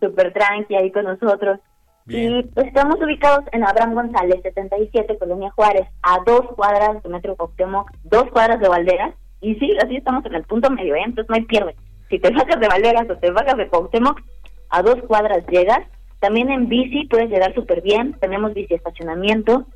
súper 0.00 0.32
tranqui 0.32 0.76
ahí 0.76 0.90
con 0.90 1.04
nosotros. 1.04 1.60
Y 2.06 2.42
pues, 2.42 2.66
estamos 2.68 2.96
ubicados 3.02 3.44
en 3.52 3.64
Abraham 3.64 3.94
González, 3.94 4.40
77, 4.42 5.18
Colonia 5.18 5.50
Juárez, 5.50 5.88
a 6.02 6.18
dos 6.24 6.42
cuadras 6.56 7.02
de 7.02 7.08
Metro 7.10 7.36
Cuauhtémoc, 7.36 7.90
dos 8.04 8.24
cuadras 8.30 8.60
de 8.60 8.68
Valderas, 8.68 9.14
y 9.42 9.54
sí, 9.56 9.76
así 9.84 9.96
estamos 9.96 10.24
en 10.24 10.34
el 10.34 10.44
punto 10.44 10.70
medio, 10.70 10.94
¿eh? 10.94 11.02
entonces 11.04 11.28
no 11.28 11.36
hay 11.36 11.44
pierde. 11.44 11.76
Si 12.08 12.18
te 12.18 12.30
bajas 12.30 12.58
de 12.58 12.66
Valderas 12.66 13.10
o 13.10 13.16
te 13.18 13.30
bajas 13.30 13.58
de 13.58 13.68
Cuauhtémoc, 13.68 14.20
a 14.70 14.82
dos 14.82 14.96
cuadras 15.06 15.46
llegas. 15.48 15.80
También 16.20 16.50
en 16.50 16.68
bici 16.68 17.06
puedes 17.06 17.30
llegar 17.30 17.54
súper 17.54 17.80
bien, 17.82 18.14
tenemos 18.20 18.54
bici 18.54 18.74
estacionamiento. 18.74 19.66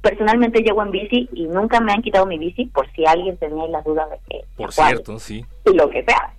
Personalmente 0.00 0.62
llego 0.62 0.82
en 0.82 0.90
bici 0.90 1.28
y 1.32 1.44
nunca 1.44 1.80
me 1.80 1.92
han 1.92 2.02
quitado 2.02 2.26
mi 2.26 2.38
bici, 2.38 2.66
por 2.66 2.90
si 2.92 3.04
alguien 3.04 3.36
tenía 3.36 3.66
la 3.68 3.82
duda 3.82 4.08
de 4.08 4.18
que 4.28 4.44
Por 4.56 4.74
cuál 4.74 4.88
cierto, 4.88 5.18
sí. 5.18 5.44
y 5.66 5.74
lo 5.74 5.88
que 5.90 6.04
sea. 6.04 6.32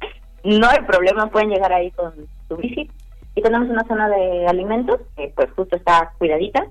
No 0.44 0.68
hay 0.68 0.82
problema, 0.82 1.28
pueden 1.28 1.50
llegar 1.50 1.72
ahí 1.72 1.92
con 1.92 2.14
su 2.48 2.58
bici. 2.58 2.90
Y 3.36 3.42
tenemos 3.42 3.70
una 3.70 3.84
zona 3.86 4.10
de 4.10 4.48
alimentos, 4.48 5.00
que 5.16 5.32
pues 5.36 5.50
justo 5.56 5.76
está 5.76 6.14
cuidadita 6.18 6.68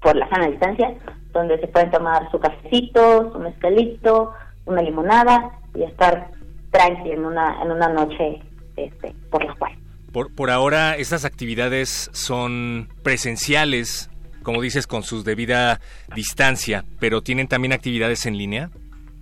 por 0.00 0.16
la 0.16 0.28
sana 0.28 0.46
distancia, 0.48 0.94
donde 1.32 1.58
se 1.60 1.68
pueden 1.68 1.90
tomar 1.90 2.30
su 2.30 2.38
cafecito, 2.38 3.32
su 3.32 3.38
mezcalito, 3.38 4.32
una 4.64 4.82
limonada 4.82 5.50
y 5.74 5.82
estar 5.82 6.30
tranqui 6.70 7.10
en 7.10 7.24
una, 7.24 7.62
en 7.62 7.70
una 7.70 7.88
noche 7.88 8.40
este, 8.76 9.14
por 9.30 9.44
la 9.44 9.54
cual. 9.54 9.72
Por, 10.16 10.34
por 10.34 10.48
ahora, 10.50 10.96
estas 10.96 11.26
actividades 11.26 12.08
son 12.14 12.88
presenciales, 13.02 14.08
como 14.42 14.62
dices, 14.62 14.86
con 14.86 15.02
su 15.02 15.22
debida 15.22 15.78
distancia, 16.14 16.84
pero 16.98 17.20
tienen 17.20 17.48
también 17.48 17.74
actividades 17.74 18.24
en 18.24 18.38
línea. 18.38 18.70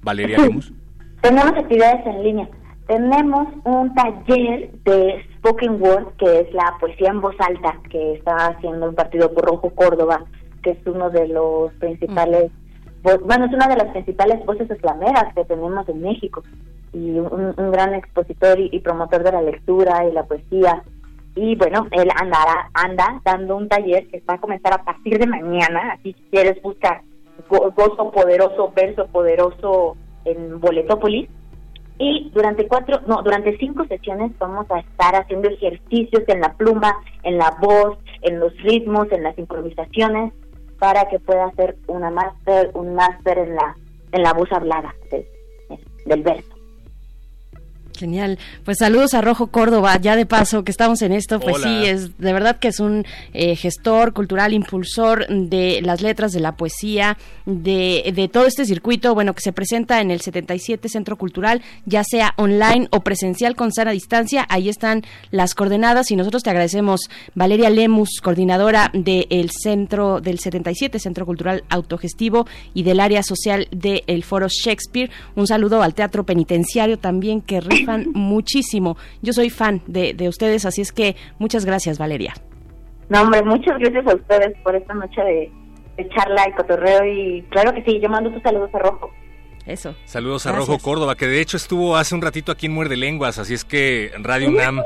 Valeria 0.02 0.38
Lemus. 0.38 0.72
Tenemos 1.20 1.50
actividades 1.58 2.06
en 2.06 2.22
línea. 2.22 2.48
Tenemos 2.86 3.48
un 3.64 3.92
taller 3.92 4.70
de 4.84 5.26
spoken 5.38 5.82
word, 5.82 6.14
que 6.16 6.42
es 6.42 6.52
la 6.54 6.72
poesía 6.78 7.08
en 7.10 7.20
voz 7.20 7.34
alta, 7.40 7.76
que 7.90 8.12
está 8.12 8.36
haciendo 8.46 8.88
un 8.90 8.94
partido 8.94 9.34
por 9.34 9.46
Rojo 9.46 9.70
Córdoba, 9.70 10.24
que 10.62 10.70
es 10.70 10.78
uno 10.86 11.10
de 11.10 11.26
los 11.26 11.72
principales, 11.80 12.52
vo- 13.02 13.20
bueno, 13.26 13.46
es 13.46 13.52
una 13.52 13.66
de 13.66 13.78
las 13.78 13.88
principales 13.90 14.46
voces 14.46 14.70
eslameras 14.70 15.34
que 15.34 15.44
tenemos 15.44 15.88
en 15.88 16.02
México 16.02 16.44
y 16.94 17.10
un, 17.18 17.54
un 17.56 17.70
gran 17.72 17.92
expositor 17.94 18.58
y, 18.58 18.70
y 18.72 18.80
promotor 18.80 19.22
de 19.22 19.32
la 19.32 19.42
lectura 19.42 20.06
y 20.08 20.12
la 20.12 20.24
poesía. 20.24 20.82
Y 21.36 21.56
bueno, 21.56 21.86
él 21.90 22.08
andará, 22.14 22.70
anda 22.72 23.20
dando 23.24 23.56
un 23.56 23.68
taller 23.68 24.06
que 24.06 24.22
va 24.28 24.34
a 24.34 24.40
comenzar 24.40 24.72
a 24.72 24.84
partir 24.84 25.18
de 25.18 25.26
mañana, 25.26 25.92
así 25.94 26.12
si 26.12 26.22
quieres 26.30 26.62
buscar 26.62 27.02
go- 27.48 27.72
gozo 27.76 28.10
poderoso, 28.12 28.72
verso 28.74 29.06
poderoso 29.08 29.96
en 30.24 30.60
Boletópolis. 30.60 31.28
Y 31.98 32.30
durante 32.34 32.66
cuatro, 32.68 33.00
no, 33.06 33.22
durante 33.22 33.56
cinco 33.58 33.84
sesiones 33.86 34.36
vamos 34.38 34.66
a 34.70 34.78
estar 34.80 35.14
haciendo 35.16 35.48
ejercicios 35.48 36.22
en 36.28 36.40
la 36.40 36.52
pluma, 36.54 36.94
en 37.22 37.38
la 37.38 37.56
voz, 37.60 37.98
en 38.22 38.40
los 38.40 38.56
ritmos, 38.62 39.10
en 39.12 39.22
las 39.24 39.36
improvisaciones, 39.38 40.32
para 40.78 41.08
que 41.08 41.18
pueda 41.20 41.46
hacer 41.46 41.76
una 41.86 42.10
máster, 42.10 42.70
un 42.74 42.94
máster 42.94 43.38
en 43.38 43.54
la, 43.56 43.76
en 44.12 44.22
la 44.22 44.32
voz 44.32 44.50
hablada 44.52 44.94
de- 45.10 45.28
del 46.06 46.22
verso. 46.22 46.53
Genial. 47.96 48.38
Pues 48.64 48.78
saludos 48.78 49.14
a 49.14 49.20
Rojo 49.20 49.48
Córdoba, 49.48 49.98
ya 50.00 50.16
de 50.16 50.26
paso 50.26 50.64
que 50.64 50.72
estamos 50.72 51.00
en 51.02 51.12
esto, 51.12 51.38
pues 51.38 51.56
Hola. 51.56 51.66
sí, 51.66 51.86
es 51.86 52.18
de 52.18 52.32
verdad 52.32 52.58
que 52.58 52.68
es 52.68 52.80
un 52.80 53.06
eh, 53.32 53.54
gestor 53.54 54.12
cultural, 54.12 54.52
impulsor 54.52 55.28
de 55.28 55.80
las 55.82 56.02
letras, 56.02 56.32
de 56.32 56.40
la 56.40 56.56
poesía, 56.56 57.16
de, 57.46 58.12
de 58.14 58.28
todo 58.28 58.46
este 58.46 58.64
circuito, 58.64 59.14
bueno, 59.14 59.32
que 59.32 59.42
se 59.42 59.52
presenta 59.52 60.00
en 60.00 60.10
el 60.10 60.20
77 60.20 60.88
Centro 60.88 61.16
Cultural, 61.16 61.62
ya 61.86 62.02
sea 62.02 62.34
online 62.36 62.88
o 62.90 63.00
presencial 63.00 63.54
con 63.54 63.72
sana 63.72 63.92
distancia, 63.92 64.44
ahí 64.48 64.68
están 64.68 65.02
las 65.30 65.54
coordenadas 65.54 66.10
y 66.10 66.16
nosotros 66.16 66.42
te 66.42 66.50
agradecemos, 66.50 67.08
Valeria 67.34 67.70
Lemus, 67.70 68.20
coordinadora 68.20 68.90
del 68.92 69.50
Centro 69.50 70.20
del 70.20 70.40
77 70.40 70.98
Centro 70.98 71.26
Cultural 71.26 71.62
Autogestivo 71.68 72.46
y 72.74 72.82
del 72.82 72.98
área 72.98 73.22
social 73.22 73.68
del 73.70 74.24
Foro 74.24 74.48
Shakespeare, 74.48 75.10
un 75.36 75.46
saludo 75.46 75.82
al 75.82 75.94
Teatro 75.94 76.24
Penitenciario 76.24 76.98
también 76.98 77.40
que 77.40 77.60
rifan 77.84 78.06
muchísimo. 78.14 78.96
Yo 79.22 79.32
soy 79.32 79.50
fan 79.50 79.82
de, 79.86 80.14
de 80.14 80.28
ustedes, 80.28 80.64
así 80.64 80.80
es 80.80 80.92
que 80.92 81.16
muchas 81.38 81.64
gracias, 81.64 81.98
Valeria. 81.98 82.34
No, 83.08 83.22
hombre, 83.22 83.42
muchas 83.42 83.78
gracias 83.78 84.06
a 84.06 84.14
ustedes 84.14 84.56
por 84.62 84.74
esta 84.74 84.94
noche 84.94 85.20
de, 85.20 85.52
de 85.96 86.08
charla 86.08 86.48
y 86.48 86.52
cotorreo 86.52 87.04
y 87.04 87.42
claro 87.50 87.74
que 87.74 87.82
sí, 87.84 88.00
yo 88.02 88.08
mando 88.08 88.30
tus 88.30 88.42
saludos 88.42 88.70
a 88.74 88.78
Rojo. 88.78 89.10
Eso. 89.66 89.94
Saludos 90.04 90.44
a 90.46 90.50
Gracias. 90.50 90.68
Rojo 90.68 90.82
Córdoba, 90.82 91.14
que 91.14 91.26
de 91.26 91.40
hecho 91.40 91.56
estuvo 91.56 91.96
hace 91.96 92.14
un 92.14 92.20
ratito 92.20 92.52
aquí 92.52 92.66
en 92.66 92.72
Muerde 92.72 92.96
Lenguas, 92.96 93.38
así 93.38 93.54
es 93.54 93.64
que 93.64 94.12
Radio 94.18 94.48
UNAM 94.48 94.82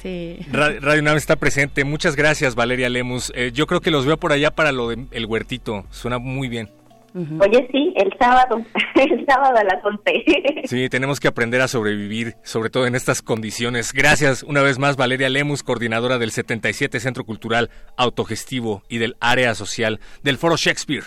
Sí. 0.00 0.38
Radio 0.52 1.00
UNAM 1.00 1.16
está 1.16 1.36
presente. 1.36 1.84
Muchas 1.84 2.16
gracias, 2.16 2.54
Valeria 2.54 2.88
Lemus. 2.88 3.32
Eh, 3.34 3.50
yo 3.52 3.66
creo 3.66 3.80
que 3.80 3.90
los 3.90 4.06
veo 4.06 4.16
por 4.16 4.32
allá 4.32 4.50
para 4.50 4.72
lo 4.72 4.88
del 4.88 5.06
el 5.10 5.26
huertito. 5.26 5.84
Suena 5.90 6.18
muy 6.18 6.48
bien. 6.48 6.70
Oye, 7.14 7.68
sí, 7.70 7.92
el 7.96 8.10
sábado, 8.18 8.64
el 8.94 9.26
sábado 9.26 9.56
a 9.56 9.64
las 9.64 9.84
11. 9.84 10.64
Sí, 10.64 10.88
tenemos 10.88 11.20
que 11.20 11.28
aprender 11.28 11.60
a 11.60 11.68
sobrevivir, 11.68 12.36
sobre 12.42 12.70
todo 12.70 12.86
en 12.86 12.94
estas 12.94 13.20
condiciones. 13.20 13.92
Gracias 13.92 14.42
una 14.42 14.62
vez 14.62 14.78
más, 14.78 14.96
Valeria 14.96 15.28
Lemus, 15.28 15.62
coordinadora 15.62 16.18
del 16.18 16.30
77 16.30 17.00
Centro 17.00 17.24
Cultural 17.24 17.70
Autogestivo 17.96 18.82
y 18.88 18.98
del 18.98 19.16
Área 19.20 19.54
Social 19.54 20.00
del 20.22 20.38
Foro 20.38 20.56
Shakespeare. 20.56 21.04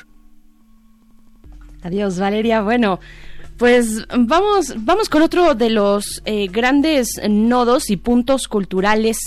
Adiós, 1.82 2.19
Valeria. 2.19 2.61
Bueno, 2.61 2.99
pues 3.57 4.06
vamos, 4.10 4.73
vamos 4.77 5.10
con 5.10 5.22
otro 5.22 5.56
de 5.56 5.69
los 5.69 6.22
eh, 6.26 6.48
grandes 6.48 7.22
nodos 7.30 7.90
y 7.90 7.98
puntos 7.98 8.48
culturales 8.48 9.18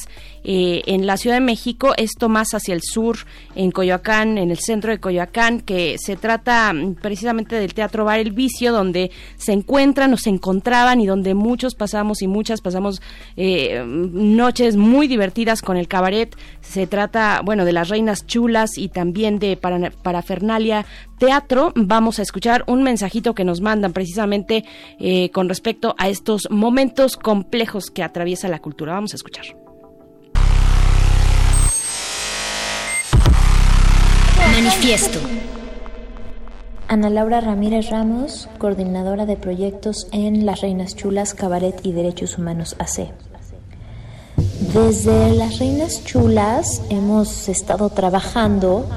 eh, 0.45 0.83
en 0.87 1.07
la 1.07 1.17
Ciudad 1.17 1.37
de 1.37 1.41
México, 1.41 1.93
esto 1.97 2.29
más 2.29 2.55
hacia 2.55 2.75
el 2.75 2.83
sur, 2.83 3.19
en 3.55 3.71
Coyoacán, 3.71 4.39
en 4.39 4.51
el 4.51 4.59
centro 4.59 4.91
de 4.91 4.99
Coyoacán, 4.99 5.61
que 5.61 5.97
se 5.99 6.17
trata 6.17 6.73
mm, 6.73 6.97
precisamente 6.97 7.57
del 7.57 7.75
Teatro 7.75 8.05
Bar 8.05 8.19
El 8.21 8.33
Vicio, 8.33 8.73
donde 8.73 9.11
se 9.37 9.53
encuentran 9.53 10.13
o 10.13 10.17
se 10.17 10.31
encontraban 10.31 11.01
y 11.01 11.07
donde 11.07 11.35
muchos 11.35 11.75
pasamos 11.75 12.23
y 12.23 12.27
muchas 12.29 12.61
pasamos 12.61 13.03
eh, 13.37 13.83
noches 13.87 14.77
muy 14.77 15.09
divertidas 15.09 15.63
con 15.63 15.77
el 15.77 15.89
cabaret. 15.89 16.37
Se 16.61 16.87
trata, 16.87 17.41
bueno, 17.45 17.65
de 17.65 17.73
las 17.73 17.89
reinas 17.89 18.27
chulas 18.27 18.79
y 18.79 18.89
también 18.89 19.39
de 19.39 19.57
para, 19.57 19.91
parafernalia 19.91 20.87
teatro. 21.19 21.73
Vamos 21.75 22.19
a 22.19 22.23
escuchar 22.23 22.65
un 22.67 22.83
mensajito 22.83 23.35
que 23.35 23.45
nos 23.45 23.61
mandan 23.61 23.93
precisamente 23.93 24.65
eh, 24.99 25.31
con 25.31 25.49
respecto 25.49 25.95
a 25.99 26.09
estos 26.09 26.49
momentos 26.51 27.17
complejos 27.17 27.91
que 27.91 28.03
atraviesa 28.03 28.49
la 28.49 28.61
cultura. 28.61 28.95
Vamos 28.95 29.13
a 29.13 29.17
escuchar. 29.17 29.68
Manifiesto. 34.59 35.21
Ana 36.89 37.11
Laura 37.11 37.41
Ramírez 37.41 37.91
Ramos, 37.91 38.49
coordinadora 38.59 39.25
de 39.25 39.37
proyectos 39.37 40.09
en 40.11 40.47
Las 40.47 40.63
Reinas 40.63 40.97
Chulas, 40.97 41.33
Cabaret 41.33 41.79
y 41.85 41.93
Derechos 41.93 42.39
Humanos 42.39 42.75
AC. 42.81 43.13
Desde 44.75 45.33
Las 45.37 45.61
Reinas 45.61 46.05
Chulas 46.05 46.83
hemos 46.91 47.49
estado 47.49 47.89
trabajando 47.91 48.89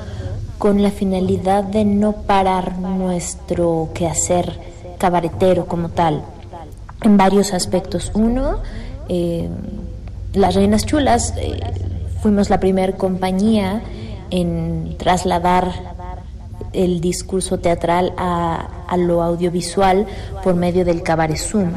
con 0.58 0.82
la 0.82 0.90
finalidad 0.90 1.64
de 1.64 1.86
no 1.86 2.14
parar 2.14 2.80
nuestro 2.80 3.92
quehacer 3.94 4.60
cabaretero 4.98 5.68
como 5.68 5.90
tal, 5.90 6.24
en 7.04 7.18
varios 7.18 7.54
aspectos. 7.54 8.12
Uno, 8.16 8.62
eh, 9.10 9.48
Las 10.34 10.56
Reinas 10.56 10.88
Chulas, 10.88 11.36
eh, 11.38 11.60
fuimos 12.24 12.50
la 12.50 12.60
primera 12.60 12.94
compañía 12.94 13.84
en 14.32 14.96
trasladar 14.98 15.72
el 16.74 17.02
discurso 17.02 17.60
teatral 17.60 18.14
a, 18.18 18.68
lo 18.98 19.22
audiovisual 19.24 20.06
por 20.44 20.56
medio 20.56 20.84
del 20.84 21.02
cabaret 21.02 21.38
Zoom. 21.38 21.72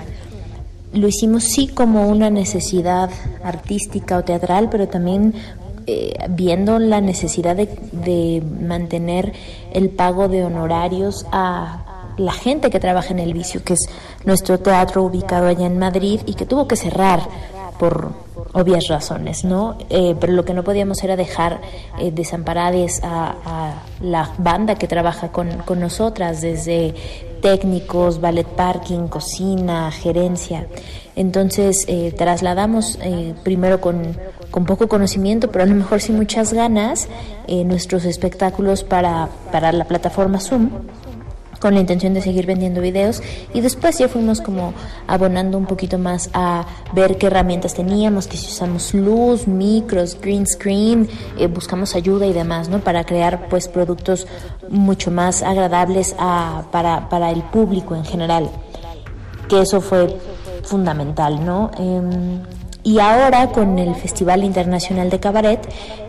Lo 0.93 1.09
hicimos 1.09 1.45
sí 1.45 1.69
como 1.69 2.09
una 2.09 2.31
necesidad 2.31 3.11
artística 3.43 4.19
o 4.19 4.25
teatral, 4.25 4.69
pero 4.71 4.89
también 4.89 5.35
eh, 5.87 6.15
viendo 6.31 6.79
la 6.79 7.01
necesidad 7.01 7.57
de, 7.57 8.43
mantener 8.61 9.33
el 9.73 9.91
pago 9.91 10.29
de 10.29 10.45
honorarios 10.45 11.27
a 11.31 12.15
la 12.17 12.33
gente 12.33 12.71
que 12.71 12.79
trabaja 12.79 13.11
en 13.11 13.19
el 13.19 13.33
vicio, 13.33 13.63
que 13.65 13.75
es 13.75 13.89
nuestro 14.25 14.59
teatro 14.59 15.03
ubicado 15.03 15.49
allá 15.49 15.67
en 15.67 15.79
Madrid 15.79 16.21
y 16.27 16.35
que 16.35 16.47
tuvo 16.47 16.69
que 16.69 16.77
cerrar 16.77 17.21
por 17.79 18.13
obvias 18.53 18.89
razones, 18.89 19.45
¿no? 19.45 19.77
Eh, 19.91 20.15
pero 20.21 20.33
lo 20.33 20.45
que 20.45 20.55
no 20.55 20.63
podíamos 20.63 21.03
era 21.03 21.17
dejar 21.17 21.61
eh, 21.99 22.11
desamparadas 22.13 23.01
a, 23.03 23.75
la 24.01 24.31
banda 24.39 24.75
que 24.75 24.87
trabaja 24.87 25.29
con, 25.29 25.59
con, 25.59 25.81
nosotras, 25.81 26.41
desde 26.41 26.95
técnicos, 27.41 28.21
ballet 28.21 28.47
parking, 28.47 29.09
cocina, 29.09 29.91
gerencia. 29.91 30.67
Entonces 31.17 31.85
eh, 31.89 32.13
trasladamos 32.17 32.99
primero 33.43 33.81
con, 33.81 34.17
con, 34.51 34.65
poco 34.67 34.89
conocimiento, 34.89 35.51
pero 35.51 35.65
a 35.65 35.67
lo 35.67 35.75
mejor 35.75 36.01
sin 36.01 36.17
muchas 36.17 36.53
ganas, 36.53 37.09
nuestros 37.49 38.05
espectáculos 38.05 38.83
para, 38.85 39.29
para 39.53 39.73
la 39.73 39.85
plataforma 39.85 40.41
Zoom 40.41 40.71
con 41.65 41.73
la 41.73 41.81
intención 41.81 42.13
de 42.13 42.21
seguir 42.21 42.45
vendiendo 42.45 42.83
videos 42.83 43.23
y 43.55 43.63
después 43.63 43.97
ya 43.97 44.07
fuimos 44.07 44.43
como 44.43 44.75
abonando 45.07 45.57
un 45.57 45.65
poquito 45.65 45.97
más 45.97 46.29
a 46.35 46.67
ver 46.93 47.17
qué 47.17 47.29
herramientas 47.29 47.73
teníamos, 47.73 48.27
que 48.27 48.37
si 48.37 48.49
usamos 48.49 48.93
luz, 48.93 49.49
micros, 49.49 50.21
green 50.21 50.47
screen, 50.47 51.09
eh, 51.39 51.47
buscamos 51.47 51.95
ayuda 51.95 52.27
y 52.27 52.35
demás, 52.35 52.69
¿no? 52.69 52.81
Para 52.81 53.05
crear 53.05 53.49
pues 53.49 53.69
productos 53.69 54.27
mucho 54.69 55.11
más 55.11 55.43
agradables 55.43 56.15
a, 56.19 56.65
para, 56.71 57.09
para 57.09 57.31
el 57.31 57.43
público 57.45 57.95
en 57.95 58.05
general, 58.05 58.51
que 59.49 59.63
eso 59.63 59.81
fue 59.81 60.19
fundamental, 60.65 61.43
¿no? 61.47 61.71
Em, 61.79 62.43
y 62.85 63.01
ahora 63.01 63.49
con 63.49 63.79
el 63.79 63.95
Festival 63.95 64.45
Internacional 64.45 65.09
de 65.11 65.19
Cabaret, 65.19 65.61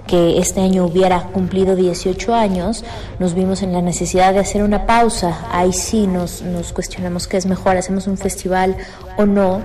que 0.06 0.38
este 0.38 0.62
año 0.62 0.86
hubiera 0.86 1.24
cumplido 1.28 1.76
18 1.76 2.36
años, 2.36 2.84
nos 3.18 3.34
vimos 3.34 3.64
en 3.64 3.74
la 3.74 3.82
necesidad 3.82 4.34
de 4.34 4.40
hacer 4.40 4.62
una 4.62 4.86
pausa. 4.86 5.48
Ahí 5.52 5.72
sí 5.72 6.06
nos, 6.06 6.42
nos 6.42 6.74
cuestionamos 6.74 7.28
qué 7.28 7.38
es 7.38 7.46
mejor, 7.46 7.78
hacemos 7.78 8.08
un 8.08 8.18
festival 8.18 8.76
o 9.18 9.26
no 9.26 9.62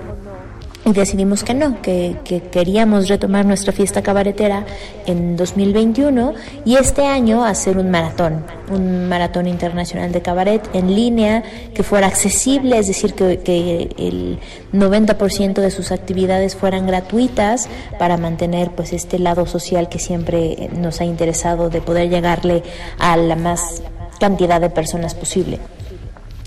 y 0.90 0.92
decidimos 0.92 1.44
que 1.44 1.54
no, 1.54 1.80
que, 1.82 2.16
queríamos 2.50 3.08
retomar 3.08 3.46
nuestra 3.46 3.72
fiesta 3.72 4.02
cabaretera 4.02 4.64
en 5.06 5.36
2021 5.36 6.34
y 6.64 6.76
este 6.76 7.06
año 7.06 7.44
hacer 7.44 7.78
un 7.78 7.90
maratón, 7.90 8.44
un 8.70 9.08
maratón 9.08 9.46
internacional 9.46 10.10
de 10.10 10.20
cabaret 10.20 10.68
en 10.74 10.94
línea 10.94 11.44
que 11.74 11.84
fuera 11.84 12.08
accesible, 12.08 12.78
es 12.78 12.88
decir, 12.88 13.14
que, 13.14 13.38
que 13.38 13.90
el 13.98 14.38
90% 14.72 15.54
de 15.54 15.70
sus 15.70 15.92
actividades 15.92 16.56
fueran 16.56 16.86
gratuitas 16.86 17.68
para 17.98 18.16
mantener 18.16 18.72
pues 18.72 18.92
este 18.92 19.18
lado 19.18 19.46
social 19.46 19.88
que 19.88 20.00
siempre 20.00 20.70
nos 20.76 21.00
ha 21.00 21.04
interesado 21.04 21.70
de 21.70 21.80
poder 21.80 22.10
llegarle 22.10 22.64
a 22.98 23.16
la 23.16 23.36
más 23.36 23.82
cantidad 24.18 24.60
de 24.60 24.70
personas 24.70 25.14
posible. 25.14 25.60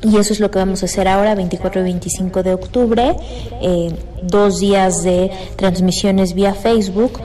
Y 0.03 0.17
eso 0.17 0.33
es 0.33 0.39
lo 0.41 0.51
que 0.51 0.59
vamos 0.59 0.83
a 0.83 0.85
hacer 0.85 1.07
ahora, 1.07 1.33
24 1.33 1.79
y 1.79 1.83
25 1.85 2.43
de 2.43 2.53
octubre, 2.53 3.15
eh, 3.61 3.95
dos 4.21 4.59
días 4.59 5.03
de 5.03 5.31
transmisiones 5.55 6.33
vía 6.33 6.53
Facebook, 6.53 7.21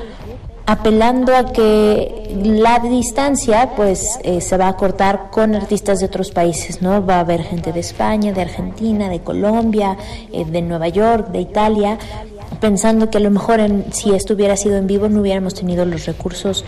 apelando 0.65 1.35
a 1.35 1.53
que 1.53 2.37
la 2.45 2.79
distancia 2.79 3.71
pues 3.75 4.21
eh, 4.23 4.41
se 4.41 4.57
va 4.57 4.69
a 4.69 4.77
cortar 4.77 5.31
con 5.33 5.57
artistas 5.57 5.99
de 5.99 6.07
otros 6.07 6.31
países, 6.31 6.81
¿no? 6.81 7.05
Va 7.05 7.17
a 7.17 7.21
haber 7.21 7.43
gente 7.43 7.73
de 7.73 7.81
España, 7.81 8.33
de 8.33 8.43
Argentina, 8.43 9.09
de 9.09 9.21
Colombia, 9.21 9.97
eh, 10.33 10.45
de 10.45 10.63
Nueva 10.63 10.87
York, 10.87 11.31
de 11.31 11.41
Italia, 11.41 11.99
pensando 12.61 13.11
que 13.11 13.19
a 13.19 13.21
lo 13.21 13.31
mejor 13.31 13.59
en, 13.59 13.93
si 13.93 14.15
esto 14.15 14.35
hubiera 14.35 14.57
sido 14.57 14.77
en 14.77 14.87
vivo 14.87 15.09
no 15.09 15.21
hubiéramos 15.21 15.55
tenido 15.55 15.85
los 15.85 16.07
recursos 16.07 16.65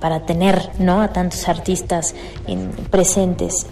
para 0.00 0.26
tener 0.26 0.68
¿no? 0.78 1.00
a 1.00 1.08
tantos 1.08 1.48
artistas 1.48 2.14
presentes 2.90 3.66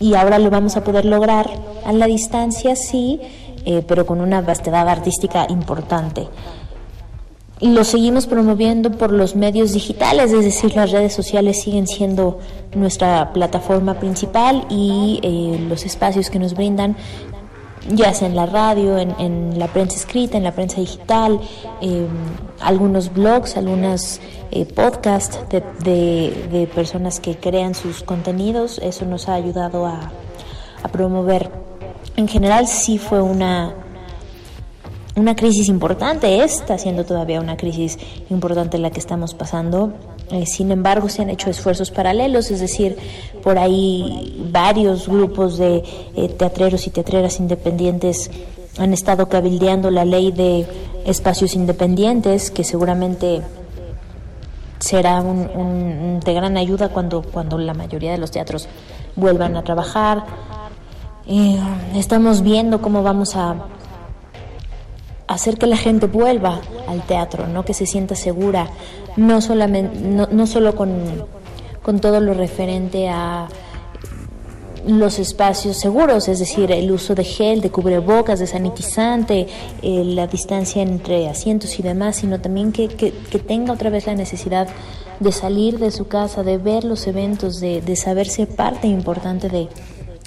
y 0.00 0.14
ahora 0.14 0.38
lo 0.38 0.50
vamos 0.50 0.76
a 0.76 0.84
poder 0.84 1.04
lograr 1.04 1.48
a 1.84 1.92
la 1.92 2.06
distancia, 2.06 2.76
sí, 2.76 3.20
eh, 3.64 3.82
pero 3.86 4.06
con 4.06 4.20
una 4.20 4.40
vastedad 4.40 4.88
artística 4.88 5.46
importante. 5.48 6.28
Y 7.60 7.70
lo 7.70 7.82
seguimos 7.82 8.26
promoviendo 8.26 8.92
por 8.92 9.10
los 9.10 9.34
medios 9.34 9.72
digitales, 9.72 10.32
es 10.32 10.44
decir, 10.44 10.76
las 10.76 10.92
redes 10.92 11.12
sociales 11.12 11.60
siguen 11.60 11.88
siendo 11.88 12.38
nuestra 12.74 13.32
plataforma 13.32 13.94
principal 13.94 14.64
y 14.70 15.18
eh, 15.24 15.66
los 15.68 15.84
espacios 15.84 16.30
que 16.30 16.38
nos 16.38 16.54
brindan, 16.54 16.96
ya 17.88 18.12
sea 18.12 18.28
en 18.28 18.36
la 18.36 18.46
radio, 18.46 18.98
en, 18.98 19.58
la 19.58 19.68
prensa 19.68 19.96
escrita, 19.96 20.36
en 20.36 20.44
la 20.44 20.52
prensa 20.52 20.80
digital, 20.80 21.40
eh, 21.80 22.06
algunos 22.60 23.12
blogs, 23.12 23.56
algunas 23.56 24.20
eh, 24.50 24.64
podcast 24.66 25.50
de, 25.50 26.48
de, 26.50 26.66
personas 26.66 27.20
que 27.20 27.36
crean 27.36 27.74
sus 27.74 28.02
contenidos. 28.02 28.78
Eso 28.78 29.04
nos 29.04 29.28
ha 29.28 29.34
ayudado 29.34 29.86
a, 29.86 30.12
a 30.82 30.88
promover. 30.88 31.50
En 32.16 32.28
general 32.28 32.66
sí 32.66 32.98
fue 32.98 33.22
una, 33.22 33.74
una 35.16 35.36
crisis 35.36 35.68
importante, 35.68 36.42
está 36.42 36.78
siendo 36.78 37.04
todavía 37.04 37.40
una 37.40 37.56
crisis 37.56 37.98
importante 38.30 38.78
la 38.78 38.90
que 38.90 39.00
estamos 39.00 39.34
pasando. 39.34 39.92
Eh, 40.30 40.44
sin 40.46 40.70
embargo, 40.70 41.08
se 41.08 41.22
han 41.22 41.30
hecho 41.30 41.48
esfuerzos 41.48 41.90
paralelos, 41.90 42.50
es 42.50 42.60
decir, 42.60 42.96
por 43.42 43.58
ahí 43.58 44.36
varios 44.50 45.08
grupos 45.08 45.56
de 45.56 45.82
eh, 46.16 46.28
teatreros 46.28 46.86
y 46.86 46.90
teatreras 46.90 47.40
independientes 47.40 48.30
han 48.78 48.92
estado 48.92 49.28
cabildeando 49.28 49.90
la 49.90 50.04
ley 50.04 50.30
de 50.30 50.66
espacios 51.04 51.54
independientes, 51.54 52.50
que 52.50 52.64
seguramente 52.64 53.42
será 54.78 55.20
un, 55.20 56.20
de 56.24 56.34
gran 56.34 56.56
ayuda 56.56 56.88
cuando, 56.90 57.22
cuando 57.22 57.58
la 57.58 57.74
mayoría 57.74 58.12
de 58.12 58.18
los 58.18 58.30
teatros 58.30 58.68
vuelvan 59.16 59.56
a 59.56 59.62
trabajar. 59.62 60.24
Eh, 61.26 61.58
estamos 61.96 62.42
viendo 62.42 62.80
cómo 62.80 63.02
vamos 63.02 63.34
a, 63.34 63.56
hacer 65.28 65.58
que 65.58 65.66
la 65.66 65.76
gente 65.76 66.06
vuelva 66.06 66.60
al 66.88 67.02
teatro, 67.02 67.46
¿no? 67.46 67.64
que 67.64 67.74
se 67.74 67.86
sienta 67.86 68.16
segura, 68.16 68.68
no, 69.16 69.40
solamente, 69.40 69.98
no, 70.00 70.46
solo 70.46 70.74
con, 70.74 71.26
todo 72.00 72.20
lo 72.20 72.34
referente 72.34 73.08
a 73.08 73.48
los 74.86 75.18
espacios 75.18 75.78
seguros, 75.78 76.28
es 76.28 76.38
decir, 76.38 76.70
el 76.70 76.90
uso 76.90 77.14
de 77.14 77.24
gel, 77.24 77.60
de 77.60 77.70
cubrebocas, 77.70 78.38
de 78.38 78.46
sanitizante, 78.46 79.46
eh, 79.82 80.04
la 80.04 80.26
distancia 80.26 80.82
entre 80.82 81.28
asientos 81.28 81.78
y 81.78 81.82
demás, 81.82 82.16
sino 82.16 82.40
también 82.40 82.72
que, 82.72 82.88
que, 82.88 83.38
tenga 83.38 83.72
otra 83.72 83.90
vez 83.90 84.06
la 84.06 84.14
necesidad 84.14 84.68
de 85.20 85.32
salir 85.32 85.78
de 85.78 85.90
su 85.90 86.08
casa, 86.08 86.42
de 86.42 86.58
ver 86.58 86.84
los 86.84 87.06
eventos, 87.06 87.58
de, 87.60 87.80
de 87.80 87.96
saberse 87.96 88.46
parte 88.46 88.86
importante 88.86 89.48
de, 89.48 89.68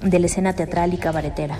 de 0.03 0.19
la 0.19 0.25
escena 0.25 0.53
teatral 0.53 0.93
y 0.93 0.97
cabaretera. 0.97 1.57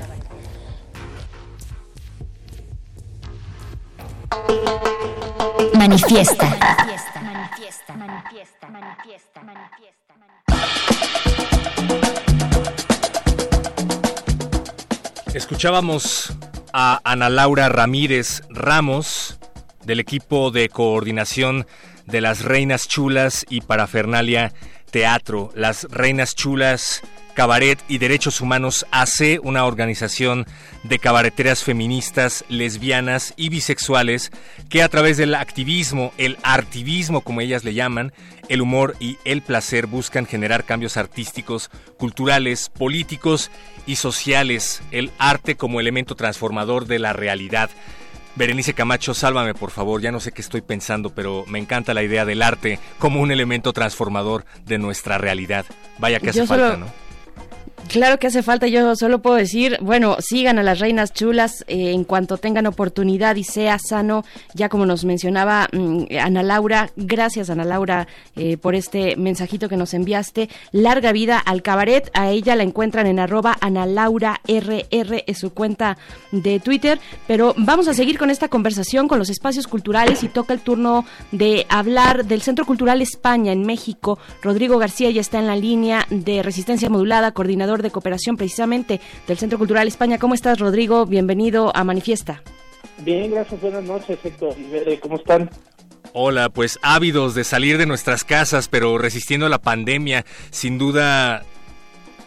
Manifiesta. 5.81 6.47
Escuchábamos 15.33 16.37
a 16.71 17.01
Ana 17.03 17.29
Laura 17.29 17.67
Ramírez 17.69 18.43
Ramos 18.51 19.39
del 19.83 19.99
equipo 19.99 20.51
de 20.51 20.69
coordinación 20.69 21.65
de 22.05 22.21
las 22.21 22.43
Reinas 22.43 22.87
Chulas 22.87 23.43
y 23.49 23.61
Parafernalia 23.61 24.53
Teatro. 24.91 25.49
Las 25.55 25.85
Reinas 25.85 26.35
Chulas 26.35 27.01
Cabaret 27.41 27.80
y 27.88 27.97
Derechos 27.97 28.39
Humanos 28.39 28.85
AC, 28.91 29.39
una 29.41 29.65
organización 29.65 30.45
de 30.84 30.99
cabareteras 30.99 31.63
feministas, 31.63 32.45
lesbianas 32.49 33.34
y 33.35 33.49
bisexuales 33.49 34.30
que 34.69 34.84
a 34.84 34.89
través 34.89 35.18
del 35.18 35.34
activismo, 35.34 36.13
el 36.19 36.38
artivismo 36.43 37.22
como 37.22 37.41
ellas 37.41 37.63
le 37.63 37.73
llaman, 37.73 38.13
el 38.47 38.61
humor 38.61 38.95
y 38.99 39.18
el 39.26 39.41
placer 39.41 39.88
buscan 39.88 40.27
generar 40.27 40.65
cambios 40.65 40.97
artísticos, 40.97 41.72
culturales, 41.97 42.69
políticos 42.69 43.49
y 43.88 43.95
sociales, 43.95 44.84
el 44.91 45.09
arte 45.18 45.55
como 45.55 45.80
elemento 45.80 46.13
transformador 46.13 46.85
de 46.85 46.99
la 46.99 47.11
realidad. 47.11 47.72
Berenice 48.35 48.76
Camacho, 48.76 49.15
sálvame 49.15 49.55
por 49.55 49.72
favor, 49.72 49.99
ya 49.99 50.11
no 50.11 50.19
sé 50.19 50.31
qué 50.31 50.41
estoy 50.41 50.61
pensando, 50.61 51.09
pero 51.09 51.43
me 51.47 51.57
encanta 51.57 51.95
la 51.95 52.03
idea 52.03 52.23
del 52.23 52.43
arte 52.43 52.77
como 52.99 53.19
un 53.19 53.31
elemento 53.31 53.73
transformador 53.73 54.45
de 54.68 54.77
nuestra 54.77 55.18
realidad. 55.18 55.65
Vaya 55.97 56.19
que 56.19 56.30
hace 56.30 56.45
falta, 56.45 56.77
¿no? 56.77 57.10
Claro 57.87 58.19
que 58.19 58.27
hace 58.27 58.41
falta, 58.41 58.67
yo 58.67 58.95
solo 58.95 59.21
puedo 59.21 59.35
decir, 59.35 59.77
bueno, 59.81 60.15
sigan 60.21 60.57
a 60.57 60.63
las 60.63 60.79
reinas 60.79 61.11
chulas 61.13 61.65
eh, 61.67 61.91
en 61.91 62.05
cuanto 62.05 62.37
tengan 62.37 62.65
oportunidad 62.65 63.35
y 63.35 63.43
sea 63.43 63.77
sano, 63.79 64.23
ya 64.53 64.69
como 64.69 64.85
nos 64.85 65.03
mencionaba 65.03 65.67
mm, 65.73 66.03
Ana 66.21 66.41
Laura, 66.41 66.89
gracias 66.95 67.49
Ana 67.49 67.65
Laura 67.65 68.07
eh, 68.37 68.55
por 68.55 68.75
este 68.75 69.17
mensajito 69.17 69.67
que 69.67 69.75
nos 69.75 69.93
enviaste, 69.93 70.49
larga 70.71 71.11
vida 71.11 71.37
al 71.37 71.61
cabaret, 71.61 72.09
a 72.13 72.29
ella 72.29 72.55
la 72.55 72.63
encuentran 72.63 73.07
en 73.07 73.19
arroba 73.19 73.57
Ana 73.59 73.85
Laura 73.85 74.39
RR, 74.47 75.25
es 75.27 75.37
su 75.37 75.53
cuenta 75.53 75.97
de 76.31 76.61
Twitter, 76.61 76.97
pero 77.27 77.53
vamos 77.57 77.89
a 77.89 77.93
seguir 77.93 78.17
con 78.17 78.29
esta 78.29 78.47
conversación 78.47 79.09
con 79.09 79.19
los 79.19 79.29
espacios 79.29 79.67
culturales 79.67 80.23
y 80.23 80.29
toca 80.29 80.53
el 80.53 80.61
turno 80.61 81.03
de 81.33 81.65
hablar 81.67 82.25
del 82.25 82.41
Centro 82.41 82.65
Cultural 82.65 83.01
España 83.01 83.51
en 83.51 83.65
México, 83.65 84.17
Rodrigo 84.41 84.77
García 84.77 85.09
ya 85.11 85.19
está 85.19 85.39
en 85.39 85.47
la 85.47 85.57
línea 85.57 86.07
de 86.09 86.41
resistencia 86.41 86.89
modulada, 86.89 87.33
coordinador 87.33 87.70
de 87.80 87.91
cooperación 87.91 88.35
precisamente 88.35 88.99
del 89.27 89.38
Centro 89.38 89.57
Cultural 89.57 89.88
España. 89.88 90.19
¿Cómo 90.19 90.34
estás, 90.34 90.60
Rodrigo? 90.60 91.06
Bienvenido 91.06 91.72
a 91.73 91.85
Manifiesta. 91.85 92.43
Bien, 92.99 93.31
gracias. 93.31 93.61
Buenas 93.61 93.84
noches, 93.85 94.19
Héctor. 94.22 94.56
¿Cómo 95.02 95.15
están? 95.15 95.49
Hola, 96.14 96.49
pues 96.49 96.77
ávidos 96.81 97.35
de 97.35 97.45
salir 97.45 97.77
de 97.77 97.85
nuestras 97.85 98.26
casas, 98.26 98.68
pero 98.68 98.98
resistiendo 98.98 99.48
la 99.48 99.61
pandemia, 99.61 100.26
sin 100.49 100.77
duda 100.77 101.45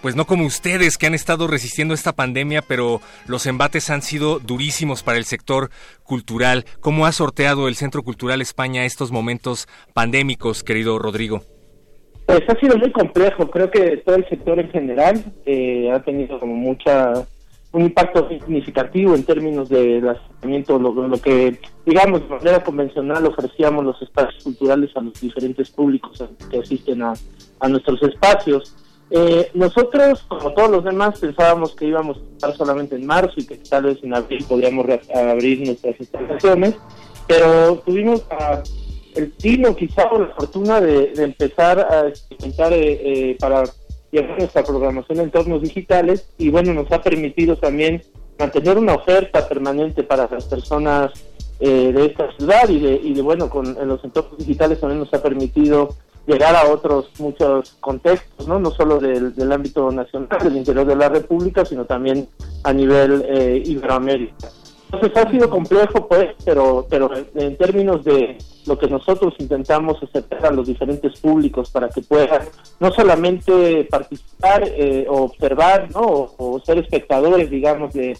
pues 0.04 0.16
no 0.16 0.26
como 0.26 0.44
ustedes 0.44 0.98
que 0.98 1.06
han 1.06 1.14
estado 1.14 1.46
resistiendo 1.46 1.94
esta 1.94 2.12
pandemia, 2.12 2.60
pero 2.60 3.00
los 3.26 3.46
embates 3.46 3.88
han 3.88 4.02
sido 4.02 4.38
durísimos 4.38 5.02
para 5.02 5.16
el 5.16 5.24
sector 5.24 5.70
cultural. 6.02 6.66
¿Cómo 6.80 7.06
ha 7.06 7.12
sorteado 7.12 7.68
el 7.68 7.76
Centro 7.76 8.02
Cultural 8.02 8.42
España 8.42 8.84
estos 8.84 9.10
momentos 9.10 9.66
pandémicos, 9.94 10.62
querido 10.62 10.98
Rodrigo? 10.98 11.42
Pues 12.26 12.40
ha 12.48 12.58
sido 12.58 12.78
muy 12.78 12.90
complejo, 12.90 13.50
creo 13.50 13.70
que 13.70 13.98
todo 13.98 14.16
el 14.16 14.28
sector 14.28 14.58
en 14.58 14.70
general 14.70 15.22
eh, 15.44 15.90
ha 15.92 16.02
tenido 16.02 16.40
como 16.40 16.54
mucha 16.54 17.26
un 17.74 17.82
impacto 17.82 18.28
significativo 18.28 19.16
en 19.16 19.24
términos 19.24 19.68
de 19.68 20.00
lanzamiento, 20.00 20.78
lo, 20.78 20.92
lo 21.08 21.20
que 21.20 21.58
digamos 21.84 22.22
de 22.22 22.28
manera 22.28 22.62
convencional 22.62 23.26
ofrecíamos 23.26 23.84
los 23.84 24.00
espacios 24.00 24.44
culturales 24.44 24.90
a 24.96 25.00
los 25.00 25.20
diferentes 25.20 25.70
públicos 25.70 26.22
que 26.50 26.60
asisten 26.60 27.02
a, 27.02 27.14
nuestros 27.68 28.00
espacios. 28.02 28.76
Eh, 29.10 29.50
nosotros, 29.54 30.24
como 30.28 30.52
todos 30.52 30.70
los 30.70 30.84
demás, 30.84 31.18
pensábamos 31.18 31.74
que 31.74 31.86
íbamos 31.86 32.18
a 32.18 32.32
estar 32.34 32.56
solamente 32.56 32.94
en 32.94 33.06
marzo 33.06 33.34
y 33.38 33.46
que 33.46 33.56
tal 33.56 33.84
vez 33.84 33.98
en 34.04 34.14
abril 34.14 34.44
podíamos 34.48 34.86
abrir 35.12 35.66
nuestras 35.66 35.98
instalaciones, 35.98 36.76
pero 37.26 37.82
tuvimos 37.84 38.24
a 38.30 38.62
el 39.14 39.32
tino 39.32 39.74
quizá 39.76 40.06
o 40.10 40.18
la 40.18 40.34
fortuna 40.34 40.80
de, 40.80 41.12
empezar 41.16 41.78
a 41.80 42.08
experimentar 42.08 42.72
eh, 42.72 43.30
eh, 43.30 43.36
para 43.38 43.64
llevar 44.10 44.38
nuestra 44.38 44.62
programación 44.62 45.18
en 45.18 45.24
entornos 45.24 45.62
digitales 45.62 46.28
y 46.38 46.50
bueno, 46.50 46.72
nos 46.72 46.90
ha 46.92 47.02
permitido 47.02 47.56
también 47.56 48.02
mantener 48.38 48.78
una 48.78 48.94
oferta 48.94 49.48
permanente 49.48 50.02
para 50.02 50.28
las 50.30 50.44
personas 50.44 51.12
eh, 51.60 51.92
de 51.92 52.06
esta 52.06 52.30
ciudad 52.36 52.68
y 52.68 52.80
de, 52.80 52.94
y 52.94 53.14
de 53.14 53.22
bueno, 53.22 53.48
con 53.48 53.66
en 53.66 53.88
los 53.88 54.02
entornos 54.04 54.38
digitales 54.38 54.80
también 54.80 55.00
nos 55.00 55.12
ha 55.14 55.22
permitido 55.22 55.88
llegar 56.26 56.56
a 56.56 56.70
otros 56.70 57.10
muchos 57.18 57.76
contextos, 57.80 58.48
no, 58.48 58.58
no 58.58 58.70
solo 58.70 58.98
del, 58.98 59.34
del 59.34 59.52
ámbito 59.52 59.90
nacional, 59.90 60.38
del 60.42 60.56
interior 60.56 60.86
de 60.86 60.96
la 60.96 61.08
República, 61.08 61.64
sino 61.64 61.84
también 61.84 62.28
a 62.62 62.72
nivel 62.72 63.24
eh, 63.28 63.62
Iberoamérica. 63.64 64.48
Entonces 64.90 65.16
ha 65.16 65.30
sido 65.30 65.50
complejo, 65.50 66.08
pues, 66.08 66.30
pero, 66.44 66.86
pero 66.88 67.10
en 67.34 67.56
términos 67.56 68.04
de 68.04 68.38
lo 68.66 68.78
que 68.78 68.88
nosotros 68.88 69.34
intentamos 69.38 70.02
acercar 70.02 70.46
a 70.46 70.50
los 70.50 70.66
diferentes 70.66 71.18
públicos 71.20 71.70
para 71.70 71.88
que 71.88 72.02
puedan 72.02 72.42
no 72.80 72.92
solamente 72.92 73.84
participar 73.84 74.64
eh, 74.66 75.06
observar, 75.08 75.90
¿no? 75.92 76.32
O, 76.36 76.60
ser 76.64 76.78
espectadores, 76.78 77.50
digamos, 77.50 77.92
de, 77.92 78.16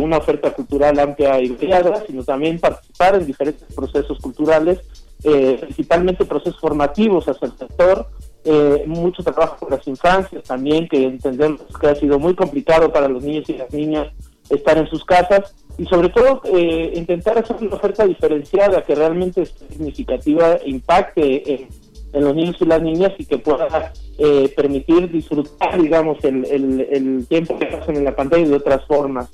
una 0.00 0.16
oferta 0.16 0.52
cultural 0.52 0.98
amplia 0.98 1.40
y 1.40 1.48
variada, 1.48 2.04
sino 2.06 2.24
también 2.24 2.58
participar 2.58 3.16
en 3.16 3.26
diferentes 3.26 3.64
procesos 3.74 4.18
culturales, 4.18 4.80
eh, 5.22 5.58
principalmente 5.60 6.24
procesos 6.24 6.58
formativos 6.58 7.28
hacia 7.28 7.46
el 7.46 7.58
sector, 7.58 8.06
eh, 8.44 8.84
mucho 8.86 9.22
trabajo 9.22 9.56
con 9.60 9.70
las 9.70 9.86
infancias 9.86 10.42
también, 10.44 10.88
que 10.88 11.04
entendemos 11.04 11.60
que 11.78 11.86
ha 11.86 11.94
sido 11.94 12.18
muy 12.18 12.34
complicado 12.34 12.90
para 12.92 13.08
los 13.08 13.22
niños 13.22 13.48
y 13.48 13.54
las 13.54 13.72
niñas 13.72 14.08
estar 14.50 14.76
en 14.78 14.86
sus 14.88 15.04
casas 15.04 15.54
y 15.78 15.86
sobre 15.86 16.08
todo 16.08 16.40
eh, 16.44 16.92
intentar 16.94 17.38
hacer 17.38 17.56
una 17.60 17.76
oferta 17.76 18.06
diferenciada 18.06 18.82
que 18.82 18.94
realmente 18.94 19.44
significativa 19.46 20.58
impacte 20.64 21.54
en, 21.54 21.68
los 22.12 22.32
niños 22.32 22.56
y 22.60 22.64
las 22.64 22.80
niñas 22.80 23.12
y 23.18 23.24
que 23.24 23.38
pueda 23.38 23.92
eh, 24.18 24.52
permitir 24.54 25.10
disfrutar, 25.10 25.82
digamos, 25.82 26.22
el, 26.22 26.44
el, 26.44 26.80
el 26.88 27.26
tiempo 27.26 27.58
que 27.58 27.66
pasan 27.66 27.96
en 27.96 28.04
la 28.04 28.14
pantalla 28.14 28.46
de 28.46 28.54
otras 28.54 28.84
formas. 28.86 29.28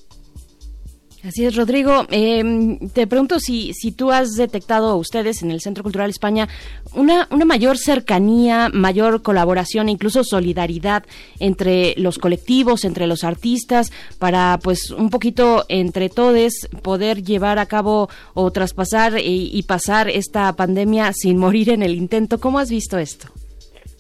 Así 1.22 1.44
es, 1.44 1.55
Rodrigo. 1.55 2.06
Em, 2.10 2.78
te 2.88 3.06
pregunto 3.06 3.38
si, 3.40 3.74
si 3.74 3.92
tú 3.92 4.10
has 4.10 4.30
detectado 4.36 4.97
ustedes 4.97 5.42
en 5.42 5.51
el 5.51 5.60
Centro 5.60 5.82
Cultural 5.82 6.09
España 6.09 6.48
una, 6.94 7.28
una 7.30 7.44
mayor 7.44 7.76
cercanía, 7.76 8.70
mayor 8.72 9.20
colaboración 9.20 9.90
incluso 9.90 10.24
solidaridad 10.24 11.05
entre 11.38 11.94
los 11.98 12.18
colectivos, 12.18 12.86
entre 12.86 13.06
los 13.06 13.22
artistas, 13.22 13.92
para 14.18 14.59
pues 14.62 14.90
un 14.90 15.10
poquito 15.10 15.64
entre 15.68 16.09
todos 16.09 16.30
poder 16.82 17.22
llevar 17.22 17.59
a 17.59 17.66
cabo 17.66 18.09
o 18.34 18.51
traspasar 18.51 19.14
y, 19.18 19.62
pasar 19.68 20.09
esta 20.09 20.52
pandemia 20.56 21.12
sin 21.12 21.36
morir 21.36 21.70
en 21.70 21.82
el 21.82 21.94
intento. 21.94 22.40
¿Cómo 22.40 22.59
has 22.59 22.70
visto 22.70 22.98
esto? 22.98 23.28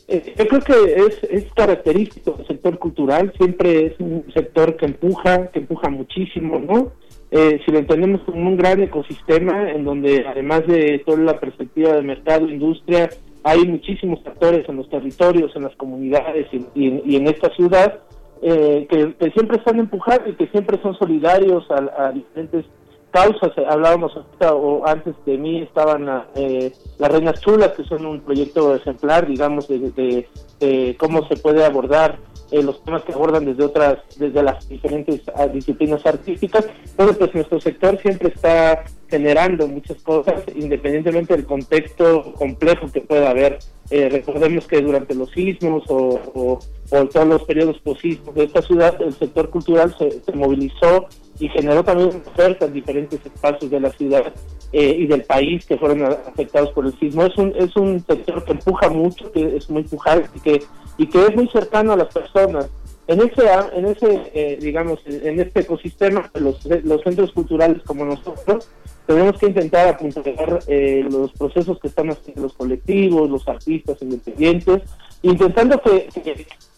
Eh, 0.08 0.34
yo 0.38 0.48
creo 0.48 0.60
que 0.62 1.04
es, 1.06 1.30
es 1.30 1.52
característico 1.54 2.32
del 2.32 2.46
sector 2.46 2.78
cultural, 2.78 3.32
siempre 3.36 3.86
es 3.86 4.00
un 4.00 4.24
sector 4.34 4.76
que 4.76 4.86
empuja, 4.86 5.50
que 5.50 5.60
empuja 5.60 5.90
muchísimo, 5.90 6.58
¿no? 6.58 6.92
Eh, 7.32 7.60
si 7.64 7.70
lo 7.70 7.78
entendemos 7.78 8.22
como 8.22 8.48
un 8.48 8.56
gran 8.56 8.82
ecosistema 8.82 9.70
en 9.70 9.84
donde 9.84 10.24
además 10.26 10.66
de 10.66 11.00
toda 11.06 11.18
la 11.18 11.38
perspectiva 11.38 11.92
de 11.92 12.02
mercado, 12.02 12.48
industria, 12.48 13.08
hay 13.44 13.66
muchísimos 13.66 14.18
actores 14.26 14.68
en 14.68 14.76
los 14.76 14.90
territorios, 14.90 15.54
en 15.54 15.62
las 15.62 15.76
comunidades 15.76 16.48
y, 16.74 17.16
en 17.16 17.28
esta 17.28 17.48
ciudad 17.54 18.00
eh, 18.42 18.86
que, 18.90 19.30
siempre 19.32 19.58
están 19.58 19.78
empujando 19.78 20.28
y 20.28 20.34
que 20.34 20.48
siempre 20.48 20.80
son 20.82 20.98
solidarios 20.98 21.64
a, 21.70 22.10
diferentes 22.10 22.64
causas. 23.12 23.52
Hablábamos 23.68 24.12
o 24.50 24.82
antes 24.86 25.14
de 25.24 25.38
mí 25.38 25.62
estaban 25.62 26.24
eh, 26.34 26.72
las 26.98 27.12
Reinas 27.12 27.40
Chulas, 27.40 27.72
que 27.76 27.84
son 27.84 28.06
un 28.06 28.20
proyecto 28.20 28.74
ejemplar, 28.74 29.26
digamos, 29.26 29.68
de, 29.68 30.26
de 30.58 30.96
cómo 30.98 31.26
se 31.28 31.36
puede 31.36 31.64
abordar 31.64 32.18
eh, 32.50 32.62
los 32.62 32.82
temas 32.84 33.02
que 33.04 33.12
abordan 33.12 33.44
desde 33.44 33.64
otras, 33.64 33.98
desde 34.16 34.42
las 34.42 34.68
diferentes 34.68 35.22
ah, 35.34 35.46
disciplinas 35.46 36.04
artísticas. 36.04 36.66
Entonces, 36.90 37.16
pues 37.16 37.34
nuestro 37.34 37.60
sector 37.60 37.98
siempre 38.00 38.28
está 38.28 38.84
generando 39.10 39.66
muchas 39.66 40.00
cosas, 40.02 40.42
independientemente 40.54 41.34
del 41.34 41.44
contexto 41.44 42.32
complejo 42.34 42.90
que 42.92 43.00
pueda 43.00 43.30
haber. 43.30 43.58
Eh, 43.90 44.08
recordemos 44.08 44.68
que 44.68 44.80
durante 44.80 45.14
los 45.16 45.30
sismos 45.30 45.82
o, 45.88 46.20
o, 46.34 46.58
todos 47.06 47.26
los 47.26 47.42
periodos 47.42 47.78
posismos 47.80 48.34
de 48.36 48.44
esta 48.44 48.62
ciudad, 48.62 49.00
el 49.02 49.12
sector 49.14 49.50
cultural 49.50 49.94
se, 49.98 50.32
movilizó 50.32 51.06
y 51.40 51.48
generó 51.48 51.82
también 51.82 52.22
ofertas 52.24 52.68
en 52.68 52.74
diferentes 52.74 53.20
espacios 53.24 53.68
de 53.70 53.80
la 53.80 53.90
ciudad 53.90 54.32
eh, 54.72 54.96
y 54.96 55.06
del 55.06 55.24
país 55.24 55.66
que 55.66 55.76
fueron 55.76 56.04
afectados 56.04 56.70
por 56.70 56.86
el 56.86 56.96
sismo. 57.00 57.24
Es 57.24 57.36
un, 57.36 57.52
es 57.56 57.74
un 57.76 58.04
sector 58.06 58.44
que 58.44 58.52
empuja 58.52 58.88
mucho, 58.88 59.32
que 59.32 59.56
es 59.56 59.68
muy 59.68 59.82
y 59.82 60.40
que, 60.40 60.62
y 61.00 61.06
que 61.06 61.24
es 61.24 61.34
muy 61.34 61.48
cercano 61.48 61.94
a 61.94 61.96
las 61.96 62.12
personas. 62.12 62.68
En 63.06 63.22
ese, 63.22 63.42
en 63.74 63.86
ese 63.86 64.30
eh, 64.34 64.58
digamos, 64.60 65.00
en 65.06 65.40
este 65.40 65.60
ecosistema, 65.60 66.30
los, 66.34 66.60
centros 67.02 67.32
culturales 67.32 67.82
como 67.86 68.04
nosotros, 68.04 68.68
tenemos 69.06 69.38
que 69.38 69.46
intentar 69.46 69.88
apuntar 69.88 70.60
eh, 70.66 71.02
los 71.10 71.32
procesos 71.32 71.80
que 71.80 71.88
están 71.88 72.10
haciendo 72.10 72.42
los 72.42 72.52
colectivos, 72.52 73.30
los 73.30 73.48
artistas 73.48 73.96
independientes, 74.02 74.82
intentando 75.22 75.80
que, 75.80 76.06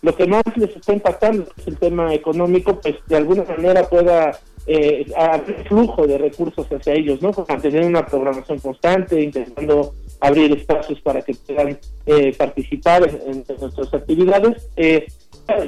lo 0.03 0.15
que 0.15 0.27
más 0.29 0.45
les 0.55 0.77
está 0.77 0.93
impactando 0.93 1.49
es 1.59 1.67
el 1.67 1.77
tema 1.77 2.15
económico, 2.15 2.81
pues 2.81 2.95
de 3.09 3.17
alguna 3.17 3.43
manera 3.43 3.83
pueda 3.89 4.39
eh, 4.69 5.05
flujo 5.69 6.07
de 6.07 6.19
recursos 6.19 6.65
hacia 6.71 6.95
ellos, 6.95 7.21
¿no? 7.21 7.33
Mantener 7.49 7.85
una 7.85 8.07
programación 8.07 8.61
constante, 8.61 9.21
intentando 9.21 9.95
abrir 10.23 10.53
espacios 10.53 11.01
para 11.01 11.21
que 11.21 11.35
puedan 11.35 11.79
eh, 12.07 12.33
participar 12.39 13.03
en, 13.27 13.45
nuestras 13.61 13.93
actividades. 13.93 14.71
Eh, 14.77 15.07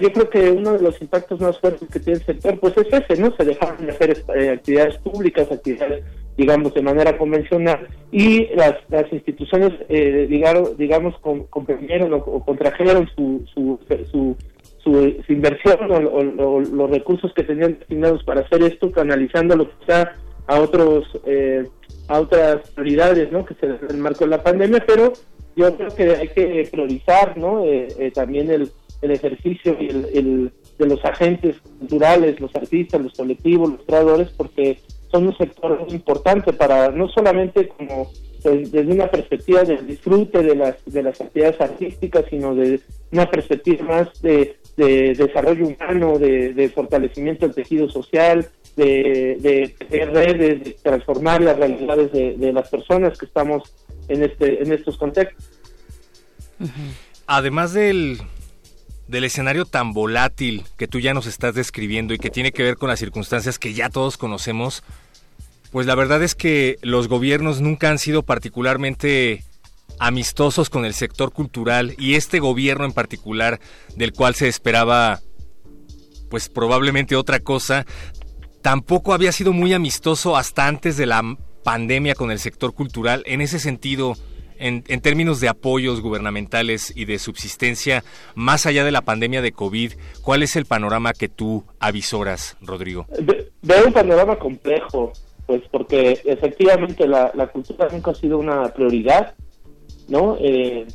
yo 0.00 0.12
creo 0.12 0.30
que 0.30 0.50
uno 0.50 0.74
de 0.74 0.80
los 0.80 1.00
impactos 1.02 1.40
más 1.40 1.58
fuertes 1.58 1.88
que 1.90 1.98
tiene 1.98 2.20
el 2.20 2.24
sector, 2.24 2.58
pues 2.60 2.74
es 2.76 2.86
ese, 2.92 3.20
¿no? 3.20 3.34
Se 3.36 3.44
dejaron 3.44 3.84
de 3.84 3.92
hacer 3.92 4.24
eh, 4.36 4.50
actividades 4.50 4.96
públicas, 4.98 5.50
actividades 5.50 6.04
digamos, 6.36 6.74
de 6.74 6.82
manera 6.82 7.16
convencional, 7.16 7.86
y 8.10 8.46
las, 8.56 8.74
las 8.88 9.12
instituciones, 9.12 9.72
eh, 9.88 10.26
digamos, 10.28 10.76
digamos 10.76 11.14
comprimieron 11.50 12.12
o, 12.12 12.44
contrajeron 12.44 13.08
su, 13.14 13.44
su, 13.54 13.78
su, 14.10 14.36
su, 14.82 15.32
inversión 15.32 15.78
o, 15.90 16.60
los 16.60 16.90
recursos 16.90 17.32
que 17.34 17.44
tenían 17.44 17.78
destinados 17.78 18.24
para 18.24 18.40
hacer 18.40 18.62
esto, 18.62 18.90
canalizándolo 18.90 19.70
quizá 19.78 20.12
a 20.46 20.60
otros 20.60 21.04
eh, 21.24 21.68
a 22.08 22.20
otras 22.20 22.70
prioridades 22.70 23.30
¿no? 23.32 23.44
que 23.44 23.54
se 23.54 23.66
dan 23.66 23.78
en 23.82 23.96
el 23.96 24.02
marco 24.02 24.24
de 24.24 24.30
la 24.30 24.42
pandemia, 24.42 24.84
pero 24.86 25.12
yo 25.56 25.76
creo 25.76 25.94
que 25.94 26.10
hay 26.16 26.28
que 26.28 26.68
priorizar 26.70 27.36
¿no? 27.36 27.64
Eh, 27.64 27.88
eh, 27.98 28.10
también 28.10 28.50
el, 28.50 28.70
el 29.02 29.10
ejercicio 29.10 29.76
y 29.80 29.88
el, 29.88 30.04
el, 30.12 30.52
de 30.78 30.86
los 30.86 31.04
agentes 31.04 31.56
culturales, 31.78 32.40
los 32.40 32.54
artistas, 32.54 33.00
los 33.00 33.12
colectivos, 33.14 33.70
los 33.70 33.82
creadores, 33.82 34.30
porque 34.36 34.78
son 35.10 35.28
un 35.28 35.36
sector 35.36 35.86
importante 35.88 36.52
para 36.52 36.90
no 36.90 37.08
solamente 37.08 37.68
como 37.68 38.10
pues, 38.42 38.72
desde 38.72 38.92
una 38.92 39.10
perspectiva 39.10 39.62
del 39.62 39.86
disfrute 39.86 40.42
de 40.42 40.56
las 40.56 40.84
de 40.84 41.02
las 41.02 41.20
actividades 41.20 41.60
artísticas, 41.60 42.24
sino 42.28 42.54
de 42.54 42.80
una 43.12 43.30
perspectiva 43.30 43.84
más 43.84 44.20
de, 44.20 44.56
desarrollo 44.76 45.66
humano, 45.66 46.18
de, 46.18 46.72
fortalecimiento 46.74 47.46
del 47.46 47.54
tejido 47.54 47.88
social, 47.88 48.48
de, 48.76 49.74
de, 49.90 50.06
redes, 50.06 50.64
de 50.64 50.76
transformar 50.82 51.40
las 51.40 51.56
realidades 51.56 52.12
de, 52.12 52.52
las 52.52 52.68
personas 52.68 53.16
que 53.18 53.26
estamos 53.26 53.72
en 54.08 54.22
este 54.24 54.62
en 54.62 54.72
estos 54.72 54.96
contextos. 54.98 55.44
Además 57.26 57.72
del 57.72 58.18
del 59.08 59.24
escenario 59.24 59.64
tan 59.64 59.92
volátil 59.92 60.64
que 60.76 60.88
tú 60.88 60.98
ya 60.98 61.14
nos 61.14 61.26
estás 61.26 61.54
describiendo 61.54 62.14
y 62.14 62.18
que 62.18 62.30
tiene 62.30 62.52
que 62.52 62.62
ver 62.62 62.76
con 62.76 62.88
las 62.88 62.98
circunstancias 62.98 63.58
que 63.58 63.74
ya 63.74 63.90
todos 63.90 64.16
conocemos, 64.16 64.82
pues 65.72 65.86
la 65.86 65.94
verdad 65.94 66.22
es 66.22 66.34
que 66.34 66.78
los 66.82 67.08
gobiernos 67.08 67.60
nunca 67.60 67.90
han 67.90 67.98
sido 67.98 68.22
particularmente 68.22 69.44
amistosos 69.98 70.70
con 70.70 70.84
el 70.84 70.94
sector 70.94 71.32
cultural 71.32 71.94
y 71.98 72.14
este 72.14 72.40
gobierno 72.40 72.84
en 72.84 72.92
particular 72.92 73.60
del 73.96 74.12
cual 74.12 74.34
se 74.34 74.48
esperaba 74.48 75.20
pues 76.30 76.48
probablemente 76.48 77.16
otra 77.16 77.38
cosa, 77.38 77.86
tampoco 78.60 79.12
había 79.12 79.30
sido 79.30 79.52
muy 79.52 79.72
amistoso 79.72 80.36
hasta 80.36 80.66
antes 80.66 80.96
de 80.96 81.06
la 81.06 81.22
pandemia 81.62 82.14
con 82.14 82.30
el 82.30 82.38
sector 82.38 82.74
cultural. 82.74 83.22
En 83.26 83.40
ese 83.40 83.58
sentido, 83.60 84.14
en, 84.58 84.82
términos 84.82 85.40
de 85.40 85.48
apoyos 85.48 86.00
gubernamentales 86.00 86.92
y 86.96 87.04
de 87.04 87.18
subsistencia, 87.18 88.02
más 88.34 88.66
allá 88.66 88.84
de 88.84 88.90
la 88.90 89.02
pandemia 89.02 89.42
de 89.42 89.52
COVID, 89.52 89.92
¿cuál 90.22 90.42
es 90.42 90.56
el 90.56 90.66
panorama 90.66 91.12
que 91.12 91.28
tú 91.28 91.64
avisoras, 91.78 92.56
Rodrigo? 92.60 93.06
Veo 93.62 93.86
un 93.86 93.92
panorama 93.92 94.36
complejo 94.36 95.12
pues 95.46 95.62
porque 95.70 96.20
efectivamente 96.24 97.06
la 97.06 97.50
cultura 97.52 97.88
nunca 97.92 98.12
ha 98.12 98.14
sido 98.14 98.38
una 98.38 98.72
prioridad, 98.72 99.34
¿no? 100.08 100.36
Eh, 100.40 100.86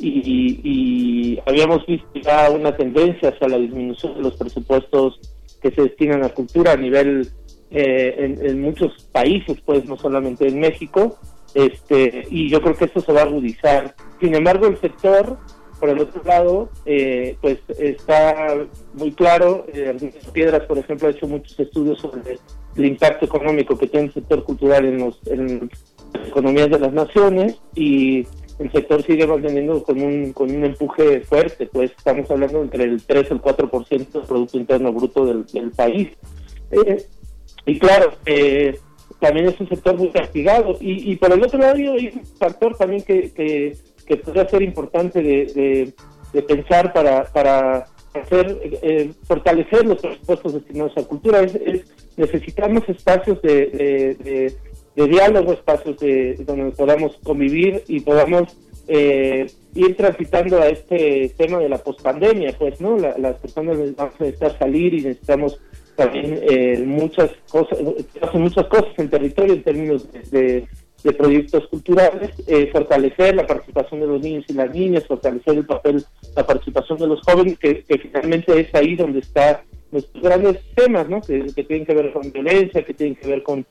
y, 0.00 1.38
habíamos 1.46 1.84
visto 1.86 2.08
ya 2.14 2.50
una 2.50 2.76
tendencia 2.76 3.30
hacia 3.30 3.48
la 3.48 3.58
disminución 3.58 4.14
de 4.14 4.22
los 4.22 4.36
presupuestos 4.36 5.20
que 5.60 5.70
se 5.70 5.82
destinan 5.82 6.24
a 6.24 6.28
cultura 6.28 6.72
a 6.72 6.76
nivel 6.76 7.28
eh, 7.70 8.36
en, 8.40 8.62
muchos 8.62 9.08
países, 9.12 9.58
pues 9.64 9.84
no 9.86 9.96
solamente 9.96 10.46
en 10.46 10.60
México, 10.60 11.18
este 11.54 12.26
y 12.30 12.48
yo 12.48 12.60
creo 12.60 12.76
que 12.76 12.84
esto 12.84 13.00
se 13.00 13.12
va 13.12 13.22
a 13.22 13.24
agudizar. 13.24 13.94
Sin 14.20 14.34
embargo, 14.34 14.66
el 14.66 14.78
sector 14.80 15.38
por 15.78 15.90
el 15.90 16.00
otro 16.00 16.22
lado, 16.24 16.70
eh, 16.86 17.36
pues 17.40 17.58
está 17.78 18.56
muy 18.94 19.12
claro, 19.12 19.64
eh, 19.72 19.96
Piedras, 20.32 20.64
por 20.66 20.78
ejemplo, 20.78 21.08
ha 21.08 21.12
hecho 21.12 21.28
muchos 21.28 21.58
estudios 21.58 22.00
sobre 22.00 22.38
el 22.76 22.84
impacto 22.84 23.26
económico 23.26 23.78
que 23.78 23.86
tiene 23.86 24.06
el 24.06 24.14
sector 24.14 24.42
cultural 24.44 24.84
en, 24.84 24.98
los, 24.98 25.20
en 25.26 25.70
economías 26.26 26.70
de 26.70 26.78
las 26.78 26.92
naciones 26.92 27.60
y 27.74 28.26
el 28.58 28.72
sector 28.72 29.02
sigue 29.04 29.26
manteniendo 29.26 29.82
con 29.82 30.00
un, 30.02 30.32
con 30.32 30.50
un 30.50 30.64
empuje 30.64 31.20
fuerte, 31.20 31.66
pues 31.66 31.92
estamos 31.96 32.30
hablando 32.30 32.62
entre 32.62 32.84
el 32.84 33.02
3 33.02 33.26
y 33.30 33.32
el 33.34 33.40
4% 33.40 34.12
del 34.12 34.22
Producto 34.22 34.58
Interno 34.58 34.92
Bruto 34.92 35.26
del, 35.26 35.70
país. 35.70 36.08
Eh, 36.70 37.04
y 37.66 37.78
claro, 37.78 38.12
eh, 38.26 38.78
también 39.20 39.46
es 39.46 39.60
un 39.60 39.68
sector 39.68 39.96
muy 39.96 40.10
castigado. 40.10 40.76
Y, 40.80 41.12
y 41.12 41.16
por 41.16 41.32
el 41.32 41.42
otro 41.42 41.58
lado 41.58 41.74
hay 41.74 42.12
un 42.14 42.24
factor 42.38 42.76
también 42.76 43.02
que, 43.02 43.32
que 43.32 43.76
que 44.08 44.16
podría 44.16 44.48
ser 44.48 44.62
importante 44.62 45.22
de, 45.22 45.92
de, 46.32 46.42
pensar 46.42 46.92
para, 46.94 47.24
para 47.24 47.86
hacer 48.14 48.58
eh, 48.82 49.10
fortalecer 49.24 49.84
los 49.84 50.00
presupuestos 50.00 50.54
destinados 50.54 50.96
a 50.96 51.02
cultura. 51.02 51.40
Es, 51.40 51.84
necesitamos 52.16 52.88
espacios 52.88 53.40
de, 53.42 54.16
de, 54.18 54.56
diálogo, 55.06 55.52
espacios 55.52 55.98
de, 55.98 56.34
donde 56.46 56.70
podamos 56.72 57.16
convivir 57.22 57.82
y 57.86 58.00
podamos 58.00 58.56
eh, 58.88 59.46
ir 59.74 59.96
transitando 59.96 60.60
a 60.60 60.68
este 60.68 61.32
tema 61.36 61.58
de 61.58 61.68
la 61.68 61.78
pospandemia, 61.78 62.54
pues, 62.58 62.80
¿no? 62.80 62.96
las 62.96 63.36
personas 63.36 63.78
vamos 63.96 64.14
a 64.18 64.24
necesitar 64.24 64.58
salir 64.58 64.94
y 64.94 65.02
necesitamos 65.02 65.60
también 65.94 66.40
eh, 66.48 66.82
muchas 66.86 67.30
cosas, 67.50 67.78
muchas 68.32 68.66
cosas 68.66 68.92
en 68.98 69.10
territorio 69.10 69.54
en 69.54 69.62
términos 69.62 70.08
de, 70.30 70.66
de 71.02 71.12
proyectos 71.12 71.66
culturales, 71.68 72.30
eh, 72.46 72.68
fortalecer 72.72 73.34
la 73.34 73.46
participación 73.46 74.00
de 74.00 74.06
los 74.06 74.20
niños 74.20 74.44
y 74.48 74.52
las 74.54 74.74
niñas, 74.74 75.06
fortalecer 75.06 75.56
el 75.56 75.66
papel, 75.66 76.04
la 76.34 76.46
participación 76.46 76.98
de 76.98 77.06
los 77.06 77.20
jóvenes, 77.22 77.58
que, 77.58 77.84
finalmente 77.86 78.60
es 78.60 78.74
ahí 78.74 78.96
donde 78.96 79.20
están 79.20 79.58
nuestros 79.90 80.22
grandes 80.22 80.58
temas, 80.74 81.08
¿no? 81.08 81.20
Que, 81.20 81.44
tienen 81.64 81.86
que 81.86 81.94
ver 81.94 82.12
con 82.12 82.30
violencia, 82.32 82.84
que 82.84 82.94
tienen 82.94 83.14
que 83.16 83.28
ver 83.28 83.42
con, 83.42 83.64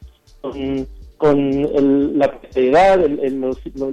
la 1.22 2.40
precariedad, 2.40 3.00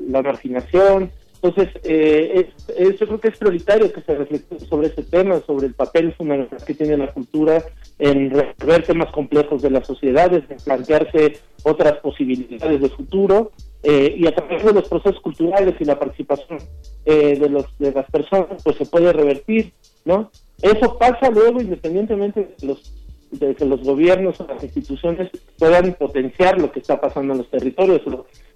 la 0.09 0.22
marginación, 0.22 1.10
entonces, 1.44 1.74
eh, 1.84 2.48
es, 2.74 2.98
yo 2.98 3.06
creo 3.06 3.20
que 3.20 3.28
es 3.28 3.36
prioritario 3.36 3.92
que 3.92 4.01
se 4.01 4.14
reflexione 4.14 4.64
sobre 4.66 4.86
ese 4.86 5.02
tema, 5.02 5.42
sobre 5.46 5.66
el 5.66 5.74
papel 5.74 6.14
fundamental 6.14 6.64
que 6.64 6.72
tiene 6.72 6.96
la 6.96 7.12
cultura 7.12 7.62
en 7.98 8.30
resolver 8.30 8.86
temas 8.86 9.12
complejos 9.12 9.60
de 9.60 9.68
las 9.68 9.86
sociedades, 9.86 10.44
en 10.48 10.56
plantearse 10.56 11.36
otras 11.62 11.98
posibilidades 11.98 12.80
de 12.80 12.88
futuro 12.88 13.52
eh, 13.82 14.14
y 14.16 14.26
a 14.26 14.34
través 14.34 14.64
de 14.64 14.72
los 14.72 14.88
procesos 14.88 15.20
culturales 15.20 15.74
y 15.78 15.84
la 15.84 15.98
participación 15.98 16.60
eh, 17.05 17.38
de, 17.38 17.51
los, 17.51 17.66
de 17.78 17.92
las 17.92 18.10
personas, 18.10 18.62
pues 18.64 18.76
se 18.78 18.86
puede 18.86 19.12
revertir, 19.12 19.74
¿no? 20.06 20.30
Eso 20.62 20.96
pasa 20.96 21.28
luego 21.28 21.60
independientemente 21.60 22.55
de 22.59 22.66
los 22.66 23.03
de 23.39 23.55
que 23.55 23.65
los 23.65 23.82
gobiernos 23.82 24.40
o 24.40 24.47
las 24.47 24.62
instituciones 24.62 25.31
puedan 25.59 25.94
potenciar 25.94 26.61
lo 26.61 26.70
que 26.73 26.81
está 26.81 27.01
pasando 27.01 27.32
en 27.32 27.39
los 27.39 27.51
territorios. 27.51 28.02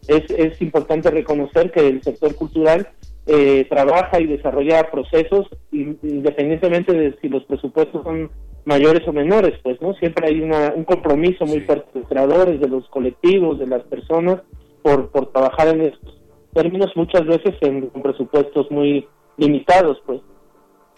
Es, 0.07 0.31
es 0.31 0.61
importante 0.63 1.11
reconocer 1.11 1.71
que 1.71 1.87
el 1.87 2.03
sector 2.03 2.35
cultural 2.35 2.89
eh, 3.27 3.67
trabaja 3.69 4.21
y 4.21 4.27
desarrolla 4.27 4.91
procesos 4.91 5.47
independientemente 5.71 6.95
de 6.95 7.15
si 7.21 7.29
los 7.29 7.45
presupuestos 7.45 8.03
son 8.03 8.31
mayores 8.65 9.07
o 9.07 9.13
menores, 9.13 9.59
pues, 9.63 9.81
¿no? 9.83 9.95
Siempre 9.95 10.29
hay 10.29 10.41
una, 10.41 10.73
un 10.75 10.85
compromiso 10.85 11.45
muy 11.45 11.61
fuerte 11.61 11.89
de 11.93 12.01
los 12.01 12.09
creadores, 12.09 12.61
de 12.61 12.69
los 12.69 12.89
colectivos, 12.89 13.59
de 13.59 13.67
las 13.67 13.83
personas, 13.85 14.43
por, 14.83 15.11
por 15.11 15.33
trabajar 15.33 15.69
en 15.69 15.83
estos 15.83 16.19
términos, 16.55 16.91
muchas 16.95 17.27
veces 17.27 17.55
en, 17.61 17.91
presupuestos 18.03 18.71
muy 18.71 19.07
limitados, 19.37 20.01
pues. 20.07 20.21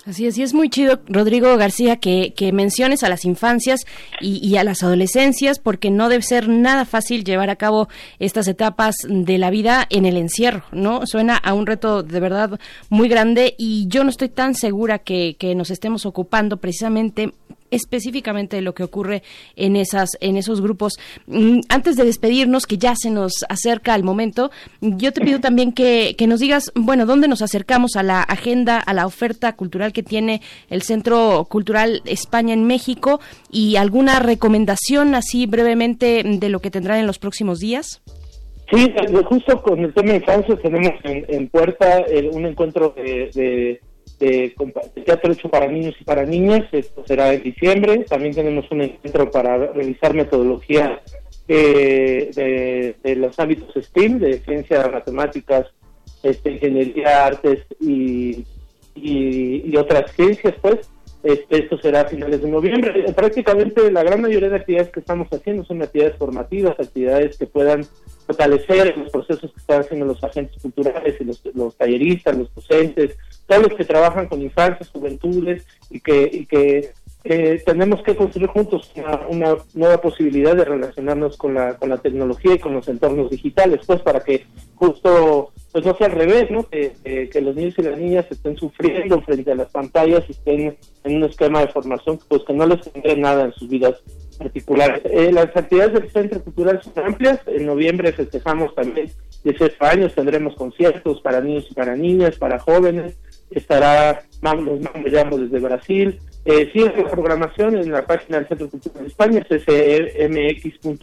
Así 0.07 0.27
es, 0.27 0.39
y 0.39 0.43
es 0.43 0.55
muy 0.55 0.71
chido, 0.71 1.01
Rodrigo 1.09 1.55
García, 1.59 1.97
que, 1.97 2.33
que 2.35 2.53
menciones 2.53 3.03
a 3.03 3.11
las 3.11 3.27
infancias 3.27 3.85
y, 4.21 4.39
y, 4.39 4.57
a 4.57 4.65
las 4.65 4.83
adolescencias, 4.83 5.59
porque 5.59 5.91
no 5.91 6.09
debe 6.09 6.23
ser 6.23 6.49
nada 6.49 6.87
fácil 6.87 7.23
llevar 7.23 7.51
a 7.51 7.57
cabo 7.57 7.89
estas 8.19 8.49
etapas 8.49 8.95
de 9.07 9.37
la 9.37 9.51
vida 9.51 9.87
en 9.91 10.07
el 10.07 10.17
encierro, 10.17 10.65
¿no? 10.73 11.07
Suena 11.07 11.37
a 11.37 11.53
un 11.53 11.67
reto 11.67 12.03
de 12.03 12.19
verdad 12.19 12.59
muy 12.89 13.09
grande 13.09 13.55
y 13.59 13.89
yo 13.89 14.03
no 14.03 14.09
estoy 14.09 14.31
tan 14.31 14.55
segura 14.55 15.01
que, 15.01 15.37
que 15.39 15.55
nos 15.55 15.71
estemos 15.71 16.07
ocupando 16.07 16.57
precisamente 16.57 17.35
específicamente 17.71 18.57
de 18.57 18.63
lo 18.63 18.75
que 18.75 18.83
ocurre 18.83 19.23
en 19.57 19.77
esas 19.77 20.11
en 20.21 20.37
esos 20.37 20.61
grupos. 20.61 20.95
Mm, 21.27 21.61
antes 21.69 21.97
de 21.97 22.05
despedirnos, 22.05 22.67
que 22.67 22.79
ya 22.79 22.95
se 22.97 23.11
nos 23.11 23.33
acerca 23.49 23.95
el 23.95 24.03
momento, 24.03 24.51
yo 24.81 25.13
te 25.13 25.21
pido 25.21 25.41
también 25.41 25.73
que, 25.73 26.15
que 26.17 26.27
nos 26.27 26.41
digas, 26.41 26.73
bueno, 26.75 27.07
dónde 27.07 27.29
nos 27.29 27.43
acercamos 27.43 27.97
a 27.97 28.03
la 28.03 28.23
agenda, 28.23 28.79
a 28.79 28.95
la 28.95 29.07
oferta 29.07 29.55
cultural 29.55 29.93
que 29.93 30.03
tiene 30.03 30.41
el 30.69 30.83
Centro 30.83 31.47
Cultural 31.49 32.03
España 32.05 32.55
en 32.55 32.67
México 32.67 33.21
y 33.51 33.77
alguna 33.77 34.21
recomendación 34.21 35.15
así 35.15 35.47
brevemente 35.47 36.23
de 36.25 36.49
lo 36.49 36.61
que 36.61 36.71
tendrán 36.71 36.99
en 36.99 37.07
los 37.07 37.19
próximos 37.19 37.59
días. 37.59 38.03
Sí, 38.73 38.95
justo 39.25 39.61
con 39.63 39.81
el 39.81 39.93
tema 39.93 40.11
de 40.11 40.17
infancia 40.19 40.57
tenemos 40.57 40.95
en, 41.03 41.49
puerta 41.49 42.05
un 42.33 42.47
encuentro 42.47 42.95
de, 42.97 43.81
teatro 44.21 45.33
hecho 45.33 45.49
para 45.49 45.67
niños 45.67 45.95
y 45.99 46.05
para 46.05 46.25
niñas, 46.25 46.65
esto 46.73 47.03
será 47.07 47.33
en 47.33 47.43
diciembre. 47.43 48.05
También 48.09 48.35
tenemos 48.35 48.71
un 48.71 48.83
encuentro 48.83 49.31
para 49.31 49.57
revisar 49.73 50.15
metodología 50.15 51.01
eh, 51.49 52.95
de, 53.03 53.17
los 53.17 53.39
ámbitos 53.41 53.75
STEAM, 53.75 54.19
de 54.19 54.41
ciencias, 54.41 54.93
matemáticas, 54.93 55.67
este, 56.23 56.53
ingeniería, 56.53 57.27
artes 57.27 57.65
y, 57.81 58.45
otras 59.77 60.13
ciencias, 60.13 60.55
pues. 60.61 60.91
Este, 61.23 61.65
esto 61.65 61.77
será 61.79 62.01
a 62.01 62.05
finales 62.07 62.41
de 62.41 62.49
noviembre. 62.49 63.05
Prácticamente 63.15 63.91
la 63.91 64.03
gran 64.03 64.23
mayoría 64.23 64.49
de 64.49 64.57
actividades 64.57 64.91
que 64.91 65.01
estamos 65.01 65.29
haciendo 65.31 65.65
son 65.65 65.83
actividades 65.83 66.17
formativas, 66.17 66.81
actividades 66.81 67.37
que 67.37 67.47
puedan 67.47 67.85
fortalecer 68.27 68.97
los 68.97 69.11
procesos 69.11 69.53
que 69.53 69.61
están 69.61 69.81
haciendo 69.83 70.07
los 70.07 70.25
agentes 70.25 70.63
culturales 70.63 71.17
y 71.21 71.25
los 71.53 71.77
talleristas, 71.77 72.39
los 72.39 72.55
docentes, 72.55 73.19
todos 73.51 73.65
los 73.65 73.75
que 73.75 73.85
trabajan 73.85 74.29
con 74.29 74.41
infancias, 74.41 74.91
juventudes 74.91 75.67
y 75.91 75.99
que, 75.99 76.31
y 76.33 76.47
que 76.47 76.93
tenemos 77.67 78.01
que 78.05 78.15
construir 78.15 78.49
juntos 78.49 78.93
una, 79.29 79.57
nueva 79.75 80.01
posibilidad 80.01 80.55
de 80.55 80.65
relacionarnos 80.65 81.37
con 81.37 81.55
la, 81.55 81.77
con 81.77 81.89
la 81.89 81.99
tecnología 81.99 82.55
y 82.55 82.59
con 82.61 82.75
los 82.75 82.87
entornos 82.87 83.29
digitales, 83.29 83.81
pues 83.85 84.01
para 84.03 84.21
que 84.21 84.47
justo 84.77 85.53
pues 85.73 85.85
no 85.85 85.97
sea 85.97 86.07
al 86.07 86.13
revés, 86.13 86.49
¿no? 86.51 86.69
Que, 86.69 86.93
los 87.43 87.57
niños 87.57 87.75
y 87.79 87.83
las 87.83 87.99
niñas 87.99 88.27
estén 88.31 88.57
sufriendo 88.57 89.21
frente 89.23 89.51
a 89.51 89.57
las 89.57 89.71
pantallas 89.71 90.25
y 90.29 90.33
estén 90.33 90.77
en 91.05 91.17
un 91.17 91.25
esquema 91.25 91.61
de 91.61 91.69
formación 91.73 92.21
pues 92.29 92.43
que 92.45 92.53
no 92.53 92.67
les 92.67 92.81
tendrá 92.93 93.17
nada 93.17 93.45
en 93.47 93.53
sus 93.53 93.69
vidas 93.69 93.97
particulares. 94.39 95.03
Eh, 95.05 95.33
las 95.33 95.55
actividades 95.57 95.95
del 95.95 96.11
Centro 96.11 96.43
Cultural 96.43 96.81
son 96.83 97.05
amplias. 97.05 97.41
En 97.47 97.67
noviembre 97.67 98.13
festejamos 98.13 98.75
también 98.77 99.11
18 99.43 99.75
años, 99.85 100.15
tendremos 100.15 100.55
conciertos 100.55 101.21
para 101.21 101.41
niños 101.41 101.67
y 101.71 101.75
para 101.75 101.97
niñas, 101.97 102.37
para 102.37 102.59
jóvenes, 102.59 103.17
estará 103.51 104.23
los 104.43 104.81
Mambos 104.81 105.41
desde 105.41 105.59
Brasil. 105.61 106.19
Eh, 106.45 106.71
sigue 106.73 106.93
la 106.97 107.11
programación 107.11 107.77
en 107.77 107.93
la 107.93 108.07
página 108.07 108.39
del 108.39 108.49
Centro 108.49 108.71
Cultural 108.71 109.03
de 109.03 109.09
España, 109.09 109.47
ccmx.org, 109.49 110.97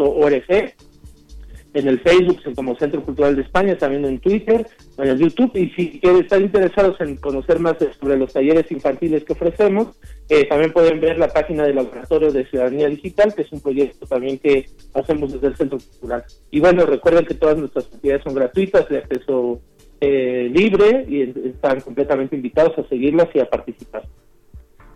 en 1.74 1.88
el 1.88 2.00
Facebook 2.00 2.40
como 2.56 2.76
Centro 2.76 3.04
Cultural 3.04 3.36
de 3.36 3.44
España, 3.44 3.78
también 3.78 4.06
en 4.06 4.20
Twitter, 4.20 4.66
en 4.98 5.08
el 5.08 5.20
YouTube. 5.20 5.52
Y 5.56 5.70
si 5.72 6.02
están 6.02 6.42
interesados 6.42 7.00
en 7.02 7.18
conocer 7.18 7.60
más 7.60 7.76
sobre 8.00 8.18
los 8.18 8.34
talleres 8.34 8.72
infantiles 8.72 9.24
que 9.24 9.34
ofrecemos, 9.34 9.96
eh, 10.30 10.48
también 10.48 10.74
pueden 10.74 11.00
ver 11.00 11.20
la 11.20 11.28
página 11.28 11.66
del 11.66 11.76
Laboratorio 11.76 12.32
de 12.32 12.48
Ciudadanía 12.48 12.88
Digital, 12.88 13.36
que 13.36 13.44
es 13.44 13.52
un 13.52 13.62
proyecto 13.62 14.08
también 14.08 14.40
que 14.40 14.66
hacemos 14.96 15.34
desde 15.34 15.48
el 15.48 15.56
Centro 15.56 15.78
Cultural. 15.78 16.24
Y 16.50 16.60
bueno, 16.60 16.84
recuerden 16.86 17.26
que 17.26 17.36
todas 17.36 17.58
nuestras 17.58 17.86
actividades 17.86 18.24
son 18.24 18.34
gratuitas, 18.34 18.90
de 18.90 18.98
acceso 18.98 19.62
eh, 20.02 20.50
libre 20.52 21.06
y 21.08 21.22
están 21.50 21.82
completamente 21.82 22.36
invitados 22.36 22.78
a 22.78 22.88
seguirlas 22.88 23.28
y 23.34 23.40
a 23.40 23.50
participar. 23.50 24.04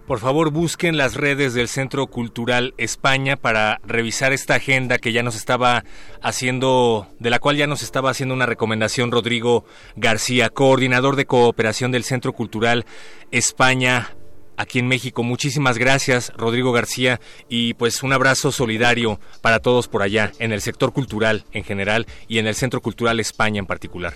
Por 0.07 0.19
favor, 0.19 0.51
busquen 0.51 0.97
las 0.97 1.15
redes 1.15 1.53
del 1.53 1.69
Centro 1.69 2.07
Cultural 2.07 2.73
España 2.77 3.37
para 3.37 3.79
revisar 3.85 4.33
esta 4.33 4.55
agenda 4.55 4.97
que 4.97 5.13
ya 5.13 5.23
nos 5.23 5.37
estaba 5.37 5.85
haciendo, 6.21 7.07
de 7.19 7.29
la 7.29 7.39
cual 7.39 7.55
ya 7.55 7.65
nos 7.65 7.81
estaba 7.81 8.09
haciendo 8.09 8.35
una 8.35 8.45
recomendación 8.45 9.11
Rodrigo 9.11 9.63
García, 9.95 10.49
coordinador 10.49 11.15
de 11.15 11.27
cooperación 11.27 11.91
del 11.91 12.03
Centro 12.03 12.33
Cultural 12.33 12.85
España 13.31 14.09
aquí 14.57 14.79
en 14.79 14.87
México. 14.87 15.23
Muchísimas 15.23 15.77
gracias, 15.77 16.33
Rodrigo 16.35 16.71
García, 16.71 17.21
y 17.47 17.75
pues 17.75 18.03
un 18.03 18.11
abrazo 18.11 18.51
solidario 18.51 19.19
para 19.41 19.59
todos 19.59 19.87
por 19.87 20.01
allá, 20.01 20.31
en 20.39 20.51
el 20.51 20.61
sector 20.61 20.93
cultural 20.93 21.45
en 21.51 21.63
general 21.63 22.05
y 22.27 22.39
en 22.39 22.47
el 22.47 22.55
Centro 22.55 22.81
Cultural 22.81 23.19
España 23.19 23.59
en 23.59 23.65
particular. 23.65 24.15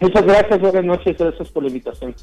Muchas 0.00 0.24
gracias, 0.24 0.60
buenas 0.60 0.84
noches, 0.84 1.16
gracias 1.18 1.48
por 1.48 1.62
la 1.62 1.68
invitación. 1.68 2.14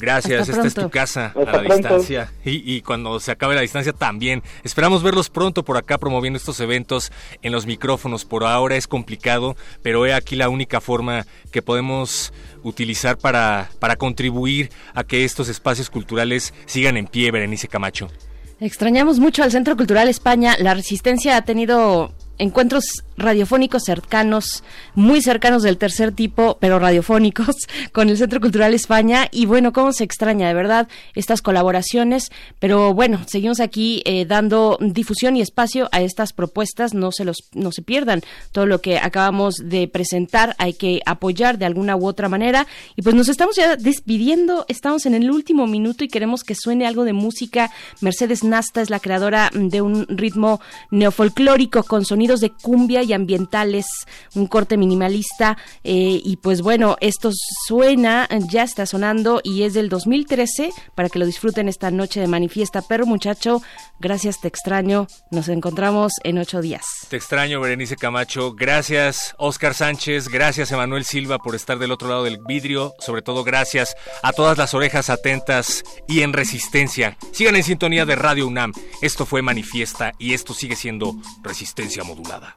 Gracias, 0.00 0.48
esta 0.48 0.66
es 0.66 0.74
tu 0.74 0.90
casa 0.90 1.34
a 1.34 1.56
la 1.56 1.62
distancia 1.62 2.32
y, 2.44 2.72
y, 2.72 2.82
cuando 2.82 3.18
se 3.18 3.32
acabe 3.32 3.56
la 3.56 3.62
distancia 3.62 3.92
también. 3.92 4.44
Esperamos 4.62 5.02
verlos 5.02 5.28
pronto 5.28 5.64
por 5.64 5.76
acá 5.76 5.98
promoviendo 5.98 6.36
estos 6.36 6.60
eventos 6.60 7.10
en 7.42 7.50
los 7.50 7.66
micrófonos. 7.66 8.24
Por 8.24 8.44
ahora 8.44 8.76
es 8.76 8.86
complicado, 8.86 9.56
pero 9.82 10.06
he 10.06 10.14
aquí 10.14 10.36
la 10.36 10.48
única 10.50 10.80
forma 10.80 11.26
que 11.50 11.62
podemos 11.62 12.32
utilizar 12.62 13.18
para, 13.18 13.70
para 13.80 13.96
contribuir 13.96 14.70
a 14.94 15.02
que 15.02 15.24
estos 15.24 15.48
espacios 15.48 15.90
culturales 15.90 16.54
sigan 16.66 16.96
en 16.96 17.08
pie, 17.08 17.32
Berenice 17.32 17.66
Camacho. 17.66 18.08
Extrañamos 18.60 19.18
mucho 19.18 19.42
al 19.42 19.50
Centro 19.50 19.76
Cultural 19.76 20.08
España. 20.08 20.56
La 20.58 20.74
Resistencia 20.74 21.36
ha 21.36 21.42
tenido 21.42 22.12
encuentros 22.38 23.04
radiofónicos 23.18 23.82
cercanos, 23.84 24.62
muy 24.94 25.20
cercanos 25.20 25.62
del 25.62 25.76
tercer 25.76 26.12
tipo, 26.12 26.56
pero 26.60 26.78
radiofónicos, 26.78 27.56
con 27.92 28.08
el 28.08 28.16
Centro 28.16 28.40
Cultural 28.40 28.72
España. 28.74 29.28
Y 29.30 29.46
bueno, 29.46 29.72
cómo 29.72 29.92
se 29.92 30.04
extraña 30.04 30.48
de 30.48 30.54
verdad 30.54 30.88
estas 31.14 31.42
colaboraciones. 31.42 32.30
Pero 32.58 32.94
bueno, 32.94 33.20
seguimos 33.26 33.60
aquí 33.60 34.02
eh, 34.04 34.24
dando 34.24 34.78
difusión 34.80 35.36
y 35.36 35.42
espacio 35.42 35.88
a 35.92 36.00
estas 36.00 36.32
propuestas. 36.32 36.94
No 36.94 37.12
se 37.12 37.24
los, 37.24 37.38
no 37.52 37.72
se 37.72 37.82
pierdan 37.82 38.22
todo 38.52 38.66
lo 38.66 38.80
que 38.80 38.98
acabamos 38.98 39.56
de 39.56 39.88
presentar. 39.88 40.54
Hay 40.58 40.74
que 40.74 41.00
apoyar 41.04 41.58
de 41.58 41.66
alguna 41.66 41.96
u 41.96 42.06
otra 42.06 42.28
manera. 42.28 42.66
Y 42.96 43.02
pues 43.02 43.14
nos 43.14 43.28
estamos 43.28 43.56
ya 43.56 43.76
despidiendo. 43.76 44.64
Estamos 44.68 45.06
en 45.06 45.14
el 45.14 45.30
último 45.30 45.66
minuto 45.66 46.04
y 46.04 46.08
queremos 46.08 46.44
que 46.44 46.54
suene 46.54 46.86
algo 46.86 47.04
de 47.04 47.12
música. 47.12 47.70
Mercedes 48.00 48.44
Nasta 48.44 48.80
es 48.80 48.90
la 48.90 49.00
creadora 49.00 49.50
de 49.52 49.82
un 49.82 50.06
ritmo 50.08 50.60
neofolclórico 50.90 51.82
con 51.82 52.04
sonidos 52.04 52.40
de 52.40 52.50
cumbia 52.50 53.02
ambientales, 53.12 53.86
un 54.34 54.46
corte 54.46 54.76
minimalista. 54.76 55.56
Eh, 55.84 56.20
y 56.24 56.36
pues 56.36 56.62
bueno, 56.62 56.96
esto 57.00 57.30
suena, 57.66 58.28
ya 58.50 58.62
está 58.62 58.86
sonando 58.86 59.40
y 59.42 59.62
es 59.62 59.74
del 59.74 59.88
2013 59.88 60.70
para 60.94 61.08
que 61.08 61.18
lo 61.18 61.26
disfruten 61.26 61.68
esta 61.68 61.90
noche 61.90 62.20
de 62.20 62.26
manifiesta. 62.26 62.82
Pero 62.82 63.06
muchacho, 63.06 63.62
gracias, 64.00 64.40
te 64.40 64.48
extraño. 64.48 65.06
Nos 65.30 65.48
encontramos 65.48 66.12
en 66.24 66.38
ocho 66.38 66.60
días. 66.60 66.84
Te 67.08 67.16
extraño, 67.16 67.60
Berenice 67.60 67.96
Camacho. 67.96 68.52
Gracias, 68.54 69.34
Oscar 69.38 69.74
Sánchez. 69.74 70.28
Gracias, 70.28 70.72
Emanuel 70.72 71.04
Silva, 71.04 71.38
por 71.38 71.54
estar 71.54 71.78
del 71.78 71.92
otro 71.92 72.08
lado 72.08 72.24
del 72.24 72.38
vidrio. 72.46 72.94
Sobre 72.98 73.22
todo, 73.22 73.44
gracias 73.44 73.96
a 74.22 74.32
todas 74.32 74.58
las 74.58 74.74
orejas 74.74 75.10
atentas 75.10 75.84
y 76.06 76.22
en 76.22 76.32
resistencia. 76.32 77.16
Sigan 77.32 77.56
en 77.56 77.64
sintonía 77.64 78.04
de 78.04 78.16
Radio 78.16 78.46
UNAM. 78.46 78.72
Esto 79.02 79.26
fue 79.26 79.42
Manifiesta 79.42 80.12
y 80.18 80.34
esto 80.34 80.54
sigue 80.54 80.76
siendo 80.76 81.14
Resistencia 81.42 82.04
Modulada. 82.04 82.56